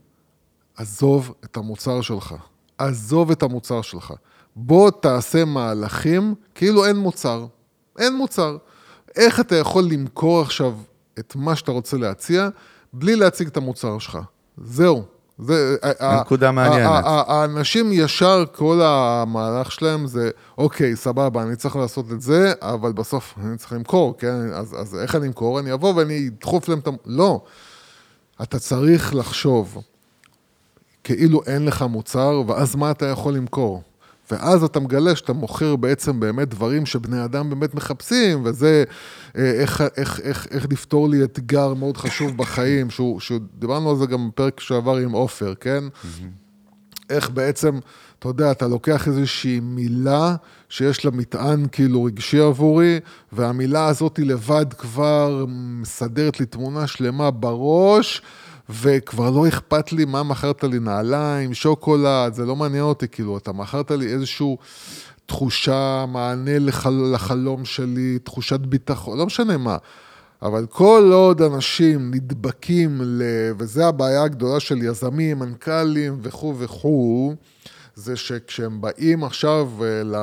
עזוב 0.76 1.34
את 1.44 1.56
המוצר 1.56 2.00
שלך, 2.00 2.34
עזוב 2.78 3.30
את 3.30 3.42
המוצר 3.42 3.82
שלך. 3.82 4.12
בוא 4.56 4.90
תעשה 4.90 5.44
מהלכים 5.44 6.34
כאילו 6.54 6.86
אין 6.86 6.96
מוצר. 6.96 7.46
אין 7.98 8.16
מוצר. 8.16 8.56
איך 9.16 9.40
אתה 9.40 9.56
יכול 9.56 9.84
למכור 9.84 10.40
עכשיו 10.40 10.78
את 11.18 11.36
מה 11.36 11.56
שאתה 11.56 11.72
רוצה 11.72 11.96
להציע, 11.96 12.48
בלי 12.92 13.16
להציג 13.16 13.46
את 13.46 13.56
המוצר 13.56 13.98
שלך? 13.98 14.18
זהו. 14.56 15.13
זה, 15.38 15.76
ה- 16.00 16.20
נקודה 16.20 16.48
ה- 16.48 16.52
מעניינת. 16.52 17.04
האנשים 17.06 17.92
ישר, 17.92 18.44
כל 18.52 18.80
המהלך 18.84 19.72
שלהם 19.72 20.06
זה, 20.06 20.30
אוקיי, 20.58 20.96
סבבה, 20.96 21.42
אני 21.42 21.56
צריך 21.56 21.76
לעשות 21.76 22.12
את 22.12 22.20
זה, 22.20 22.52
אבל 22.60 22.92
בסוף 22.92 23.34
אני 23.44 23.56
צריך 23.56 23.72
למכור, 23.72 24.14
כן? 24.18 24.52
אז, 24.54 24.74
אז 24.80 24.96
איך 25.02 25.14
אני 25.16 25.26
אמכור? 25.26 25.58
אני 25.60 25.72
אבוא 25.72 25.94
ואני 25.96 26.30
אדחוף 26.38 26.68
להם 26.68 26.78
את 26.78 26.86
ה... 26.86 26.90
לא. 27.06 27.40
אתה 28.42 28.58
צריך 28.58 29.14
לחשוב 29.14 29.78
כאילו 31.04 31.40
אין 31.46 31.64
לך 31.64 31.82
מוצר, 31.82 32.42
ואז 32.46 32.76
מה 32.76 32.90
אתה 32.90 33.06
יכול 33.06 33.34
למכור? 33.34 33.82
ואז 34.30 34.64
אתה 34.64 34.80
מגלה 34.80 35.16
שאתה 35.16 35.32
מוכר 35.32 35.76
בעצם 35.76 36.20
באמת 36.20 36.48
דברים 36.48 36.86
שבני 36.86 37.24
אדם 37.24 37.50
באמת 37.50 37.74
מחפשים, 37.74 38.42
וזה 38.44 38.84
אה, 39.36 39.50
איך, 39.50 39.82
איך, 39.96 40.20
איך, 40.20 40.46
איך 40.50 40.66
לפתור 40.70 41.08
לי 41.08 41.24
אתגר 41.24 41.74
מאוד 41.74 41.96
חשוב 41.96 42.36
בחיים, 42.40 42.90
שהוא, 42.90 43.20
שהוא, 43.20 43.40
דיברנו 43.58 43.90
על 43.90 43.96
זה 43.96 44.06
גם 44.06 44.28
בפרק 44.28 44.60
שעבר 44.60 44.96
עם 44.96 45.12
עופר, 45.12 45.54
כן? 45.54 45.84
איך 47.10 47.30
בעצם, 47.30 47.78
אתה 48.18 48.28
יודע, 48.28 48.50
אתה 48.50 48.68
לוקח 48.68 49.08
איזושהי 49.08 49.60
מילה 49.60 50.36
שיש 50.68 51.04
לה 51.04 51.10
מטען 51.10 51.66
כאילו 51.72 52.04
רגשי 52.04 52.38
עבורי, 52.38 53.00
והמילה 53.32 53.86
הזאת 53.86 54.18
לבד 54.18 54.72
כבר 54.72 55.44
מסדרת 55.48 56.40
לי 56.40 56.46
תמונה 56.46 56.86
שלמה 56.86 57.30
בראש, 57.30 58.22
וכבר 58.70 59.30
לא 59.30 59.48
אכפת 59.48 59.92
לי 59.92 60.04
מה 60.04 60.22
מכרת 60.22 60.64
לי, 60.64 60.78
נעליים, 60.78 61.54
שוקולד, 61.54 62.34
זה 62.34 62.44
לא 62.44 62.56
מעניין 62.56 62.84
אותי, 62.84 63.08
כאילו, 63.08 63.38
אתה 63.38 63.52
מכרת 63.52 63.90
לי 63.90 64.06
איזשהו 64.06 64.58
תחושה, 65.26 66.04
מענה 66.08 66.58
לחל, 66.58 67.10
לחלום 67.14 67.64
שלי, 67.64 68.18
תחושת 68.18 68.60
ביטחון, 68.60 69.18
לא 69.18 69.26
משנה 69.26 69.56
מה. 69.56 69.76
אבל 70.42 70.66
כל 70.66 71.10
עוד 71.12 71.42
אנשים 71.42 72.10
נדבקים 72.14 73.00
ל... 73.02 73.22
וזו 73.58 73.84
הבעיה 73.84 74.22
הגדולה 74.22 74.60
של 74.60 74.82
יזמים, 74.82 75.38
מנכ"לים 75.38 76.18
וכו' 76.22 76.54
וכו', 76.58 77.34
זה 77.94 78.16
שכשהם 78.16 78.80
באים 78.80 79.24
עכשיו 79.24 79.70
אה, 79.82 80.02
ל... 80.04 80.16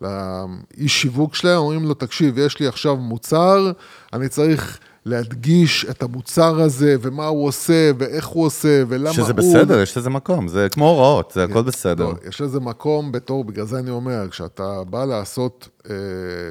לאיש 0.00 1.02
שיווק 1.02 1.34
שלהם, 1.34 1.58
אומרים 1.58 1.84
לו, 1.84 1.94
תקשיב, 1.94 2.38
יש 2.38 2.60
לי 2.60 2.66
עכשיו 2.66 2.96
מוצר, 2.96 3.72
אני 4.12 4.28
צריך 4.28 4.78
להדגיש 5.06 5.86
את 5.90 6.02
המוצר 6.02 6.60
הזה, 6.60 6.96
ומה 7.00 7.26
הוא 7.26 7.46
עושה, 7.46 7.90
ואיך 7.98 8.26
הוא 8.26 8.46
עושה, 8.46 8.82
ולמה 8.88 9.12
שזה 9.12 9.22
הוא... 9.22 9.32
בסדר, 9.32 9.80
יש 9.80 9.96
לזה 9.96 10.10
מקום, 10.10 10.48
זה 10.48 10.68
כמו 10.68 10.88
הוראות, 10.88 11.32
זה 11.34 11.44
הכל 11.44 11.62
בסדר. 11.62 12.04
לא, 12.04 12.14
יש 12.28 12.40
לזה 12.40 12.60
מקום 12.60 13.12
בתור, 13.12 13.44
בגלל 13.44 13.66
זה 13.66 13.78
אני 13.78 13.90
אומר, 13.90 14.28
כשאתה 14.30 14.84
בא 14.90 15.04
לעשות 15.04 15.68
אה, 15.90 15.94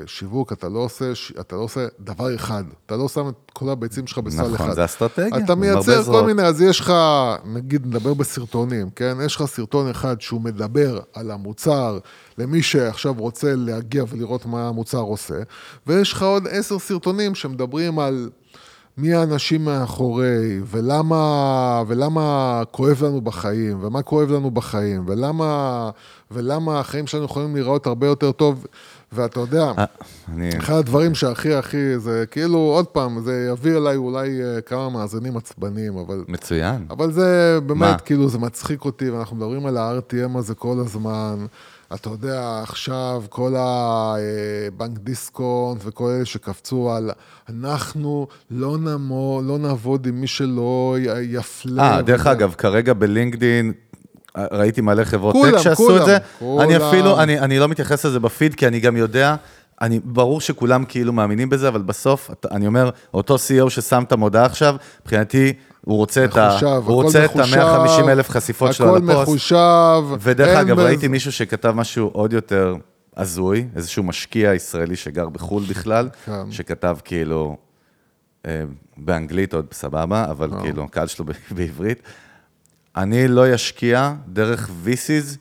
שיווק, 0.06 0.54
אתה 0.54 0.70
לא, 0.70 0.80
עושה, 0.80 1.06
אתה 1.40 1.56
לא 1.56 1.62
עושה 1.62 1.88
דבר 2.00 2.36
אחד. 2.36 2.64
אתה 2.86 2.96
לא 2.96 3.08
שם 3.08 3.30
את 3.30 3.52
כל 3.54 3.70
הביצים 3.70 4.08
שלך 4.08 4.18
בסל 4.18 4.42
אחד. 4.42 4.54
נכון, 4.54 4.74
זה 4.74 4.86
אסטרטגיה. 4.86 5.46
אתה 5.46 5.56
מייצר 5.56 6.04
כל. 6.04 6.26
מיני, 6.26 6.44
אז 6.44 6.62
יש 6.62 6.80
לך, 6.80 6.94
נגיד, 7.46 7.86
נדבר 7.88 8.14
בסרטונים, 8.14 8.90
כן? 8.96 9.18
יש 9.26 9.36
לך 9.36 9.46
סרטון 9.46 9.90
אחד 9.90 10.22
שהוא 10.22 10.42
מדבר 10.42 11.00
על 11.14 11.32
המוצר, 11.32 12.00
למי 12.38 12.64
שעכשיו 12.64 13.14
רוצה 13.18 13.56
להגיע 13.56 14.04
ולראות 14.10 14.46
מה 14.46 14.68
המוצר 14.68 15.00
עושה, 15.00 15.40
ויש 15.88 16.14
לך 16.14 16.24
עוד 16.24 16.48
עשר 16.48 16.80
סרטונים 16.80 17.36
שמדברים 17.36 18.00
על... 18.00 18.30
מי 18.98 19.14
האנשים 19.14 19.66
מאחורי, 19.66 20.60
ולמה, 20.66 21.84
ולמה 21.88 22.64
כואב 22.72 23.04
לנו 23.04 23.22
בחיים, 23.22 23.84
ומה 23.84 24.02
כואב 24.02 24.32
לנו 24.32 24.52
בחיים, 24.52 25.04
ולמה, 25.08 25.90
ולמה 26.32 26.80
החיים 26.80 27.08
שלנו 27.08 27.26
יכולים 27.26 27.56
להיראות 27.56 27.88
הרבה 27.88 28.08
יותר 28.08 28.32
טוב, 28.32 28.66
ואתה 29.12 29.40
יודע, 29.40 29.72
אה, 29.78 29.86
אני... 30.34 30.58
אחד 30.58 30.74
הדברים 30.74 31.16
שהכי 31.16 31.54
הכי, 31.54 32.00
זה 32.00 32.24
כאילו, 32.32 32.58
עוד 32.58 32.88
פעם, 32.88 33.22
זה 33.24 33.48
יביא 33.52 33.78
אליי 33.78 33.96
אולי 33.96 34.44
אה, 34.44 34.62
כמה 34.62 34.90
מאזינים 34.90 35.38
עצבניים, 35.38 35.98
אבל... 35.98 36.24
מצוין. 36.28 36.86
אבל 36.90 37.12
זה 37.12 37.60
באמת, 37.66 37.80
מה? 37.80 37.98
כאילו, 37.98 38.30
זה 38.30 38.38
מצחיק 38.38 38.86
אותי, 38.86 39.10
ואנחנו 39.10 39.36
מדברים 39.36 39.66
על 39.66 39.78
ה-RTM 39.78 40.38
הזה 40.38 40.56
כל 40.56 40.78
הזמן. 40.80 41.46
אתה 41.94 42.10
יודע, 42.10 42.60
עכשיו 42.64 43.24
כל 43.30 43.54
הבנק 43.58 44.98
דיסקונט 44.98 45.82
וכל 45.86 46.10
אלה 46.10 46.26
שקפצו 46.26 46.92
על 46.92 47.12
אנחנו 47.50 48.28
לא, 48.52 48.78
נמו, 48.78 49.42
לא 49.44 49.58
נעבוד 49.58 50.06
עם 50.06 50.22
מי 50.22 50.28
שלא 50.28 50.96
יפלה. 51.22 51.84
אה, 51.84 52.02
דרך 52.02 52.22
וזה." 52.22 52.32
אגב, 52.32 52.54
כרגע 52.58 52.94
בלינקדין, 52.94 53.74
ראיתי 54.38 54.82
מלא 54.82 55.04
חברות 55.04 55.36
כולם, 55.36 55.52
טק 55.52 55.58
שעשו 55.58 55.84
כולם, 55.84 56.02
את 56.02 56.06
זה. 56.06 56.18
כולם. 56.40 56.62
אני 56.62 56.78
אפילו, 56.78 57.20
אני, 57.20 57.40
אני 57.40 57.60
לא 57.60 57.68
מתייחס 57.68 58.06
לזה 58.06 58.20
בפיד, 58.20 58.56
כי 58.56 58.68
אני 58.68 58.80
גם 58.80 58.98
יודע, 58.98 59.36
אני, 59.82 60.00
ברור 60.04 60.42
שכולם 60.42 60.86
כאילו 60.86 61.14
מאמינים 61.14 61.50
בזה, 61.50 61.68
אבל 61.68 61.82
בסוף, 61.82 62.32
אני 62.52 62.68
אומר, 62.68 62.90
אותו 63.14 63.36
CEO 63.36 63.70
ששם 63.70 64.04
את 64.08 64.12
המודעה 64.12 64.46
עכשיו, 64.46 64.76
מבחינתי, 65.02 65.54
הוא 65.82 65.98
רוצה 65.98 66.26
את 66.26 66.38
ה... 66.38 66.58
הוא 66.86 67.04
רוצה 67.04 67.26
את 67.26 67.36
מחושב, 67.36 67.58
ה-150 67.60 68.10
אלף 68.10 68.30
חשיפות 68.30 68.74
שלו 68.74 68.96
על 68.96 69.10
הכל. 69.10 69.22
מחושב. 69.22 70.04
ודרך 70.20 70.58
אגב, 70.58 70.76
בזה- 70.76 70.86
ראיתי 70.86 71.08
מישהו 71.08 71.32
שכתב 71.32 71.72
משהו 71.72 72.10
עוד 72.14 72.34
יותר 72.34 72.76
הזוי, 73.18 73.68
איזשהו 73.76 74.04
משקיע 74.04 74.54
ישראלי 74.54 74.96
שגר 74.96 75.30
בחו"ל 75.30 75.64
בכלל, 75.70 76.10
כן. 76.26 76.52
שכתב 76.52 76.98
כאילו, 77.04 77.58
אה, 78.46 78.64
באנגלית 78.98 79.54
עוד 79.54 79.66
סבבה, 79.72 80.26
אבל 80.32 80.50
כאילו, 80.62 80.84
הקהל 80.84 81.08
שלו 81.08 81.26
בעברית. 81.52 82.02
אני 82.98 83.28
לא 83.28 83.56
אשקיע 83.56 84.14
דרך 84.28 84.70
VCs 84.86 85.38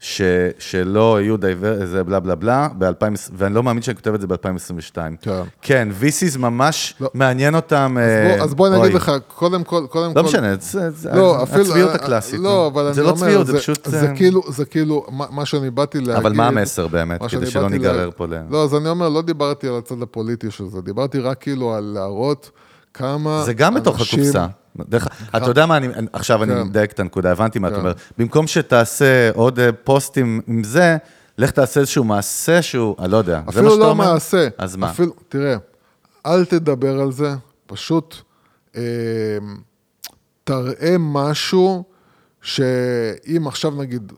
ש, 0.00 0.22
שלא 0.58 1.20
יהיו 1.22 1.36
דייבר, 1.36 1.86
זה 1.86 2.04
בלה 2.04 2.20
בלה 2.20 2.34
בלה, 2.34 2.68
ב-2000, 2.78 3.04
ואני 3.32 3.54
לא 3.54 3.62
מאמין 3.62 3.82
שאני 3.82 3.96
כותב 3.96 4.14
את 4.14 4.20
זה 4.20 4.26
ב-2022. 4.26 4.94
כן. 5.20 5.42
כן, 5.62 5.88
VCs 6.00 6.38
ממש 6.38 6.94
לא. 7.00 7.10
מעניין 7.14 7.54
אותם. 7.54 7.96
אז 8.00 8.08
אה, 8.30 8.36
בוא, 8.36 8.44
אז 8.44 8.54
בוא 8.54 8.68
אני. 8.68 8.82
אגיד 8.84 8.94
לך, 8.94 9.12
קודם 9.34 9.64
כל, 9.64 9.86
קודם 9.90 10.14
כל... 10.14 10.20
לא 10.20 10.24
משנה, 10.26 10.54
זה, 10.60 10.90
זה, 10.90 11.10
לא, 11.14 11.42
אפילו... 11.42 11.62
הצביעות 11.62 11.94
הקלאסית. 11.94 12.40
לא, 12.40 12.50
נו. 12.50 12.66
אבל 12.66 12.92
זה 12.92 13.00
אני 13.00 13.06
לא 13.06 13.10
אומר, 13.12 13.20
צביעות, 13.26 13.46
זה 13.46 13.58
פשוט... 13.58 13.88
זה 13.88 14.08
אה, 14.08 14.16
כאילו, 14.16 14.42
זה 14.48 14.64
כאילו, 14.64 15.06
מה, 15.10 15.26
מה 15.30 15.44
שאני 15.46 15.70
באתי 15.70 15.98
להגיד... 16.00 16.14
אבל 16.16 16.32
מה 16.32 16.46
המסר 16.48 16.86
באמת, 16.88 17.20
מה 17.20 17.28
כדי 17.28 17.46
שלא 17.46 17.70
ניגרר 17.70 18.06
לה- 18.06 18.12
פה 18.12 18.26
ל... 18.26 18.34
לא, 18.50 18.64
אז 18.64 18.74
אני 18.74 18.88
אומר, 18.88 19.08
לא 19.08 19.22
דיברתי 19.22 19.68
על 19.68 19.74
הצד 19.78 20.02
הפוליטי 20.02 20.50
של 20.50 20.64
זה, 20.66 20.80
דיברתי 20.80 21.18
רק 21.18 21.40
כאילו 21.42 21.74
על 21.74 21.84
להראות 21.94 22.50
כמה 22.94 23.42
זה 23.44 23.52
גם 23.54 23.74
בתוך 23.74 23.98
אנשים- 24.00 24.18
הקופסה. 24.20 24.46
דרך, 24.88 25.08
אתה 25.36 25.46
יודע 25.46 25.66
מה, 25.66 25.76
אני, 25.76 25.88
עכשיו 26.12 26.42
אני 26.42 26.52
כן. 26.54 26.62
מדייק 26.62 26.92
את 26.92 27.00
הנקודה, 27.00 27.32
הבנתי 27.32 27.58
מה 27.58 27.68
אתה 27.68 27.74
כן. 27.76 27.80
אומר. 27.80 27.92
במקום 28.18 28.46
שתעשה 28.46 29.30
עוד 29.34 29.58
אה, 29.60 29.72
פוסטים 29.72 30.40
עם 30.46 30.64
זה, 30.64 30.96
לך 31.38 31.50
תעשה 31.50 31.80
איזשהו 31.80 32.04
מעשה 32.04 32.62
שהוא, 32.62 32.96
אני 32.98 33.10
לא 33.12 33.16
יודע, 33.16 33.36
זה 33.38 33.42
מה 33.44 33.50
אפילו 33.50 33.70
שאתה 33.70 33.80
לא 33.84 33.90
אומר? 33.90 34.12
מעשה. 34.12 34.48
אז 34.58 34.76
מה? 34.76 34.90
אפילו, 34.90 35.12
תראה, 35.28 35.56
אל 36.26 36.44
תדבר 36.44 37.00
על 37.00 37.12
זה, 37.12 37.34
פשוט 37.66 38.16
אה, 38.76 38.82
תראה 40.44 40.96
משהו 40.98 41.84
שאם 42.42 43.44
עכשיו 43.46 43.70
נגיד, 43.70 44.12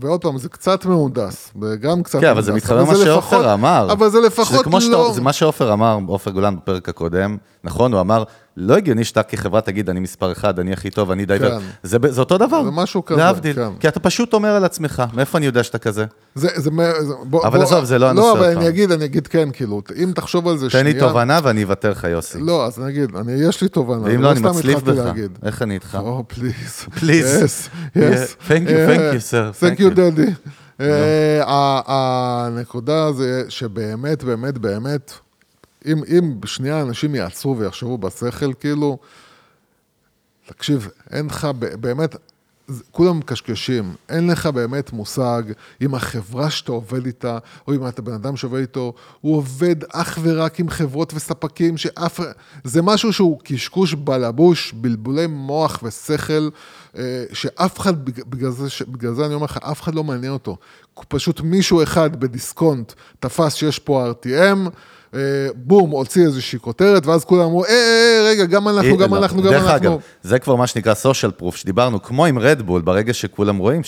ועוד 0.00 0.20
פעם, 0.20 0.38
זה 0.38 0.48
קצת 0.48 0.84
מהונדס, 0.84 1.52
וגם 1.62 2.02
קצת 2.02 2.20
כן, 2.20 2.26
אבל 2.30 2.42
זה 2.42 2.52
מתחבר 2.52 2.80
למה 2.82 2.94
שעופר 2.96 3.54
אמר. 3.54 3.92
אבל 3.92 4.08
זה 4.08 4.20
לפחות 4.20 4.46
שזה 4.46 4.64
כמו 4.64 4.80
שאתה- 4.80 4.92
לא... 4.92 5.12
זה 5.14 5.20
מה 5.20 5.32
שעופר 5.32 5.72
אמר, 5.72 5.98
עופר 6.06 6.30
גולן 6.30 6.56
בפרק 6.56 6.88
הקודם, 6.88 7.36
נכון? 7.64 7.92
הוא 7.92 8.00
אמר, 8.00 8.24
לא 8.56 8.76
הגיוני 8.76 9.04
שאתה 9.04 9.22
כחברה 9.22 9.60
תגיד, 9.60 9.90
אני 9.90 10.00
מספר 10.00 10.32
אחד, 10.32 10.58
אני 10.58 10.72
הכי 10.72 10.90
טוב, 10.90 11.10
אני 11.10 11.26
דייבר. 11.26 11.58
כן. 11.60 11.66
זה 11.82 11.98
זה 12.08 12.20
אותו 12.20 12.38
דבר. 12.38 12.64
זה 12.64 12.70
משהו 12.70 13.04
כזה, 13.04 13.18
להבדיל. 13.18 13.54
כן. 13.56 13.68
כי 13.80 13.88
אתה 13.88 14.00
פשוט 14.00 14.32
אומר 14.32 14.48
על 14.48 14.64
עצמך, 14.64 15.02
מאיפה 15.14 15.38
אני 15.38 15.46
יודע 15.46 15.62
שאתה 15.62 15.78
כזה? 15.78 16.04
זה, 16.34 16.48
זה, 16.56 16.62
זה, 16.62 16.70
בוא, 17.24 17.46
אבל 17.46 17.62
עזוב, 17.62 17.84
זה 17.84 17.98
לא 17.98 18.10
הנושא 18.10 18.26
לא, 18.26 18.32
אבל. 18.38 18.56
אני 18.56 18.68
אגיד, 18.68 18.92
אני 18.92 19.04
אגיד 19.04 19.26
כן, 19.26 19.48
כאילו, 19.52 19.82
אם 20.02 20.12
תחשוב 20.14 20.48
על 20.48 20.58
זה 20.58 20.66
תן 20.66 20.70
שנייה... 20.70 20.84
לי 20.84 21.00
תובנה 21.00 21.40
ואני 21.42 21.62
אוותר 21.64 21.90
לך, 21.90 22.04
יוסי. 22.04 22.38
לא, 22.40 22.66
אז 22.66 22.78
נגיד, 22.78 23.16
אני, 23.16 23.32
יש 23.32 23.62
לי 23.62 23.68
תובנה, 23.68 24.02
ואם 24.02 24.20
לא, 24.22 24.30
אני 24.32 24.40
מצליף 24.40 24.82
בך. 24.82 25.04
להגיד. 25.04 25.38
איך 25.44 25.62
אני 25.62 25.74
איתך? 25.74 25.98
או, 26.00 26.24
פליז. 26.28 27.68
Thank 28.48 28.68
you, 28.68 29.20
sir. 29.30 29.52
Thank 29.60 29.62
Thank 29.62 29.80
you, 29.80 29.90
you. 29.90 29.96
daddy. 29.96 30.30
אה, 30.80 31.42
ה- 31.46 31.82
הנקודה 32.46 33.12
זה 33.12 33.42
שבאמת, 33.48 34.24
באמת, 34.24 34.58
באמת, 34.58 35.12
אם, 35.86 36.02
אם 36.18 36.34
שנייה 36.44 36.82
אנשים 36.82 37.14
יעצרו 37.14 37.58
ויחשבו 37.58 37.98
בשכל, 37.98 38.52
כאילו, 38.60 38.98
תקשיב, 40.46 40.88
אין 41.10 41.26
לך 41.26 41.48
באמת, 41.80 42.16
כולם 42.90 43.18
מקשקשים, 43.18 43.94
אין 44.08 44.26
לך 44.26 44.46
באמת 44.46 44.92
מושג 44.92 45.42
אם 45.82 45.94
החברה 45.94 46.50
שאתה 46.50 46.72
עובד 46.72 47.06
איתה, 47.06 47.38
או 47.68 47.74
אם 47.74 47.88
אתה 47.88 48.02
בן 48.02 48.12
אדם 48.12 48.36
שעובד 48.36 48.60
איתו, 48.60 48.92
הוא 49.20 49.36
עובד 49.36 49.76
אך 49.92 50.18
ורק 50.22 50.60
עם 50.60 50.70
חברות 50.70 51.14
וספקים 51.14 51.76
שאף... 51.76 52.20
זה 52.64 52.82
משהו 52.82 53.12
שהוא 53.12 53.40
קשקוש 53.44 53.94
בלבוש, 53.94 54.72
בלבולי 54.72 55.26
מוח 55.26 55.80
ושכל, 55.82 56.48
אה, 56.98 57.24
שאף 57.32 57.78
אחד, 57.78 58.04
בג- 58.04 58.24
בגלל 58.28 58.50
זה, 58.50 58.68
בגלל 58.88 59.14
זה 59.14 59.26
אני 59.26 59.34
אומר 59.34 59.44
לך, 59.44 59.56
אף 59.62 59.82
אחד 59.82 59.94
לא 59.94 60.04
מעניין 60.04 60.32
אותו. 60.32 60.56
פשוט 61.08 61.40
מישהו 61.40 61.82
אחד 61.82 62.20
בדיסקונט 62.20 62.92
תפס 63.20 63.54
שיש 63.54 63.78
פה 63.78 64.10
RTM, 64.10 64.68
בום, 65.54 65.90
הוציא 65.90 66.24
איזושהי 66.24 66.58
כותרת, 66.58 67.06
ואז 67.06 67.24
כולם 67.24 67.44
אמרו, 67.44 67.64
אה, 67.64 67.70
אה, 67.70 67.74
אה, 67.74 68.30
רגע, 68.30 68.44
גם 68.44 68.68
אנחנו, 68.68 68.96
גם 68.96 69.14
לא, 69.14 69.18
אנחנו, 69.18 69.42
גם 69.42 69.50
דרך 69.50 69.62
אנחנו. 69.62 69.76
אגב, 69.76 70.00
זה 70.22 70.38
כבר 70.38 70.56
מה 70.56 70.66
שנקרא 70.66 70.94
social 71.02 71.42
proof, 71.42 71.56
שדיברנו, 71.56 72.02
כמו 72.02 72.26
עם 72.26 72.38
רדבול, 72.38 72.80
ברגע 72.80 73.14
שכולם 73.14 73.56
רואים 73.56 73.82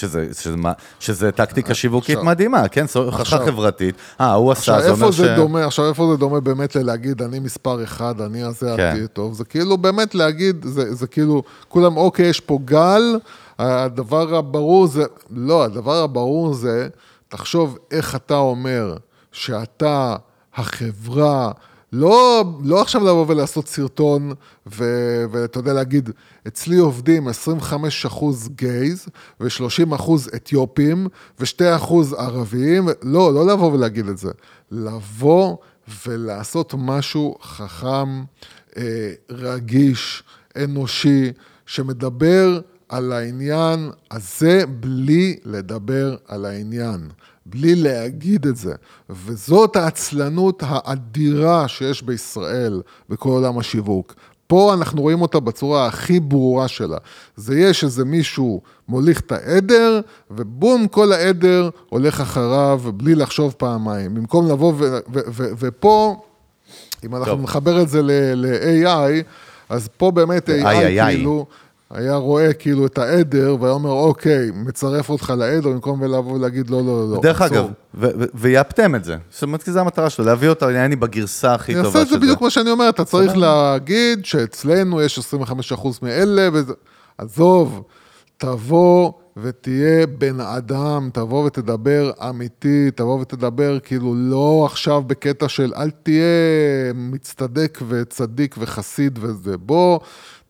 שזה, 1.01 1.33
טקטיקה 1.33 1.75
שיווקית 1.75 2.19
מדהימה, 2.19 2.69
כן, 2.69 2.85
הוכחה 2.95 3.39
חברתית. 3.47 3.95
אה, 4.21 4.33
הוא 4.35 4.53
עשה, 4.53 4.81
זה 4.81 4.91
אומר 4.91 5.63
ש... 5.63 5.67
עכשיו, 5.67 5.89
איפה 5.89 6.09
זה 6.11 6.17
דומה 6.17 6.41
באמת 6.41 6.77
ללהגיד, 6.77 7.23
אני 7.23 7.39
מספר 7.39 7.85
אחד, 7.85 8.21
אני 8.21 8.43
הזה 8.43 8.75
כן. 8.77 8.93
הכי 8.93 9.07
טוב? 9.13 9.35
זה 9.35 9.45
כאילו 9.45 9.79
באמת 9.79 10.15
להגיד, 10.15 10.65
זה 10.91 11.07
כאילו, 11.07 11.43
כולם, 11.69 11.97
אוקיי, 11.97 12.27
יש 12.27 12.41
פה 12.41 12.59
גל, 12.65 13.19
הדבר 13.59 14.35
הברור 14.35 14.87
זה, 14.87 15.05
לא, 15.31 15.65
הדבר 15.65 16.03
הברור 16.03 16.55
זה, 16.55 16.89
תחשוב 17.29 17.79
איך 17.91 18.17
אתה 18.17 18.37
אומר 18.37 18.97
שאתה, 19.33 20.17
החברה, 20.55 21.53
לא, 21.93 22.45
לא 22.65 22.83
עכשיו 22.83 23.01
לבוא 23.05 23.25
ולעשות 23.29 23.69
סרטון, 23.69 24.33
ו- 24.67 25.25
ואתה 25.31 25.59
יודע 25.59 25.73
להגיד, 25.73 26.11
אצלי 26.47 26.77
עובדים 26.77 27.29
25% 27.29 28.49
גייז, 28.55 29.09
ו-30% 29.41 30.11
אתיופים, 30.37 31.07
ו-2% 31.41 31.95
ערבים, 32.19 32.89
לא, 33.03 33.35
לא 33.35 33.47
לבוא 33.47 33.73
ולהגיד 33.73 34.09
את 34.09 34.19
זה. 34.19 34.31
לבוא 34.71 35.57
ולעשות 36.07 36.75
משהו 36.79 37.37
חכם, 37.43 38.23
אה, 38.77 39.13
רגיש, 39.31 40.23
אנושי, 40.57 41.33
שמדבר 41.67 42.61
על 42.89 43.13
העניין 43.13 43.91
הזה 44.11 44.67
בלי 44.67 45.37
לדבר 45.45 46.17
על 46.29 46.45
העניין, 46.45 47.09
בלי 47.47 47.75
להגיד 47.75 48.47
את 48.47 48.57
זה. 48.57 48.75
וזאת 49.11 49.77
העצלנות 49.77 50.63
האדירה 50.67 51.69
שיש 51.69 52.03
בישראל 52.03 52.83
בכל 53.09 53.29
עולם 53.29 53.59
השיווק. 53.59 54.15
פה 54.47 54.75
אנחנו 54.75 55.03
רואים 55.03 55.23
אותה 55.23 55.41
בצורה 55.41 55.87
הכי 55.87 56.21
ברורה 56.21 56.69
שלה. 56.69 56.97
זה 57.37 57.59
יש 57.59 57.85
איזה 57.85 58.05
מישהו 58.05 58.61
מוליך 58.89 59.21
את 59.21 59.33
העדר, 59.33 60.01
ובום, 60.31 60.89
כל 60.89 61.13
העדר 61.13 61.71
הולך 61.89 62.21
אחריו 62.21 62.81
בלי 62.95 63.15
לחשוב 63.15 63.55
פעמיים. 63.59 64.15
במקום 64.15 64.49
לבוא 64.49 64.73
ו... 64.73 64.99
ו... 65.13 65.19
ו... 65.33 65.45
ופה, 65.59 66.17
אם 67.05 67.17
אנחנו 67.17 67.33
טוב. 67.33 67.43
נחבר 67.43 67.83
את 67.83 67.89
זה 67.89 68.03
ל-AI, 68.03 69.25
אז 69.69 69.89
פה 69.97 70.11
באמת 70.11 70.49
AI 70.49 70.53
איי, 70.53 71.03
איי. 71.03 71.17
כאילו... 71.17 71.47
היה 71.91 72.15
רואה 72.15 72.53
כאילו 72.53 72.87
את 72.87 72.99
העדר, 72.99 73.57
והיה 73.61 73.75
אומר, 73.75 73.91
אוקיי, 73.91 74.51
מצרף 74.55 75.09
אותך 75.09 75.33
לעדר, 75.39 75.69
במקום 75.69 76.05
לבוא 76.05 76.33
ולהגיד, 76.33 76.71
לא, 76.71 76.85
לא, 76.85 77.11
לא. 77.11 77.21
דרך 77.23 77.43
אסור." 77.43 77.57
אגב, 77.57 78.27
ויאפתם 78.35 78.95
את 78.95 79.05
זה. 79.05 79.17
זאת 79.31 79.43
אומרת, 79.43 79.63
כי 79.63 79.73
זו 79.73 79.81
המטרה 79.81 80.11
שלו, 80.11 80.25
להביא 80.25 80.49
אותו, 80.49 80.71
יעני, 80.71 80.97
בגרסה 80.97 81.55
הכי 81.55 81.75
אני 81.75 81.83
טובה 81.83 81.89
אעשה 81.89 82.03
את 82.03 82.07
של 82.09 82.15
זה 82.15 82.21
בדיוק 82.21 82.41
מה 82.41 82.51
שאני 82.51 82.71
אומר, 82.71 82.89
אתה 82.89 83.05
צריך. 83.05 83.37
להגיד 83.37 84.25
שאצלנו 84.25 85.03
יש 85.03 85.19
25% 85.19 85.89
מאלה, 86.03 86.49
וזה... 86.53 86.73
עזוב, 87.19 87.83
תבוא 88.37 89.13
ותהיה 89.37 90.07
בן 90.07 90.41
אדם, 90.41 91.11
תבוא 91.13 91.47
ותדבר 91.47 92.11
אמיתי, 92.29 92.91
תבוא 92.91 93.21
ותדבר 93.21 93.79
כאילו 93.81 94.15
לא 94.15 94.63
עכשיו 94.67 95.03
בקטע 95.03 95.49
של 95.49 95.73
אל 95.77 95.91
תהיה 95.91 96.25
מצטדק 96.95 97.79
וצדיק 97.89 98.55
וחסיד 98.59 99.19
וזה, 99.23 99.57
בוא, 99.57 99.99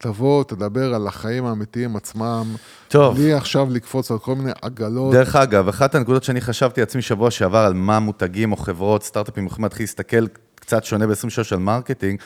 תבוא, 0.02 0.44
תדבר 0.44 0.94
על 0.94 1.06
החיים 1.06 1.46
האמיתיים 1.46 1.96
עצמם. 1.96 2.54
טוב. 2.88 3.16
בלי 3.16 3.32
עכשיו 3.32 3.68
לקפוץ 3.70 4.10
על 4.10 4.18
כל 4.18 4.34
מיני 4.34 4.50
עגלות. 4.62 5.12
דרך 5.12 5.36
אגב, 5.36 5.68
אחת 5.68 5.94
הנקודות 5.94 6.24
שאני 6.24 6.40
חשבתי 6.40 6.80
לעצמי 6.80 7.02
שבוע 7.02 7.30
שעבר 7.30 7.58
על 7.58 7.74
מה 7.74 7.98
מותגים 7.98 8.52
או 8.52 8.56
חברות, 8.56 9.02
סטארט-אפים 9.02 9.46
יכולים 9.46 9.64
להתחיל 9.64 9.82
להסתכל 9.82 10.26
קצת 10.54 10.84
שונה 10.84 11.06
ב-23 11.06 11.14
על 11.52 11.58
marketing, 11.58 12.20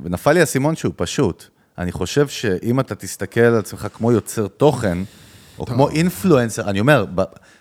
ונפל 0.00 0.32
לי 0.32 0.40
האסימון 0.40 0.76
שהוא 0.76 0.92
פשוט. 0.96 1.44
אני 1.78 1.92
חושב 1.92 2.28
שאם 2.28 2.80
אתה 2.80 2.94
תסתכל 2.94 3.40
על 3.40 3.58
עצמך 3.58 3.88
כמו 3.94 4.12
יוצר 4.12 4.46
תוכן, 4.46 4.98
או 5.58 5.66
כמו 5.66 5.88
influencer, 5.88 6.70
אני 6.70 6.80
אומר, 6.80 7.04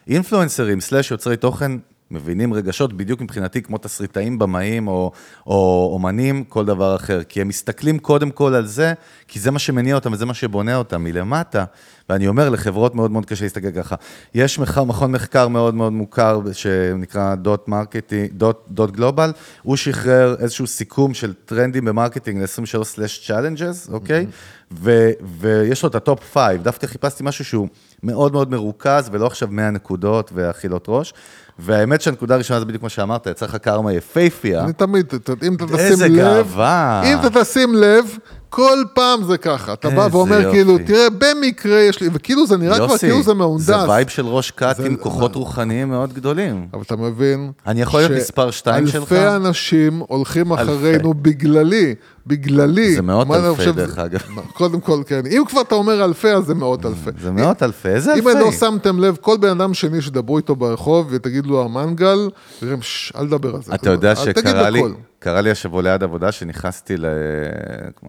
אינפלואנסרים 0.07 0.81
slash 0.81 1.11
יוצרי 1.11 1.37
תוכן 1.37 1.71
מבינים 2.11 2.53
רגשות 2.53 2.93
בדיוק 2.93 3.21
מבחינתי 3.21 3.61
כמו 3.61 3.77
תסריטאים, 3.77 4.39
במאים 4.39 4.87
או, 4.87 5.11
או 5.47 5.89
אומנים, 5.93 6.43
כל 6.43 6.65
דבר 6.65 6.95
אחר. 6.95 7.23
כי 7.23 7.41
הם 7.41 7.47
מסתכלים 7.47 7.99
קודם 7.99 8.31
כל 8.31 8.53
על 8.55 8.65
זה, 8.65 8.93
כי 9.27 9.39
זה 9.39 9.51
מה 9.51 9.59
שמניע 9.59 9.95
אותם 9.95 10.13
וזה 10.13 10.25
מה 10.25 10.33
שבונה 10.33 10.75
אותם 10.75 11.03
מלמטה. 11.03 11.65
ואני 12.09 12.27
אומר, 12.27 12.49
לחברות 12.49 12.95
מאוד 12.95 13.11
מאוד 13.11 13.25
קשה 13.25 13.45
להסתכל 13.45 13.71
ככה. 13.71 13.95
יש 14.33 14.59
מחר, 14.59 14.83
מכון 14.83 15.11
מחקר 15.11 15.47
מאוד 15.47 15.75
מאוד 15.75 15.93
מוכר 15.93 16.41
שנקרא 16.53 17.35
dot 17.35 17.67
marketing, 17.67 18.31
dot, 18.31 18.65
dot 18.69 18.91
global, 18.91 19.31
הוא 19.61 19.75
שחרר 19.75 20.35
איזשהו 20.39 20.67
סיכום 20.67 21.13
של 21.13 21.33
טרנדים 21.33 21.85
ב 21.85 21.91
marketing 21.91 22.41
ל-23/challenges, 22.41 23.91
אוקיי? 23.91 24.25
ו, 24.71 25.09
ויש 25.39 25.83
לו 25.83 25.89
את 25.89 25.95
ה 25.95 26.01
top 26.01 26.19
5, 26.33 26.55
דווקא 26.61 26.87
חיפשתי 26.87 27.23
משהו 27.23 27.45
שהוא 27.45 27.67
מאוד 28.03 28.33
מאוד 28.33 28.51
מרוכז, 28.51 29.09
ולא 29.11 29.25
עכשיו 29.25 29.47
100 29.51 29.69
נקודות 29.71 30.31
ואכילות 30.33 30.85
ראש. 30.87 31.13
והאמת 31.59 32.01
שהנקודה 32.01 32.35
הראשונה 32.35 32.59
זה 32.59 32.65
בדיוק 32.65 32.83
מה 32.83 32.89
שאמרת, 32.89 33.27
יצא 33.27 33.45
לך 33.45 33.55
קרמה 33.55 33.93
יפייפייה. 33.93 34.63
אני 34.63 34.73
תמיד, 34.73 35.13
אם 35.47 35.55
אתה 35.55 35.65
תשים 35.65 35.77
איזה 35.77 36.07
לב, 36.07 36.15
גאווה. 36.15 37.01
אם 37.05 37.17
אתה 37.19 37.41
תשים 37.41 37.75
לב, 37.75 38.17
כל 38.49 38.83
פעם 38.93 39.23
זה 39.23 39.37
ככה. 39.37 39.73
אתה 39.73 39.89
בא 39.89 40.07
ואומר 40.11 40.41
יופי. 40.41 40.55
כאילו, 40.55 40.77
תראה, 40.85 41.07
במקרה 41.17 41.79
יש 41.79 42.01
לי, 42.01 42.09
וכאילו 42.13 42.47
זה 42.47 42.57
נראה 42.57 42.75
כבר 42.75 42.83
יוסי, 42.91 43.07
כאילו 43.07 43.23
זה 43.23 43.33
מהונדס. 43.33 43.63
זה 43.65 43.89
vibe 43.89 44.07
של 44.07 44.25
ראש 44.25 44.51
כת 44.51 44.75
זה- 44.77 44.85
עם 44.87 44.95
כוחות 44.95 45.35
רוחניים 45.35 45.89
מאוד 45.89 46.13
גדולים. 46.13 46.67
אבל 46.73 46.81
אתה 46.81 46.95
מבין... 46.95 47.51
אני 47.67 47.81
יכול 47.81 47.99
להיות 47.99 48.11
מספר 48.11 48.51
שתיים 48.51 48.87
שלך? 48.87 48.95
אלפי 49.13 49.27
אנשים 49.35 50.01
הולכים 50.07 50.51
אלפי. 50.53 50.63
אחרינו 50.63 51.13
בגללי, 51.13 51.95
בגללי. 52.27 52.95
זה 52.95 53.01
מאות 53.01 53.27
אלפי, 53.31 53.55
חושב, 53.55 53.75
דרך 53.75 53.95
זה- 53.95 54.05
אגב. 54.05 54.19
קודם 54.53 54.79
כל, 54.79 55.01
כן. 55.07 55.21
אם 55.31 55.43
כבר 55.47 55.61
אתה 55.61 55.75
אומר 55.75 56.05
אלפי, 56.05 56.29
אז 56.31 56.45
זה 56.45 56.53
מאות 56.55 56.85
אלפי. 56.85 57.09
זה 57.21 57.31
מאות 57.31 57.63
אלפי, 57.63 57.89
איזה 57.89 58.13
אלפי? 58.13 58.31
אם 58.31 58.37
לא 58.39 58.51
שמתם 58.51 58.99
לב, 58.99 59.17
כל 59.21 59.37
בן 59.37 59.49
אדם 59.61 59.73
שני 59.73 60.01
שדברו 60.01 60.37
איתו 60.37 60.55
ברחוב 60.55 61.07
ותגיד 61.09 61.45
לו 61.45 61.63
המנגל, 61.63 62.29
יגידו, 62.61 62.81
"שש, 62.81 63.13
אל 63.17 63.27
תדבר 63.27 63.55
על 63.55 63.61
זה. 63.63 63.75
אתה 63.75 63.89
יודע 63.89 64.11
אל 64.11 64.15
תגיד 64.33 64.37
שקרה 64.37 64.69
לי, 64.69 64.79
בקול." 64.79 64.93
קרה 65.19 65.41
לי 65.41 65.51
השבוע 65.51 65.81
ליד 65.81 66.03
עבודה, 66.03 66.31
שנכנסתי 66.31 66.95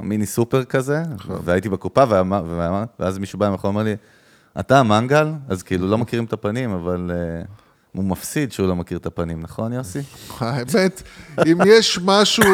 למיני 0.01 0.27
סופר 0.27 0.65
כזה. 0.65 1.03
והייתי 1.45 1.69
בקופה, 1.69 2.05
ואמר- 2.09 2.45
ואמר- 2.59 2.85
ואז 3.01 3.19
מישהו 3.19 3.39
בא 3.39 3.51
מאחור 3.51 3.71
ואומר 3.71 3.83
לי, 3.83 3.97
אתה 4.61 4.79
המנגל? 4.81 5.29
אז 5.49 5.63
כאילו 5.63 5.87
לא 5.89 5.99
מכירים 5.99 6.25
את 6.25 6.33
הפנים, 6.33 6.71
אבל 6.71 7.11
אה, 7.15 7.43
הוא 7.93 8.05
מפסיד 8.05 8.53
שהוא 8.53 8.69
לא 8.69 8.77
מכיר 8.77 8.99
את 8.99 9.07
הפנים, 9.07 9.41
נכון 9.43 9.73
יוסי? 9.73 9.99
האמת, 10.41 11.03
אם 11.47 11.59
יש 11.67 11.99
משהו 12.05 12.45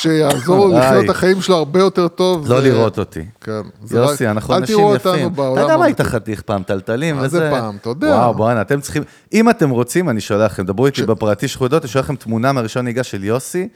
שיעזור 0.00 0.68
לו 0.68 0.74
לחיות. 0.78 1.04
את 1.04 1.10
החיים 1.10 1.40
שלו 1.42 1.56
הרבה 1.56 1.80
יותר 1.80 2.08
טוב, 2.08 2.48
לא 2.48 2.60
לראות 2.62 2.98
אותי. 2.98 3.24
כן. 3.40 3.60
יוסי, 3.90 4.28
אנחנו 4.28 4.54
אל 4.54 4.58
אנשים 4.58 4.76
תראו 4.76 4.94
יפים. 4.94 5.10
אותנו 5.12 5.30
בעולם 5.30 5.64
אתה 5.64 5.72
גם 5.72 5.82
היית 5.82 6.00
האמיתי. 6.00 6.16
חתיך 6.16 6.42
פעם, 6.42 6.62
טלטלים 6.62 7.16
מה 7.16 7.22
וזה... 7.22 7.38
זה 7.38 7.50
פעם? 7.50 7.76
אתה 7.76 7.88
יודע. 7.88 8.06
וואו, 8.08 8.34
בואנה, 8.34 8.60
אתם 8.60 8.80
צריכים... 8.80 9.02
אם 9.32 9.50
אתם 9.50 9.70
רוצים, 9.70 10.08
אני 10.08 10.20
שולח 10.20 10.52
לכם, 10.52 10.64
דברו 10.66 10.86
איתי 10.86 11.02
בפרטי 11.02 11.48
שחודות, 11.48 11.82
אני 11.82 11.88
שולח 11.90 12.04
לכם 12.04 12.16
תמונה 12.16 12.52
מהראשון 12.52 12.84
נהיגה 12.84 13.02
של 13.02 13.24
יוסי, 13.24 13.68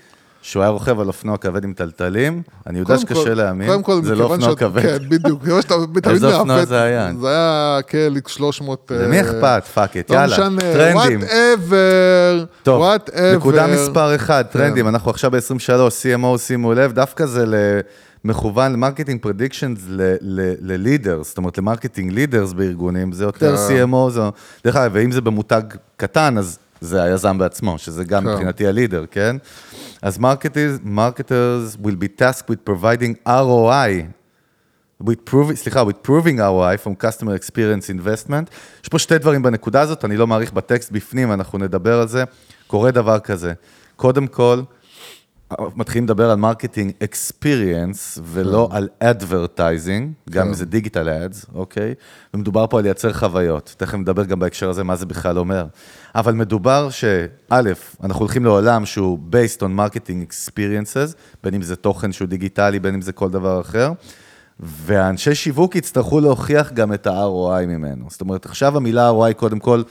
שהוא 0.44 0.62
היה 0.62 0.70
רוכב 0.70 1.00
על 1.00 1.06
אופנוע 1.06 1.36
כבד 1.36 1.64
עם 1.64 1.72
טלטלים. 1.72 2.42
אני 2.66 2.78
יודע 2.78 2.94
כל- 2.94 3.00
שקשה 3.00 3.34
להאמין, 3.34 3.68
קודם 3.68 3.82
כל, 3.82 4.00
זה 4.04 4.14
לא 4.14 4.24
אופנוע 4.24 4.48
שאת- 4.50 4.58
כבד. 4.58 4.82
כן, 4.82 4.96
בדיוק. 5.08 5.42
מכיוון 5.42 5.62
שאתה 5.62 5.74
תמיד 6.02 6.08
איזה 6.08 6.26
אופנוע 6.26 6.44
מעוות, 6.54 6.68
זה 6.68 6.82
היה? 6.82 7.10
זה 7.20 7.28
היה 7.28 7.78
KLX 7.88 8.28
300... 8.30 8.92
למי 8.94 9.20
אכפת? 9.20 9.62
פאק 9.74 9.96
לא 9.96 10.02
יאללה. 10.14 10.26
משנה, 10.26 10.60
טרנדים. 10.60 11.20
וואטאבר, 11.20 12.44
וואטאבר. 12.66 13.36
נקודה 13.36 13.66
מספר 13.66 14.14
אחד, 14.14 14.44
כן. 14.52 14.58
טרנדים, 14.58 14.88
אנחנו 14.88 15.10
עכשיו 15.10 15.30
ב-23, 15.30 15.68
CMO, 15.90 16.38
שימו 16.38 16.74
לב, 16.74 16.92
דווקא 16.92 17.26
זה 17.26 17.46
ל- 17.46 17.80
מכוון 18.24 18.72
ל 18.72 18.77
marketing 18.77 19.22
predictions 19.22 19.78
ל 20.60 20.68
leaders, 20.68 21.28
זאת 21.28 21.38
אומרת 21.38 21.58
ל 21.58 21.64
marketing 21.64 22.12
leaders 22.12 22.52
בארגונים, 22.52 23.12
זה 23.12 23.24
יותר 23.24 23.56
כן. 23.56 23.84
CMO, 23.84 24.10
זה, 24.10 24.20
דרך 24.64 24.76
אגב, 24.76 24.90
ואם 24.94 25.10
זה 25.12 25.20
במותג 25.20 25.62
קטן, 25.96 26.38
אז 26.38 26.58
זה 26.80 27.02
היזם 27.02 27.38
בעצמו, 27.38 27.78
שזה 27.78 28.04
גם 28.04 28.22
כן. 28.24 28.30
מבחינתי 28.30 28.66
ה 28.66 28.71
leader, 28.71 29.04
כן? 29.10 29.36
אז 30.04 30.18
marketers, 30.18 30.86
marketers 30.86 31.78
will 31.82 31.96
be 31.96 32.08
tasked 32.22 32.48
with 32.50 32.70
providing 32.70 33.14
ROI 33.26 34.04
with 35.04 35.30
proving, 35.30 35.54
סליחה, 35.54 35.82
with 35.82 36.08
proving 36.08 36.38
ROI 36.38 36.76
from 36.84 36.94
customer 36.94 37.34
experience 37.34 37.88
investment. 37.88 38.50
יש 38.82 38.88
פה 38.88 38.98
שתי 38.98 39.18
דברים 39.18 39.42
בנקודה 39.42 39.80
הזאת, 39.80 40.04
אני 40.04 40.16
לא 40.16 40.26
מעריך 40.26 40.52
בטקסט 40.52 40.90
בפנים, 40.90 41.32
אנחנו 41.32 41.58
נדבר 41.58 42.00
על 42.00 42.08
זה. 42.08 42.24
קורה 42.66 42.90
דבר 42.90 43.18
כזה. 43.18 43.52
קודם 43.96 44.26
כל, 44.26 44.62
מתחילים 45.76 46.04
לדבר 46.04 46.30
על 46.30 46.36
marketing 46.36 46.92
experience 47.04 48.18
ולא 48.24 48.68
על 48.72 48.88
advertising, 48.98 50.12
גם 50.30 50.48
אם 50.48 50.54
זה 50.54 50.66
דיגיטל 50.66 51.08
ads, 51.08 51.46
אוקיי? 51.54 51.94
ומדובר 52.34 52.66
פה 52.66 52.78
על 52.78 52.84
לייצר 52.84 53.12
חוויות. 53.12 53.74
תכף 53.78 53.94
נדבר 53.94 54.24
גם 54.24 54.38
בהקשר 54.38 54.70
הזה 54.70 54.84
מה 54.84 54.96
זה 54.96 55.06
בכלל 55.06 55.38
אומר. 55.38 55.66
אבל 56.14 56.34
מדובר 56.34 56.90
שא', 56.90 57.26
אנחנו 58.02 58.20
הולכים 58.20 58.44
לעולם 58.44 58.86
שהוא 58.86 59.18
based 59.30 59.60
on 59.60 59.78
marketing 59.78 60.30
experiences, 60.30 61.14
בין 61.42 61.54
אם 61.54 61.62
זה 61.62 61.76
תוכן 61.76 62.12
שהוא 62.12 62.28
דיגיטלי, 62.28 62.80
בין 62.80 62.94
אם 62.94 63.00
זה 63.00 63.12
כל 63.12 63.30
דבר 63.30 63.60
אחר. 63.60 63.92
והאנשי 64.60 65.34
שיווק 65.34 65.76
יצטרכו 65.76 66.20
להוכיח 66.20 66.72
גם 66.72 66.92
את 66.92 67.06
ה-ROI 67.06 67.66
ממנו. 67.66 68.06
זאת 68.08 68.20
אומרת, 68.20 68.46
עכשיו 68.46 68.76
המילה 68.76 69.10
ROI 69.10 69.34
קודם 69.34 69.58
כל 69.58 69.82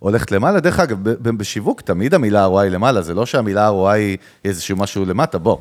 הולכת 0.00 0.32
למעלה. 0.32 0.60
דרך 0.60 0.80
אגב, 0.80 0.98
בשיווק 1.36 1.80
תמיד 1.80 2.14
המילה 2.14 2.46
ROI 2.46 2.68
למעלה, 2.68 3.02
זה 3.02 3.14
לא 3.14 3.26
שהמילה 3.26 3.68
ROI 3.68 3.88
היא 3.88 4.18
איזשהו 4.44 4.76
משהו 4.76 5.04
למטה, 5.04 5.38
בוא. 5.38 5.58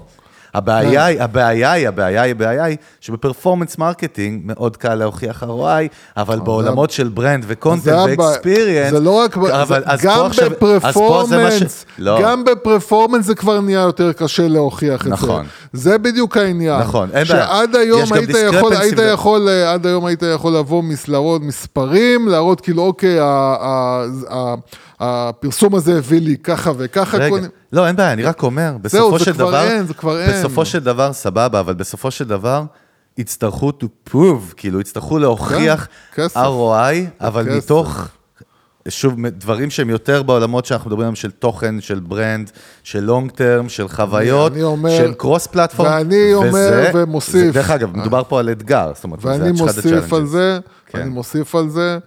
הבעיה 0.54 1.06
היא, 1.06 1.22
הבעיה 1.22 1.72
היא, 1.72 1.88
הבעיה 1.88 2.22
היא, 2.22 2.32
הבעיה 2.32 2.64
היא, 2.64 2.78
שב 3.02 3.18
performance 3.18 3.78
marketing 3.78 4.42
מאוד 4.46 4.78
קל 4.78 4.96
להוכיח 4.96 5.44
ROI, 5.44 5.88
אבל 6.18 6.40
בעולמות 6.40 6.92
של 6.92 7.08
brand 7.08 7.44
ו 7.48 7.52
content 7.52 7.84
זה 7.84 7.98
ו 8.18 8.24
experience, 8.24 8.92
זה 8.92 9.00
לא 9.00 9.12
רק, 9.12 9.36
זה, 9.68 9.76
גם 10.04 10.30
זה 10.34 10.50
ב 10.50 10.60
performance, 10.60 11.86
לא. 11.98 12.20
גם 12.24 12.44
ב 12.44 12.51
performance 12.51 13.26
זה 13.26 13.36
כבר 13.36 13.60
נהיה 13.62 13.82
יותר 13.82 14.14
קשה 14.14 14.48
להוכיח 14.48 15.02
את 15.02 15.08
נכון. 15.08 15.46
זה. 15.74 15.90
זה 15.92 15.98
בדיוק 15.98 16.38
העניין. 16.38 16.80
נכון, 16.80 17.10
אין 17.14 17.28
בעיה. 17.28 17.46
שעד 17.48 17.76
היום 17.76 18.14
היית 18.14 18.30
יכול, 18.54 18.74
היית 18.76 19.00
יכול, 19.14 19.50
אה, 19.50 19.74
עד 19.74 19.86
היום 19.86 20.06
היית 20.06 20.24
יכול 20.36 20.54
לבוא, 20.54 20.84
מס- 20.84 21.08
להראות 21.08 21.42
מספרים, 21.42 22.28
להראות 22.28 22.62
כאילו, 22.62 22.84
אוקיי, 22.84 23.20
הפרסום 25.00 25.76
הזה 25.76 25.98
הביא 25.98 26.22
לי 26.22 26.38
ככה 26.38 26.72
וככה. 26.78 27.18
רגע, 27.18 27.30
כל- 27.30 27.40
לא, 27.74 27.88
אין 27.88 27.96
בעיה, 27.96 28.14
אני 28.14 28.24
רק 28.24 28.44
אומר, 28.44 28.74
בסופו 28.82 29.20
זה 29.20 29.26
של 29.26 29.34
כבר 29.34 29.48
דבר, 29.50 29.64
אין, 29.64 29.86
זה 29.86 29.94
כבר 29.94 30.20
אין. 30.22 30.30
בסופו 30.32 30.66
של 30.66 30.80
דבר, 30.80 31.14
סבבה, 31.14 31.60
אבל 31.60 31.74
בסופו 31.74 32.12
של 32.12 32.26
דבר, 32.28 32.64
יצטרכו 33.18 33.72
to 33.84 33.86
prove, 34.14 34.54
כאילו, 34.58 34.80
יצטרכו 34.82 35.20
להוכיח 35.20 35.88
כן, 36.16 36.24
כסף. 36.24 36.36
ROI, 36.38 37.22
אבל 37.26 37.46
כסף. 37.46 37.58
מתוך 37.66 38.08
שוב, 38.90 39.28
דברים 39.28 39.70
שהם 39.70 39.90
יותר 39.90 40.24
בעולמות 40.24 40.66
שאנחנו 40.66 40.88
מדברים 40.90 41.02
עליהם 41.06 41.16
של 41.16 41.32
תוכן, 41.32 41.82
של 41.82 42.00
ברנד, 42.00 42.52
של 42.84 43.00
לונג 43.04 43.32
טרם, 43.32 43.70
של 43.70 43.88
חוויות, 43.88 44.54
אומר- 44.62 44.98
של 44.98 45.14
קרוס 45.14 45.48
פלטפורם. 45.48 45.90
ואני 45.92 46.34
אומר 46.34 46.92
ומוסיף- 46.94 47.32
זה, 47.46 47.52
דרך 47.52 47.70
אגב, 47.70 47.98
מדובר 47.98 48.24
פה 48.28 48.40
על 48.40 48.50
אתגר, 48.52 48.92
זאת 48.96 49.04
אומרת, 49.04 49.20
ואני 49.26 49.38
זה 49.38 49.44
אחד 49.46 49.58
מוסיף 49.58 50.14
על. 50.14 50.26
זה, 50.26 50.60
כן. 50.86 51.00
אני 51.02 51.10
מוסיף 51.10 51.56
על 51.56 51.70
זה, 51.70 51.98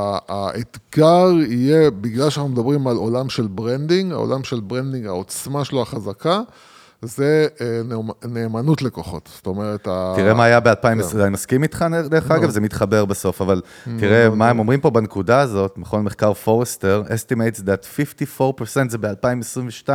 שהאתגר 0.00 1.26
יהיה, 1.48 1.90
בגלל 1.90 2.30
שאנחנו 2.30 2.50
מדברים 2.52 2.86
על 2.86 2.96
עולם 2.96 3.28
של 3.28 3.46
branding, 3.46 4.12
העולם 4.12 4.44
של 4.44 4.60
branding, 4.60 5.06
העוצמה 5.06 5.64
שלו 5.64 5.82
החזקה, 5.82 6.40
זה 7.02 7.46
אה, 7.60 7.80
נאמ- 7.88 8.28
נאמנות 8.28 8.82
לקוחות. 8.82 9.28
זאת 9.34 9.46
אומרת, 9.46 9.86
ה- 9.88 10.12
תראה 10.16 10.34
מה 10.34 10.44
היה 10.44 10.60
ב-2020, 10.60 10.82
כן. 11.12 11.20
אני 11.20 11.30
מסכים 11.30 11.62
איתך, 11.62 11.84
דרך 12.10 12.30
אגב, 12.30 12.50
זה 12.50 12.60
מתחבר 12.60 13.04
בסוף, 13.04 13.42
אבל 13.42 13.60
תראה 13.98 14.30
מה 14.30 14.48
הם 14.48 14.58
אומרים 14.58 14.80
פה 14.80 14.90
בנקודה 14.90 15.40
הזאת, 15.40 15.78
מכון 15.78 16.04
מחקר 16.04 16.32
Forrester, 16.34 17.02
estimates 17.06 17.58
that 17.60 17.86
54% 18.40 18.42
זה 18.88 18.98
ב-2022, 18.98 19.88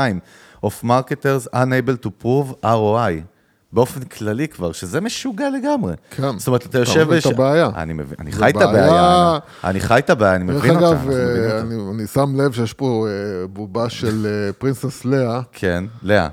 of 0.65 0.83
marketers 0.83 1.47
unable 1.53 1.97
to 2.05 2.09
prove 2.23 2.53
ROI. 2.63 3.34
באופן 3.75 4.03
כללי 4.03 4.47
כבר, 4.47 4.71
שזה 4.71 5.01
משוגע 5.01 5.49
לגמרי. 5.49 5.93
כן. 6.11 6.39
זאת 6.39 6.47
אומרת, 6.47 6.61
אתה 6.61 6.69
אתה 6.69 6.79
יושב... 6.79 7.03
מבין 7.03 7.17
את 7.19 7.25
הבעיה. 7.25 7.69
אני 7.75 7.93
מבין, 7.93 8.15
אני 8.19 8.31
חי 8.31 8.49
את 8.49 8.55
בעיה- 8.55 8.69
הבעיה. 8.69 9.37
אני 9.63 9.79
חי 9.79 9.99
את 9.99 10.09
הבעיה, 10.09 10.35
אני 10.35 10.45
דרך 10.53 10.55
מבין 10.65 10.75
אותה. 10.75 10.87
אגב, 10.87 10.93
אנחנו 10.93 11.09
מבינים 11.09 11.87
אה. 11.87 11.91
אני, 11.95 12.07
שם 12.07 12.41
לב 12.41 12.51
שיש 12.53 12.73
פה 12.73 13.07
אה, 13.09 13.47
בובה 13.47 13.89
של 13.89 14.27
אה, 14.47 14.53
פרינסס 14.53 15.05
לאה, 15.05 15.41
כן, 15.51 15.83
לאה, 16.03 16.27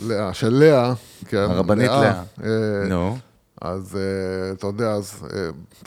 לאה, 0.00 0.34
של 0.34 0.48
לאה, 0.54 0.92
כן, 1.28 1.36
הרבנית 1.36 1.90
לאה. 1.90 2.22
אה, 2.44 2.48
נו, 2.88 3.16
אז 3.62 3.98
אתה 4.52 4.66
יודע, 4.66 4.90
אז 4.92 5.22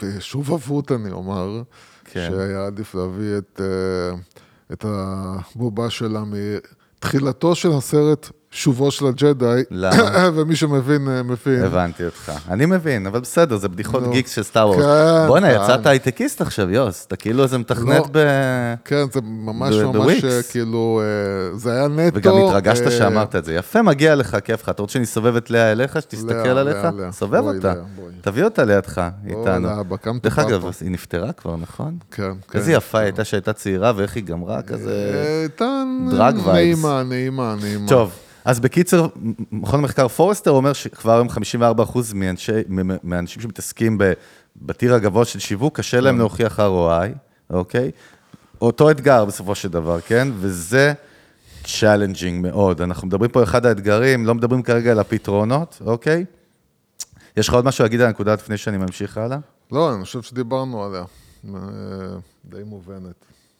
בשוב 0.02 0.52
אבות 0.52 0.92
אני 0.92 1.10
אומר, 1.10 1.62
כן. 2.04 2.28
שהיה 2.30 2.66
עדיף 2.66 2.94
להביא 2.94 3.36
את 4.72 4.84
הבובה 4.88 5.90
שלה 5.90 6.22
מתחילתו 6.98 7.54
של 7.54 7.72
הסרט 7.72 8.28
שובו 8.52 8.90
של 8.90 9.06
הג'די, 9.06 9.62
למה? 9.70 10.28
ומי 10.34 10.56
שמבין, 10.56 11.08
אה, 11.08 11.22
מבין. 11.22 11.64
הבנתי 11.64 12.04
אותך. 12.04 12.32
אני 12.48 12.66
מבין, 12.66 13.06
אבל 13.06 13.20
בסדר, 13.20 13.56
זה 13.56 13.68
בדיחות 13.68 14.02
נו. 14.02 14.10
גיקס 14.10 14.34
של 14.34 14.42
סטאר 14.42 14.68
וורס. 14.68 14.84
כן, 14.84 15.26
בואנה, 15.26 15.54
כן. 15.54 15.60
יצאת 15.62 15.86
הייטקיסט 15.86 16.40
עכשיו, 16.40 16.70
יוס. 16.70 17.06
אתה 17.06 17.16
כאילו 17.16 17.42
איזה 17.42 17.58
מתכנת 17.58 17.88
לא. 17.88 18.06
ב... 18.12 18.18
כן, 18.84 19.04
זה 19.12 19.20
ממש 19.24 19.74
ב- 19.76 19.96
ממש. 19.96 20.24
אה, 20.24 20.42
כאילו, 20.50 21.02
אה, 21.04 21.58
זה 21.58 21.72
היה 21.72 21.88
נטו. 21.88 22.18
וגם 22.18 22.34
התרגשת 22.36 22.90
שאמרת 22.90 23.36
את 23.36 23.44
זה. 23.44 23.54
יפה, 23.54 23.82
מגיע 23.82 24.14
לך, 24.14 24.36
כיף 24.44 24.62
לך. 24.62 24.68
אתה 24.68 24.82
רוצה 24.82 24.92
שאני 24.92 25.04
אסובב 25.04 25.36
את 25.36 25.50
לאה 25.50 25.72
אליך, 25.72 26.02
שתסתכל 26.02 26.34
עליך? 26.48 26.76
סובב 27.10 27.44
אותה. 27.44 27.74
תביא 28.20 28.44
אותה 28.44 28.64
לידך, 28.64 29.02
איתנו. 29.26 29.68
דרך 30.22 30.38
אגב. 30.38 30.64
היא 30.80 30.90
נפטרה 30.90 31.32
כבר, 31.32 31.56
נכון? 31.56 31.96
כן, 32.10 32.32
כן. 32.50 32.58
איזה 32.58 32.72
יפה 32.72 32.98
היא 32.98 33.04
הייתה 33.04 33.24
שהייתה 33.24 33.52
צעירה, 33.52 33.92
ואיך 33.96 34.16
היא 34.16 34.24
גמרה 34.24 34.62
כזה... 34.62 35.12
הייתה. 35.40 35.82
נעימה, 36.46 37.02
נעימה, 37.02 37.54
נעימה. 37.60 37.88
טוב, 37.88 38.12
אז 38.44 38.60
בקיצר, 38.60 39.06
מכון 39.52 39.80
המחקר 39.80 40.08
פורסטר 40.08 40.50
אומר 40.50 40.72
שכבר 40.72 41.12
היום 41.12 41.28
54% 41.28 41.98
מאנשי, 42.14 42.52
מ- 42.68 43.08
מהאנשים 43.08 43.42
שמתעסקים 43.42 43.98
בטיר 44.56 44.94
הגבוה 44.94 45.24
של 45.24 45.38
שיווק, 45.38 45.76
קשה 45.76 46.00
להם 46.00 46.18
להוכיח 46.18 46.60
ROI, 46.60 47.08
אוקיי? 47.50 47.90
אותו 48.60 48.90
אתגר 48.90 49.24
בסופו 49.24 49.54
של 49.54 49.68
דבר, 49.68 50.00
כן? 50.00 50.28
וזה 50.36 50.92
challenging 51.64 52.46
מאוד. 52.46 52.80
אנחנו 52.82 53.06
מדברים 53.06 53.30
פה, 53.30 53.42
אחד 53.42 53.66
האתגרים, 53.66 54.26
לא 54.26 54.34
מדברים 54.34 54.62
כרגע 54.62 54.90
על 54.90 54.98
הפתרונות, 54.98 55.82
אוקיי? 55.86 56.24
יש 57.36 57.48
לך 57.48 57.54
עוד 57.54 57.64
משהו 57.64 57.84
להגיד 57.84 58.00
על 58.00 58.06
הנקודה 58.06 58.34
לפני 58.34 58.56
שאני 58.56 58.76
ממשיך 58.76 59.18
הלאה? 59.18 59.38
לא, 59.72 59.94
אני 59.94 60.04
חושב 60.04 60.22
שדיברנו 60.22 60.84
עליה. 60.84 61.02
אה, 61.54 61.60
די 62.44 62.62
מובנת. 62.64 63.14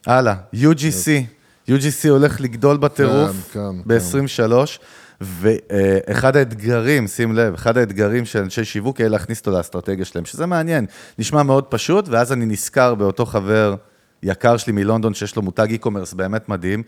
הלאה, 0.07 0.35
UGC. 0.55 1.09
UGC 1.71 2.09
הולך 2.09 2.41
לגדול 2.41 2.77
בטירוף 2.77 3.51
כן, 3.53 3.61
כן, 3.61 3.83
ב-23, 3.87 4.53
ואחד 5.21 6.37
האתגרים, 6.37 7.07
שים 7.07 7.35
לב, 7.35 7.55
אחד 7.55 7.79
האתגרים 7.79 8.25
של 8.25 8.39
אנשי 8.39 8.65
שיווק 8.65 9.01
יהיה 9.01 9.09
להכניס 9.09 9.39
אותו 9.39 9.51
לאסטרטגיה 9.51 10.05
שלהם, 10.05 10.25
שזה 10.25 10.47
מעניין. 10.47 10.87
נשמע 11.19 11.43
מאוד 11.43 11.65
פשוט, 11.65 12.09
ואז 12.09 12.33
אני 12.33 12.47
נזכר 12.47 12.95
באותו 12.95 13.27
חבר 13.27 13.75
יקר 14.23 14.57
שלי 14.57 14.73
מלונדון, 14.73 15.15
שיש 15.15 15.37
לו 15.37 15.43
מותג 15.43 15.69
e-commerce 15.75 16.17
באמת 16.17 16.49
מדהים, 16.49 16.83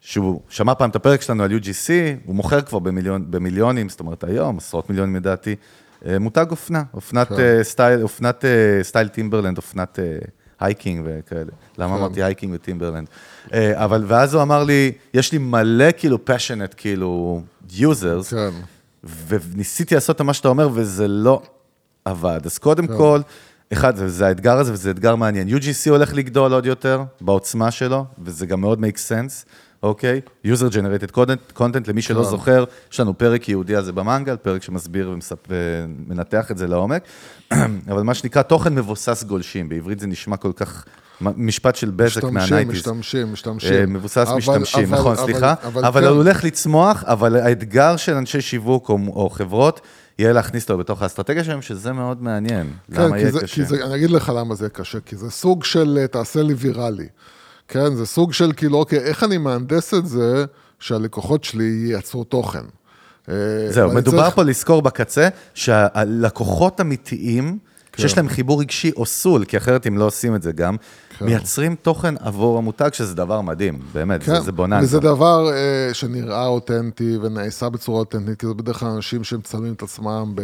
שהוא 0.00 0.40
שמע 0.48 0.74
פעם 0.74 0.90
את 0.90 0.96
הפרק 0.96 1.22
שלנו 1.22 1.42
על 1.42 1.50
UGC, 1.50 1.90
הוא 2.24 2.34
מוכר 2.34 2.60
כבר 2.60 2.78
במיליון, 2.78 3.30
במיליונים, 3.30 3.88
זאת 3.88 4.00
אומרת 4.00 4.24
היום, 4.24 4.58
עשרות 4.58 4.90
מיליונים 4.90 5.16
לדעתי, 5.16 5.56
אה, 6.06 6.18
מותג 6.18 6.46
אופנה, 6.50 6.82
אופנת 6.94 7.28
כן. 7.28 7.40
אה, 7.40 7.64
style, 7.64 8.02
אופנת 8.02 8.44
אה, 8.44 8.82
style 8.82 9.08
טימברלנד, 9.08 9.56
אופנת 9.56 9.98
hiking 10.60 11.02
וכאלה. 11.04 11.50
למה 11.78 11.96
כן. 11.96 12.02
אמרתי 12.02 12.22
hiking 12.22 12.54
וטימברלנד? 12.54 13.08
אה, 13.52 13.84
אבל, 13.84 14.04
ואז 14.06 14.34
הוא 14.34 14.42
אמר 14.42 14.64
לי, 14.64 14.92
יש 15.14 15.32
לי 15.32 15.38
מלא 15.38 15.92
כאילו 15.96 16.24
פשנט, 16.24 16.74
כאילו, 16.76 17.42
users, 17.72 18.30
כן. 18.30 18.50
וניסיתי 19.28 19.94
לעשות 19.94 20.16
את 20.16 20.20
מה 20.20 20.34
שאתה 20.34 20.48
אומר, 20.48 20.68
וזה 20.72 21.08
לא 21.08 21.42
עבד. 22.04 22.40
אז 22.44 22.58
קודם 22.58 22.86
כל, 22.86 23.20
אחד, 23.72 23.96
זה, 23.96 24.08
זה 24.08 24.26
האתגר 24.26 24.58
הזה, 24.58 24.72
וזה 24.72 24.90
אתגר 24.90 25.16
מעניין. 25.16 25.48
UGC 25.48 25.90
הולך 25.90 26.14
לגדול 26.14 26.52
עוד 26.52 26.66
יותר 26.66 27.02
בעוצמה 27.20 27.70
שלו, 27.70 28.04
וזה 28.18 28.46
גם 28.46 28.60
מאוד 28.60 28.78
make 28.80 28.98
sense, 28.98 29.48
אוקיי? 29.84 30.20
user 30.46 30.72
generated 30.72 31.14
content, 31.16 31.58
content, 31.58 31.88
למי 31.88 32.02
שלא 32.02 32.22
כן. 32.24 32.30
זוכר, 32.30 32.64
יש 32.92 33.00
לנו 33.00 33.18
פרק 33.18 33.48
ייעודי 33.48 33.76
על 33.76 33.84
זה 33.84 33.92
במנגל, 33.92 34.36
פרק 34.36 34.62
שמסביר 34.62 35.10
ומספ... 35.10 35.38
ומנתח 35.48 36.50
את 36.50 36.58
זה 36.58 36.66
לעומק, 36.66 37.02
אבל 37.90 38.02
מה 38.02 38.14
שנקרא 38.14 38.42
תוכן 38.42 38.74
מבוסס 38.74 39.24
גולשים, 39.24 39.68
בעברית 39.68 40.00
זה 40.00 40.06
נשמע 40.06 40.36
כל 40.36 40.52
כך, 40.56 40.84
משפט 41.20 41.76
של 41.76 41.90
בזק 41.90 42.06
משתמשים, 42.16 42.34
מהנייטיז. 42.34 42.68
משתמשים, 42.78 43.32
משתמשים. 43.32 43.72
אה, 43.74 43.86
מבוסס 43.86 44.16
אבל- 44.28 44.36
משתמשים, 44.36 44.84
אבל- 44.88 44.98
נכון, 44.98 45.16
אבל- 45.16 45.24
סליחה, 45.24 45.54
אבל 45.66 45.84
אבל 45.84 46.00
כן. 46.00 46.06
הוא 46.06 46.16
הולך 46.16 46.44
לצמוח, 46.44 47.04
אבל 47.06 47.36
האתגר 47.36 47.96
של 47.96 48.14
אנשי 48.14 48.40
שיווק 48.40 48.88
או, 48.88 48.98
או 49.08 49.30
חברות, 49.30 49.80
יהיה 50.18 50.32
להכניס 50.32 50.62
אותו 50.62 50.78
בתוך 50.78 51.02
האסטרטגיה 51.02 51.44
שלהם, 51.44 51.62
שזה 51.62 51.92
מאוד 51.92 52.22
מעניין. 52.22 52.66
למה 52.88 53.08
כן, 53.08 53.14
יהיה 53.14 53.26
כי 53.26 53.32
זה, 53.32 53.40
קשה? 53.40 53.64
זה, 53.64 53.84
אני 53.84 53.94
אגיד 53.94 54.10
לך 54.10 54.32
למה 54.36 54.54
זה 54.54 54.64
יהיה 54.64 54.70
קשה, 54.70 55.00
כי 55.00 55.16
זה 55.16 55.30
סוג 55.30 55.64
של 55.64 55.98
אה, 56.00 56.06
תעשה 56.06 56.42
לי 56.42 56.54
ויראלי. 56.54 57.06
כן, 57.68 57.94
זה 57.94 58.06
סוג 58.06 58.32
של 58.32 58.52
כאילו, 58.56 58.78
אוקיי, 58.78 58.98
איך 58.98 59.24
אני 59.24 59.38
מהנדס 59.38 59.94
את 59.94 60.06
זה 60.06 60.44
שהלקוחות 60.80 61.44
שלי 61.44 61.86
ייצרו 61.88 62.24
תוכן. 62.24 62.64
אה, 63.28 63.34
זהו, 63.70 63.94
מדובר 63.94 64.22
צריך- 64.22 64.34
פה 64.34 64.42
לזכור 64.42 64.82
בקצה, 64.82 65.28
שהלקוחות 65.54 66.80
אמיתיים, 66.80 67.58
שיש 68.00 68.16
להם 68.16 68.28
חיבור 68.28 68.60
רגשי 68.60 68.90
או 68.96 69.06
סול, 69.06 69.44
כי 69.44 69.56
אחרת 69.56 69.86
הם 69.86 69.98
לא 69.98 70.04
עושים 70.04 70.34
את 70.34 70.42
זה 70.42 70.52
גם, 70.52 70.76
כן. 71.18 71.24
מייצרים 71.24 71.74
תוכן 71.82 72.14
עבור 72.20 72.58
המותג, 72.58 72.90
שזה 72.92 73.14
דבר 73.14 73.40
מדהים, 73.40 73.78
באמת, 73.92 74.22
זה, 74.22 74.32
כן, 74.32 74.40
זה 74.40 74.52
בוננזה. 74.52 74.84
וזה 74.86 75.00
דבר 75.00 75.52
אה, 75.52 75.94
שנראה 75.94 76.46
אותנטי 76.46 77.16
ונעשה 77.22 77.68
בצורה 77.68 77.98
אותנטית, 77.98 78.40
כי 78.40 78.46
זה 78.46 78.54
בדרך 78.54 78.80
כלל 78.80 78.88
אנשים 78.88 79.24
שמצלמים 79.24 79.72
את 79.72 79.82
עצמם 79.82 80.32
ב... 80.34 80.42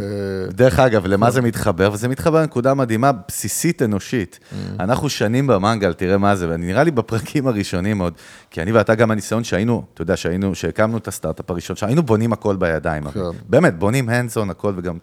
דרך 0.50 0.78
אגב, 0.78 1.06
למה 1.06 1.30
זה 1.30 1.40
מתחבר? 1.40 1.90
וזה 1.92 2.08
מתחבר 2.08 2.40
לנקודה 2.40 2.74
מדהימה, 2.74 3.10
בסיסית 3.28 3.82
אנושית. 3.82 4.38
אנחנו 4.80 5.08
שנים 5.08 5.46
במנגל, 5.46 5.92
תראה 5.92 6.18
מה 6.18 6.36
זה, 6.36 6.48
ונראה 6.50 6.84
לי 6.84 6.90
בפרקים 6.90 7.46
הראשונים 7.46 7.98
עוד, 7.98 8.14
כי 8.50 8.62
אני 8.62 8.72
ואתה 8.72 8.94
גם 8.94 9.10
הניסיון 9.10 9.44
שהיינו, 9.44 9.84
אתה 9.94 10.02
יודע, 10.02 10.16
שהיינו, 10.16 10.54
שהקמנו 10.54 10.98
את 10.98 11.08
הסטארט-אפ 11.08 11.50
הראשון, 11.50 11.76
שהיינו 11.76 12.02
בונים 12.02 12.32
הכל 12.32 12.56
בידיים. 12.56 13.10
כן. 13.10 13.20
באמת, 13.48 13.78
בונים 13.78 14.08
hands 14.08 14.36
on 14.36 14.50
הכל 14.50 14.72
וגם... 14.76 14.98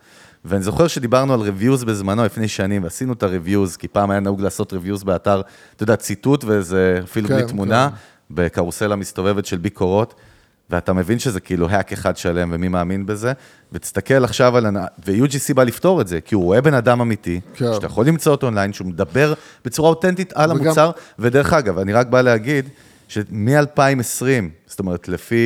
ואני 0.48 0.64
זוכר 0.64 0.88
שדיברנו 0.88 1.34
על 1.34 1.42
reviews 1.42 1.86
בזמנו, 1.86 2.26
לפני 2.26 2.48
שנים, 2.48 2.84
ועשינו 2.84 3.14
את 3.14 3.24
ה-reviews, 3.24 3.78
כי 3.78 3.88
פעם 3.88 4.12
היה 4.12 4.20
נהוג 4.20 4.42
לעשות 4.42 4.74
reviews 4.74 5.06
באתר, 5.06 5.42
אתה 5.76 5.84
יודע, 5.84 5.96
ציטוט 5.96 6.44
וזה 6.48 7.00
אפילו 7.04 7.28
כן, 7.28 7.36
בלי 7.36 7.46
תמונה, 7.46 7.90
כן. 7.90 7.96
בקרוסלה 8.36 8.96
מסתובבת 8.96 9.46
של 9.46 9.58
ביקורות, 9.58 10.14
ואתה 10.70 10.94
מבין 10.94 11.20
שזה 11.20 11.40
כאילו 11.40 11.70
האק 11.70 11.94
אחד 11.94 12.18
שלם, 12.18 12.50
ומי 12.54 12.68
מאמין 12.68 13.06
בזה, 13.06 13.34
ותסתכל 13.72 14.24
עכשיו 14.24 14.58
על... 14.58 14.66
ו-UGC 15.06 15.54
בא 15.56 15.64
לפתור 15.64 16.02
את 16.02 16.08
זה, 16.08 16.22
כי 16.22 16.36
הוא 16.36 16.44
רואה 16.44 16.62
בן 16.62 16.74
אדם 16.74 17.02
אמיתי, 17.02 17.40
כן. 17.54 17.74
שאתה 17.74 17.86
יכול 17.86 18.08
למצוא 18.08 18.32
אותו 18.32 18.46
אונליין, 18.46 18.74
שהוא 18.74 18.88
מדבר 18.88 19.34
בצורה 19.66 19.90
אותנטית 19.90 20.34
על 20.34 20.52
וגם- 20.52 20.66
המוצר, 20.66 20.92
ודרך 21.20 21.54
אגב, 21.54 21.78
אני 21.80 21.94
רק 21.94 22.08
בא 22.08 22.22
להגיד, 22.22 22.70
שמ-2020, 23.08 24.22
זאת 24.68 24.80
אומרת, 24.80 25.08
לפי 25.08 25.44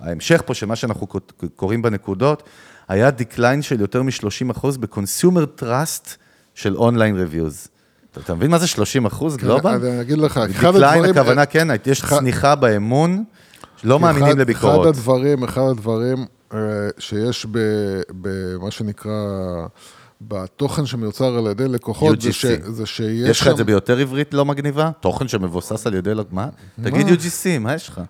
ההמשך 0.00 0.42
פה 0.46 0.54
של 0.54 0.66
מה 0.66 0.76
שאנחנו 0.76 1.06
קוראים 1.56 1.82
בנקודות, 1.82 2.42
היה 2.88 3.10
decline 3.10 3.62
של 3.62 3.80
יותר 3.80 4.02
מ-30% 4.02 4.66
ב-consumer 4.80 5.62
trust 5.62 6.08
של 6.54 6.76
online 6.76 7.16
reviews. 7.16 7.68
אתה- 8.18 8.34
מבין 8.34 8.50
מה 8.50 8.58
זה 8.58 8.66
30 8.66 9.06
אחוז 9.06 9.36
global? 9.36 9.86
אני 9.86 10.00
אגיד 10.00 10.18
לך, 10.18 10.40
אחד 10.50 10.74
הדברים... 10.76 11.10
הכוונה, 11.10 11.46
כן, 11.46 11.68
יש 11.86 12.04
צניחה 12.04 12.54
באמון, 12.54 13.24
לא 13.84 14.00
מאמינים 14.00 14.38
לביקורות. 14.38 14.80
אחד 14.80 14.88
הדברים, 14.88 15.44
אחד 15.44 15.62
הדברים 15.70 16.26
אה, 16.54 16.58
שיש 16.98 17.46
במה 18.10 18.70
שנקרא, 18.70 19.12
בתוכן 20.20 20.86
שמיוצר 20.86 21.38
על 21.38 21.46
ידי 21.46 21.68
לקוחות, 21.68 22.20
זה. 22.20 22.32
ש, 22.32 22.46
זה 22.46 22.86
שיש 22.86 23.30
יש 23.30 23.40
לך 23.40 23.48
את 23.48 23.56
זה 23.56 23.64
ביותר 23.64 23.98
עברית 23.98 24.34
לא 24.34 24.44
מגניבה? 24.44 24.90
תוכן 25.00 25.28
שמבוסס 25.28 25.86
על 25.86 25.94
ידי... 25.94 26.12
מה? 26.30 26.48
תגיד 26.82 27.06
UGC, 27.06 27.58
מה 27.60 27.74
יש 27.74 27.88
לך? 27.88 28.00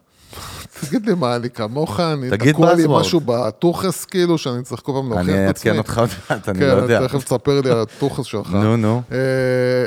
תגיד 0.80 1.06
לי 1.06 1.14
מה, 1.14 1.36
אני 1.36 1.50
כמוך, 1.50 2.00
אני 2.00 2.30
תקוע 2.52 2.74
לי. 2.74 2.84
משהו 2.88 3.20
בטוחס, 3.24 4.04
כאילו, 4.04 4.38
שאני 4.38 4.62
צריך 4.62 4.80
כל 4.84 4.92
פעם 4.92 5.08
להוכיח 5.12 5.28
אני 5.28 5.44
את 5.50 5.50
עצמי. 5.50 5.70
אעדכן 5.70 5.78
אותך 5.78 5.98
עוד 5.98 6.08
מעט, 6.30 6.48
אני 6.48 6.60
לא 6.60 6.66
יודע. 6.66 7.00
כן, 7.00 7.06
תכף 7.06 7.24
תספר 7.24 7.60
לי 7.60 7.70
על 7.70 7.80
הטוחס 7.80 8.24
שלך. 8.24 8.50
נו, 8.50 8.76
נו. 8.76 9.02
אה, 9.12 9.16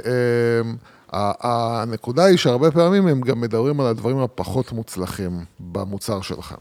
אה, 0.06 0.72
ה- 1.14 1.82
הנקודה 1.82 2.26
היא 2.26 2.38
שהרבה 2.38 2.72
פעמים 2.72 3.08
הם 3.08 3.22
גם 3.22 3.42
מדברים 3.42 3.80
על 3.82 3.88
הדברים 3.88 4.18
הפחות 4.20 4.72
מוצלחים 4.72 5.32
במוצר 5.60 6.22
שלך. 6.22 6.56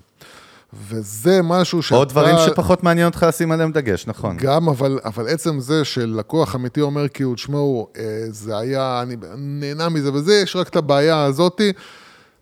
וזה 0.89 1.41
משהו 1.43 1.83
שאתה... 1.83 1.97
או 1.97 2.05
דברים 2.05 2.37
שפחות 2.47 2.83
מעניין 2.83 3.07
אותך 3.07 3.27
לשים 3.29 3.53
עליהם 3.53 3.73
דגש, 3.73 4.07
נכון. 4.07 4.37
גם, 4.37 4.69
אבל, 4.69 4.99
אבל 5.05 5.29
עצם 5.29 5.61
זה 5.61 5.85
שלקוח 5.85 6.55
אמיתי 6.55 6.81
אומר 6.81 7.09
כאילו, 7.09 7.35
תשמעו, 7.35 7.89
אה, 7.99 8.03
זה 8.31 8.59
היה, 8.59 9.01
אני 9.03 9.17
נהנה 9.37 9.89
מזה 9.89 10.13
וזה, 10.13 10.35
יש 10.35 10.57
רק 10.57 10.69
את 10.69 10.77
הבעיה 10.77 11.25
הזאתי, 11.25 11.73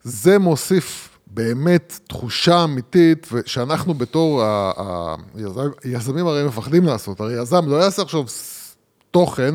זה 0.02 0.38
מוסיף 0.38 1.08
באמת 1.26 2.00
תחושה 2.08 2.64
אמיתית, 2.64 3.28
שאנחנו 3.46 3.94
בתור 3.94 4.42
היזמים 5.84 6.26
הרי 6.26 6.44
מפחדים 6.44 6.84
לעשות, 6.84 7.20
הרי 7.20 7.42
יזם 7.42 7.68
לא 7.68 7.76
יעשה 7.76 8.02
עכשיו 8.02 8.24
תוכן 9.10 9.54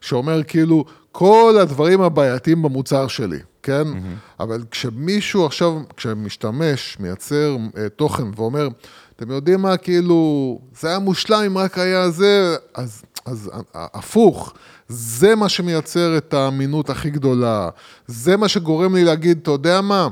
שאומר 0.00 0.42
כאילו, 0.42 0.84
כל 1.12 1.56
הדברים 1.60 2.00
הבעייתיים 2.00 2.62
במוצר 2.62 3.08
שלי, 3.08 3.38
כן? 3.62 3.82
Mm-hmm. 3.92 4.40
אבל 4.40 4.62
כשמישהו 4.70 5.46
עכשיו, 5.46 5.72
כשמשתמש, 5.96 6.96
מייצר 7.00 7.56
אה, 7.76 7.88
תוכן 7.88 8.24
ואומר, 8.36 8.68
אתם 9.16 9.30
יודעים 9.30 9.60
מה, 9.60 9.76
כאילו, 9.76 10.58
זה 10.80 10.88
היה 10.88 10.98
מושלם 10.98 11.42
אם 11.46 11.58
רק 11.58 11.78
היה 11.78 12.10
זה, 12.10 12.56
אז, 12.74 13.02
אז 13.26 13.50
ה- 13.74 13.98
הפוך, 13.98 14.52
זה 14.88 15.34
מה 15.34 15.48
שמייצר 15.48 16.16
את 16.16 16.34
האמינות 16.34 16.90
הכי 16.90 17.10
גדולה, 17.10 17.68
זה 18.06 18.36
מה 18.36 18.48
שגורם 18.48 18.94
לי 18.94 19.04
להגיד, 19.04 19.38
אתה 19.42 19.50
יודע 19.50 19.80
מה? 19.80 20.08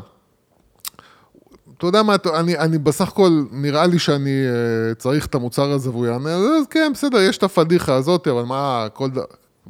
אתה 1.79 1.87
יודע 1.87 2.03
מה, 2.03 2.16
אני, 2.35 2.59
אני 2.59 2.79
בסך 2.79 3.09
הכל, 3.09 3.43
נראה 3.53 3.87
לי 3.87 3.99
שאני 3.99 4.31
uh, 4.31 4.95
צריך 4.95 5.26
את 5.26 5.35
המוצר 5.35 5.70
הזה 5.70 5.91
והוא 5.91 6.07
יענה, 6.07 6.35
אז 6.35 6.66
כן, 6.70 6.91
בסדר, 6.95 7.18
יש 7.18 7.39
את 7.39 7.43
הפדיחה 7.43 7.95
הזאת, 7.95 8.29
אבל 8.29 8.43
מה, 8.43 8.87
כל 8.93 9.11
ד... 9.11 9.18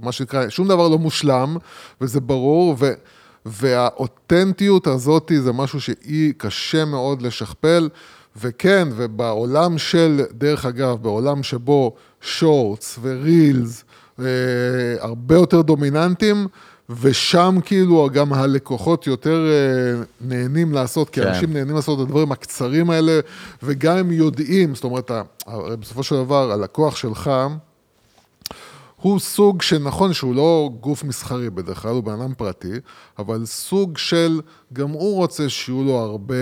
מה 0.03 0.13
שנקרא, 0.13 0.49
שום 0.49 0.69
דבר 0.69 0.89
לא 0.89 0.99
מושלם, 0.99 1.57
וזה 2.01 2.21
ברור, 2.21 2.77
ו, 2.79 2.93
והאותנטיות 3.47 4.87
הזאת 4.87 5.33
זה 5.39 5.53
משהו 5.53 5.81
שהיא 5.81 6.35
קשה 6.37 6.85
מאוד 6.85 7.23
לשכפל, 7.23 7.89
וכן, 8.37 8.89
ובעולם 8.97 9.79
של, 9.79 10.23
דרך 10.33 10.67
אגב, 10.67 11.03
בעולם 11.03 11.43
שבו 11.43 11.95
שורטס 12.21 12.99
ורילס, 13.03 13.85
אה, 14.21 14.25
הרבה 15.01 15.35
יותר 15.35 15.63
דומיננטיים, 15.63 16.47
ושם 16.91 17.59
כאילו 17.65 18.09
גם 18.13 18.33
הלקוחות 18.33 19.07
יותר 19.07 19.47
אה, 19.51 20.03
נהנים 20.21 20.73
לעשות, 20.73 21.11
כי 21.11 21.21
כן. 21.21 21.27
אנשים 21.27 21.53
נהנים 21.53 21.77
לעשות 21.77 21.99
את 21.99 22.05
הדברים 22.05 22.33
הקצרים 22.33 22.91
האלה, 22.91 23.21
וגם 23.63 23.97
הם 23.97 24.13
יודעים, 24.13 24.75
זאת 24.75 24.85
אומרת, 24.85 25.11
בסופו 25.81 26.03
של 26.03 26.17
דבר, 26.17 26.53
הלקוח 26.53 26.97
שלך, 26.97 27.31
הוא 29.03 29.19
סוג 29.19 29.63
שנכון 29.63 30.13
שהוא 30.13 30.35
לא 30.35 30.71
גוף 30.81 31.05
מסחרי 31.05 31.51
בדרך 31.51 31.83
כלל, 31.83 31.91
הוא 31.91 32.03
בן 32.03 32.13
אדם 32.13 32.35
פרטי, 32.35 32.73
אבל 33.19 33.47
סוג 33.47 33.99
של, 33.99 34.41
גם 34.73 34.91
הוא 34.91 35.17
רוצה 35.17 35.49
שיהיו 35.49 35.85
לו 35.85 35.99
הרבה 35.99 36.35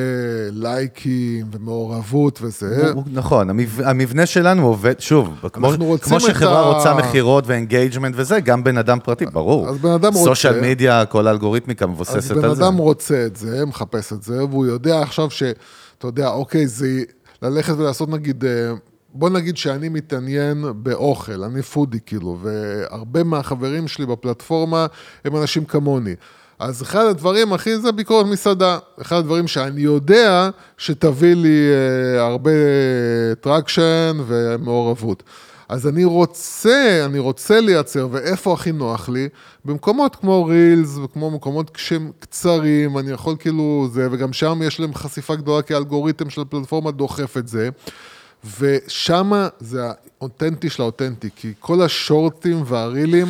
לייקים 0.53 1.47
ומעורבות 1.53 2.39
וזה. 2.43 2.83
הוא- 2.87 2.95
הוא- 2.95 3.05
נכון, 3.13 3.51
המב- 3.51 3.81
המבנה 3.85 4.27
שלנו 4.27 4.67
עובד, 4.67 5.01
שוב, 5.01 5.35
כמו, 5.53 5.69
כמו 6.03 6.21
שחברה 6.21 6.61
ה- 6.61 6.75
רוצה 6.75 6.95
מכירות 6.95 7.45
ו 7.47 7.53
engagement 7.53 8.15
וזה, 8.19 8.41
גם 8.41 8.65
בן 8.65 8.79
אדם 8.79 8.99
פרטי, 9.05 9.27
ברור. 9.27 9.69
אז 9.69 9.79
בן 9.79 9.91
אדם 9.91 10.13
רוצה- 10.15 10.25
social 10.25 10.61
media, 10.61 11.07
כל 11.07 11.27
האלגוריתמיקה 11.27 11.85
אז 11.85 11.91
מבוססת 11.91 12.33
בן 12.37 12.45
על 12.45 12.55
זה. 12.55 12.65
אדם 12.65 12.77
רוצה 12.77 13.27
את 13.27 13.37
זה, 13.37 13.67
מחפש 13.67 14.13
את 14.13 14.23
זה, 14.23 14.45
והוא 14.45 14.67
יודע 14.67 15.03
עכשיו 15.03 15.31
ש... 15.31 15.43
אתה 15.99 16.07
יודע, 16.07 16.29
אוקיי, 16.29 16.67
זה 16.67 17.03
ללכת 17.43 17.75
ולעשות 17.79 18.09
נגיד... 18.09 18.45
בוא 19.19 19.31
נגיד 19.31 19.57
שאני 19.57 19.89
מתעניין 19.89 20.65
באוכל, 20.75 21.45
אני 21.45 21.63
foodie 21.63 21.99
כאילו, 22.07 22.39
והרבה 22.43 23.25
מהחברים 23.25 23.89
שלי 23.89 24.07
בפלטפורמה 24.07 24.87
הם 25.25 25.37
אנשים 25.37 25.65
כמוני. 25.65 26.15
אז 26.59 26.83
אחד 26.83 27.05
הדברים, 27.05 27.53
אחי, 27.53 27.79
זה 27.79 27.93
ביקורת 27.93 28.27
מסעדה. 28.27 28.79
אחד 29.01 29.17
הדברים 29.17 29.49
שאני 29.49 29.81
יודע 29.81 30.51
שתביא 30.79 31.35
לי 31.35 31.69
אה, 31.71 32.27
הרבה 32.27 32.51
traction 33.41 34.17
ומעורבות. 34.27 35.23
אז 35.69 35.89
אני 35.89 36.05
רוצה, 36.05 37.03
אני 37.05 37.19
רוצה 37.19 37.61
לייצר, 37.61 38.09
ואיפה 38.11 38.53
הכי 38.53 38.73
נוח 38.73 39.09
לי? 39.09 39.29
במקומות 39.65 40.17
כמו 40.17 40.45
רילס 40.45 40.99
וכמו 41.05 41.31
מקומות 41.31 41.71
שהם 41.77 42.11
קצרים, 42.19 42.99
אני 42.99 43.11
יכול 43.11 43.37
כאילו 43.39 43.89
זה, 43.93 44.09
וגם 44.11 44.33
שם 44.33 44.61
יש 44.65 44.81
להם 44.81 44.95
חשיפה 44.95 45.35
גדולה, 45.37 45.63
כי 45.63 45.75
האלגוריתם 45.75 46.31
של 46.31 46.41
הפלטפורמה 46.41 46.91
דוחף 46.91 47.37
את 47.37 47.49
זה. 47.49 47.69
ושם 48.61 49.33
זה 49.61 49.83
האותנטי 50.21 50.71
של 50.71 50.83
האותנטי, 50.83 51.29
כי 51.37 51.53
כל 51.61 51.83
השורטים 51.83 52.63
והרילים, 52.67 53.27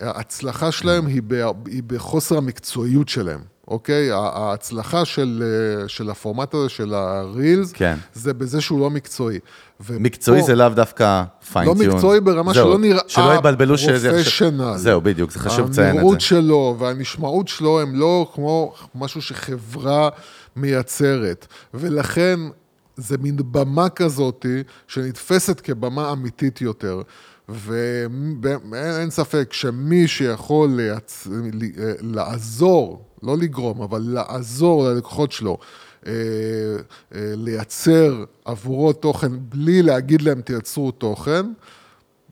ההצלחה 0.00 0.72
שלהם 0.72 1.06
היא, 1.06 1.22
ב, 1.26 1.32
היא 1.66 1.82
בחוסר 1.86 2.36
המקצועיות 2.38 3.08
שלהם, 3.08 3.40
אוקיי? 3.68 4.10
ההצלחה 4.12 5.04
של, 5.04 5.42
אה, 5.82 5.88
של 5.88 6.10
הפורמט 6.10 6.54
הזה, 6.54 6.68
של 6.68 6.94
הרילס, 6.94 7.72
כן. 7.72 7.96
זה 8.14 8.34
בזה 8.34 8.60
שהוא 8.60 8.80
לא 8.80 8.90
מקצועי. 8.90 9.38
ופה- 9.80 9.92
מקצועי 10.00 10.42
זה 10.42 10.54
לאו 10.54 10.68
דווקא 10.68 11.22
פיינטיון. 11.52 11.86
לא 11.88 11.94
מקצועי 11.94 12.20
ברמה 12.20 12.54
שלא 12.54 12.78
נראה 12.78 13.00
שלא 13.06 13.34
יבלבלו. 13.34 13.74
פרופשיונל. 14.10 14.76
זהו, 14.76 15.00
בדיוק, 15.00 15.30
זה 15.30 15.38
חשוב 15.38 15.70
לציין 15.70 15.88
את 15.88 15.92
זה. 15.94 16.00
הנראות 16.00 16.20
שלו 16.20 16.76
והנשמעות 16.78 17.48
שלו 17.48 17.80
הם 17.80 17.94
לא 17.96 18.30
כמו 18.34 18.74
משהו 18.94 19.22
שחברה 19.22 20.08
מייצרת. 20.56 21.46
ולכן 21.74 22.40
זה 22.98 23.18
מין 23.18 23.36
במה 23.50 23.88
כזאת 23.88 24.46
שנתפסת 24.88 25.60
כבמה 25.60 26.12
אמיתית 26.12 26.60
יותר. 26.60 27.02
ואין 27.48 29.10
ספק 29.10 29.52
שמי 29.52 30.08
שיכול 30.08 30.70
לייצ... 30.70 31.26
ל- 31.52 32.14
לעזור, 32.14 33.04
לא 33.22 33.36
לגרום, 33.36 33.82
אבל 33.82 34.02
לעזור 34.02 34.84
ללקוחות 34.88 35.32
שלו, 35.32 35.58
אה, 36.06 36.12
אה, 37.14 37.32
לייצר 37.36 38.24
עבורו 38.44 38.92
תוכן 38.92 39.32
בלי 39.40 39.82
להגיד 39.82 40.22
להם 40.22 40.40
תייצרו 40.40 40.90
תוכן, 40.90 41.46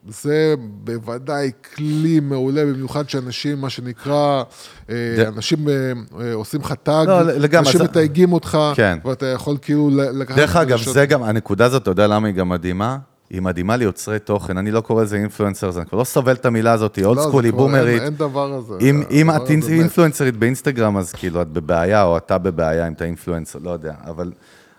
זה 0.08 0.54
בוודאי 0.84 1.50
כלי 1.74 2.20
מעולה, 2.20 2.64
במיוחד 2.66 3.08
שאנשים, 3.08 3.60
מה 3.60 3.70
שנקרא, 3.70 4.42
אה, 4.90 4.94
זה- 5.16 5.28
אנשים 5.28 5.68
אה, 5.68 5.74
אה, 6.20 6.34
עושים 6.34 6.60
לך 6.60 6.72
טאג, 6.82 7.06
לא, 7.08 7.20
אנשים 7.58 7.82
מתייגים 7.82 8.32
אותך, 8.32 8.58
כן. 8.74 8.98
ואתה 9.04 9.26
יכול 9.26 9.56
כאילו 9.62 9.90
לקחת... 9.94 10.36
דרך 10.36 10.56
אגב, 10.56 10.78
זה 10.78 11.06
גם, 11.06 11.22
הנקודה 11.22 11.64
הזאת, 11.64 11.82
אתה 11.82 11.90
יודע 11.90 12.06
למה 12.06 12.26
היא 12.26 12.34
גם 12.34 12.48
מדהימה? 12.48 12.98
היא 13.30 13.42
מדהימה 13.42 13.76
ליוצרי 13.76 14.18
תוכן, 14.18 14.58
אני 14.58 14.70
לא 14.70 14.80
קורא 14.80 15.02
לזה 15.02 15.16
אינפלואנסר, 15.16 15.70
אני 15.76 15.86
כבר 15.86 15.98
לא 15.98 16.04
סובל 16.04 16.32
את 16.32 16.46
המילה 16.46 16.72
הזאת, 16.72 16.96
היא 16.96 17.04
אולד 17.04 17.20
סקולי, 17.20 17.52
בומרית. 17.52 18.02
אין 18.02 18.14
דבר 18.14 18.52
הזה. 18.52 18.74
אם, 19.10 19.30
את. 19.30 19.50
אינפלואנסרית 19.68 20.36
באינסטגרם, 20.36 20.96
אז 20.96 21.12
כאילו 21.12 21.42
את 21.42 21.48
בבעיה, 21.48 22.02
או 22.02 22.16
אתה 22.16 22.38
בבעיה 22.38 22.86
אם 22.88 22.92
אתה 22.92 23.04
אינפלואנסר, 23.04 23.58
לא 23.62 23.70
יודע. 23.70 23.94
אבל 24.06 24.32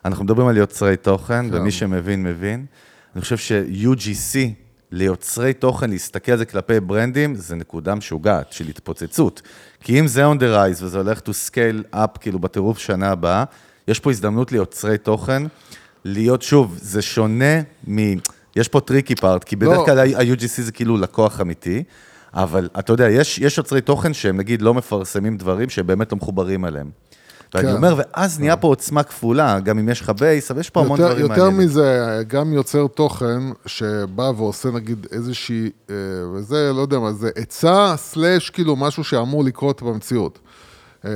אנחנו 0.06 0.24
מדברים 0.24 0.48
על 0.48 0.58
יוצרי 0.58 0.98
תוכן, 0.98 1.50
כן. 1.50 1.56
ומי 1.56 1.72
שמבין, 1.72 2.24
מבין. 2.24 2.66
אני 3.16 3.22
חושב 3.22 3.38
ש-UGC, 3.38 4.38
ליוצרי 4.92 5.54
תוכן, 5.54 5.90
להסתכל 5.90 6.32
על 6.32 6.38
זה 6.38 6.46
כלפי 6.46 6.80
ברנדים, 6.80 7.36
זה 7.36 7.56
נקודה 7.56 7.96
משוגעת 7.96 8.54
של 8.54 8.68
התפוצצות. 8.68 9.42
כי 9.84 10.00
אם 10.00 10.08
זה 10.08 10.32
on 10.32 10.36
the 10.36 10.42
rise, 10.42 10.84
וזה 10.84 10.98
הולך 10.98 11.20
to 11.20 11.32
scale 11.50 11.96
up, 11.96 12.20
כאילו 12.20 12.40
בטירוף 12.40 12.78
שנה 12.78 13.12
הבאה, 13.12 13.44
יש 13.88 14.00
פה 14.00 14.12
הזדמנות 14.12 14.52
ליוצרי 14.52 14.98
תוכן, 14.98 15.44
להיות, 16.06 16.42
שוב, 16.42 16.78
זה 16.82 17.02
שונה 17.02 17.62
מ... 17.90 17.98
יש 18.56 18.68
פה 18.68 18.82
tricky 18.82 19.16
part, 19.16 19.44
כי 19.44 19.56
בדרך 19.56 19.78
לא. 19.78 19.86
כלל 19.86 20.00
ה-UGC 20.00 20.62
זה 20.62 20.72
כאילו 20.72 20.98
לקוח 20.98 21.42
אמיתי, 21.42 21.84
אבל 22.34 22.70
אתה 22.80 22.94
יודע, 22.94 23.10
יש, 23.10 23.40
יש 23.40 23.58
יוצרי 23.58 23.82
תוכן 23.82 24.14
שהם 24.14 24.38
נגיד 24.38 24.62
לא 24.62 24.74
מפרסמים 24.74 25.38
דברים 25.38 25.70
שהם 25.70 25.88
באמת 25.88 26.12
לא 26.12 26.18
מחוברים 26.18 26.66
אליהם. 26.66 26.90
ואני 27.54 27.68
כן. 27.68 27.74
אומר, 27.76 27.96
ואז 27.98 28.40
נהיה 28.40 28.58
פה 28.58 28.68
עוצמה 28.68 29.04
כפולה, 29.04 29.60
גם 29.60 29.80
אם 29.80 29.90
יש 29.90 30.02
לך 30.02 30.10
base, 30.10 30.52
אבל 30.52 30.60
יש 30.60 30.70
פה 30.70 30.80
המון 30.80 31.00
יותר, 31.00 31.12
דברים 31.12 31.22
יותר 31.32 31.44
מעניינים. 31.44 31.68
מזה, 31.68 32.24
גם 32.28 32.54
יוצר 32.54 32.88
תוכן 32.88 33.42
שבא 33.66 34.32
ועושה 34.38 34.70
נגיד 34.72 35.08
איזושהי, 35.12 35.70
אה, 35.90 35.96
וזה, 36.34 36.72
לא 36.76 36.82
יודע 36.82 37.00
מה, 37.00 37.14
זה 37.14 37.30
עצה 37.36 37.94
slash 37.98 38.50
כאילו 38.50 38.76
משהו 38.76 39.04
שאמור 39.04 39.44
לקרות 39.44 39.82
במציאות. 39.82 40.40
אה, 41.06 41.12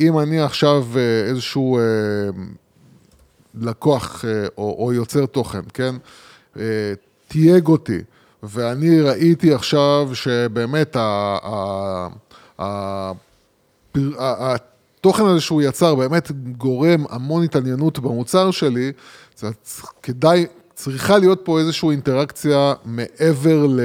אם 0.00 0.18
אני 0.18 0.40
עכשיו 0.40 0.86
אה, 0.96 1.28
איזשהו 1.28 1.78
לקוח 3.54 4.24
או, 4.58 4.76
או 4.78 4.92
יוצר 4.92 5.26
תוכן, 5.26 5.62
כן? 5.74 5.94
תייג 7.28 7.66
אותי, 7.66 8.00
ואני 8.42 9.00
ראיתי 9.00 9.54
עכשיו 9.54 10.10
שבאמת 10.12 10.96
ה... 10.96 11.36
ה, 11.42 12.08
ה 12.58 13.12
ה- 14.18 14.56
התוכן 15.06 15.24
הזה 15.24 15.40
שהוא 15.40 15.62
יצר 15.62 15.94
באמת 15.94 16.30
גורם 16.58 17.04
המון 17.10 17.44
התעניינות 17.44 17.98
במוצר 17.98 18.50
שלי, 18.50 18.92
זה 19.36 19.48
כדאי, 20.02 20.46
צריכה 20.74 21.18
להיות 21.18 21.40
פה 21.44 21.58
איזושהי 21.58 21.90
אינטראקציה 21.90 22.74
מעבר 22.84 23.66
ל, 23.66 23.80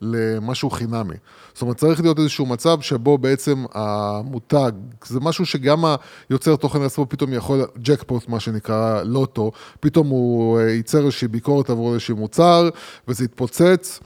למשהו 0.00 0.70
חינמי. 0.70 1.14
זאת 1.52 1.62
אומרת, 1.62 1.76
צריך 1.76 2.00
להיות 2.00 2.18
איזשהו 2.18 2.46
מצב 2.46 2.80
שבו 2.80 3.18
בעצם 3.18 3.64
המותג, 3.74 4.72
זה 5.06 5.20
משהו 5.20 5.46
שגם 5.46 5.84
היוצר 6.28 6.56
תוכן 6.56 6.82
עצמו 6.82 7.06
פתאום 7.08 7.32
יכול, 7.32 7.66
ג'קפוט, 7.82 8.28
מה 8.28 8.40
שנקרא 8.40 9.02
לוטו, 9.02 9.52
פתאום 9.80 10.08
הוא 10.08 10.58
אה, 10.58 10.70
ייצר 10.70 10.98
איזושהי 10.98 11.28
ביקורת 11.28 11.70
עבור 11.70 11.92
איזשהו 11.92 12.16
מוצר, 12.16 12.68
וזה 13.08 13.24
יתפוצץ. 13.24 14.00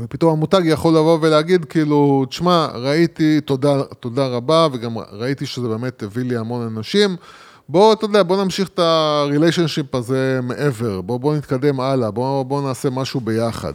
ופתאום 0.00 0.32
המותג 0.32 0.62
יכול 0.64 0.92
לבוא 0.92 1.18
ולהגיד, 1.22 1.64
כאילו, 1.64 2.24
תשמע, 2.28 2.68
ראיתי, 2.74 3.40
תודה, 3.40 3.82
תודה 3.82 4.26
רבה, 4.26 4.68
וגם 4.72 4.98
ראיתי 4.98 5.46
שזה 5.46 5.68
באמת 5.68 6.02
הביא 6.02 6.24
לי 6.24 6.36
המון 6.36 6.76
אנשים. 6.76 7.16
בוא, 7.68 7.92
אתה 7.92 8.04
יודע, 8.04 8.22
בוא 8.22 8.44
נמשיך 8.44 8.68
את 8.68 8.78
הריליישנשיפ 8.78 9.94
הזה 9.94 10.40
מעבר, 10.42 11.00
בוא, 11.00 11.20
בוא 11.20 11.36
נתקדם 11.36 11.80
הלאה, 11.80 12.10
בוא, 12.10 12.42
בוא 12.42 12.62
נעשה 12.62 12.90
משהו 12.90 13.20
ביחד. 13.20 13.72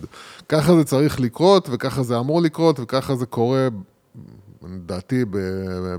ככה 0.49 0.76
זה 0.76 0.84
צריך 0.84 1.19
לקרות, 1.19 1.69
וככה 1.71 2.03
זה 2.03 2.19
אמור 2.19 2.41
לקרות, 2.41 2.80
וככה 2.80 3.15
זה 3.15 3.26
קורה, 3.26 3.67
לדעתי, 4.76 5.26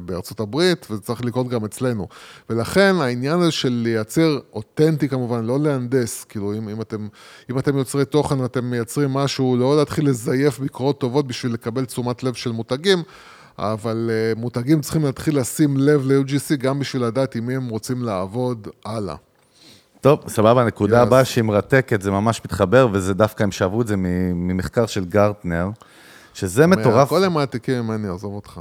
בארצות 0.05 0.41
הברית, 0.41 0.87
וזה 0.91 1.01
צריך 1.01 1.25
לקרות 1.25 1.49
גם 1.49 1.65
אצלנו. 1.65 2.09
ולכן 2.51 2.95
העניין 3.01 3.41
הזה 3.41 3.51
של 3.51 3.69
לייצר 3.69 4.39
אותנטי 4.53 5.09
כמובן, 5.09 5.45
לא 5.45 5.61
להנדס, 5.61 6.25
כאילו 6.25 6.55
אם, 6.55 6.69
אם, 6.69 6.81
אתם, 6.81 7.09
אם 7.51 7.59
אתם 7.59 7.79
יוצרי 7.79 8.05
תוכן 8.05 8.41
ואתם 8.41 8.65
מייצרים 8.65 9.11
משהו, 9.11 9.57
לא 9.57 9.77
להתחיל 9.77 10.09
לזייף 10.09 10.59
ביקורות 10.59 11.01
טובות 11.01 11.27
בשביל 11.27 11.53
לקבל 11.53 11.85
תשומת 11.85 12.23
לב 12.23 12.35
של 12.35 12.53
מותגים, 12.53 13.03
אבל 13.59 14.11
uh, 14.11 14.39
מותגים 14.39 14.81
צריכים 14.81 15.05
להתחיל 15.05 15.39
לשים 15.39 15.77
לב 15.77 16.03
ל-UGC 16.05 16.57
גם 16.57 16.79
בשביל 16.79 17.05
לדעת 17.05 17.35
עם 17.35 17.47
מי 17.47 17.57
הם 17.57 17.69
רוצים 17.69 18.03
לעבוד 18.03 18.69
הלאה. 18.85 19.17
טוב, 20.01 20.19
סבבה, 20.29 20.63
הנקודה 20.63 21.01
Yes. 21.01 21.03
הבאה 21.03 21.25
שהיא 21.25 21.45
מרתקת, 21.45 22.03
זה 22.03 22.11
ממש 22.11 22.41
מתחבר, 22.45 22.89
וזה 22.93 23.15
דווקא, 23.15 23.43
הם 23.43 23.51
שאבו 23.51 23.83
את 23.83 23.87
זה 23.87 23.95
ממחקר 23.97 24.87
של 24.87 25.05
גרטנר, 25.05 25.69
שזה 26.35 26.67
מטורף. 26.67 27.07
הכל 27.07 27.25
הם 27.25 27.33
מעתיקים 27.33 27.83
ממני, 27.83 28.09
עזוב 28.09 28.35
אותך. 28.35 28.61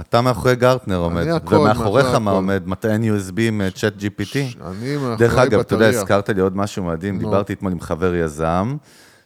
אתה 0.00 0.20
מאחורי 0.20 0.56
גרטנר 0.56 0.96
עומד, 0.96 1.28
הכל, 1.28 1.54
ומאחוריך 1.54 2.06
מאחורי 2.06 2.20
מה. 2.24 2.30
עומד? 2.30 2.62
מטען 2.66 3.02
USB 3.02 3.40
עם-Chat 3.40 4.00
GPT? 4.00 4.36
אני 4.66 4.96
מאחורי 4.96 5.16
דרך 5.16 5.38
אגב, 5.38 5.60
אתה 5.60 5.74
יודע. 5.74 5.88
הזכרת 5.88 6.28
לי 6.28 6.40
עוד 6.40 6.56
משהו 6.56 6.84
מדהים, 6.84 7.18
דיברתי 7.18 7.52
אתמול 7.52 7.72
עם 7.72 7.80
חבר 7.80 8.14
יזם, 8.14 8.76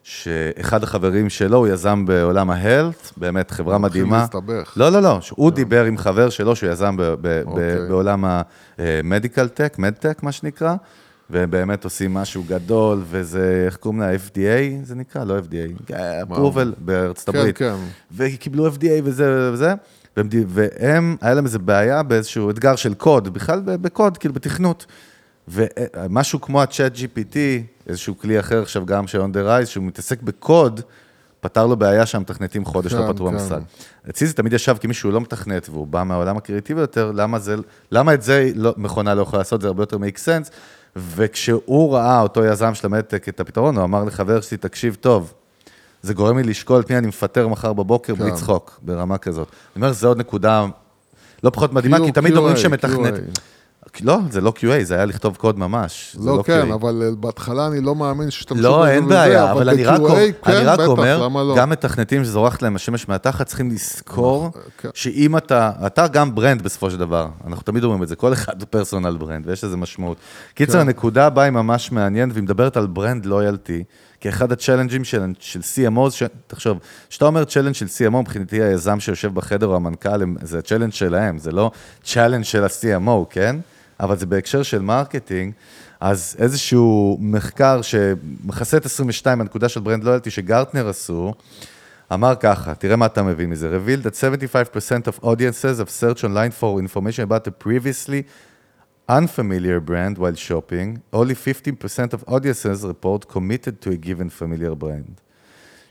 שאחד 0.03 0.83
החברים 0.83 1.31
שלו 1.31 1.59
הוא 1.59 1.69
יזם 1.69 2.07
בעולם 2.07 2.51
ההלט, 2.51 3.11
באמת 3.17 3.51
חברה 3.51 3.79
מתחיל 3.79 4.03
מדהימה. 4.03 4.19
להסתבך. 4.19 4.73
לא, 4.77 4.93
לא, 4.93 5.03
לא, 5.03 5.19
הוא 5.31 5.51
דיבר 5.51 5.85
עם 5.85 5.99
חבר 5.99 6.31
שלו 6.31 6.57
שהוא 6.57 6.71
יזם 6.71 6.97
אוקיי. 7.47 7.89
בעולם 7.89 8.25
המדיקל 8.79 9.49
טק, 9.49 9.75
מדטק, 9.79 10.23
מה 10.23 10.33
שנקרא, 10.33 10.75
והם 11.31 11.51
באמת 11.51 11.85
עושים 11.85 12.15
משהו 12.15 12.45
גדול, 12.49 13.03
וזה, 13.11 13.63
איך 13.67 13.77
קוראים 13.77 14.01
לה, 14.01 14.15
FDA, 14.15 14.85
זה 14.85 14.95
נקרא? 14.95 15.25
לא 15.25 15.39
FDA, 15.39 15.93
approval 16.29 16.75
בארצות 16.79 17.35
כן, 17.35 17.39
הברית. 17.39 17.59
כן. 17.59 17.75
וקיבלו 18.17 18.69
FDA 18.69 19.01
וזה 19.05 19.51
וזה, 19.53 19.75
והם, 20.17 20.29
והם, 20.49 21.17
היה 21.21 21.35
להם 21.35 21.45
איזה 21.45 21.59
בעיה 21.59 22.03
באיזשהו 22.03 22.51
אתגר 22.51 22.77
של 22.77 22.95
קוד, 22.95 23.35
בכלל 23.35 23.61
בקוד, 23.65 24.19
כאילו 24.19 24.35
בתכנות. 24.35 24.87
ומשהו 25.49 26.41
כמו 26.41 26.63
ה-Chat 26.63 26.97
GPT, 26.97 27.37
איזשהו 27.87 28.19
כלי 28.19 28.41
אחר 28.41 28.63
עכשיו 28.63 28.87
גם 28.87 29.07
של 29.07 29.21
on 29.21 29.35
the 29.35 29.49
rise, 29.49 29.67
שהוא 29.67 29.85
מתעסק 29.85 30.23
בקוד, 30.23 30.81
פתר 31.41 31.67
לו 31.67 31.77
בעיה 31.77 32.07
שהמתכנתים 32.07 32.65
חודש 32.65 32.93
לא 32.93 33.07
כן, 33.07 33.13
פתרו 33.13 33.27
כן. 33.27 33.33
במשרד. 33.33 33.63
אצלי 34.11 34.27
זה 34.27 34.33
תמיד 34.33 34.53
ישב 34.53 34.77
כמי 34.81 34.95
שהוא 34.95 35.13
לא 35.13 35.21
מתכנת 35.21 35.69
והוא 35.69 35.87
בא 35.87 36.03
מהעולם 36.03 36.37
הקריאיטיבי 36.37 36.81
יותר, 36.81 37.13
למה, 37.15 37.39
זה, 37.39 37.57
למה 37.93 38.15
את 38.15 38.23
זה 38.23 38.51
לא, 38.55 38.75
מכונה 38.77 39.15
לא 39.15 39.23
יכולה 39.23 39.41
לעשות, 39.41 39.61
זה 39.61 39.67
הרבה 39.67 39.83
יותר 39.83 39.97
make 39.97 40.19
sense. 40.19 40.51
וכשהוא 40.99 41.95
ראה, 41.95 42.21
אותו 42.21 42.45
יזם 42.45 42.75
של 42.75 42.87
המדטק, 42.87 43.29
את 43.29 43.41
הפתרון, 43.41 43.77
הוא 43.77 43.85
אמר 43.85 44.05
לחבר 44.05 44.41
שלי, 44.41 44.57
תקשיב 44.59 44.97
טוב, 45.01 45.33
זה 46.03 46.15
גורם 46.15 46.39
לי 46.39 46.43
לשקול 46.43 46.81
את 46.81 46.91
מי 46.91 46.99
אני 46.99 47.07
מפטר 47.07 47.49
מחר 47.49 47.73
בבוקר 47.73 48.15
בלי 48.15 48.31
כן. 48.31 48.37
צחוק, 48.37 48.81
ברמה 48.83 49.19
כזאת. 49.19 49.49
אני 49.77 49.83
אומר, 49.83 49.93
זו 49.93 50.09
עוד 50.09 50.19
נקודה 50.19 50.67
לא 51.43 51.51
פחות 51.51 51.73
מדהימה, 51.73 51.99
כי 52.05 52.13
תמיד 52.13 52.37
אומרים 52.37 52.57
שמתכנת... 52.57 53.15
לא, 54.03 54.19
זה 54.31 54.41
לא 54.41 54.53
QA, 54.57 54.83
זה 54.83 54.95
היה 54.95 55.05
לכתוב 55.05 55.37
קוד 55.37 55.59
ממש. 55.59 56.17
זה 56.21 56.31
לא, 56.31 56.43
כן, 56.47 56.71
QA. 56.71 56.75
אבל 56.75 57.03
אה, 57.03 57.11
בהתחלה 57.11 57.67
אני 57.67 57.81
לא 57.81 57.95
מאמין 57.95 58.29
לא, 58.51 58.83
בזה 58.83 58.91
אין 58.91 59.05
וזה, 59.05 59.15
בעיה, 59.15 59.53
אבל 59.53 59.69
אני 59.69 59.85
רק, 59.85 60.01
ב-QA, 60.01 60.13
אני 60.13 60.33
כן, 60.43 60.67
רק 60.67 60.79
בטח, 60.79 60.89
אומר, 60.89 61.45
לא? 61.45 61.55
גם 61.57 61.71
מתכנתים 61.71 62.25
שזורחת 62.25 62.63
להם 62.63 62.77
השמש 62.77 63.09
מהתחת, 63.09 63.47
צריכים 63.47 63.71
לזכור 63.71 64.51
כן. 64.79 64.89
שאם 64.95 65.37
אתה, 65.37 65.71
אתה 65.87 66.07
גם 66.07 66.35
brand 66.35 66.63
בסופו 66.63 66.91
של 66.91 66.97
דבר, 66.97 67.29
אנחנו 67.47 67.63
תמיד 67.63 67.85
אומרים 67.85 68.03
את 68.03 68.09
זה, 68.09 68.17
כל 68.17 68.33
אחד 68.33 68.61
הוא 68.61 68.69
personal 68.71 69.17
brand, 69.17 69.47
ויש 69.47 69.65
לזה 69.65 69.77
משמעות. 69.77 70.17
קיצר, 70.55 70.73
כן. 70.73 70.79
הנקודה 70.79 71.27
הבאה 71.27 71.45
היא 71.45 71.53
ממש 71.53 71.93
מעניינת, 71.93 72.33
והיא 72.33 72.43
מדברת 72.43 72.77
על 72.77 72.87
brand 72.87 73.27
loyalty, 73.27 73.85
כי 74.21 74.29
אחד 74.29 74.53
ה 74.53 74.57
challenge־ים 74.57 75.05
של, 75.05 75.23
של 75.39 75.61
CMO, 75.61 76.11
ש... 76.11 76.23
תחשוב, 76.47 76.79
כשאתה 77.09 77.25
אומר 77.25 77.45
challenge 77.45 77.75
של 77.75 77.87
CMO, 77.87 78.17
מבחינתי 78.17 78.63
היזם 78.63 79.01
שיושב 79.01 79.35
בחדר 79.35 79.67
או 79.67 79.77
המנכ"ל, 79.77 80.25
זה 80.43 80.59
ה 80.59 80.62
challenge 80.62 80.93
שלהם, 80.93 81.39
זה 81.39 81.53
לא 81.53 81.71
challenge 82.05 82.45
של 82.45 82.65
ה-CMO, 82.65 83.25
כן? 83.31 83.57
אבל 84.01 84.17
זה 84.17 84.27
בהקשר 84.27 84.63
של 84.63 84.83
marketing, 84.83 85.53
אז 86.01 86.37
איזשהו 86.39 87.19
מחקר 87.21 87.83
שמכסה 87.83 88.77
את 88.77 88.87
22, 88.87 89.41
הנקודה 89.41 89.69
של 89.69 89.81
brand 89.81 90.05
loyalty 90.05 90.31
שגרטנר 90.31 90.89
עשו, 90.89 91.35
אמר 92.13 92.35
ככה, 92.41 92.75
תראה 92.75 92.97
מה 92.97 93.07
אתה 93.07 93.23
מבין 93.23 93.51
מזה, 93.51 93.79
revealed 93.79 94.05
that 94.05 94.15
75% 94.15 95.09
of 95.09 95.25
audiences 95.25 95.81
have 95.81 95.91
searched 95.91 96.25
online 96.25 96.53
for 96.61 96.81
information 96.81 97.23
about 97.23 97.47
a 97.47 97.65
previously 97.65 98.23
unfamiliar 99.09 99.81
brand 99.81 100.19
while 100.19 100.35
shopping, 100.35 100.99
only 101.13 101.35
15% 101.35 102.13
of 102.13 102.25
audiences 102.27 102.85
report 102.85 103.29
committed 103.29 103.81
to 103.81 103.91
a 103.91 103.97
given 103.97 104.29
familiar 104.41 104.75
brand. 104.75 105.21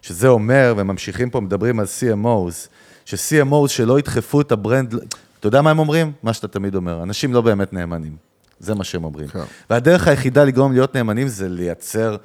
שזה 0.01 0.27
אומר, 0.27 0.73
וממשיכים 0.77 1.29
פה, 1.29 1.41
מדברים 1.41 1.79
על 1.79 1.85
CMOs, 1.85 2.67
ש-CMOs 3.05 3.67
שלא 3.67 3.99
ידחפו 3.99 4.41
את 4.41 4.51
הברנד, 4.51 4.95
אתה 5.39 5.47
יודע 5.47 5.61
מה 5.61 5.71
הם 5.71 5.79
אומרים? 5.79 6.11
מה 6.23 6.33
שאתה 6.33 6.47
תמיד 6.47 6.75
אומר, 6.75 7.03
אנשים 7.03 7.33
לא 7.33 7.41
באמת 7.41 7.73
נאמנים. 7.73 8.15
זה 8.59 8.75
מה 8.75 8.83
שהם 8.83 9.03
אומרים. 9.03 9.27
כן. 9.27 9.43
והדרך 9.69 10.07
היחידה 10.07 10.43
לגרום 10.43 10.71
להיות 10.71 10.95
נאמנים 10.95 11.27
זה 11.27 11.49
לייצר 11.49 12.15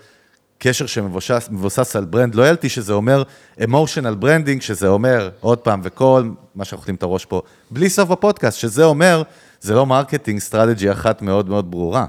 קשר 0.58 0.86
שמבוסס 0.86 1.48
מבוסס 1.50 1.96
על 1.96 2.04
brand 2.04 2.34
loyalty, 2.34 2.68
שזה 2.68 2.92
אומר 2.92 3.22
emotional 3.64 4.14
branding, 4.14 4.62
שזה 4.62 4.88
אומר, 4.88 5.30
עוד 5.40 5.58
פעם, 5.58 5.80
וכל 5.84 6.30
מה 6.54 6.64
שאנחנו 6.64 6.82
אוכלים 6.82 6.94
את 6.94 7.02
הראש 7.02 7.24
פה, 7.24 7.42
בלי 7.70 7.88
סוף 7.88 8.08
בפודקאסט, 8.08 8.58
שזה 8.58 8.84
אומר, 8.84 9.22
זה 9.60 9.74
לא 9.74 9.86
marketing 9.86 10.40
strategy 10.40 10.92
אחת 10.92 11.22
מאוד 11.22 11.48
מאוד 11.48 11.70
ברורה. 11.70 12.06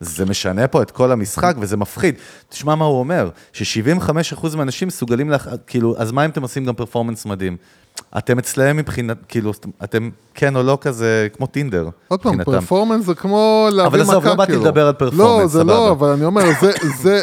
זה 0.00 0.24
משנה 0.24 0.68
פה 0.68 0.82
את 0.82 0.90
כל 0.90 1.12
המשחק, 1.12 1.56
וזה 1.60 1.76
מפחיד. 1.76 2.14
תשמע 2.48 2.74
מה 2.74 2.84
הוא 2.84 2.98
אומר, 2.98 3.30
ש-75% 3.52 4.56
מהאנשים 4.56 4.88
מסוגלים, 4.88 5.30
לך, 5.30 5.50
כאילו, 5.66 5.94
אז 5.98 6.12
מה 6.12 6.24
אם 6.24 6.30
אתם 6.30 6.42
עושים 6.42 6.64
גם 6.64 6.74
performance 6.74 7.26
מדהים? 7.26 7.56
אתם 8.18 8.38
אצלהם 8.38 8.76
מבחינת, 8.76 9.16
כאילו, 9.28 9.52
אתם 9.84 10.10
כן 10.34 10.56
או 10.56 10.62
לא 10.62 10.78
כזה, 10.80 11.28
כמו 11.36 11.46
טינדר, 11.46 11.88
עוד 12.08 12.20
פעם. 12.20 12.44
performance 12.44 13.04
זה 13.04 13.14
כמו 13.14 13.68
להביא 13.72 14.02
מכה, 14.02 14.10
עזוב, 14.10 14.26
לא 14.26 14.34
באתי 14.34 14.52
כאילו. 14.52 14.64
לדבר 14.64 14.86
על 14.86 14.92
performance, 14.92 15.40
לא, 15.40 15.46
זה. 15.46 15.64
לא, 15.64 15.90
אבל 15.90 16.08
אני 16.08 16.24
אומר, 16.24 16.42
זה, 17.02 17.20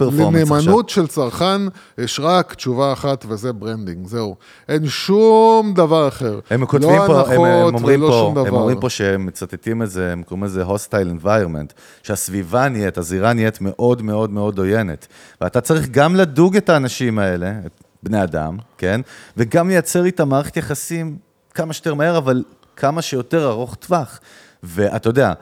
לנאמנות 0.00 0.88
של 0.88 1.06
צרכן, 1.06 1.60
יש 1.98 2.20
רק 2.22 2.54
תשובה 2.54 2.92
אחת, 2.92 3.24
וזה 3.28 3.52
branding, 3.52 4.06
זהו. 4.06 4.36
אין 4.68 4.88
שום 4.88 5.74
דבר 5.74 6.08
אחר. 6.08 6.40
הם 6.50 6.66
כותבים 6.66 6.90
לא 6.90 7.06
פה, 7.06 7.20
הם, 7.20 7.40
אומרים 7.74 8.00
פה, 8.00 8.32
הם. 8.46 8.54
אומרים 8.54 8.80
פה 8.80 8.90
שהם 8.90 9.26
מצטטים 9.26 9.82
את 9.82 9.90
זה, 9.90 10.12
הם 10.12 10.22
קוראים 10.22 10.44
לזה 10.44 10.64
hostile 10.64 11.22
environment, 11.22 11.72
שהסביבה 12.02 12.68
נהיית, 12.68 12.98
הזירה 12.98 13.32
נהיית 13.32 13.60
מאוד 13.60 14.02
מאוד 14.02 14.30
מאוד 14.30 14.58
עוינת. 14.58 15.06
ואתה 15.40 15.60
צריך 15.60 15.88
גם 15.90 16.16
לדוג 16.16 16.56
את 16.56 16.68
האנשים 16.68 17.18
האלה, 17.18 17.52
את 17.66 17.83
בני 18.04 18.22
אדם, 18.22 18.56
כן? 18.78 19.00
וגם 19.36 19.68
לייצר 19.68 20.04
איתם 20.04 20.28
מערכת 20.28 20.56
יחסים 20.56 21.16
כמה 21.54 21.72
שיותר 21.72 21.94
מהר, 21.94 22.18
אבל 22.18 22.42
כמה 22.76 23.02
שיותר 23.02 23.48
ארוך 23.50 23.74
טווח. 23.74 24.20
ואתה 24.62 25.08
יודע, 25.08 25.32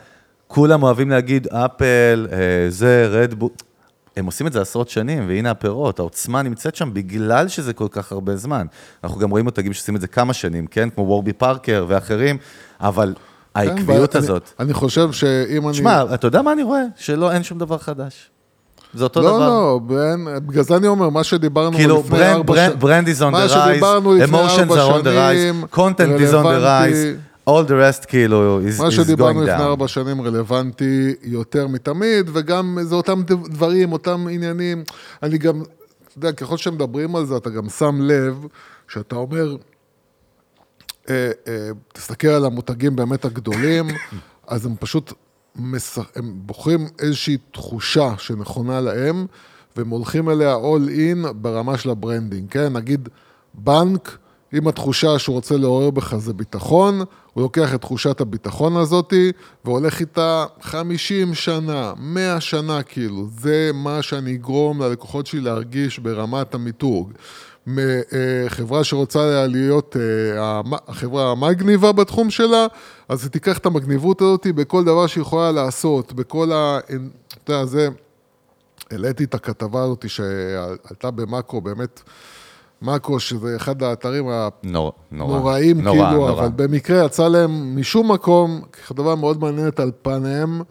כולם 0.46 0.82
אוהבים 0.82 1.10
להגיד, 1.10 1.46
אפל, 1.48 2.26
אה, 2.32 2.38
זה, 2.68 3.06
רדבול. 3.10 3.50
הם 4.16 4.26
עושים 4.26 4.46
את 4.46 4.52
זה 4.52 4.60
עשרות 4.60 4.88
שנים, 4.88 5.28
והנה 5.28 5.50
הפירות, 5.50 5.98
העוצמה 5.98 6.42
נמצאת 6.42 6.76
שם 6.76 6.94
בגלל 6.94 7.48
שזה 7.48 7.72
כל 7.72 7.86
כך 7.90 8.12
הרבה 8.12 8.36
זמן. 8.36 8.66
אנחנו 9.04 9.18
גם 9.18 9.30
רואים 9.30 9.44
מותגים 9.44 9.72
שעושים 9.72 9.96
את 9.96 10.00
זה 10.00 10.06
כמה 10.06 10.32
שנים, 10.32 10.66
כן? 10.66 10.90
כמו 10.90 11.04
וורבי 11.04 11.32
פארקר 11.32 11.84
ואחרים, 11.88 12.36
אבל 12.80 13.14
העקביות 13.54 14.12
כן, 14.12 14.18
ואני- 14.18 14.24
הזאת... 14.26 14.50
אני 14.60 14.72
חושב 14.72 15.12
שאם 15.12 15.64
אני... 15.68 15.72
תשמע, 15.72 16.14
אתה 16.14 16.26
יודע 16.26 16.42
מה 16.42 16.52
אני 16.52 16.62
רואה? 16.62 16.82
שלא, 16.96 17.32
אין 17.32 17.42
שום 17.42 17.58
דבר 17.58 17.78
חדש. 17.78 18.30
זה 18.94 19.04
אותו 19.04 19.20
לא, 19.20 19.28
דבר. 19.28 19.38
לא, 19.38 19.80
בין, 19.86 20.28
בגלל 20.46 20.62
זה 20.64 20.76
אני 20.76 20.86
אומר, 20.86 21.08
מה 21.08 21.24
שדיברנו 21.24 21.76
כאילו, 21.76 22.00
לפני 22.00 22.18
brand, 22.18 22.36
ארבע 22.36 22.56
שנים. 22.56 22.78
brand 22.78 23.08
is 23.08 23.20
on 23.20 23.24
מה 23.24 23.46
the 23.46 23.48
שדיברנו 23.48 24.16
rise, 24.16 24.22
לפני 24.22 24.38
emotions 24.38 24.70
are 24.70 25.00
on 25.00 25.04
the 25.04 25.06
rise, 25.06 25.74
content 25.76 26.20
is 26.20 26.34
on 26.34 26.44
the 26.44 26.62
rise, 26.62 27.48
all 27.50 27.68
the 27.68 28.02
rest 28.02 28.06
כאילו 28.06 28.60
is, 28.60 28.82
מה 28.82 28.88
is 28.88 28.90
שדיברנו 28.90 29.40
going 29.40 29.42
לפני 29.42 29.56
down. 29.56 29.60
ארבע 29.60 29.88
שנים 29.88 30.22
רלוונטי 30.22 31.14
יותר 31.22 31.66
מתמיד, 31.66 32.30
וגם 32.32 32.78
זה 32.82 32.94
אותם 32.94 33.22
דברים, 33.26 33.92
אותם 33.92 34.26
עניינים. 34.30 34.84
אני 35.22 35.38
גם, 35.38 35.62
אתה 35.62 36.18
יודע, 36.18 36.32
ככל 36.32 36.56
שמדברים 36.56 37.16
על 37.16 37.26
זה, 37.26 37.36
אתה 37.36 37.50
גם 37.50 37.68
שם 37.68 37.98
לב, 38.02 38.46
שאתה 38.88 39.16
אומר, 39.16 39.56
אה, 41.10 41.30
אה, 41.48 41.70
תסתכל 41.92 42.28
על 42.28 42.44
המותגים 42.44 42.96
באמת 42.96 43.24
הגדולים, 43.24 43.86
אז 44.48 44.66
הם 44.66 44.74
פשוט. 44.80 45.12
הם 46.16 46.32
בוחרים 46.34 46.86
איזושהי 46.98 47.36
תחושה 47.50 48.14
שנכונה 48.18 48.80
להם, 48.80 49.26
והם 49.76 49.88
הולכים 49.88 50.30
אליה 50.30 50.56
all 50.56 50.88
in 50.88 51.32
ברמה 51.32 51.78
של 51.78 51.90
ה 51.90 51.96
branding, 51.96 52.50
כן? 52.50 52.72
נגיד, 52.72 53.08
בנק, 53.54 54.18
עם 54.52 54.68
התחושה 54.68 55.18
שהוא 55.18 55.34
רוצה 55.34 55.56
לעורר 55.56 55.90
בך 55.90 56.16
זה 56.16 56.32
ביטחון, 56.32 56.98
הוא 57.32 57.42
לוקח 57.42 57.74
את 57.74 57.80
תחושת 57.80 58.20
הביטחון 58.20 58.76
הזאתי 58.76 59.32
והולך 59.64 60.00
איתה 60.00 60.44
50 60.62 61.34
שנה, 61.34 61.92
100 61.98 62.40
שנה 62.40 62.82
כאילו, 62.82 63.26
זה 63.38 63.70
מה 63.74 64.02
שאני 64.02 64.34
אגרום 64.34 64.82
ללקוחות 64.82 65.26
שלי 65.26 65.40
להרגיש 65.40 65.98
ברמת 65.98 66.54
המיתוג. 66.54 67.12
מחברה 67.66 68.84
שרוצה 68.84 69.46
להיות 69.46 69.96
אה, 69.96 70.60
החברה 70.88 71.30
המגניבה 71.30 71.92
בתחום 71.92 72.30
שלה, 72.30 72.66
אז 73.08 73.22
היא 73.22 73.30
תיקח 73.30 73.58
את 73.58 73.66
המגניבות 73.66 74.20
הזאת 74.20 74.46
בכל 74.54 74.84
דבר 74.84 75.06
שהיא 75.06 75.22
יכולה 75.22 75.52
לעשות, 75.52 76.12
בכל 76.12 76.52
ה... 76.52 76.78
אתה 77.44 77.52
יודע, 77.52 77.64
זה... 77.64 77.88
העליתי 78.90 79.24
את 79.24 79.34
הכתבה 79.34 79.82
הזאת 79.82 80.04
שעלתה 80.08 81.10
במאקו, 81.10 81.60
באמת, 81.60 82.02
מאקו, 82.82 83.20
שזה 83.20 83.56
אחד 83.56 83.82
האתרים 83.82 84.24
נור, 84.62 84.92
נורא. 85.12 85.36
הנוראים, 85.36 85.80
נורא, 85.80 85.96
כאילו, 85.96 86.10
נורא. 86.10 86.32
אבל 86.32 86.48
במקרה 86.56 87.04
יצא 87.04 87.28
להם 87.28 87.76
משום 87.76 88.12
מקום 88.12 88.62
כתבה 88.86 89.14
מאוד 89.14 89.40
מעניינת 89.40 89.80
על 89.80 89.90
פניהם, 90.02 90.62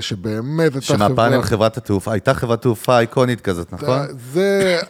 שבאמת 0.00 0.74
הייתה 0.74 0.80
חברה... 0.80 1.08
שמהפאנל 1.08 1.42
חברת 1.42 1.76
התעופה, 1.76 2.12
הייתה 2.12 2.34
חברת 2.34 2.62
תעופה 2.62 3.00
איקונית 3.00 3.40
כזאת, 3.40 3.72
נכון? 3.72 3.98
זה 4.32 4.80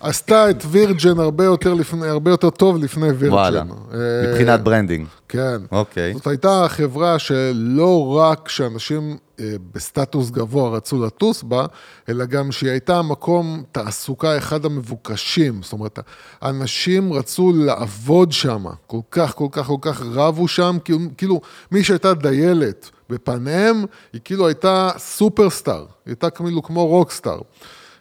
עשתה 0.00 0.50
את 0.50 0.64
וירג'ן 0.70 1.18
הרבה 1.18 1.44
יותר, 1.44 1.74
לפני, 1.74 2.08
הרבה 2.08 2.30
יותר 2.30 2.50
טוב 2.50 2.84
לפני 2.84 3.10
וירג'ן. 3.10 3.34
וואלה. 3.34 3.62
אה, 3.94 4.28
מבחינת 4.28 4.60
branding. 4.60 5.06
כן. 5.28 5.56
אוקיי. 5.72 6.14
זאת 6.14 6.26
הייתה 6.26 6.66
חברה 6.68 7.18
שלא 7.18 8.16
רק 8.16 8.48
שאנשים 8.48 9.16
אה, 9.40 9.54
בסטטוס 9.72 10.30
גבוה 10.30 10.76
רצו 10.76 11.04
לטוס 11.04 11.42
בה, 11.42 11.66
אלא 12.08 12.24
גם 12.24 12.52
שהיא 12.52 12.70
הייתה 12.70 13.02
מקום 13.02 13.62
תעסוקה 13.72 14.38
אחד 14.38 14.64
המבוקשים. 14.64 15.62
זאת 15.62 15.72
אומרת, 15.72 15.98
אנשים 16.42 17.12
רצו 17.12 17.52
לעבוד 17.56 18.32
שם, 18.32 18.64
כל 18.86 19.00
כך, 19.10 19.34
כל 19.34 19.48
כך, 19.52 19.66
כל 19.66 19.76
כך 19.80 20.02
רבו 20.12 20.48
שם, 20.48 20.76
כאילו, 20.84 20.98
כאילו 21.16 21.40
מי 21.72 21.84
שהייתה 21.84 22.14
דיילת 22.14 22.90
בפאן 23.10 23.52
אם, 23.52 23.84
היא 24.12 24.20
כאילו 24.24 24.46
הייתה 24.46 24.90
סופרסטאר, 24.98 25.78
היא 25.80 25.86
הייתה 26.06 26.30
כאילו 26.30 26.62
כמו 26.62 26.86
רוקסטאר. 26.86 27.40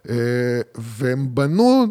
אה, 0.10 0.16
והם 0.76 1.28
בנו, 1.36 1.86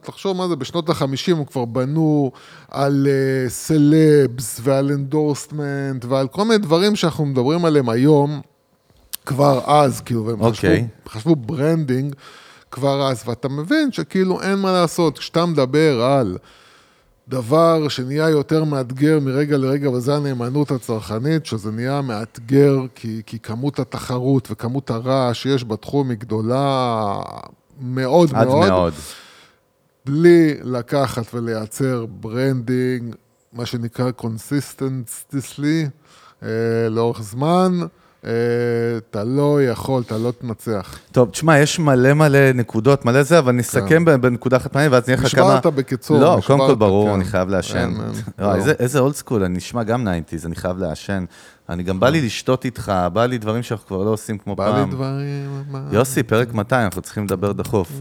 תחשוב 0.00 0.36
מה 0.36 0.48
זה, 0.48 0.56
בשנות 0.56 0.90
ה-50 0.90 1.32
הם 1.32 1.44
כבר 1.44 1.64
בנו 1.64 2.32
על 2.70 3.06
אה, 3.10 3.48
סלבס 3.48 4.60
ועל 4.62 4.92
endorsement 4.92 6.04
ועל 6.04 6.28
כל 6.28 6.44
מיני 6.44 6.58
דברים 6.58 6.96
שאנחנו 6.96 7.26
מדברים 7.26 7.64
עליהם 7.64 7.88
היום, 7.88 8.40
כבר 9.26 9.60
אז, 9.66 10.00
כאילו, 10.00 10.26
והם 10.26 10.40
אוקיי. 10.40 10.86
חשבו, 11.08 11.18
חשבו 11.18 11.36
branding 11.36 12.14
כבר 12.70 13.08
אז, 13.10 13.22
ואתה 13.26 13.48
מבין 13.48 13.92
שכאילו 13.92 14.42
אין 14.42 14.58
מה 14.58 14.72
לעשות, 14.72 15.18
כשאתה 15.18 15.46
מדבר 15.46 16.02
על 16.02 16.36
דבר 17.28 17.88
שנהיה 17.88 18.28
יותר 18.28 18.64
מאתגר 18.64 19.20
מרגע 19.20 19.56
לרגע, 19.56 19.90
וזה 19.90 20.16
הנאמנות 20.16 20.70
הצרכנית, 20.70 21.46
שזה 21.46 21.70
נהיה 21.70 22.00
מאתגר 22.02 22.78
כי, 22.94 23.22
כי 23.26 23.38
כמות 23.38 23.78
התחרות 23.78 24.48
וכמות 24.50 24.90
הרעש 24.90 25.42
שיש 25.42 25.64
בתחום 25.64 26.10
היא 26.10 26.18
גדולה 26.18 27.14
מאוד 27.80 28.30
עד 28.34 28.46
מאוד. 28.46 28.68
מאוד. 28.68 28.92
בלי 30.06 30.54
לקחת 30.62 31.34
ולייצר 31.34 32.06
branding, 32.06 33.14
מה 33.52 33.66
שנקרא 33.66 34.10
consistency, 34.20 35.62
אה, 36.42 36.48
לאורך 36.90 37.22
זמן, 37.22 37.80
אתה 39.10 39.24
לא 39.24 39.62
יכול, 39.62 40.02
אתה 40.06 40.18
לא 40.18 40.32
תנצח. 40.40 40.98
טוב, 41.12 41.30
תשמע, 41.30 41.58
יש 41.58 41.78
מלא 41.78 42.12
מלא 42.14 42.52
נקודות, 42.54 43.04
מלא 43.04 43.22
זה, 43.22 43.38
אבל 43.38 43.52
נסכם 43.52 44.04
ב- 44.04 44.10
בנקודה 44.10 44.56
אחת 44.56 44.74
מעניינת, 44.74 44.92
ואז 44.92 45.08
נהיה 45.08 45.20
לך 45.20 45.36
כמה... 45.36 45.56
נשברת 45.56 45.66
בקיצור, 45.74 46.18
לא, 46.20 46.38
קודם 46.46 46.58
כל 46.58 46.74
ברור, 46.74 47.08
כן. 47.08 47.14
אני 47.14 47.24
חייב 47.24 47.48
לעשן. 47.48 47.76
אין, 47.78 47.88
אין, 48.00 48.12
לא, 48.38 48.56
לא. 48.56 48.64
איזה- 48.78 48.98
אולד 48.98 49.14
סקול, 49.14 49.44
אני 49.44 49.56
נשמע 49.56 49.82
גם 49.82 50.08
90's, 50.08 50.46
אני 50.46 50.54
חייב 50.54 50.78
לעשן. 50.78 51.24
אני 51.68 51.82
גם 51.82 52.00
בא 52.00 52.08
לי 52.08 52.20
לשתות 52.20 52.64
איתך, 52.64 52.92
בא 53.12 53.26
לי 53.26 53.38
דברים 53.38 53.62
שאנחנו 53.62 53.86
כבר 53.86 54.04
לא 54.04 54.10
עושים 54.10 54.38
כמו 54.38 54.56
בא 54.56 54.66
לי 54.66 54.72
פעם. 54.72 54.90
דברים... 54.90 55.62
מה- 55.70 55.82
יוסי, 55.92 56.22
פרק 56.22 56.54
200, 56.54 56.84
אנחנו 56.84 57.02
צריכים 57.02 57.24
לדבר 57.24 57.52
דחוף. 57.52 57.92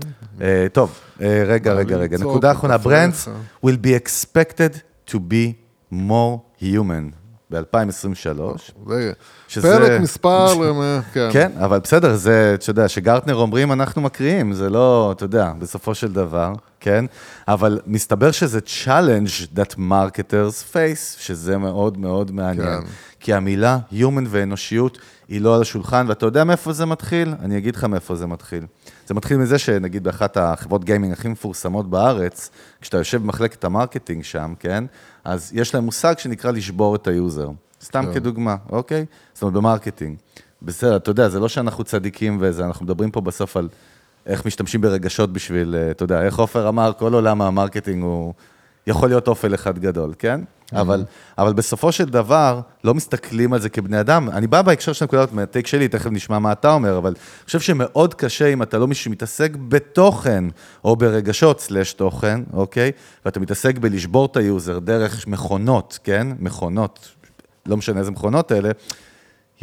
אה, 0.41 0.67
טוב, 0.73 0.91
אה, 1.21 1.43
רגע, 1.47 1.71
בא 1.73 1.79
לי 1.79 1.85
רגע, 1.85 1.97
רגע. 1.97 2.17
נקודה 2.17 2.51
אחרונה, 2.51 2.75
brands 2.75 3.27
will 3.65 3.77
be 3.85 3.89
expected 4.05 4.77
to 5.11 5.15
be 5.15 5.51
more 5.93 6.37
human 6.61 7.22
ב-2023. 7.53 8.39
זה 8.87 9.11
שזה- 9.47 9.77
פרק 9.79 10.01
מספר, 10.01 10.47
כן. 11.13 11.29
כן, 11.33 11.51
אבל 11.59 11.79
בסדר, 11.79 12.15
זה, 12.15 12.51
אתה 12.59 12.69
יודע, 12.69 12.87
שגרטנר 12.87 13.35
אומרים, 13.35 13.71
אנחנו 13.71 14.01
מקריאים, 14.01 14.53
זה 14.53 14.69
לא, 14.69 15.11
אתה 15.15 15.23
יודע, 15.25 15.51
בסופו 15.59 15.95
של 15.95 16.13
דבר, 16.13 16.53
כן? 16.79 17.05
אבל 17.47 17.79
מסתבר 17.87 18.31
שזה 18.31 18.59
challenge 18.85 19.57
that 19.57 19.75
marketers 19.77 20.73
face, 20.73 21.19
שזה 21.19 21.57
מאוד 21.57 21.97
מאוד 21.97 22.31
מעניין. 22.31 22.81
כן. 22.81 22.87
כי 23.19 23.33
המילה 23.33 23.77
human 23.93 24.25
ואנושיות 24.29 24.97
היא 25.27 25.41
לא 25.41 25.55
על 25.55 25.61
השולחן, 25.61 26.05
ואתה 26.09 26.25
יודע 26.25 26.43
מאיפה 26.43 26.73
זה 26.73 26.85
מתחיל? 26.85 27.33
אני 27.41 27.57
אגיד 27.57 27.75
לך 27.75 27.83
מאיפה 27.83 28.15
זה 28.15 28.27
מתחיל. 28.27 28.65
זה 29.07 29.13
מתחיל 29.13 29.37
מזה 29.37 29.57
שנגיד 29.57 30.03
באחת 30.03 30.37
החברות 30.37 30.83
gaming 30.85 31.13
הכי 31.13 31.27
מפורסמות 31.27 31.89
בארץ, 31.89 32.49
כשאתה 32.81 32.97
יושב 32.97 33.21
במחלקת 33.23 33.63
ה 33.63 33.69
marketing 33.69 34.23
שם, 34.23 34.53
כן? 34.59 34.83
אז 35.23 35.51
יש 35.53 35.75
להם 35.75 35.83
מושג 35.83 36.17
שנקרא 36.17 36.51
לשבור 36.51 36.95
את 36.95 37.07
ה 37.07 37.14
user. 37.14 37.49
סתם 37.83 38.05
כן. 38.05 38.13
כדוגמה, 38.13 38.55
אוקיי? 38.69 39.05
זאת 39.33 39.41
אומרת, 39.41 39.53
ב 39.53 39.59
marketing. 39.59 40.17
בסדר, 40.61 40.95
אתה 40.95 41.11
יודע, 41.11 41.29
זה 41.29 41.39
לא 41.39 41.47
שאנחנו 41.47 41.83
צדיקים 41.83 42.37
וזה, 42.41 42.65
אנחנו 42.65 42.85
מדברים 42.85 43.11
פה 43.11 43.21
בסוף 43.21 43.57
על 43.57 43.69
איך 44.25 44.45
משתמשים 44.45 44.81
ברגשות 44.81 45.33
בשביל, 45.33 45.75
אה, 45.75 45.91
אתה 45.91 46.03
יודע, 46.03 46.21
איך 46.21 46.39
עופר 46.39 46.69
אמר, 46.69 46.91
כל 46.99 47.13
עולם 47.13 47.41
ה 47.41 47.47
marketing 47.47 48.03
הוא 48.03 48.33
יכול 48.87 49.09
להיות 49.09 49.27
אופל 49.27 49.53
אחד 49.53 49.79
גדול, 49.79 50.13
כן? 50.19 50.41
אבל, 50.75 51.03
אבל 51.37 51.53
בסופו 51.53 51.91
של 51.91 52.05
דבר, 52.05 52.61
לא 52.83 52.93
מסתכלים 52.93 53.53
על 53.53 53.61
זה 53.61 53.69
כבני 53.69 53.99
אדם. 53.99 54.29
אני 54.29 54.47
בא 54.47 54.61
בהקשר 54.61 54.93
של 54.93 55.05
הנקודה 55.05 55.21
הזאת, 55.21 55.33
מה 55.33 55.45
take 55.45 55.67
שלי, 55.67 55.87
תכף 55.87 56.09
נשמע 56.11 56.39
מה 56.39 56.51
אתה 56.51 56.71
אומר, 56.71 56.97
אבל 56.97 57.09
אני 57.09 57.45
חושב 57.45 57.59
שמאוד 57.59 58.13
קשה 58.13 58.53
אם 58.53 58.63
אתה 58.63 58.77
לא 58.77 58.87
מישהו 58.87 59.03
שמתעסק 59.03 59.51
בתוכן, 59.67 60.43
או 60.83 60.95
ברגשות 60.95 61.59
סלש 61.59 61.93
תוכן, 61.93 62.41
אוקיי? 62.53 62.91
ואתה 63.25 63.39
מתעסק 63.39 63.77
בלשבור 63.77 64.25
את 64.25 64.37
ה 64.37 64.46
user 64.46 64.79
דרך 64.79 65.27
מכונות, 65.27 65.99
כן? 66.03 66.27
מכונות, 66.39 67.09
לא 67.65 67.77
משנה 67.77 67.99
איזה 67.99 68.11
מכונות 68.11 68.51
אלה, 68.51 68.69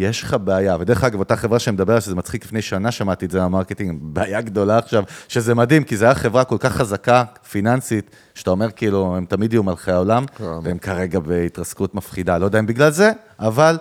יש 0.00 0.22
לך 0.22 0.36
בעיה, 0.44 0.76
ודרך 0.80 1.04
אגב, 1.04 1.18
אותה 1.18 1.36
חברה 1.36 1.58
שמדברת, 1.58 2.02
שזה 2.02 2.14
מצחיק, 2.14 2.44
לפני 2.44 2.62
שנה 2.62 2.90
שמעתי 2.90 3.26
את 3.26 3.30
זה 3.30 3.40
ב 3.40 3.46
marketing, 3.46 3.98
בעיה 4.02 4.40
גדולה 4.40 4.78
עכשיו, 4.78 5.04
שזה 5.28 5.54
מדהים, 5.54 5.84
כי 5.84 5.96
זו 5.96 6.04
הייתה 6.04 6.20
חברה 6.20 6.44
כל 6.44 6.56
כך 6.60 6.72
חזקה, 6.76 7.24
פיננסית, 7.50 8.10
שאתה 8.34 8.50
אומר 8.50 8.70
כאילו, 8.70 9.16
הם 9.16 9.24
תמיד 9.24 9.52
יהיו 9.52 9.62
מלכי 9.62 9.90
העולם, 9.90 10.24
כן. 10.36 10.44
והם 10.62 10.78
כרגע 10.78 11.18
בהתרסקות 11.18 11.94
מפחידה, 11.94 12.38
לא 12.38 12.44
יודע 12.44 12.58
אם 12.58 12.66
בגלל 12.66 12.90
זה, 12.90 13.12
אבל 13.40 13.78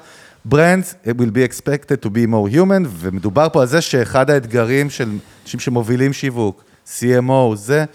brands 0.49 1.07
will 1.07 1.31
be 1.31 1.51
expected 1.51 2.05
to 2.05 2.09
be 2.09 2.31
more 2.31 2.55
human, 2.55 2.87
ומדובר 2.87 3.47
פה 3.53 3.61
על 3.61 3.67
זה 3.67 3.81
שאחד 3.81 4.29
האתגרים 4.29 4.89
של 4.89 5.09
אנשים 5.43 5.59
שמובילים 5.59 6.13
שיווק, 6.13 6.63
CMO, 6.85 7.55
זה 7.55 7.85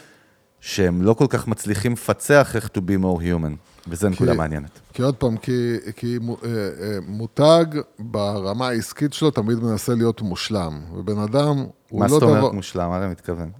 שהם 0.61 1.03
לא 1.03 1.15
כל 1.15 1.27
כך 1.29 1.49
מצליחים 1.49 1.93
לפצח 1.93 2.57
איך 2.57 2.71
to 2.77 2.81
be 2.81 3.03
more 3.03 3.21
human, 3.21 3.74
וזו 3.89 4.09
נקודה 4.09 4.33
כי- 4.33 4.39
מעניינת. 4.39 4.81
כי 4.93 5.03
עוד 5.03 5.15
פעם, 5.17 5.37
כי, 5.37 5.77
כי 5.97 6.19
אה, 6.45 6.49
אה, 6.51 6.99
מותג 7.07 7.65
ברמה 7.99 8.69
העסקית 8.69 9.13
שלו 9.13 9.31
תמיד 9.31 9.59
מנסה 9.59 9.95
להיות 9.95 10.23
מושלם. 10.23 10.81
ובן 10.95 11.19
אדם 11.19 11.57
הוא 11.91 12.01
מה 12.01 12.07
לא 12.07 12.11
זאת 12.11 12.23
דבר... 12.23 12.39
אומרת 12.39 12.53
מושלם? 12.53 12.89
מה 12.91 12.99
אתה 12.99 13.09
מתכוון? 13.09 13.51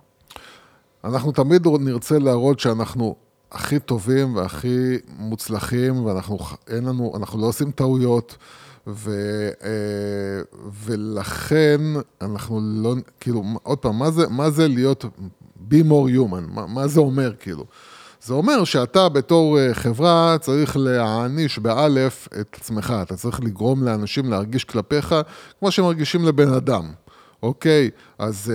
אנחנו 1.05 1.33
תמיד 1.33 1.67
נרצה 1.81 2.19
להראות 2.19 2.61
שאנחנו 2.61 3.15
הכי 3.53 3.79
טובים 3.79 4.37
והכי 4.37 4.97
מוצלחים, 5.19 6.05
ואנחנו 6.05 6.39
אין 6.69 6.85
לנו, 6.85 7.13
אנחנו 7.17 7.41
לא 7.41 7.47
עושים 7.47 7.71
טעויות, 7.71 8.37
ו, 8.87 9.11
אה, 9.65 10.43
ולכן 10.85 11.81
אנחנו 12.21 12.61
לא, 12.63 12.95
כאילו, 13.21 13.43
עוד 13.63 13.79
פעם, 13.79 13.99
מה 13.99 14.11
זה, 14.11 14.29
מה 14.29 14.51
זה 14.51 14.69
להיות 14.69 15.05
be 15.71 15.75
more 15.89 16.09
human? 16.17 16.53
מה, 16.55 16.67
מה 16.67 16.87
זה 16.89 17.01
אומר, 17.01 17.35
כאילו? 17.41 17.65
זה 18.25 18.35
אומר 18.35 18.65
שאתה 18.65 19.09
בתור 19.09 19.59
אה, 19.59 19.75
חברה 19.75 20.37
צריך 20.41 20.77
להעניש 20.77 21.59
באלף 21.59 22.29
את 22.41 22.57
עצמך, 22.61 22.95
אתה 23.03 23.17
צריך 23.17 23.41
לגרום 23.41 23.85
לאנשים 23.85 24.31
להרגיש 24.31 24.65
כלפיך 24.65 25.15
כמו 25.59 25.71
שמרגישים 25.71 26.25
לבן 26.25 26.53
אדם, 26.53 26.93
אוקיי? 27.43 27.91
אז... 28.19 28.53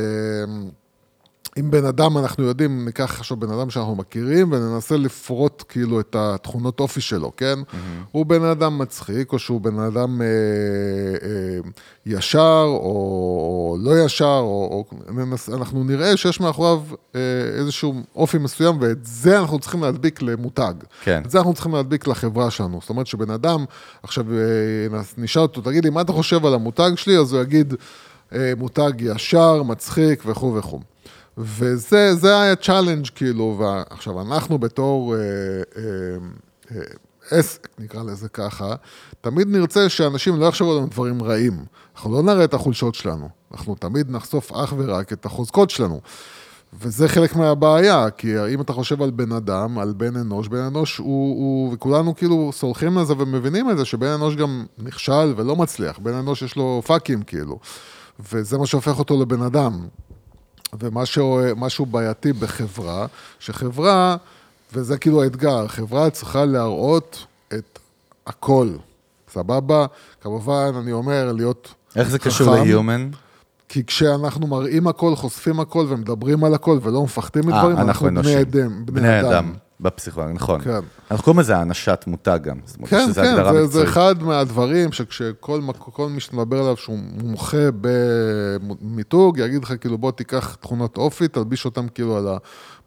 אם 1.60 1.72
בן 1.72 1.86
אדם, 1.86 2.18
אנחנו 2.18 2.44
יודעים, 2.44 2.86
ניקח 2.86 3.20
עכשיו 3.20 3.38
בן 3.38 3.52
אדם 3.52 3.70
שאנחנו 3.70 3.96
מכירים 3.96 4.52
וננסה 4.52 4.98
לפרוט 4.98 5.64
כאילו 5.70 6.00
את 6.00 6.16
התכונות 6.20 6.80
אופי 6.80 7.02
שלו, 7.02 7.32
כן? 7.38 7.60
Mm-hmm. 7.60 7.76
הוא 8.12 8.26
בן 8.26 8.44
אדם 8.44 8.78
מצחיק, 8.78 9.34
או 9.34 9.40
שהוא 9.40 9.62
בן 9.62 9.80
אדם 9.80 10.22
אה, 10.22 10.28
אה, 10.28 11.70
ישר, 12.06 12.66
או, 12.68 12.80
או 12.80 13.78
לא 13.80 14.06
ישר, 14.06 14.40
או, 14.42 14.86
או 15.12 15.14
ננס, 15.14 15.50
אנחנו 15.50 15.84
נראה 15.84 16.18
שיש 16.18 16.40
מאחוריו 16.40 16.82
אה, 17.16 17.22
איזשהו 17.58 17.94
אופי 18.16 18.38
מסוים, 18.38 18.78
ואת 18.82 19.06
זה 19.06 19.40
אנחנו 19.40 19.60
צריכים 19.60 19.84
להדביק 19.84 20.22
למותג. 20.22 20.74
כן. 21.04 21.22
את 21.26 21.32
זה 21.32 21.38
אנחנו 21.38 21.54
צריכים 21.54 21.76
להדביק 21.76 22.08
לחברה 22.08 22.52
שלנו. 22.52 22.80
זאת 22.82 22.90
אומרת 22.90 23.08
שבן 23.08 23.30
אדם, 23.30 23.66
עכשיו 24.04 24.26
אה, 24.34 25.00
נשאל 25.18 25.42
אותו, 25.42 25.62
תגיד 25.62 25.84
לי, 25.84 25.90
מה 25.90 26.02
אתה 26.02 26.12
חושב 26.12 26.46
על 26.46 26.54
המותג 26.54 26.92
שלי? 26.96 27.18
אז 27.18 27.34
הוא 27.34 27.42
יגיד, 27.42 27.74
אה, 28.34 28.54
מותג 28.58 28.92
ישר, 29.00 29.64
מצחיק 29.64 30.24
וכו' 30.26 30.56
וכו'. 30.56 30.80
וזה 31.40 32.16
זה 32.16 32.42
היה 32.42 32.56
challenge 32.56 33.08
כאילו, 33.16 33.56
ועכשיו 33.60 34.22
אנחנו 34.22 34.58
בתור 34.58 35.16
אה, 35.16 35.20
אה, 35.78 35.84
אה, 36.72 36.82
עסק, 37.32 37.68
נקרא 37.80 38.04
לזה 38.04 38.30
ככה, 38.30 38.76
תמיד 39.22 39.48
נרצה 39.48 39.90
שאנשים 39.90 40.40
לא 40.40 40.46
יחשבו 40.46 40.72
עלינו 40.72 40.88
דברים 40.88 41.24
רעים. 41.24 41.66
אנחנו 41.96 42.14
לא 42.14 42.24
נראה 42.24 42.44
את 42.44 42.54
החולשות 42.54 42.96
שלנו, 42.96 43.30
אנחנו 43.52 43.76
תמיד 43.76 44.12
נחשוף 44.12 44.52
אך 44.52 44.74
ורק 44.78 45.14
את 45.14 45.26
החוזקות 45.26 45.70
שלנו. 45.70 46.02
וזה 46.82 47.08
חלק 47.08 47.36
מהבעיה, 47.36 48.10
כי 48.10 48.48
אם 48.54 48.62
אתה 48.62 48.74
חושב 48.74 49.02
על 49.02 49.12
בן 49.12 49.32
אדם, 49.32 49.80
על 49.80 49.94
בן 49.98 50.16
אנוש, 50.16 50.48
בן 50.48 50.58
אנוש 50.58 50.98
הוא, 50.98 51.08
הוא 51.08 51.74
וכולנו 51.74 52.16
כאילו 52.16 52.52
סולחים 52.54 52.98
לזה 52.98 53.14
ומבינים 53.18 53.70
את 53.70 53.78
זה, 53.78 53.86
שבן 53.86 54.08
אנוש 54.08 54.36
גם 54.36 54.66
נכשל 54.78 55.34
ולא 55.38 55.56
מצליח, 55.56 56.00
בן 56.00 56.14
אנוש 56.14 56.42
יש 56.42 56.56
לו 56.56 56.82
פאקים 56.86 57.22
כאילו, 57.22 57.60
וזה 58.32 58.58
מה 58.58 58.66
שהופך 58.66 59.00
אותו 59.00 59.22
לבן 59.22 59.42
אדם. 59.42 59.80
ומשהו 60.80 61.86
בעייתי 61.86 62.34
בחברה, 62.34 63.06
שחברה, 63.40 64.18
וזה 64.74 64.98
כאילו 64.98 65.24
האתגר, 65.24 65.68
חברה 65.68 66.10
צריכה 66.10 66.46
להראות 66.46 67.26
את 67.54 67.80
הכל, 68.28 68.70
סבבה? 69.34 69.86
כמובן, 70.22 70.72
אני 70.82 70.92
אומר, 70.92 71.32
להיות 71.32 71.74
איך 71.96 72.10
זה 72.10 72.20
קשור 72.20 72.56
חכם. 72.56 72.64
ל-Human? 72.64 73.16
כי 73.70 73.86
כשאנחנו 73.86 74.48
מראים 74.48 74.88
הכל, 74.88 75.16
חושפים 75.16 75.60
הכל 75.60 75.86
ומדברים 75.90 76.44
על 76.44 76.54
הכל 76.54 76.80
ולא 76.82 77.04
מפחדים 77.04 77.44
אה, 77.44 77.56
מדברים, 77.56 77.78
אנחנו 77.78 78.08
אנחנו 78.08 78.22
בני. 78.22 78.42
אדם. 78.42 78.86
בני 78.86 79.20
אדם. 79.20 79.54
בפסיכולוגיה, 79.80 80.36
נכון. 80.36 80.62
כן. 80.62 80.80
אנחנו 81.12 81.24
קוראים 81.24 81.40
לזה 81.40 81.58
האנשת 81.58 82.04
מותג 82.08 82.40
גם. 82.44 82.60
כן, 82.86 82.86
כן, 82.88 83.12
זה, 83.12 83.68
זה. 83.68 83.84
אחד 83.84 84.24
מהדברים 84.24 84.92
שכשכל 84.92 85.62
מי 86.10 86.20
שמדבר 86.20 86.60
עליו 86.60 86.78
שהוא 86.78 87.00
מומחה 87.22 87.68
במיתוג, 87.82 89.38
יגיד 89.38 89.64
לך 89.64 89.74
כאילו 89.82 89.98
בוא 89.98 90.12
תיקח 90.12 90.56
תכונות 90.56 90.98
אופי, 90.98 91.28
תלביש 91.28 91.66
אותם 91.66 91.88
כאילו 91.88 92.18
על 92.18 92.28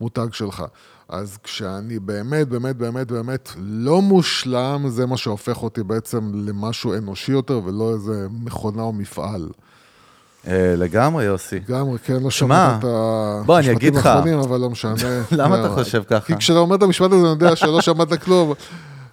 המותג 0.01 0.26
שלך. 0.32 0.64
אז 1.09 1.38
כשאני 1.43 1.99
באמת, 1.99 2.49
באמת, 2.49 2.76
באמת, 2.76 3.12
באמת 3.12 3.53
לא 3.59 4.03
מושלם, 4.03 4.84
זה 4.88 5.07
מה 5.07 5.16
שהופך 5.16 5.62
אותי 5.62 5.82
בעצם 5.82 6.30
למשהו 6.34 6.95
אנושי 6.95 7.32
יותר, 7.32 7.61
ולא 7.64 7.95
איזה 7.95 8.26
מכונה 8.30 8.82
או 8.82 8.93
מפעל. 8.93 9.49
אה, 10.49 10.74
לגמרי, 10.76 11.24
יוסי. 11.24 11.61
לגמרי, 11.68 11.99
כן, 11.99 12.22
לא 12.22 12.30
שמע, 12.30 12.78
שמעת 12.80 13.76
את 13.76 13.95
לך. 13.95 14.07
האחרונים, 14.07 14.38
אבל 14.38 14.61
לא 14.61 14.70
משנה. 14.70 14.95
למה 15.32 15.61
אתה 15.61 15.68
לא, 15.68 15.74
חושב 15.74 16.03
ככה? 16.07 16.26
כי 16.26 16.36
כשאתה 16.36 16.59
אומר 16.59 16.76
את 16.76 16.82
המשפט 16.82 17.12
הזה, 17.12 17.16
אני 17.16 17.28
יודע 17.28 17.57
שלא 17.57 17.80
שמעת 17.80 18.22
כלום. 18.22 18.53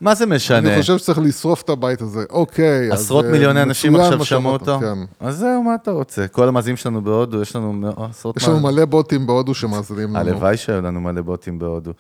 מה 0.02 0.16
זה 0.16 0.26
משנה? 0.26 0.74
אני 0.74 0.82
חושב 0.82 0.98
שצריך 0.98 1.20
לשרוף 1.20 1.62
את 1.62 1.70
הבית 1.70 2.02
הזה. 2.02 2.24
אוקיי, 2.30 2.94
אז... 2.94 3.02
עשרות 3.02 3.26
אה, 3.26 3.32
מיליוני 3.32 3.62
אנשים 3.62 3.96
עכשיו 3.96 4.26
שמעו 4.26 4.52
אותו? 4.54 4.80
כן. 4.80 4.98
אז 5.20 5.38
זהו, 5.38 5.64
מה 5.64 5.76
אתה 5.76 5.92
רוצה? 5.92 6.28
כל 6.28 6.48
המאזינים 6.48 6.78
שלנו 6.78 7.02
בהודו, 7.02 7.42
יש 7.42 7.56
לנו 7.56 7.92
עשרות... 8.10 8.38
יש 8.38 8.48
לנו 8.48 8.60
מלא 8.60 8.86
בוטים 8.86 9.28
בהודו 9.28 9.54
שמאזינים 9.54 10.10
לנו. 10.10 10.20
הלוואי 10.20 10.58
שהיו 10.58 10.82
לנו 10.82 11.02
מלא 11.02 11.22
בוטים 11.22 11.60
בהודו. 11.60 11.92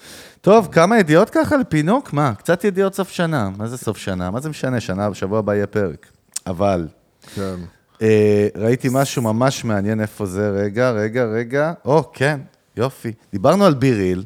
טוב, 0.42 0.68
כמה 0.72 1.00
ידיעות 1.00 1.30
ככה 1.30 1.58
לפינוק? 1.58 2.14
מה? 2.14 2.34
קצת 2.34 2.64
ידיעות 2.64 2.96
סוף 2.96 3.10
שנה. 3.10 3.50
מה 3.58 3.68
זה 3.68 3.78
סוף 3.78 3.98
שנה? 3.98 4.32
מה 4.32 4.40
זה 4.40 4.50
משנה? 4.50 4.80
שנה, 4.80 5.10
בשבוע 5.10 5.40
הבא 5.40 5.54
יהיה 5.54 5.68
פרק. 5.68 6.06
אבל, 6.48 6.88
כן. 7.36 7.56
אה, 8.02 8.48
ראיתי 8.56 8.88
משהו 8.92 9.22
ממש 9.22 9.64
מעניין 9.66 10.02
איפה 10.02 10.26
זה. 10.26 10.50
רגע, 10.50 10.92
רגע, 10.92 11.26
רגע. 11.26 11.74
או, 11.86 12.12
כן, 12.14 12.40
יופי. 12.78 13.12
דיברנו 13.32 13.66
על 13.66 13.74
ביריל, 13.74 14.24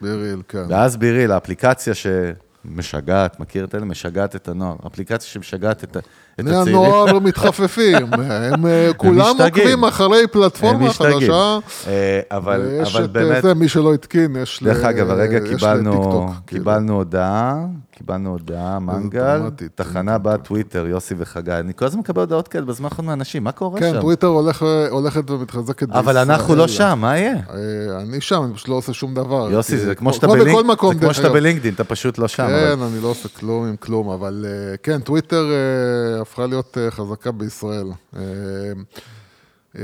ביריל, 0.00 0.42
כן. 0.48 0.64
ואז 0.68 0.96
ביריל, 0.96 1.32
האפליקציה 1.32 1.92
שמשגעת, 1.94 3.40
מכיר 3.40 3.64
את 3.64 3.74
אלה? 3.74 3.84
משגעת 3.84 4.36
את 4.36 4.48
הנוער. 4.48 4.76
אפליקציה 4.86 5.28
שמשגעת 5.30 5.84
את 5.84 5.96
ה- 5.96 5.98
את 5.98 6.06
בני. 6.38 6.56
הנוער 6.56 7.18
מתחפפים, 7.18 7.96
הם 8.52 8.66
אה, 8.66 8.90
כולם. 8.96 9.34
עוקבים 9.44 9.84
אחרי 9.84 10.26
פלטפורמה. 10.32 10.92
חדשה. 10.92 11.58
אה, 11.86 12.20
אבל 12.30 12.60
ויש 12.66 12.94
אבל 12.96 13.04
את 13.04 13.10
באמת... 13.12 13.42
זה, 13.42 13.54
מי 13.54 13.68
שלא 13.68 13.94
התקין, 13.94 14.36
יש 14.42 14.62
ל- 14.62 14.64
דרך 14.64 14.84
אגב, 14.84 15.10
הרגע 15.10 15.36
יש 15.38 15.48
קיבלנו, 15.48 15.90
לטיקטוק, 15.90 16.30
כאילו. 16.46 16.62
קיבלנו 16.64 16.94
הודעה, 16.94 17.64
קיבלנו 17.90 18.30
הודעה, 18.30 18.78
מנגל. 18.78 19.40
תחנה 19.74 20.18
בטוויטר, 20.18 20.86
יוסי 20.86 21.14
וחגי. 21.18 21.52
אני 21.52 21.72
כל 21.76 21.84
הזמן 21.84 22.00
מקבל 22.00 22.20
הודעות 22.20 22.48
כאלה 22.48 22.64
בזמן 22.64 22.84
האחרון 22.84 23.06
מאנשים, 23.06 23.44
מה 23.44 23.52
קורה 23.52 23.80
כן, 23.80 23.92
שם? 23.94 24.00
טוויטר 24.00 24.26
הולך- 24.26 24.64
הולכת 24.90 25.30
ומתחזקת 25.30 25.82
בישראל. 25.88 25.98
אבל 26.04 26.18
אנחנו 26.18 26.54
לא 26.54 26.68
שם, 26.68 26.98
מה 27.00 27.18
יהיה? 27.18 27.32
אה, 27.34 27.38
אני 28.00 28.20
שם, 28.20 28.42
אני 28.44 28.54
פשוט 28.54 28.68
לא 28.68 28.74
עושה 28.74 28.92
שום 28.92 29.14
דבר. 29.14 29.48
יוסי, 29.50 29.76
זה 29.76 29.94
כמו 29.94 30.12
שאתה. 30.12 30.26
בלינקדאין, 31.32 31.74
אתה 31.74 31.84
פשוט 31.84 32.18
לא 32.18 32.28
שם. 32.28 32.46
כן, 32.46 32.78
אני 32.82 33.02
לא 33.02 33.08
עושה 33.08 33.28
כלום 33.28 33.66
עם 33.66 33.76
כלום, 33.76 34.08
אבל 34.10 34.46
אה, 34.48 34.76
כן, 34.82 35.00
טוויטר 35.00 35.44
אה, 35.50 36.20
הפכה 36.26 36.46
להיות 36.46 36.78
אה, 36.78 36.90
חזקה 36.90 37.32
בישראל. 37.32 37.86
אה, 38.16 38.22
אה, 39.78 39.82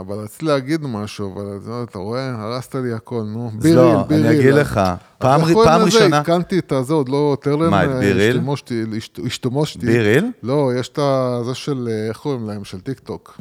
אבל 0.00 0.16
רציתי 0.16 0.44
להגיד 0.44 0.80
משהו, 0.86 1.34
אבל 1.34 1.58
אתה- 1.82 1.98
רואה, 1.98 2.34
הרסת 2.42 2.74
לי 2.74 2.92
הכל, 2.92 3.22
נו. 3.26 3.50
ביריל, 3.54 3.76
לא, 3.78 4.02
ביריל. 4.02 4.26
אני 4.26 4.40
אגיד 4.40 4.54
לך, 4.54 4.80
פעם 5.18 5.40
פעם 5.64 5.80
לזה? 5.86 5.96
ראשונה, 5.98 6.18
עדכנתי 6.18 6.58
את 6.58 6.72
הזה, 6.72 6.94
עוד 6.94 7.08
לא, 7.08 7.36
טרם... 7.40 7.70
מה, 7.70 7.84
את 7.84 7.88
ביריל? 7.90 8.36
השתמושתי- 8.36 8.84
השת- 8.96 9.18
השתמושתי. 9.26 9.86
ביריל? 9.86 10.30
לא, 10.42 10.70
יש 10.78 10.88
את 10.88 10.98
זה 11.44 11.54
של, 11.54 11.88
איך 12.08 12.16
קוראים 12.16 12.46
להם? 12.48 12.64
של 12.64 12.80
טיק 12.80 12.98
טוק. 12.98 13.40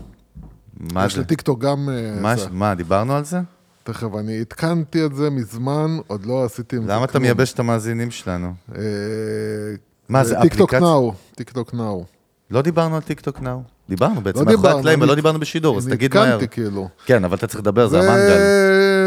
מה 0.93 1.05
יש 1.05 1.15
זה? 1.15 1.21
לטיק 1.21 1.41
טוק 1.41 1.59
גם... 1.59 1.89
מה- 2.21 2.35
זה. 2.35 2.47
מה, 2.51 2.75
דיברנו 2.75 3.13
על 3.15 3.23
זה? 3.25 3.39
תכף, 3.83 4.07
אני 4.19 4.39
עדכנתי 4.39 5.05
את 5.05 5.15
זה 5.15 5.29
מזמן, 5.29 5.97
עוד 6.07 6.25
לא 6.25 6.45
עשיתי 6.45 6.75
עם 6.75 6.85
זה 6.85 6.91
למה 6.93 7.05
אתה. 7.05 7.19
מייבש 7.19 7.53
את 7.53 7.59
המאזינים 7.59 8.11
שלנו? 8.11 8.53
אה, 8.75 8.81
מה, 10.09 10.23
זה 10.23 10.35
טיק 10.41 10.53
טוק 10.55 10.69
אפליקציה? 10.73 10.79
נאו, 10.79 11.13
טיק 11.35 11.49
טוק 11.51 11.73
נאו. 11.73 12.05
לא 12.51 12.61
דיברנו 12.61 12.95
על 12.95 13.01
טיק-טוק 13.01 13.39
Now. 13.41 13.61
דיברנו 13.91 14.21
בעצם, 14.21 14.39
לא 14.39 14.45
מאחורי 14.45 14.69
הקלעים, 14.69 14.87
אני- 14.87 14.95
אבל 14.95 15.07
לא 15.07 15.15
דיברנו 15.15 15.39
בשידור, 15.39 15.77
אז 15.77 15.87
תגיד 15.87 16.15
מהר. 16.15 16.23
עדכנתי 16.33 16.47
כאילו. 16.47 16.87
כן, 17.05 17.23
אבל 17.23 17.37
אתה 17.37 17.47
צריך 17.47 17.59
לדבר, 17.59 17.87
זה 17.87 17.99
המנגל. 17.99 18.37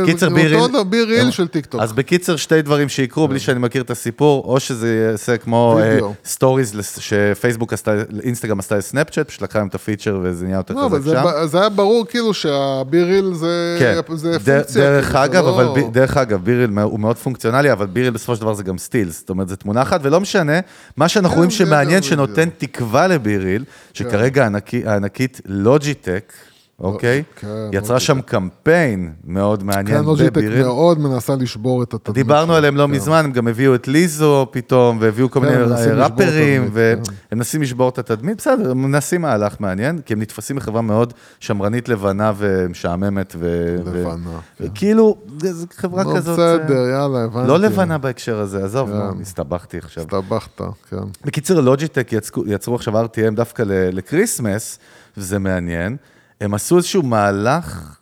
קיצר, 0.07 0.29
BeReal... 0.29 0.59
אותו 0.59 0.85
BeReal 0.85 1.31
של 1.31 1.49
טיק 1.49 1.67
טוק. 1.67 1.81
אז 1.81 1.93
בקיצר, 1.93 2.37
שתי 2.37 2.63
דברים 2.63 2.89
שיקרו 2.89 3.29
בלי 3.29 3.39
שאני 3.41 3.59
מכיר 3.59 3.83
את 3.83 3.91
הסיפור, 3.91 4.45
או 4.45 4.61
שזה 4.61 5.09
יעשה 5.11 5.37
כמו 5.37 5.79
וידאו. 5.83 6.13
סטוריז 6.25 6.77
שפייסבוק 6.99 7.73
עשתה, 7.73 7.93
אינסטגרם 8.23 8.59
עשתה 8.59 8.77
לסנאפצ'אט, 8.77 9.29
פשוט 9.29 9.43
לקחה 9.43 9.59
להם 9.59 9.69
את 9.69 9.75
הפיצ'ר 9.75 10.19
וזה 10.23 10.45
נהיה 10.45 10.57
יותר 10.57 10.75
לא, 10.75 10.87
אבל 10.87 10.99
חזק 10.99 11.09
זה 11.11 11.17
שם. 11.41 11.47
זה 11.47 11.61
היה 11.61 11.69
ברור 11.69 12.07
כאילו 12.09 12.35
שהביריל 12.35 13.35
זה 13.35 13.77
כן, 13.79 14.01
פונקציה. 14.07 14.39
דרך 14.85 15.07
כאילו, 15.07 15.25
אגב, 15.25 15.45
לא- 15.45 15.91
דרך 15.93 16.17
אגב, 16.17 16.45
ביריל 16.45 16.71
הוא 16.83 17.01
מאוד 17.01 17.17
פונקציונלי, 17.17 17.73
אבל 17.73 17.87
ביריל 17.87 18.11
בסופו 18.11 18.35
של 18.37 18.41
דבר 18.41 18.55
זה 18.55 18.63
גם 18.63 18.79
סטילס, 18.79 19.19
זאת 19.19 19.31
אומרת, 19.31 19.49
זו 19.49 19.57
תמונה 19.57 19.83
אחת, 19.83 20.01
ולא 20.03 20.21
משנה, 20.21 20.61
מה 20.97 21.09
שאנחנו 21.09 21.31
כן, 21.31 21.37
רואים 21.37 21.51
שמעניין, 21.51 22.03
שנותן. 22.03 22.49
תקווה 22.59 23.07
לביריל, 23.07 23.65
שכרגע 23.93 24.45
הענקי- 24.45 24.74
הענקית 24.87 25.41
לוג'יטק, 25.47 26.33
אוקיי, 26.81 27.23
כן, 27.37 27.49
יצרה 27.73 28.01
שם 28.01 28.21
קמפיין 28.21 29.13
מאוד 29.25 29.61
כן, 29.61 29.67
מעניין 29.67 30.05
לוג'יטק 30.05 30.33
בביריל. 30.33 30.63
מאוד 30.63 30.99
מנסה 30.99 31.35
לשבור 31.35 31.83
את 31.83 31.95
התדמית. 31.95 32.15
דיברנו 32.15 32.55
עליהם 32.55 32.77
לא 32.77 32.85
כן. 32.87 32.91
מזמן, 32.91 33.25
הם 33.25 33.33
גם 33.33 33.49
הביאו 33.49 33.75
את 33.75 33.89
ליזו 33.89 34.47
פתאום, 34.51 34.99
והביאו 35.01 35.31
כל 35.31 35.41
כן, 35.41 35.47
מיני 35.47 35.93
ראפרים, 35.93 36.71
והם 36.73 37.05
כן. 37.05 37.37
מנסים 37.37 37.63
לשבור 37.63 37.89
את 37.89 37.99
התדמית, 37.99 38.37
בסדר, 38.37 38.71
הם 38.71 38.83
מנסים 38.83 39.23
מהלך 39.23 39.57
מעניין, 39.61 39.99
כי 39.99 40.13
הם 40.13 40.23
נתפסים 40.23 40.57
בחברה 40.57 40.83
מאוד 40.83 41.13
שמרנית 41.41 41.89
לבנה 41.89 42.33
ומשעממת, 42.37 43.37
לבנה, 43.85 44.41
כן. 44.57 44.67
כאילו, 44.75 45.17
זו 45.39 45.67
חברה 45.77 46.17
כזאת... 46.17 46.39
אה, 46.39 46.59
בסדר, 46.59 46.89
יאללה, 46.89 47.25
הבנתי. 47.25 47.49
לא 47.49 47.59
לבנה 47.59 47.99
בהקשר 47.99 48.39
הזה, 48.39 48.65
עזוב, 48.65 48.91
כן. 48.91 49.21
הסתבכתי 49.21 49.79
עכשיו. 49.79 50.05
הסתבכת, 50.05 50.61
כן. 50.91 50.97
בקיצור, 51.25 51.61
לוג'יטק 51.61 52.09
יצרו, 52.47 52.75
עכשיו 52.75 53.05
RTM 53.05 53.35
דווקא 53.35 53.63
לקריסמס, 53.67 54.79
וזה 55.17 55.39
מעניין. 55.39 55.97
הם 56.41 56.55
עשו 56.55 56.77
איזשהו 56.77 57.03
מהלך, 57.03 57.97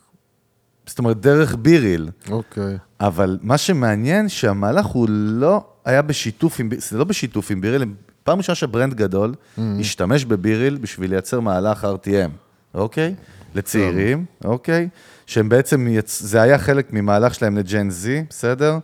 זאת 0.87 0.99
אומרת, 0.99 1.21
דרך 1.21 1.57
ביריל. 1.59 2.11
אוקיי. 2.31 2.79
אבל 3.01 3.39
מה 3.43 3.59
שמעניין, 3.59 4.29
שהמהלך 4.29 4.87
הוא 4.87 5.09
לא 5.11 5.65
היה 5.85 6.03
בשיתוף 6.03 6.61
עם, 6.61 6.69
זה 6.79 6.99
לא 6.99 7.05
בשיתוף 7.05 7.51
עם 7.51 7.61
ביריל, 7.61 7.85
פעם 8.25 8.39
ראשונה 8.39 8.57
שברנד 8.57 8.95
גדול 8.95 9.35
השתמש 9.59 10.25
בביריל 10.25 10.77
בשביל 10.77 11.11
לייצר 11.11 11.41
מהלך 11.41 11.85
RTM, 11.85 12.31
אוקיי? 12.75 13.15
לצעירים, 13.55 14.25
אוקיי? 14.45 14.89
שהם 15.27 15.49
בעצם, 15.49 15.87
יצ... 15.91 16.23
זה 16.23 16.43
היה 16.43 16.59
חלק 16.59 16.87
ממהלך 16.93 17.35
שלהם 17.35 17.57
לג'ן 17.59 17.91
זי, 17.91 18.25
בסדר? 18.31 18.79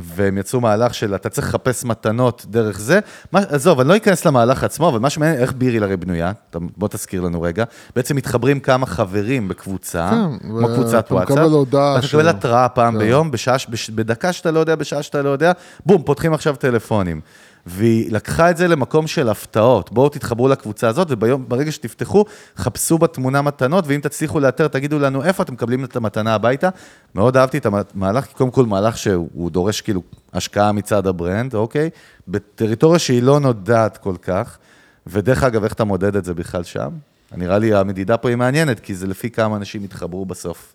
והם 0.00 0.38
יצרו 0.38 0.60
מהלך 0.60 0.94
של 0.94 1.14
אתה 1.14 1.28
צריך 1.28 1.48
לחפש 1.48 1.84
מתנות 1.84 2.46
דרך 2.50 2.80
זה. 2.80 2.98
מה, 3.32 3.40
עזוב, 3.48 3.80
אני 3.80 3.88
לא 3.88 3.96
אכנס 3.96 4.24
למהלך 4.24 4.64
עצמו, 4.64 4.88
אבל 4.88 4.98
מה 4.98 5.10
שמעניין, 5.10 5.40
איך 5.40 5.52
ביריל 5.52 5.82
הרי 5.84 5.96
בנויה, 5.96 6.32
אתה, 6.50 6.58
בוא 6.76 6.88
תזכיר 6.88 7.20
לנו 7.20 7.42
רגע, 7.42 7.64
בעצם 7.96 8.16
מתחברים 8.16 8.60
כמה 8.60 8.86
חברים 8.86 9.48
בקבוצה, 9.48 10.10
כן, 10.10 10.48
כמו 10.48 10.66
קבוצת 10.74 10.94
ואתה 10.94 11.14
וואטסאפ. 11.14 11.36
מקבל 11.38 11.50
הודעה 11.52 11.94
ואתה 11.94 12.06
של- 12.06 12.16
מקבל 12.18 12.28
התראה 12.28 12.68
פעם 12.68 12.92
כן. 12.94 12.98
ביום, 12.98 13.30
בשעה, 13.30 13.56
בש- 13.70 13.90
בדקה 13.90 14.32
שאתה 14.32 14.50
לא 14.50 14.60
יודע, 14.60 14.74
בשעה 14.76 15.02
שאתה 15.02 15.22
לא 15.22 15.28
יודע, 15.28 15.52
בום, 15.86 16.02
פותחים 16.02 16.34
עכשיו 16.34 16.56
טלפונים. 16.56 17.20
והיא 17.68 18.12
לקחה 18.12 18.50
את 18.50 18.56
זה 18.56 18.68
למקום 18.68 19.06
של 19.06 19.28
הפתעות. 19.28 19.92
בואו 19.92 20.08
תתחברו 20.08 20.48
לקבוצה 20.48 20.88
הזאת, 20.88 21.08
וברגע 21.10 21.72
שתפתחו, 21.72 22.24
חפשו 22.56 22.98
בתמונה 22.98 23.42
מתנות, 23.42 23.84
ואם 23.86 24.00
תצליחו 24.00 24.40
לאתר, 24.40 24.68
תגידו 24.68 24.98
לנו 24.98 25.24
איפה 25.24 25.42
אתם 25.42 25.52
מקבלים 25.52 25.84
את 25.84 25.96
המתנה 25.96 26.34
הביתה. 26.34 26.68
מאוד 27.14 27.36
אהבתי 27.36 27.58
את 27.58 27.66
המהלך, 27.66 28.24
כי 28.24 28.34
קודם 28.34 28.50
כל 28.50 28.66
מהלך 28.66 28.98
שהוא 28.98 29.50
דורש 29.50 29.80
כאילו 29.80 30.02
השקעה 30.32 30.72
מצד 30.72 31.06
ה 31.06 31.13
brand, 31.13 31.54
אוקיי? 31.54 31.90
בטריטוריה 32.28 32.98
שהיא 32.98 33.22
לא 33.22 33.40
נודעת 33.40 33.96
כל 33.96 34.16
כך, 34.22 34.58
ודרך 35.06 35.42
אגב, 35.42 35.64
איך 35.64 35.72
אתה 35.72 35.84
מודד 35.84 36.16
את 36.16 36.24
זה 36.24 36.34
בכלל 36.34 36.64
שם? 36.64 36.90
נראה 37.32 37.58
לי 37.58 37.74
המדידה 37.74 38.16
פה 38.16 38.28
היא 38.28 38.36
מעניינת, 38.36 38.80
כי 38.80 38.94
זה 38.94 39.06
לפי 39.06 39.30
כמה 39.30 39.56
אנשים 39.56 39.84
יתחברו 39.84 40.26
בסוף 40.26 40.74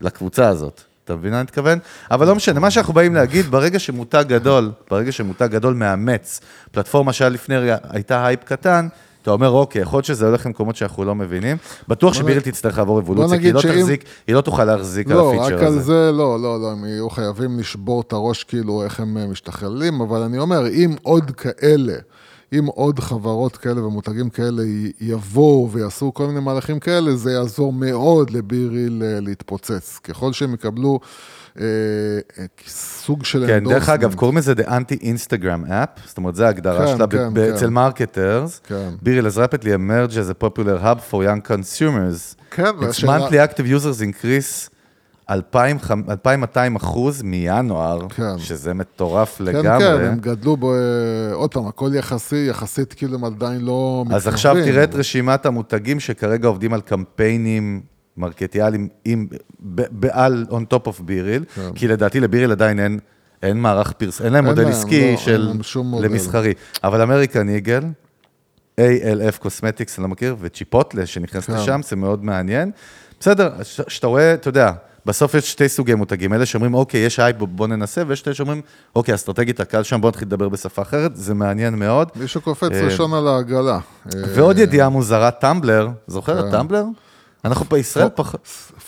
לקבוצה 0.00 0.48
הזאת. 0.48 0.91
אתה 1.04 1.16
מבין 1.16 1.30
מה 1.30 1.36
אני 1.36 1.42
מתכוון? 1.44 1.78
אבל 2.10 2.26
לא 2.26 2.34
משנה, 2.34 2.60
מה 2.60 2.70
שאנחנו 2.70 2.92
באים 2.94 3.14
להגיד, 3.14 3.46
ברגע 3.46 3.78
שמותג 3.78 4.24
גדול, 4.28 4.70
ברגע 4.90 5.12
שמותג 5.12 5.46
גדול 5.50 5.74
מאמץ, 5.74 6.40
פלטפורמה 6.72 7.12
שהיה 7.12 7.28
לפני 7.28 7.56
רגע 7.56 7.76
הייתה 7.90 8.26
הייפ 8.26 8.44
קטן, 8.44 8.88
אתה 9.22 9.30
אומר, 9.30 9.48
אוקיי, 9.50 9.82
יכול 9.82 9.96
להיות 9.96 10.04
שזה 10.04 10.26
הולך 10.26 10.46
למקומות 10.46 10.76
שאנחנו 10.76 11.04
לא 11.04 11.14
מבינים. 11.14 11.56
בטוח 11.88 12.14
ש 12.14 12.20
BeReal 12.20 12.40
תצטרך 12.40 12.78
לעבור 12.78 12.98
אבולוציה, 12.98 13.38
כי 13.38 13.44
היא 13.46 13.54
לא 13.54 13.60
שאם- 13.60 13.70
תחזיק, 13.80 14.04
היא 14.26 14.34
לא 14.36 14.40
תוכל 14.40 14.64
להחזיק 14.64 15.10
על 15.10 15.16
לא, 15.16 15.30
רק 15.30 15.38
ה 15.38 15.41
feature 15.41 15.58
על 15.58 15.66
הזה. 15.66 15.80
זה, 15.80 16.10
לא, 16.12 16.40
לא, 16.42 16.60
לא, 16.60 16.70
הם 16.72 16.84
יהיו 16.84 17.10
חייבים 17.10 17.58
לשבור 17.58 18.00
את 18.00 18.12
הראש 18.12 18.44
כאילו 18.44 18.82
איך 18.82 19.00
הם 19.00 19.30
משתחררים, 19.30 20.00
אבל 20.00 20.20
אני 20.22 20.38
אומר, 20.38 20.68
אם 20.68 20.94
עוד 21.02 21.30
כאלה, 21.30 21.94
אם 22.58 22.66
עוד 22.66 22.98
חברות 23.00 23.56
כאלה 23.56 23.84
ומותגים 23.86 24.30
כאלה 24.30 24.62
יבואו 25.00 25.68
ויעשו 25.72 26.14
כל 26.14 26.26
מיני 26.26 26.40
מהלכים 26.40 26.80
כאלה, 26.80 27.16
זה 27.16 27.32
יעזור 27.32 27.72
מאוד 27.72 28.30
ל 28.30 28.38
BeReal 28.38 28.88
ל- 28.88 29.20
להתפוצץ. 29.20 29.98
ככל 30.04 30.32
שהם 30.32 30.54
יקבלו 30.54 31.00
אה, 31.60 31.64
אה, 32.38 32.44
סוג 32.68 33.24
של 33.24 33.44
כן, 33.46 33.64
דרך 33.64 33.88
אגב. 33.88 34.14
קוראים 34.14 34.38
לזה 34.38 34.52
The 34.52 34.66
Anti-Instagram 34.68 35.68
App, 35.68 36.00
זאת 36.06 36.16
אומרת, 36.16 36.34
זו 36.34 36.44
ההגדרה 36.44 36.86
כן, 36.86 36.96
שלה 36.96 37.06
כן, 37.06 37.34
כן. 37.34 37.54
אצל 37.54 37.70
marketers. 37.70 38.60
כן. 38.64 38.90
BeReal 39.02 39.28
has 39.28 39.34
rapidly 39.34 39.64
emerged 39.68 40.12
as 40.14 40.30
a 40.30 40.44
popular 40.44 40.84
hub 40.84 40.98
for 41.12 41.16
young 41.24 41.48
consumers. 41.50 42.36
כן, 42.50 42.64
Its 42.80 43.04
monthly 43.04 43.36
active 43.48 43.66
users 43.80 44.00
increase 44.00 44.68
2,000 44.68 44.71
2,200 45.30 46.76
אחוז 46.76 47.22
מינואר, 47.22 48.08
כן. 48.08 48.38
שזה 48.38 48.74
מטורף 48.74 49.38
כן, 49.38 49.44
לגמרי. 49.44 49.78
כן, 49.78 50.04
הם 50.04 50.18
גדלו 50.18 50.56
ב... 50.56 50.64
עוד 51.32 51.54
פעם, 51.54 51.66
הכל 51.66 51.90
יחסי, 51.94 52.46
יחסית 52.48 52.92
כאילו 52.92 53.14
הם 53.14 53.24
עדיין 53.24 53.60
לא 53.60 54.02
מתקרבים. 54.04 54.16
אז 54.16 54.28
עכשיו 54.28 54.54
תראה 54.54 54.84
את 54.84 54.94
רשימת 54.94 55.46
המותגים 55.46 56.00
שכרגע 56.00 56.48
עובדים 56.48 56.74
על 56.74 56.80
קמפיינים 56.80 57.80
מרקטיאליים 58.16 58.88
עם, 59.04 59.26
ב- 59.60 59.82
בעל, 59.90 60.46
on 60.50 60.74
top 60.74 60.88
of 60.88 61.02
BeReal, 61.02 61.44
כי 61.74 61.88
לדעתי 61.88 62.20
ל 62.20 62.25
BeReal 62.25 62.52
עדיין 62.52 62.80
אין, 62.80 62.98
אין 63.42 63.60
מערך 63.60 63.92
פרס, 63.92 64.20
אין 64.20 64.32
להם 64.32 64.44
כן. 64.44 64.48
אין 64.48 64.56
מודל 64.56 64.68
להם, 64.68 64.78
עסקי 64.78 65.12
לא, 65.12 65.16
של. 65.16 65.52
למסחרי. 66.02 66.54
אבל 66.84 67.00
אמריקן 67.00 67.48
איגל, 67.48 67.82
e.l.f. 68.80 69.38
Cosmetics, 69.38 69.98
אני 69.98 70.02
לא 70.02 70.08
מכיר, 70.08 70.36
וצ'יפוטלה 70.40 71.06
שנכנס 71.06 71.46
כן. 71.46 71.52
לשם, 71.54 71.80
זה 71.84 71.96
מאוד 71.96 72.24
מעניין. 72.24 72.70
בסדר, 73.20 73.52
שאתה 73.62 74.06
רואה, 74.06 74.34
אתה 74.34 74.48
יודע, 74.48 74.72
בסוף 75.06 75.34
יש 75.34 75.50
שתי 75.50 75.68
סוגי 75.68 75.94
מותגים, 75.94 76.34
אלה 76.34 76.46
שאומרים, 76.46 76.74
אוקיי, 76.74 77.00
יש 77.00 77.18
הייפ, 77.18 77.36
בוא- 77.36 77.66
ננסה, 77.66 78.02
ויש 78.06 78.22
אלה 78.26 78.34
שאומרים, 78.34 78.60
אוקיי, 78.96 79.14
אסטרטגית 79.14 79.60
הקהל 79.60 79.82
שם, 79.82 80.00
בוא 80.00 80.08
נתחיל 80.08 80.28
לדבר 80.28 80.48
בשפה 80.48 80.82
אחרת, 80.82 81.16
זה 81.16 81.34
מעניין 81.34 81.74
מאוד. 81.78 82.08
מישהו 82.16 82.40
קופץ 82.40 82.72
אה, 82.72 82.84
ראשון 82.84 83.14
על 83.14 83.28
העגלה. 83.28 83.78
ועוד 84.14 84.56
אה, 84.56 84.62
ידיעה 84.62 84.88
מוזרה, 84.88 85.30
טמבלר, 85.30 85.88
זוכר 86.06 86.40
את 86.40 86.44
כן. 86.44 86.50
טמבלר? 86.50 86.84
אנחנו 87.44 87.64
בישראל 87.64 88.08
פחות... 88.14 88.40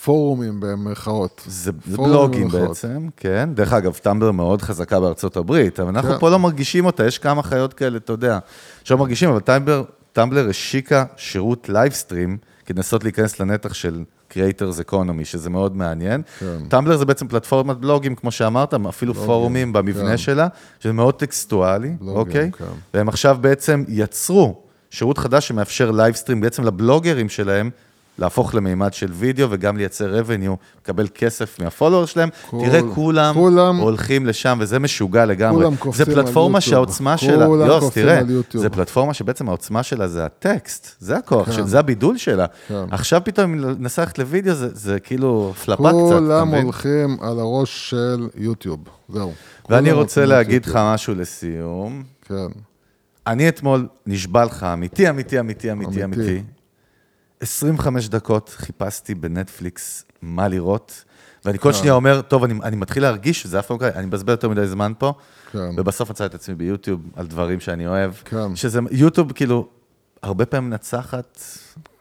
פורומים 0.05 0.61
במרכאות. 0.61 1.43
זה 1.47 1.73
בלוגים. 1.87 2.49
בעצם, 2.49 3.09
כן. 3.17 3.49
דרך 3.55 3.73
אגב, 3.73 3.95
טמבלר 3.95 4.31
מאוד 4.33 4.63
חזקה 4.63 5.01
בארצות 5.01 5.37
הברית, 5.37 5.81
אבל 5.81 5.89
אנחנו 5.89 6.11
כן. 6.11 6.19
פה 6.19 6.31
לא 6.31 6.39
מרגישים 6.39 6.85
אותה, 6.87 7.07
יש 7.07 7.19
כמה 7.19 7.43
חיות 7.43 7.75
כאלה, 7.75 7.97
אתה 7.97 8.13
יודע, 8.13 8.39
שלא 8.85 8.99
מרגישים, 8.99 9.31
אבל 9.31 9.41
טמבלר 10.13 10.49
השיקה 10.49 11.05
שירות 11.17 11.69
livestream, 11.69 12.37
כדי 12.67 12.77
לנסות 12.77 13.05
להיכנס 13.05 13.41
לנתח 13.41 13.75
של 13.75 14.05
creators 14.35 14.91
economy, 14.91 15.25
שזה 15.25 15.51
מאוד 15.51 15.77
מעניין. 15.77 16.23
כן. 16.39 16.47
טמבלר 16.69 16.97
זה 16.97 17.05
בעצם 17.05 17.29
פלטפורמת 17.29 17.77
בלוגים, 17.77 18.15
כמו 18.15 18.31
שאמרת, 18.31 18.75
אפילו 18.75 19.15
פורומים 19.15 19.73
במבנה 19.73 20.11
כן. 20.11 20.17
שלה, 20.17 20.49
שזה 20.81 20.93
מאוד 20.93 21.15
טקסטואלי, 21.15 21.89
בלוגים, 22.01 22.17
אוקיי? 22.17 22.51
כן. 22.59 22.65
והם 22.95 23.09
עכשיו 23.09 23.39
בעצם 23.41 23.85
יצרו 23.89 24.61
שירות 24.91 25.19
חדש 25.19 25.49
שמאפשר 25.49 25.91
livestream 25.91 26.41
בעצם 26.41 26.65
לבלוגרים 26.65 27.29
שלהם. 27.29 27.71
להפוך 28.19 28.55
למימד 28.55 28.95
של 28.95 29.13
וידאו 29.13 29.47
וגם 29.51 29.77
לייצר 29.77 30.21
revenue, 30.21 30.51
לקבל 30.83 31.07
כסף 31.15 31.61
מה 31.61 31.69
followers 31.69 32.07
שלהם. 32.07 32.29
כל- 32.51 32.61
תראה, 32.67 32.81
כולם, 32.95 33.35
כולם- 33.35 33.77
הולכים 33.77 34.27
לשם, 34.27 34.59
וזה 34.61 34.79
משוגע 34.79 35.25
לגמרי. 35.27 35.65
כולם 35.65 35.77
קופצים 35.77 36.05
זה 36.07 36.13
על 36.13 36.23
פלטפורמה 36.25 36.57
יוטיוב. 36.59 36.71
שהעוצמה 36.71 37.17
שלה, 37.17 37.47
כולם 37.47 37.67
יוס, 37.67 37.95
תראה. 37.95 38.21
זה 38.55 38.71
פלטפורמה 38.71 39.15
שבעצם 39.15 39.49
העוצמה 39.49 39.83
שלה 39.83 40.09
זה 40.09 40.25
הטקסט, 40.25 40.97
זה 41.01 41.17
הכוח, 41.17 41.47
כן. 41.47 41.53
של, 41.53 41.67
זה 41.67 41.79
הבידול 41.79 42.17
שלה. 42.19 42.47
כן. 42.69 42.75
עכשיו 42.91 43.21
פתאום, 43.25 43.53
אם 43.53 43.75
ננסה 43.81 44.03
ללכת 44.03 44.19
לוידאו, 44.19 44.55
זה, 44.55 44.69
זה 44.75 45.01
כאילו 45.01 45.53
פלפה 45.65 45.83
קצת, 45.89 45.95
אתה 46.09 46.19
כולם 46.19 46.49
מבין? 46.49 46.63
הולכים 46.65 47.17
על 47.21 47.39
הראש 47.39 47.91
של 47.91 48.29
יוטיוב, 48.37 48.79
זהו. 49.09 49.33
ואני 49.71 49.89
כולם 49.91 50.01
רוצה 50.03 50.27
להגיד 50.27 50.67
לך. 50.67 50.77
משהו 50.83 51.15
לסיום. 51.15 52.03
כן. 52.29 52.35
אני 53.27 53.49
אתמול, 53.49 53.87
נשבע 54.07 54.45
לך, 54.45 54.63
אמיתי, 54.73 55.11
אמיתי, 55.11 55.41
אמיתי, 55.41 55.73
אמיתי, 55.73 56.05
אמיתי. 56.05 56.43
אמיתי. 57.45 57.53
25 57.53 58.09
דקות 58.09 58.49
חיפשתי 58.57 59.15
בנטפליקס 59.15 60.05
מה 60.23 60.49
לראות, 60.49 61.05
ואני 61.45 61.59
כל 61.59 61.73
שנייה 61.73 61.95
אומר, 61.95 62.21
טוב, 62.23 62.45
אני, 62.45 62.55
אני 62.63 62.77
מתחיל 62.77 63.03
להרגיש 63.03 63.43
שזה 63.43 63.59
אף 63.59 63.67
פעם 63.67 63.79
קרה, 63.79 63.89
אני 63.95 64.07
מבזבז 64.07 64.31
יותר 64.31 64.49
מדי 64.49 64.67
זמן 64.67 64.93
פה, 64.99 65.13
כן. 65.53 65.59
ובסוף 65.77 66.11
מצא 66.11 66.27
את 66.27 66.35
עצמי 66.35 66.55
ביוטיוב 66.55 67.01
על 67.17 67.27
דברים 67.27 67.61
שאני 67.61 67.87
אוהב. 67.87 68.13
כן. 68.25 68.57
שזה, 68.57 68.81
יוטיוב 68.91 69.33
כאילו, 69.33 69.69
הרבה 70.23 70.47
פעמים 70.47 70.71
מנצחת 70.71 71.41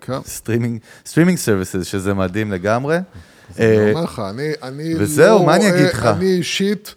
כן. 0.02 0.22
streaming, 0.26 0.80
streaming 1.06 1.38
services, 1.38 1.84
שזה 1.86 2.14
מדהים 2.14 2.52
לגמרי. 2.52 2.98
אני 2.98 3.04
אה, 3.66 3.90
אומר 3.92 4.04
לך, 4.04 4.22
אני, 4.30 4.52
אני 4.64 4.94
וזהו, 5.00 5.40
לא 5.40 5.46
מה 5.46 5.56
אני 5.56 5.66
רואה- 5.66 5.76
אגיד 5.80 5.88
לך? 5.94 6.06
אני 6.06 6.26
אישית 6.26 6.96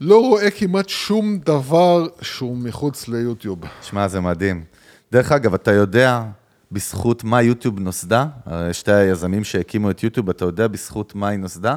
לא 0.00 0.18
רואה 0.20 0.50
כמעט 0.50 0.88
שום 0.88 1.38
דבר 1.38 2.06
שהוא 2.20 2.56
מחוץ 2.56 3.08
ליוטיוב. 3.08 3.58
שמע, 3.82 4.08
זה 4.08 4.20
מדהים. 4.20 4.64
דרך 5.12 5.32
אגב, 5.32 5.54
אתה 5.54 5.72
יודע 5.72 6.22
בזכות 6.72 7.24
מה 7.24 7.42
יוטיוב 7.42 7.80
נוסדה? 7.80 8.26
הרי 8.46 8.74
שתי 8.74 8.92
היזמים 8.92 9.44
שהקימו 9.44 9.90
את 9.90 10.02
יוטיוב, 10.02 10.30
אתה 10.30 10.44
יודע 10.44 10.68
בזכות 10.68 11.14
מה 11.14 11.28
היא 11.28 11.38
נוסדה? 11.38 11.76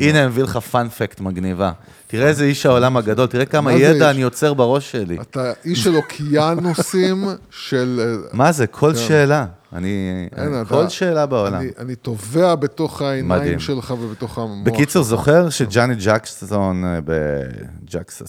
הנה, 0.00 0.20
אני 0.20 0.26
מביא 0.26 0.42
לך 0.42 0.56
fun 0.56 0.83
fact 0.83 1.20
מגניבה. 1.20 1.72
תראה 2.06 2.28
איזה 2.28 2.44
איש 2.44 2.66
העולם 2.66 2.96
הגדול, 2.96 3.26
תראה 3.26 3.46
כמה 3.46 3.72
ידע? 3.72 4.10
אני 4.10 4.22
יוצר 4.22 4.54
בראש 4.54 4.92
שלי. 4.92 5.18
אתה 5.20 5.52
איש 5.64 5.84
של 5.84 5.96
אוקיינוסים 5.96 7.24
של... 7.50 8.18
מה 8.32 8.52
זה? 8.52 8.66
כל 8.66 8.94
שאלה. 8.94 9.46
אני... 9.72 10.28
כל 10.68 10.88
שאלה 10.88 11.26
בעולם. 11.26 11.62
אני, 11.78 11.94
טובע 11.94 12.54
בתוך 12.54 13.02
העיניים. 13.02 13.60
שלך 13.60 13.94
ובתוך 14.00 14.38
המוח. 14.38 14.66
בקיצור, 14.66 15.02
זוכר 15.04 15.50
שג'אני 15.50 15.94
ג'קסון, 16.06 16.84
אה, 16.84 16.98
בג'קסון, 17.04 18.26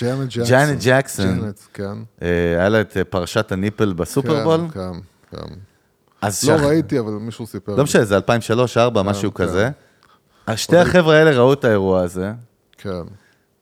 ג'אנט 0.00 0.28
ג'קסון. 0.28 0.44
ג'אנט 0.48 0.78
ג'קסון, 0.84 1.52
כן. 1.74 1.98
אה, 2.22 2.28
היה 2.58 2.68
לה 2.68 2.80
את 2.80 2.96
אה, 2.96 3.04
פרשת 3.04 3.52
הניפל 3.52 3.92
בסופרבול? 3.92 4.60
כן, 4.74 4.80
כן, 5.30 5.36
כן. 6.20 6.28
לא 6.46 6.52
ראיתי, 6.52 6.98
אבל 6.98 7.12
מישהו 7.12 7.46
סיפר 7.46 7.76
לא. 7.76 7.84
משנה, 7.84 8.04
זה 8.04 8.18
2003-2004, 8.18 9.02
משהו 9.02 9.34
כן. 9.34 9.44
כזה. 9.44 9.70
שתי 10.54 10.76
החבר'ה 10.76 11.16
האלה 11.16 11.30
ראו 11.30 11.52
את 11.52 11.64
האירוע 11.64 12.02
הזה, 12.02 12.32
כן. 12.78 13.02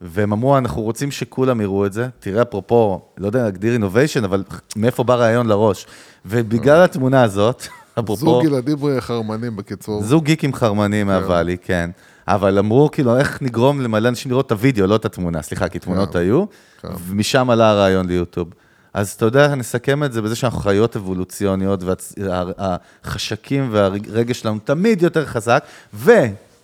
והם 0.01 0.31
אמרו, 0.31 0.57
אנחנו 0.57 0.81
רוצים 0.81 1.11
שכולם 1.11 1.61
יראו 1.61 1.85
את 1.85 1.93
זה. 1.93 2.07
תראה, 2.19 2.41
אפרופו, 2.41 3.01
לא 3.17 3.27
יודע 3.27 3.43
להגדיר 3.43 3.73
אינוביישן, 3.73 4.23
אבל 4.23 4.43
מאיפה 4.75 5.03
בא 5.03 5.15
רעיון 5.15 5.47
לראש. 5.47 5.85
ובגלל 6.25 6.81
התמונה 6.81 7.23
הזאת, 7.23 7.63
אפרופו, 7.99 8.25
זוג 8.25 8.43
ילדים 8.43 8.77
חרמנים 8.99 9.55
בקיצור. 9.55 10.03
זוג 10.03 10.23
גיקים 10.25 10.53
חרמנים 10.53 11.07
מהוואלי, 11.07 11.57
כן. 11.57 11.89
אבל 12.27 12.59
אמרו, 12.59 12.91
כאילו, 12.91 13.17
איך 13.17 13.41
נגרום 13.41 13.81
למלא 13.81 14.09
אנשים 14.09 14.31
לראות 14.31 14.45
את 14.45 14.51
הוידאו, 14.51 14.87
לא 14.87 14.95
את 14.95 15.05
התמונה, 15.05 15.41
סליחה, 15.41 15.69
כי 15.69 15.79
תמונות 15.79 16.13
כן. 16.13 16.19
היו, 16.19 16.45
כן. 16.81 16.87
ומשם 17.07 17.49
עלה 17.49 17.69
הרעיון 17.69 18.07
ליוטיוב. 18.07 18.47
אז 18.93 19.11
אתה 19.11 19.25
יודע, 19.25 19.55
נסכם 19.55 20.03
את 20.03 20.13
זה 20.13 20.21
בזה 20.21 20.35
שאנחנו 20.35 20.59
חיות 20.59 20.95
אבולוציוניות, 20.95 21.83
והחשקים 22.17 23.69
והרגש 23.71 24.39
שלנו 24.39 24.59
תמיד 24.63 25.01
יותר 25.01 25.25
חזק, 25.25 25.63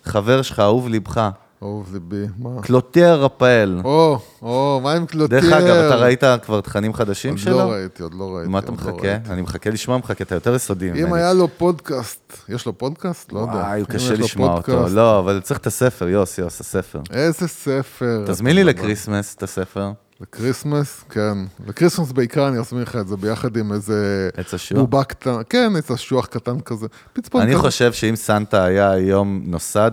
וחבר 0.07 0.41
שלך, 0.41 0.59
אהוב 0.59 0.87
ליבך, 0.89 1.29
אהוב 1.63 1.93
ליבי, 1.93 2.25
מה? 2.37 2.61
קלוטר 2.61 3.23
רפאל. 3.23 3.81
או, 3.83 4.19
או, 4.41 4.79
מה 4.83 4.93
עם 4.93 5.05
קלוטר? 5.05 5.39
דרך 5.39 5.53
אגב, 5.53 5.75
אתה 5.75 5.95
ראית 5.95 6.23
כבר 6.45 6.61
תכנים 6.61 6.93
חדשים 6.93 7.29
עוד 7.31 7.39
שלו? 7.39 7.57
לא 7.57 7.71
ראיתי, 7.71 8.03
עוד 8.03 8.13
לא 8.13 8.35
ראיתי. 8.35 8.51
מה 8.51 8.59
אתה 8.59 8.71
עוד 8.71 8.81
לא 8.81 8.91
מחכה? 8.91 9.15
אני 9.29 9.41
מחכה 9.41 9.69
לשמוע 9.69 9.97
ממך, 9.97 10.11
כי 10.11 10.23
אתה 10.23 10.35
יותר 10.35 10.55
יסודי 10.55 10.89
ממני. 10.89 11.03
אם 11.03 11.13
היה 11.13 11.33
לו 11.33 11.47
פודקאסט, 11.57 12.33
יש 12.49 12.65
לו 12.65 12.77
פודקאסט? 12.77 13.33
לא 13.33 13.39
יודע. 13.39 13.51
וואי, 13.53 13.79
הוא 13.79 13.89
קשה 13.89 14.13
לשמוע 14.13 14.57
אותו. 14.57 14.87
לא, 14.89 15.19
אבל 15.19 15.41
צריך 15.43 15.59
את 15.59 15.67
הספר, 15.67 16.07
יוס, 16.07 16.37
יוס, 16.37 16.61
הספר. 16.61 17.01
איזה 17.11 17.47
ספר. 17.47 18.23
תזמין 18.27 18.55
לי 18.55 18.63
לקריסמס 18.63 19.35
את 19.35 19.43
הספר. 19.43 19.91
לקריסמס, 20.21 21.03
כן. 21.09 21.37
לקריסמס 21.67 22.11
בעיקר 22.11 22.47
אני 22.47 22.59
אזמין 22.59 22.81
לך 22.81 22.95
את 22.95 23.07
זה 23.07 23.17
ביחד 23.17 23.57
עם 23.57 23.73
איזה... 23.73 24.29
עץ 24.37 24.53
אשוח? 24.53 24.77
בובה 24.77 25.03
קטן, 25.03 25.35
כן, 25.49 25.73
עץ 25.77 25.91
אשוח 25.91 26.25
קטן 26.25 26.59
כזה. 26.59 26.87
פצפון 27.13 27.41
אני 27.41 27.53
כזה. 27.53 27.61
חושב 27.61 27.93
שאם 27.93 28.15
סנטה 28.15 28.63
היה 28.63 28.91
היום 28.91 29.41
נוסד, 29.45 29.91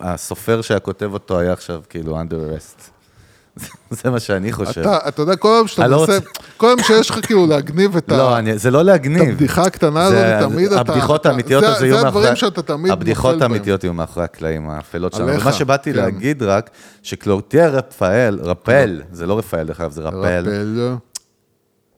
הסופר 0.00 0.62
שהיה 0.62 0.80
כותב 0.80 1.10
אותו 1.12 1.38
היה 1.38 1.52
עכשיו 1.52 1.82
כאילו 1.88 2.20
under 2.20 2.34
arrest. 2.34 2.97
זה 4.02 4.10
מה 4.10 4.20
שאני 4.20 4.52
חושב. 4.52 4.80
אתה, 4.80 4.98
אתה 5.08 5.22
יודע, 5.22 5.36
כל 5.36 5.48
פעם 5.58 5.66
שאתה 5.68 5.86
לא 5.86 6.00
מנסה, 6.00 6.18
כל 6.56 6.74
פעם 6.76 6.84
שיש 6.84 7.10
לך 7.10 7.26
כאילו 7.26 7.46
להגניב 7.46 7.96
את 7.96 8.10
ה... 8.12 8.16
לא, 8.16 8.38
אני- 8.38 8.58
זה 8.58 8.70
לא 8.70 8.80
את 8.80 8.86
להגניב. 8.86 9.22
הבדיחה 9.28 9.62
הקטנה 9.62 10.10
זה- 10.10 10.38
הזאת, 10.38 10.52
תמיד 10.52 10.72
אתה... 10.72 10.80
הבדיחות 10.80 11.26
האמיתיות 11.26 11.64
זה- 11.64 11.68
אז 11.76 11.82
יהיו 11.82 11.96
זה 11.98 12.04
מאחורי... 12.04 12.24
הדברים 12.24 12.36
שאתה 12.36 12.62
תמיד 12.62 12.92
הבדיחות 12.92 13.24
נופל 13.32 13.40
בהם. 13.44 13.52
האמיתיות 13.52 13.84
יהיו 13.84 13.92
מאחורי 13.94 14.24
הקלעים 14.24 14.68
האפלות 14.70 15.12
שלנו. 15.12 15.40
ומה 15.40 15.52
שבאתי 15.52 15.90
כן. 15.92 15.96
להגיד 15.96 16.42
רק, 16.42 16.70
שקלוטיה 17.02 17.68
רפאל, 17.68 18.38
רפל, 18.42 19.02
זה 19.12 19.26
לא 19.26 19.38
רפאל 19.38 19.66
דרך 19.66 19.80
אגב, 19.80 19.90
זה 19.92 20.02
רפל. 20.02 20.18
רפל. 20.46 20.94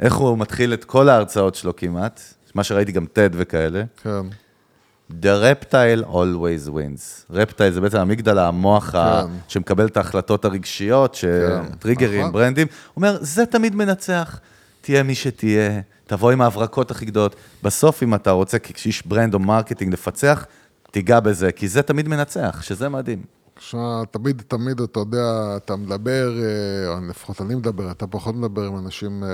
איך 0.00 0.14
הוא 0.14 0.38
מתחיל 0.38 0.72
את 0.74 0.84
כל 0.84 1.08
ההרצאות 1.08 1.54
שלו 1.54 1.76
כמעט, 1.76 2.20
מה 2.54 2.64
שראיתי 2.64 2.92
גם 2.92 3.04
TED 3.04 3.32
וכאלה. 3.32 3.82
כן. 4.02 4.10
The 5.22 5.42
reptile 5.42 6.04
always 6.12 6.68
wins. 6.68 7.24
reptile 7.30 7.72
זה 7.72 7.80
בעצם 7.80 7.98
המגדלה, 7.98 8.48
המוח 8.48 8.94
ה... 8.94 9.22
כן. 9.26 9.32
שמקבל 9.48 9.86
את 9.86 9.96
ההחלטות 9.96 10.44
הרגשיות, 10.44 11.14
שטריגרים, 11.14 12.20
נכון. 12.20 12.32
ברנדים. 12.32 12.66
הוא 12.70 12.92
אומר, 12.96 13.18
זה 13.20 13.46
תמיד 13.46 13.74
מנצח. 13.74 14.40
תהיה 14.80 15.02
מי 15.02 15.14
שתהיה, 15.14 15.80
תבוא 16.06 16.30
עם 16.30 16.40
ההברקות 16.40 16.90
הכי 16.90 17.04
גדולות. 17.06 17.36
בסוף, 17.62 18.02
אם 18.02 18.14
אתה 18.14 18.30
רוצה, 18.30 18.58
כאיש 18.58 19.06
brand 19.06 19.34
או 19.34 19.38
marketing, 19.38 19.92
לפצח, 19.92 20.46
תיגע 20.90 21.20
בזה, 21.20 21.52
כי 21.52 21.68
זה 21.68 21.82
תמיד 21.82 22.08
מנצח, 22.08 22.62
שזה 22.62 22.88
מדהים. 22.88 23.22
שמע, 23.62 24.02
תמיד, 24.10 24.42
תמיד, 24.48 24.80
אתה 24.80 25.00
יודע, 25.00 25.22
אתה 25.56 25.76
מדבר, 25.76 26.32
אה, 26.42 26.88
או 26.88 27.06
לפחות 27.10 27.40
אני 27.40 27.54
מדבר, 27.54 27.90
אתה 27.90 28.06
פחות 28.06 28.34
מדבר 28.34 28.62
עם 28.62 28.78
אנשים 28.78 29.24
אה, 29.24 29.28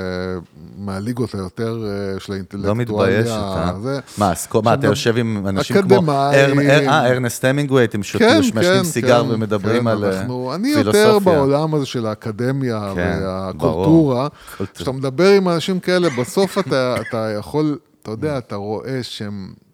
מהליגות 0.78 1.35
היותר 1.35 1.85
אה, 1.86 2.20
של 2.20 2.32
האינטלקטואליה. 2.32 2.69
לא 2.69 2.74
מתבייש 2.74 3.28
אתה. 3.28 3.73
זה. 3.82 3.98
מה, 4.19 4.32
כל- 4.48 4.61
מה, 4.65 4.74
אתה 4.74 4.86
יושב 4.86 5.16
עם 5.16 5.47
אנשים 5.47 5.77
כמו... 5.82 6.12
אה, 6.12 7.07
ארנסט 7.11 7.44
המינגווי, 7.44 7.85
אתם 7.85 8.03
שותים, 8.03 8.28
כן, 8.28 8.40
מעשנים 8.55 8.62
כן, 8.78 8.85
סיגר 8.85 9.24
כן, 9.24 9.31
ומדברים 9.31 9.81
כן, 9.82 9.86
על 9.86 10.05
אנחנו, 10.05 10.55
אני 10.55 10.74
פילוסופיה. 10.74 11.03
יותר 11.03 11.19
בעולם 11.19 11.74
הזה 11.74 11.86
של 11.86 12.07
האקדמיה 12.07 12.93
והקולטורה. 12.97 14.28
כשאתה 14.74 14.93
מדבר 14.93 15.28
עם 15.31 15.48
אנשים 15.48 15.81
כאלה, 15.81 16.09
בסוף 16.19 16.59
אתה 16.59 17.31
יכול, 17.39 17.78
אתה 18.03 18.11
יודע, 18.11 18.39
אתה 18.39 18.57
רואה 18.57 18.98
שהם... 19.03 19.65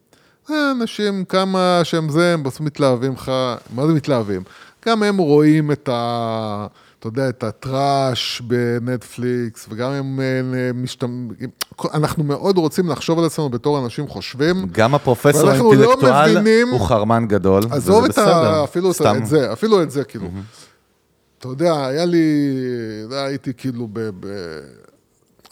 אה, 0.50 0.70
אנשים, 0.70 1.24
כמה 1.24 1.80
שהם 1.84 2.08
זה, 2.08 2.34
הם 2.34 2.42
בסוף 2.42 2.60
מתלהבים 2.60 3.12
לך, 3.12 3.32
מה 3.74 3.86
זה 3.86 3.92
מתלהבים? 3.92 4.42
גם 4.86 5.02
הם 5.02 5.16
רואים 5.16 5.72
את 5.72 5.88
ה... 5.88 6.66
אתה 6.98 7.08
יודע, 7.08 7.28
את 7.28 7.42
הטראש 7.44 8.40
בנטפליקס, 8.40 9.66
וגם 9.70 9.90
הם 9.90 10.20
אה, 10.20 10.70
משתמ... 10.74 11.28
אנחנו 11.94 12.24
מאוד 12.24 12.58
רוצים 12.58 12.88
לחשוב 12.88 13.18
על 13.18 13.24
עצמנו 13.24 13.48
בתור 13.48 13.84
אנשים 13.84 14.08
חושבים. 14.08 14.66
גם 14.72 14.94
הפרופסור 14.94 15.42
לא 15.44 15.50
האינטלקטואל 15.50 16.30
מבינים- 16.38 16.68
הוא 16.68 16.80
חרמן 16.86 17.24
גדול, 17.28 17.62
עזוב 17.70 18.04
את. 18.04 18.18
ה... 18.18 18.64
אפילו 18.64 18.90
את, 18.90 18.96
סתם. 18.96 19.16
את 19.16 19.26
זה, 19.26 19.52
אפילו 19.52 19.82
את 19.82 19.90
זה, 19.90 20.04
כאילו. 20.04 20.28
אתה 21.38 21.48
יודע, 21.48 21.86
היה 21.86 22.04
לי... 22.04 22.26
יודע, 23.02 23.24
הייתי 23.24 23.52
כאילו 23.56 23.88
ב... 23.92 24.00
ב... 24.20 24.26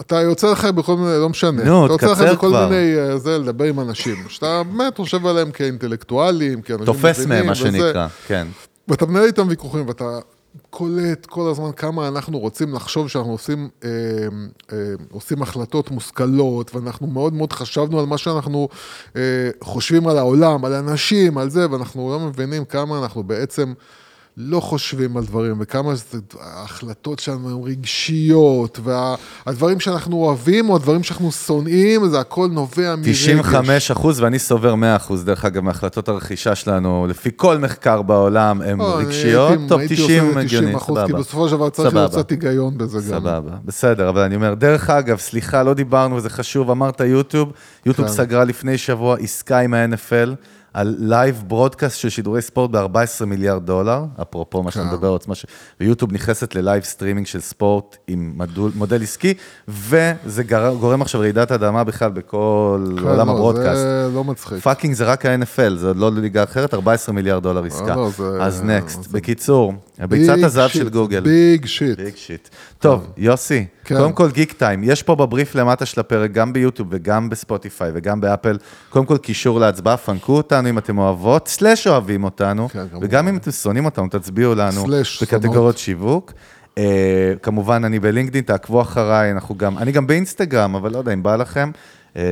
אתה 0.00 0.20
יוצא 0.20 0.52
לך 0.52 0.64
בכל 0.64 0.96
מיני, 0.96 1.18
לא 1.18 1.28
משנה. 1.28 1.64
נו, 1.64 1.86
אתה 1.86 1.94
יוצא 1.94 2.06
לך 2.06 2.18
תקצר 2.18 2.34
בכל 2.34 2.48
כבר. 2.48 2.68
מיני, 2.68 2.98
אה, 2.98 3.18
זה, 3.18 3.38
לדבר 3.38 3.64
עם 3.64 3.80
אנשים, 3.80 4.16
שאתה 4.28 4.62
באמת 4.62 4.96
חושב 4.96 5.26
עליהם 5.26 5.50
כאינטלקטואלים, 5.50 6.62
כאנשים 6.62 6.86
תופס 6.86 7.26
מהם, 7.26 7.46
מה. 7.46 7.54
שנקרא, 7.54 8.06
כן. 8.26 8.46
ואתה 8.88 9.06
מנהל 9.06 9.24
איתם 9.24 9.48
ויכוחים, 9.48 9.88
ואתה 9.88 10.18
קולט 10.70 11.26
כל 11.26 11.50
הזמן 11.50 11.72
כמה 11.72 12.08
אנחנו 12.08 12.38
רוצים 12.38 12.74
לחשוב 12.74 13.08
שאנחנו 13.08 13.32
עושים, 13.32 13.68
אה, 13.84 13.88
אה, 14.72 14.78
עושים 15.10 15.42
החלטות 15.42 15.90
מושכלות, 15.90 16.74
ואנחנו 16.74 17.06
מאוד 17.06 17.34
מאוד 17.34 17.52
חשבנו 17.52 18.00
על 18.00 18.06
מה 18.06 18.18
שאנחנו 18.18 18.68
אה, 19.16 19.50
חושבים 19.62 20.08
על 20.08 20.18
העולם, 20.18 20.64
על 20.64 20.72
אנשים, 20.72 21.38
על 21.38 21.50
זה, 21.50 21.70
ואנחנו 21.70 22.10
לא 22.10 22.20
מבינים 22.20 22.64
כמה 22.64 22.98
אנחנו 22.98 23.22
בעצם... 23.22 23.72
לא 24.36 24.60
חושבים 24.60 25.16
על 25.16 25.24
דברים, 25.24 25.54
וכמה 25.60 25.94
זה- 25.94 26.02
ההחלטות 26.40 27.18
שלנו 27.18 27.50
הן 27.50 27.70
רגשיות, 27.72 28.80
והדברים 28.84 29.80
שאנחנו 29.80 30.16
אוהבים, 30.16 30.70
או 30.70 30.76
הדברים 30.76 31.02
שאנחנו 31.02 31.32
שונאים, 31.32 32.08
זה 32.08 32.20
הכל 32.20 32.48
נובע 32.52 32.96
מרגש. 32.96 33.08
95 33.28 33.90
אחוז, 33.90 34.20
ואני 34.20 34.38
סובר 34.38 34.74
100 34.74 34.96
אחוז, 34.96 35.24
דרך 35.24 35.44
אגב, 35.44 35.62
מהחלטות 35.62 36.08
הרכישה 36.08 36.54
שלנו, 36.54 37.06
לפי 37.10 37.30
כל 37.36 37.58
מחקר 37.58 38.02
בעולם, 38.02 38.62
הן 38.62 38.80
אני 38.80 38.90
רגשיות, 39.04 39.50
הייתי- 39.50 39.68
טוב, 39.68 39.78
הייתי 39.78 39.94
90 39.96 40.28
עושה 40.28 40.40
הגיוני, 40.40 40.76
אחוז, 40.76 40.98
כי 40.98 41.04
סבבה. 41.06 41.18
בסופו 41.18 41.48
של 41.48 41.56
דבר 41.56 41.70
צריך 41.70 41.94
להיות 41.94 42.10
סבבה. 42.12 42.22
קצת 42.22 42.30
היגיון 42.30 42.78
בזה 42.78 42.98
גם. 42.98 43.04
סבבה, 43.20 43.56
בסדר, 43.64 44.08
אבל 44.08 44.20
אני 44.22 44.34
אומר, 44.34 44.54
דרך 44.54 44.90
אגב, 44.90 45.18
סליחה, 45.18 45.62
לא 45.62 45.74
דיברנו, 45.74 46.16
וזה 46.16 46.30
חשוב, 46.30 46.70
אמרת 46.70 47.00
יוטיוב, 47.00 47.52
יוטיוב 47.86 48.08
כן. 48.08 48.14
סגרה 48.14 48.44
לפני 48.44 48.78
שבוע 48.78 49.16
עסקה 49.18 49.58
עם 49.58 49.74
ה-NFL 49.74 50.34
על 50.74 50.96
live 50.98 51.42
broadcast 51.48 51.98
של 51.98 52.08
שידורי 52.08 52.42
ספורט 52.42 52.70
ב-14 52.70 53.24
מיליארד 53.26 53.66
דולר, 53.66 54.02
אפרופו 54.22 54.62
מה 54.62 54.70
שאתה 54.70 54.84
כן. 54.84 54.90
מדבר, 54.94 55.08
עוצמה 55.08 55.34
ש... 55.34 55.46
ויוטיוב 55.80 56.12
נכנסת 56.12 56.54
ל 56.54 56.60
live 56.60 56.82
streaming 56.84 57.26
של 57.26 57.40
ספורט 57.40 57.96
עם 58.08 58.32
מדול, 58.36 58.70
מודל 58.74 59.02
עסקי, 59.02 59.34
וזה 59.68 60.42
גר... 60.42 60.74
גורם 60.74 61.02
עכשיו 61.02 61.20
רעידת 61.20 61.52
אדמה 61.52 61.84
בכלל 61.84 62.10
בכל 62.10 62.84
כן, 62.98 63.06
עולם 63.08 63.26
לא, 63.26 63.32
ה 63.32 63.36
broadcast. 63.36 63.80
זה 63.80 64.08
לא 64.14 64.24
מצחיק. 64.24 64.58
fucking 64.62 64.94
זה 64.94 65.04
רק 65.04 65.26
ה-NFL, 65.26 65.74
זה 65.76 65.88
עוד 65.88 65.96
לא 65.96 66.12
ליגה 66.12 66.44
אחרת, 66.44 66.74
14 66.74 67.14
מיליארד 67.14 67.42
דולר 67.42 67.64
עסקה. 67.64 67.96
לא, 67.96 68.10
זה- 68.16 68.42
אז 68.42 68.62
next, 68.62 69.02
זה- 69.02 69.08
בקיצור, 69.12 69.72
ביצת 70.06 70.34
big 70.34 70.44
הזהב 70.44 70.70
של 70.70 70.88
גוגל. 70.88 71.20
big 71.20 71.66
shit. 71.66 72.00
big 72.00 72.16
shit. 72.16 72.48
טוב, 72.78 73.12
יוסי, 73.16 73.66
כן. 73.84 73.96
קודם 73.96 74.12
כל 74.12 74.30
גיק 74.30 74.52
טיים, 74.52 74.84
יש 74.84 75.02
פה 75.02 75.14
בבריף 75.14 75.54
למטה 75.54 75.86
של 75.86 76.00
הפרק, 76.00 76.32
גם 76.32 76.52
ביוטיוב 76.52 76.88
וגם 76.90 77.30
בספוטיפיי 77.30 77.90
וגם 77.94 78.20
באפל, 78.20 78.58
קודם 78.90 79.06
כל 79.06 79.18
קישור 79.18 79.60
להצבעה, 79.60 79.96
פנקו 79.96 80.36
אותנו 80.36 80.68
אם 80.68 80.78
אתם 80.78 80.98
אוהבות, 80.98 81.48
slash 81.48 81.86
אוהבים 81.86 82.24
אותנו, 82.24 82.68
כן. 82.68 82.84
וגם 83.00 83.28
אם 83.28 83.36
אתם 83.36 83.50
שונאים 83.50 83.84
אותנו, 83.84 84.08
תצביעו 84.08 84.54
לנו 84.54 84.86
slash 84.86 85.22
בקטגוריות 85.22 85.78
שיווק. 85.78 86.32
אה, 86.70 86.82
כמובן, 87.42 87.84
אני 87.84 88.00
בלינקדאין, 88.00 88.44
תעקבו 88.44 88.82
אחריי, 88.82 89.32
אנחנו 89.32 89.54
גם, 89.54 89.78
אני 89.78 89.92
גם 89.92 90.06
באינסטגרם, 90.06 90.74
אבל 90.74 90.92
לא 90.92 90.98
יודע 90.98 91.12
אם 91.12 91.22
בא 91.22 91.36
לכם, 91.36 91.70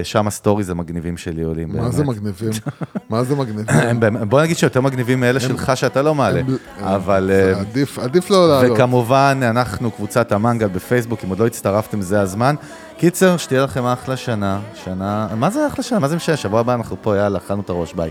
שם 0.03 0.27
הסטוריז 0.27 0.71
המגניבים 0.71 1.17
שלי 1.17 1.43
עולים. 1.43 1.69
מה. 1.77 1.91
זה 1.91 2.05
מגניבים? 2.05 2.51
מה 3.11 3.25
זה 3.25 3.37
מגניבים? 3.37 4.01
בוא 4.29 4.43
נגיד 4.43 4.57
שיותר 4.57 4.81
מגניבים 4.81 5.21
מאלה 5.21 5.41
שלך 5.41 5.73
שאתה 5.77 6.03
לא 6.03 6.15
מעלה, 6.15 6.41
אבל... 6.83 7.31
אה, 7.35 7.61
עדיף- 7.61 8.31
לא 8.31 8.49
לעלות. 8.49 8.73
וכמובן, 8.79 9.41
אנחנו 9.43 9.91
קבוצת 9.91 10.33
המנגל 10.33 10.69
בפייסבוק, 10.69 11.21
אם 11.25 11.29
עוד 11.29 11.39
לא 11.39 11.47
הצטרפתם, 11.47 12.01
זה 12.01 12.21
הזמן. 12.21 12.55
קיצר, 12.97 13.37
שתהיה 13.37 13.63
לכם 13.65 13.85
אחלה 13.85 14.17
שנה, 14.17 14.61
שנה, 14.85 15.29
מה 15.37 15.51
זה 15.51 15.67
אחלה 15.67 15.85
שנה? 15.85 15.99
מה 15.99 16.09
זה 16.09 16.17
משנה? 16.17 16.37
שבוע 16.37 16.61
הבא 16.61 16.75
אנחנו 16.75 16.97
פה, 17.03 17.17
יאללה, 17.17 17.39
אכלנו 17.39 17.61
את 17.63 17.71
הראש, 17.71 17.93
ביי. 17.93 18.11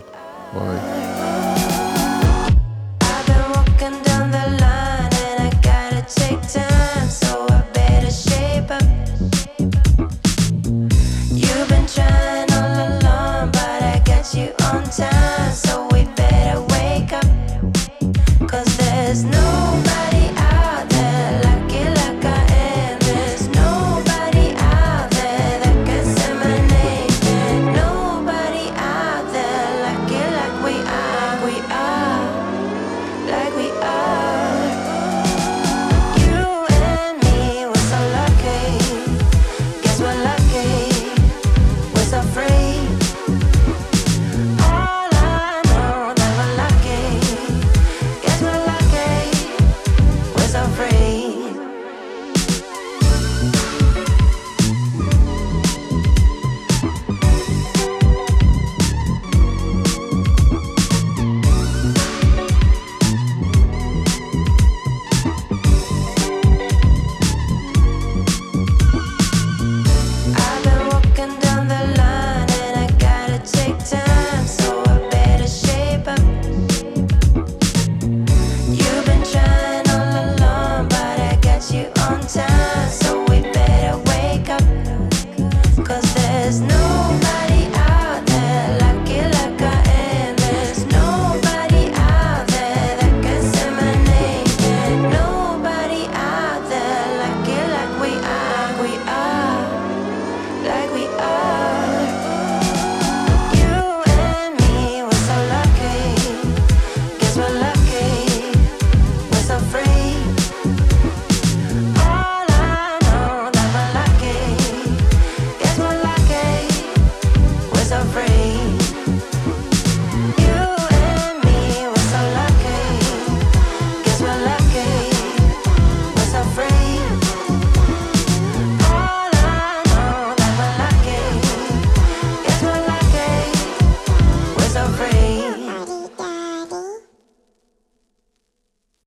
וואי. 0.54 1.17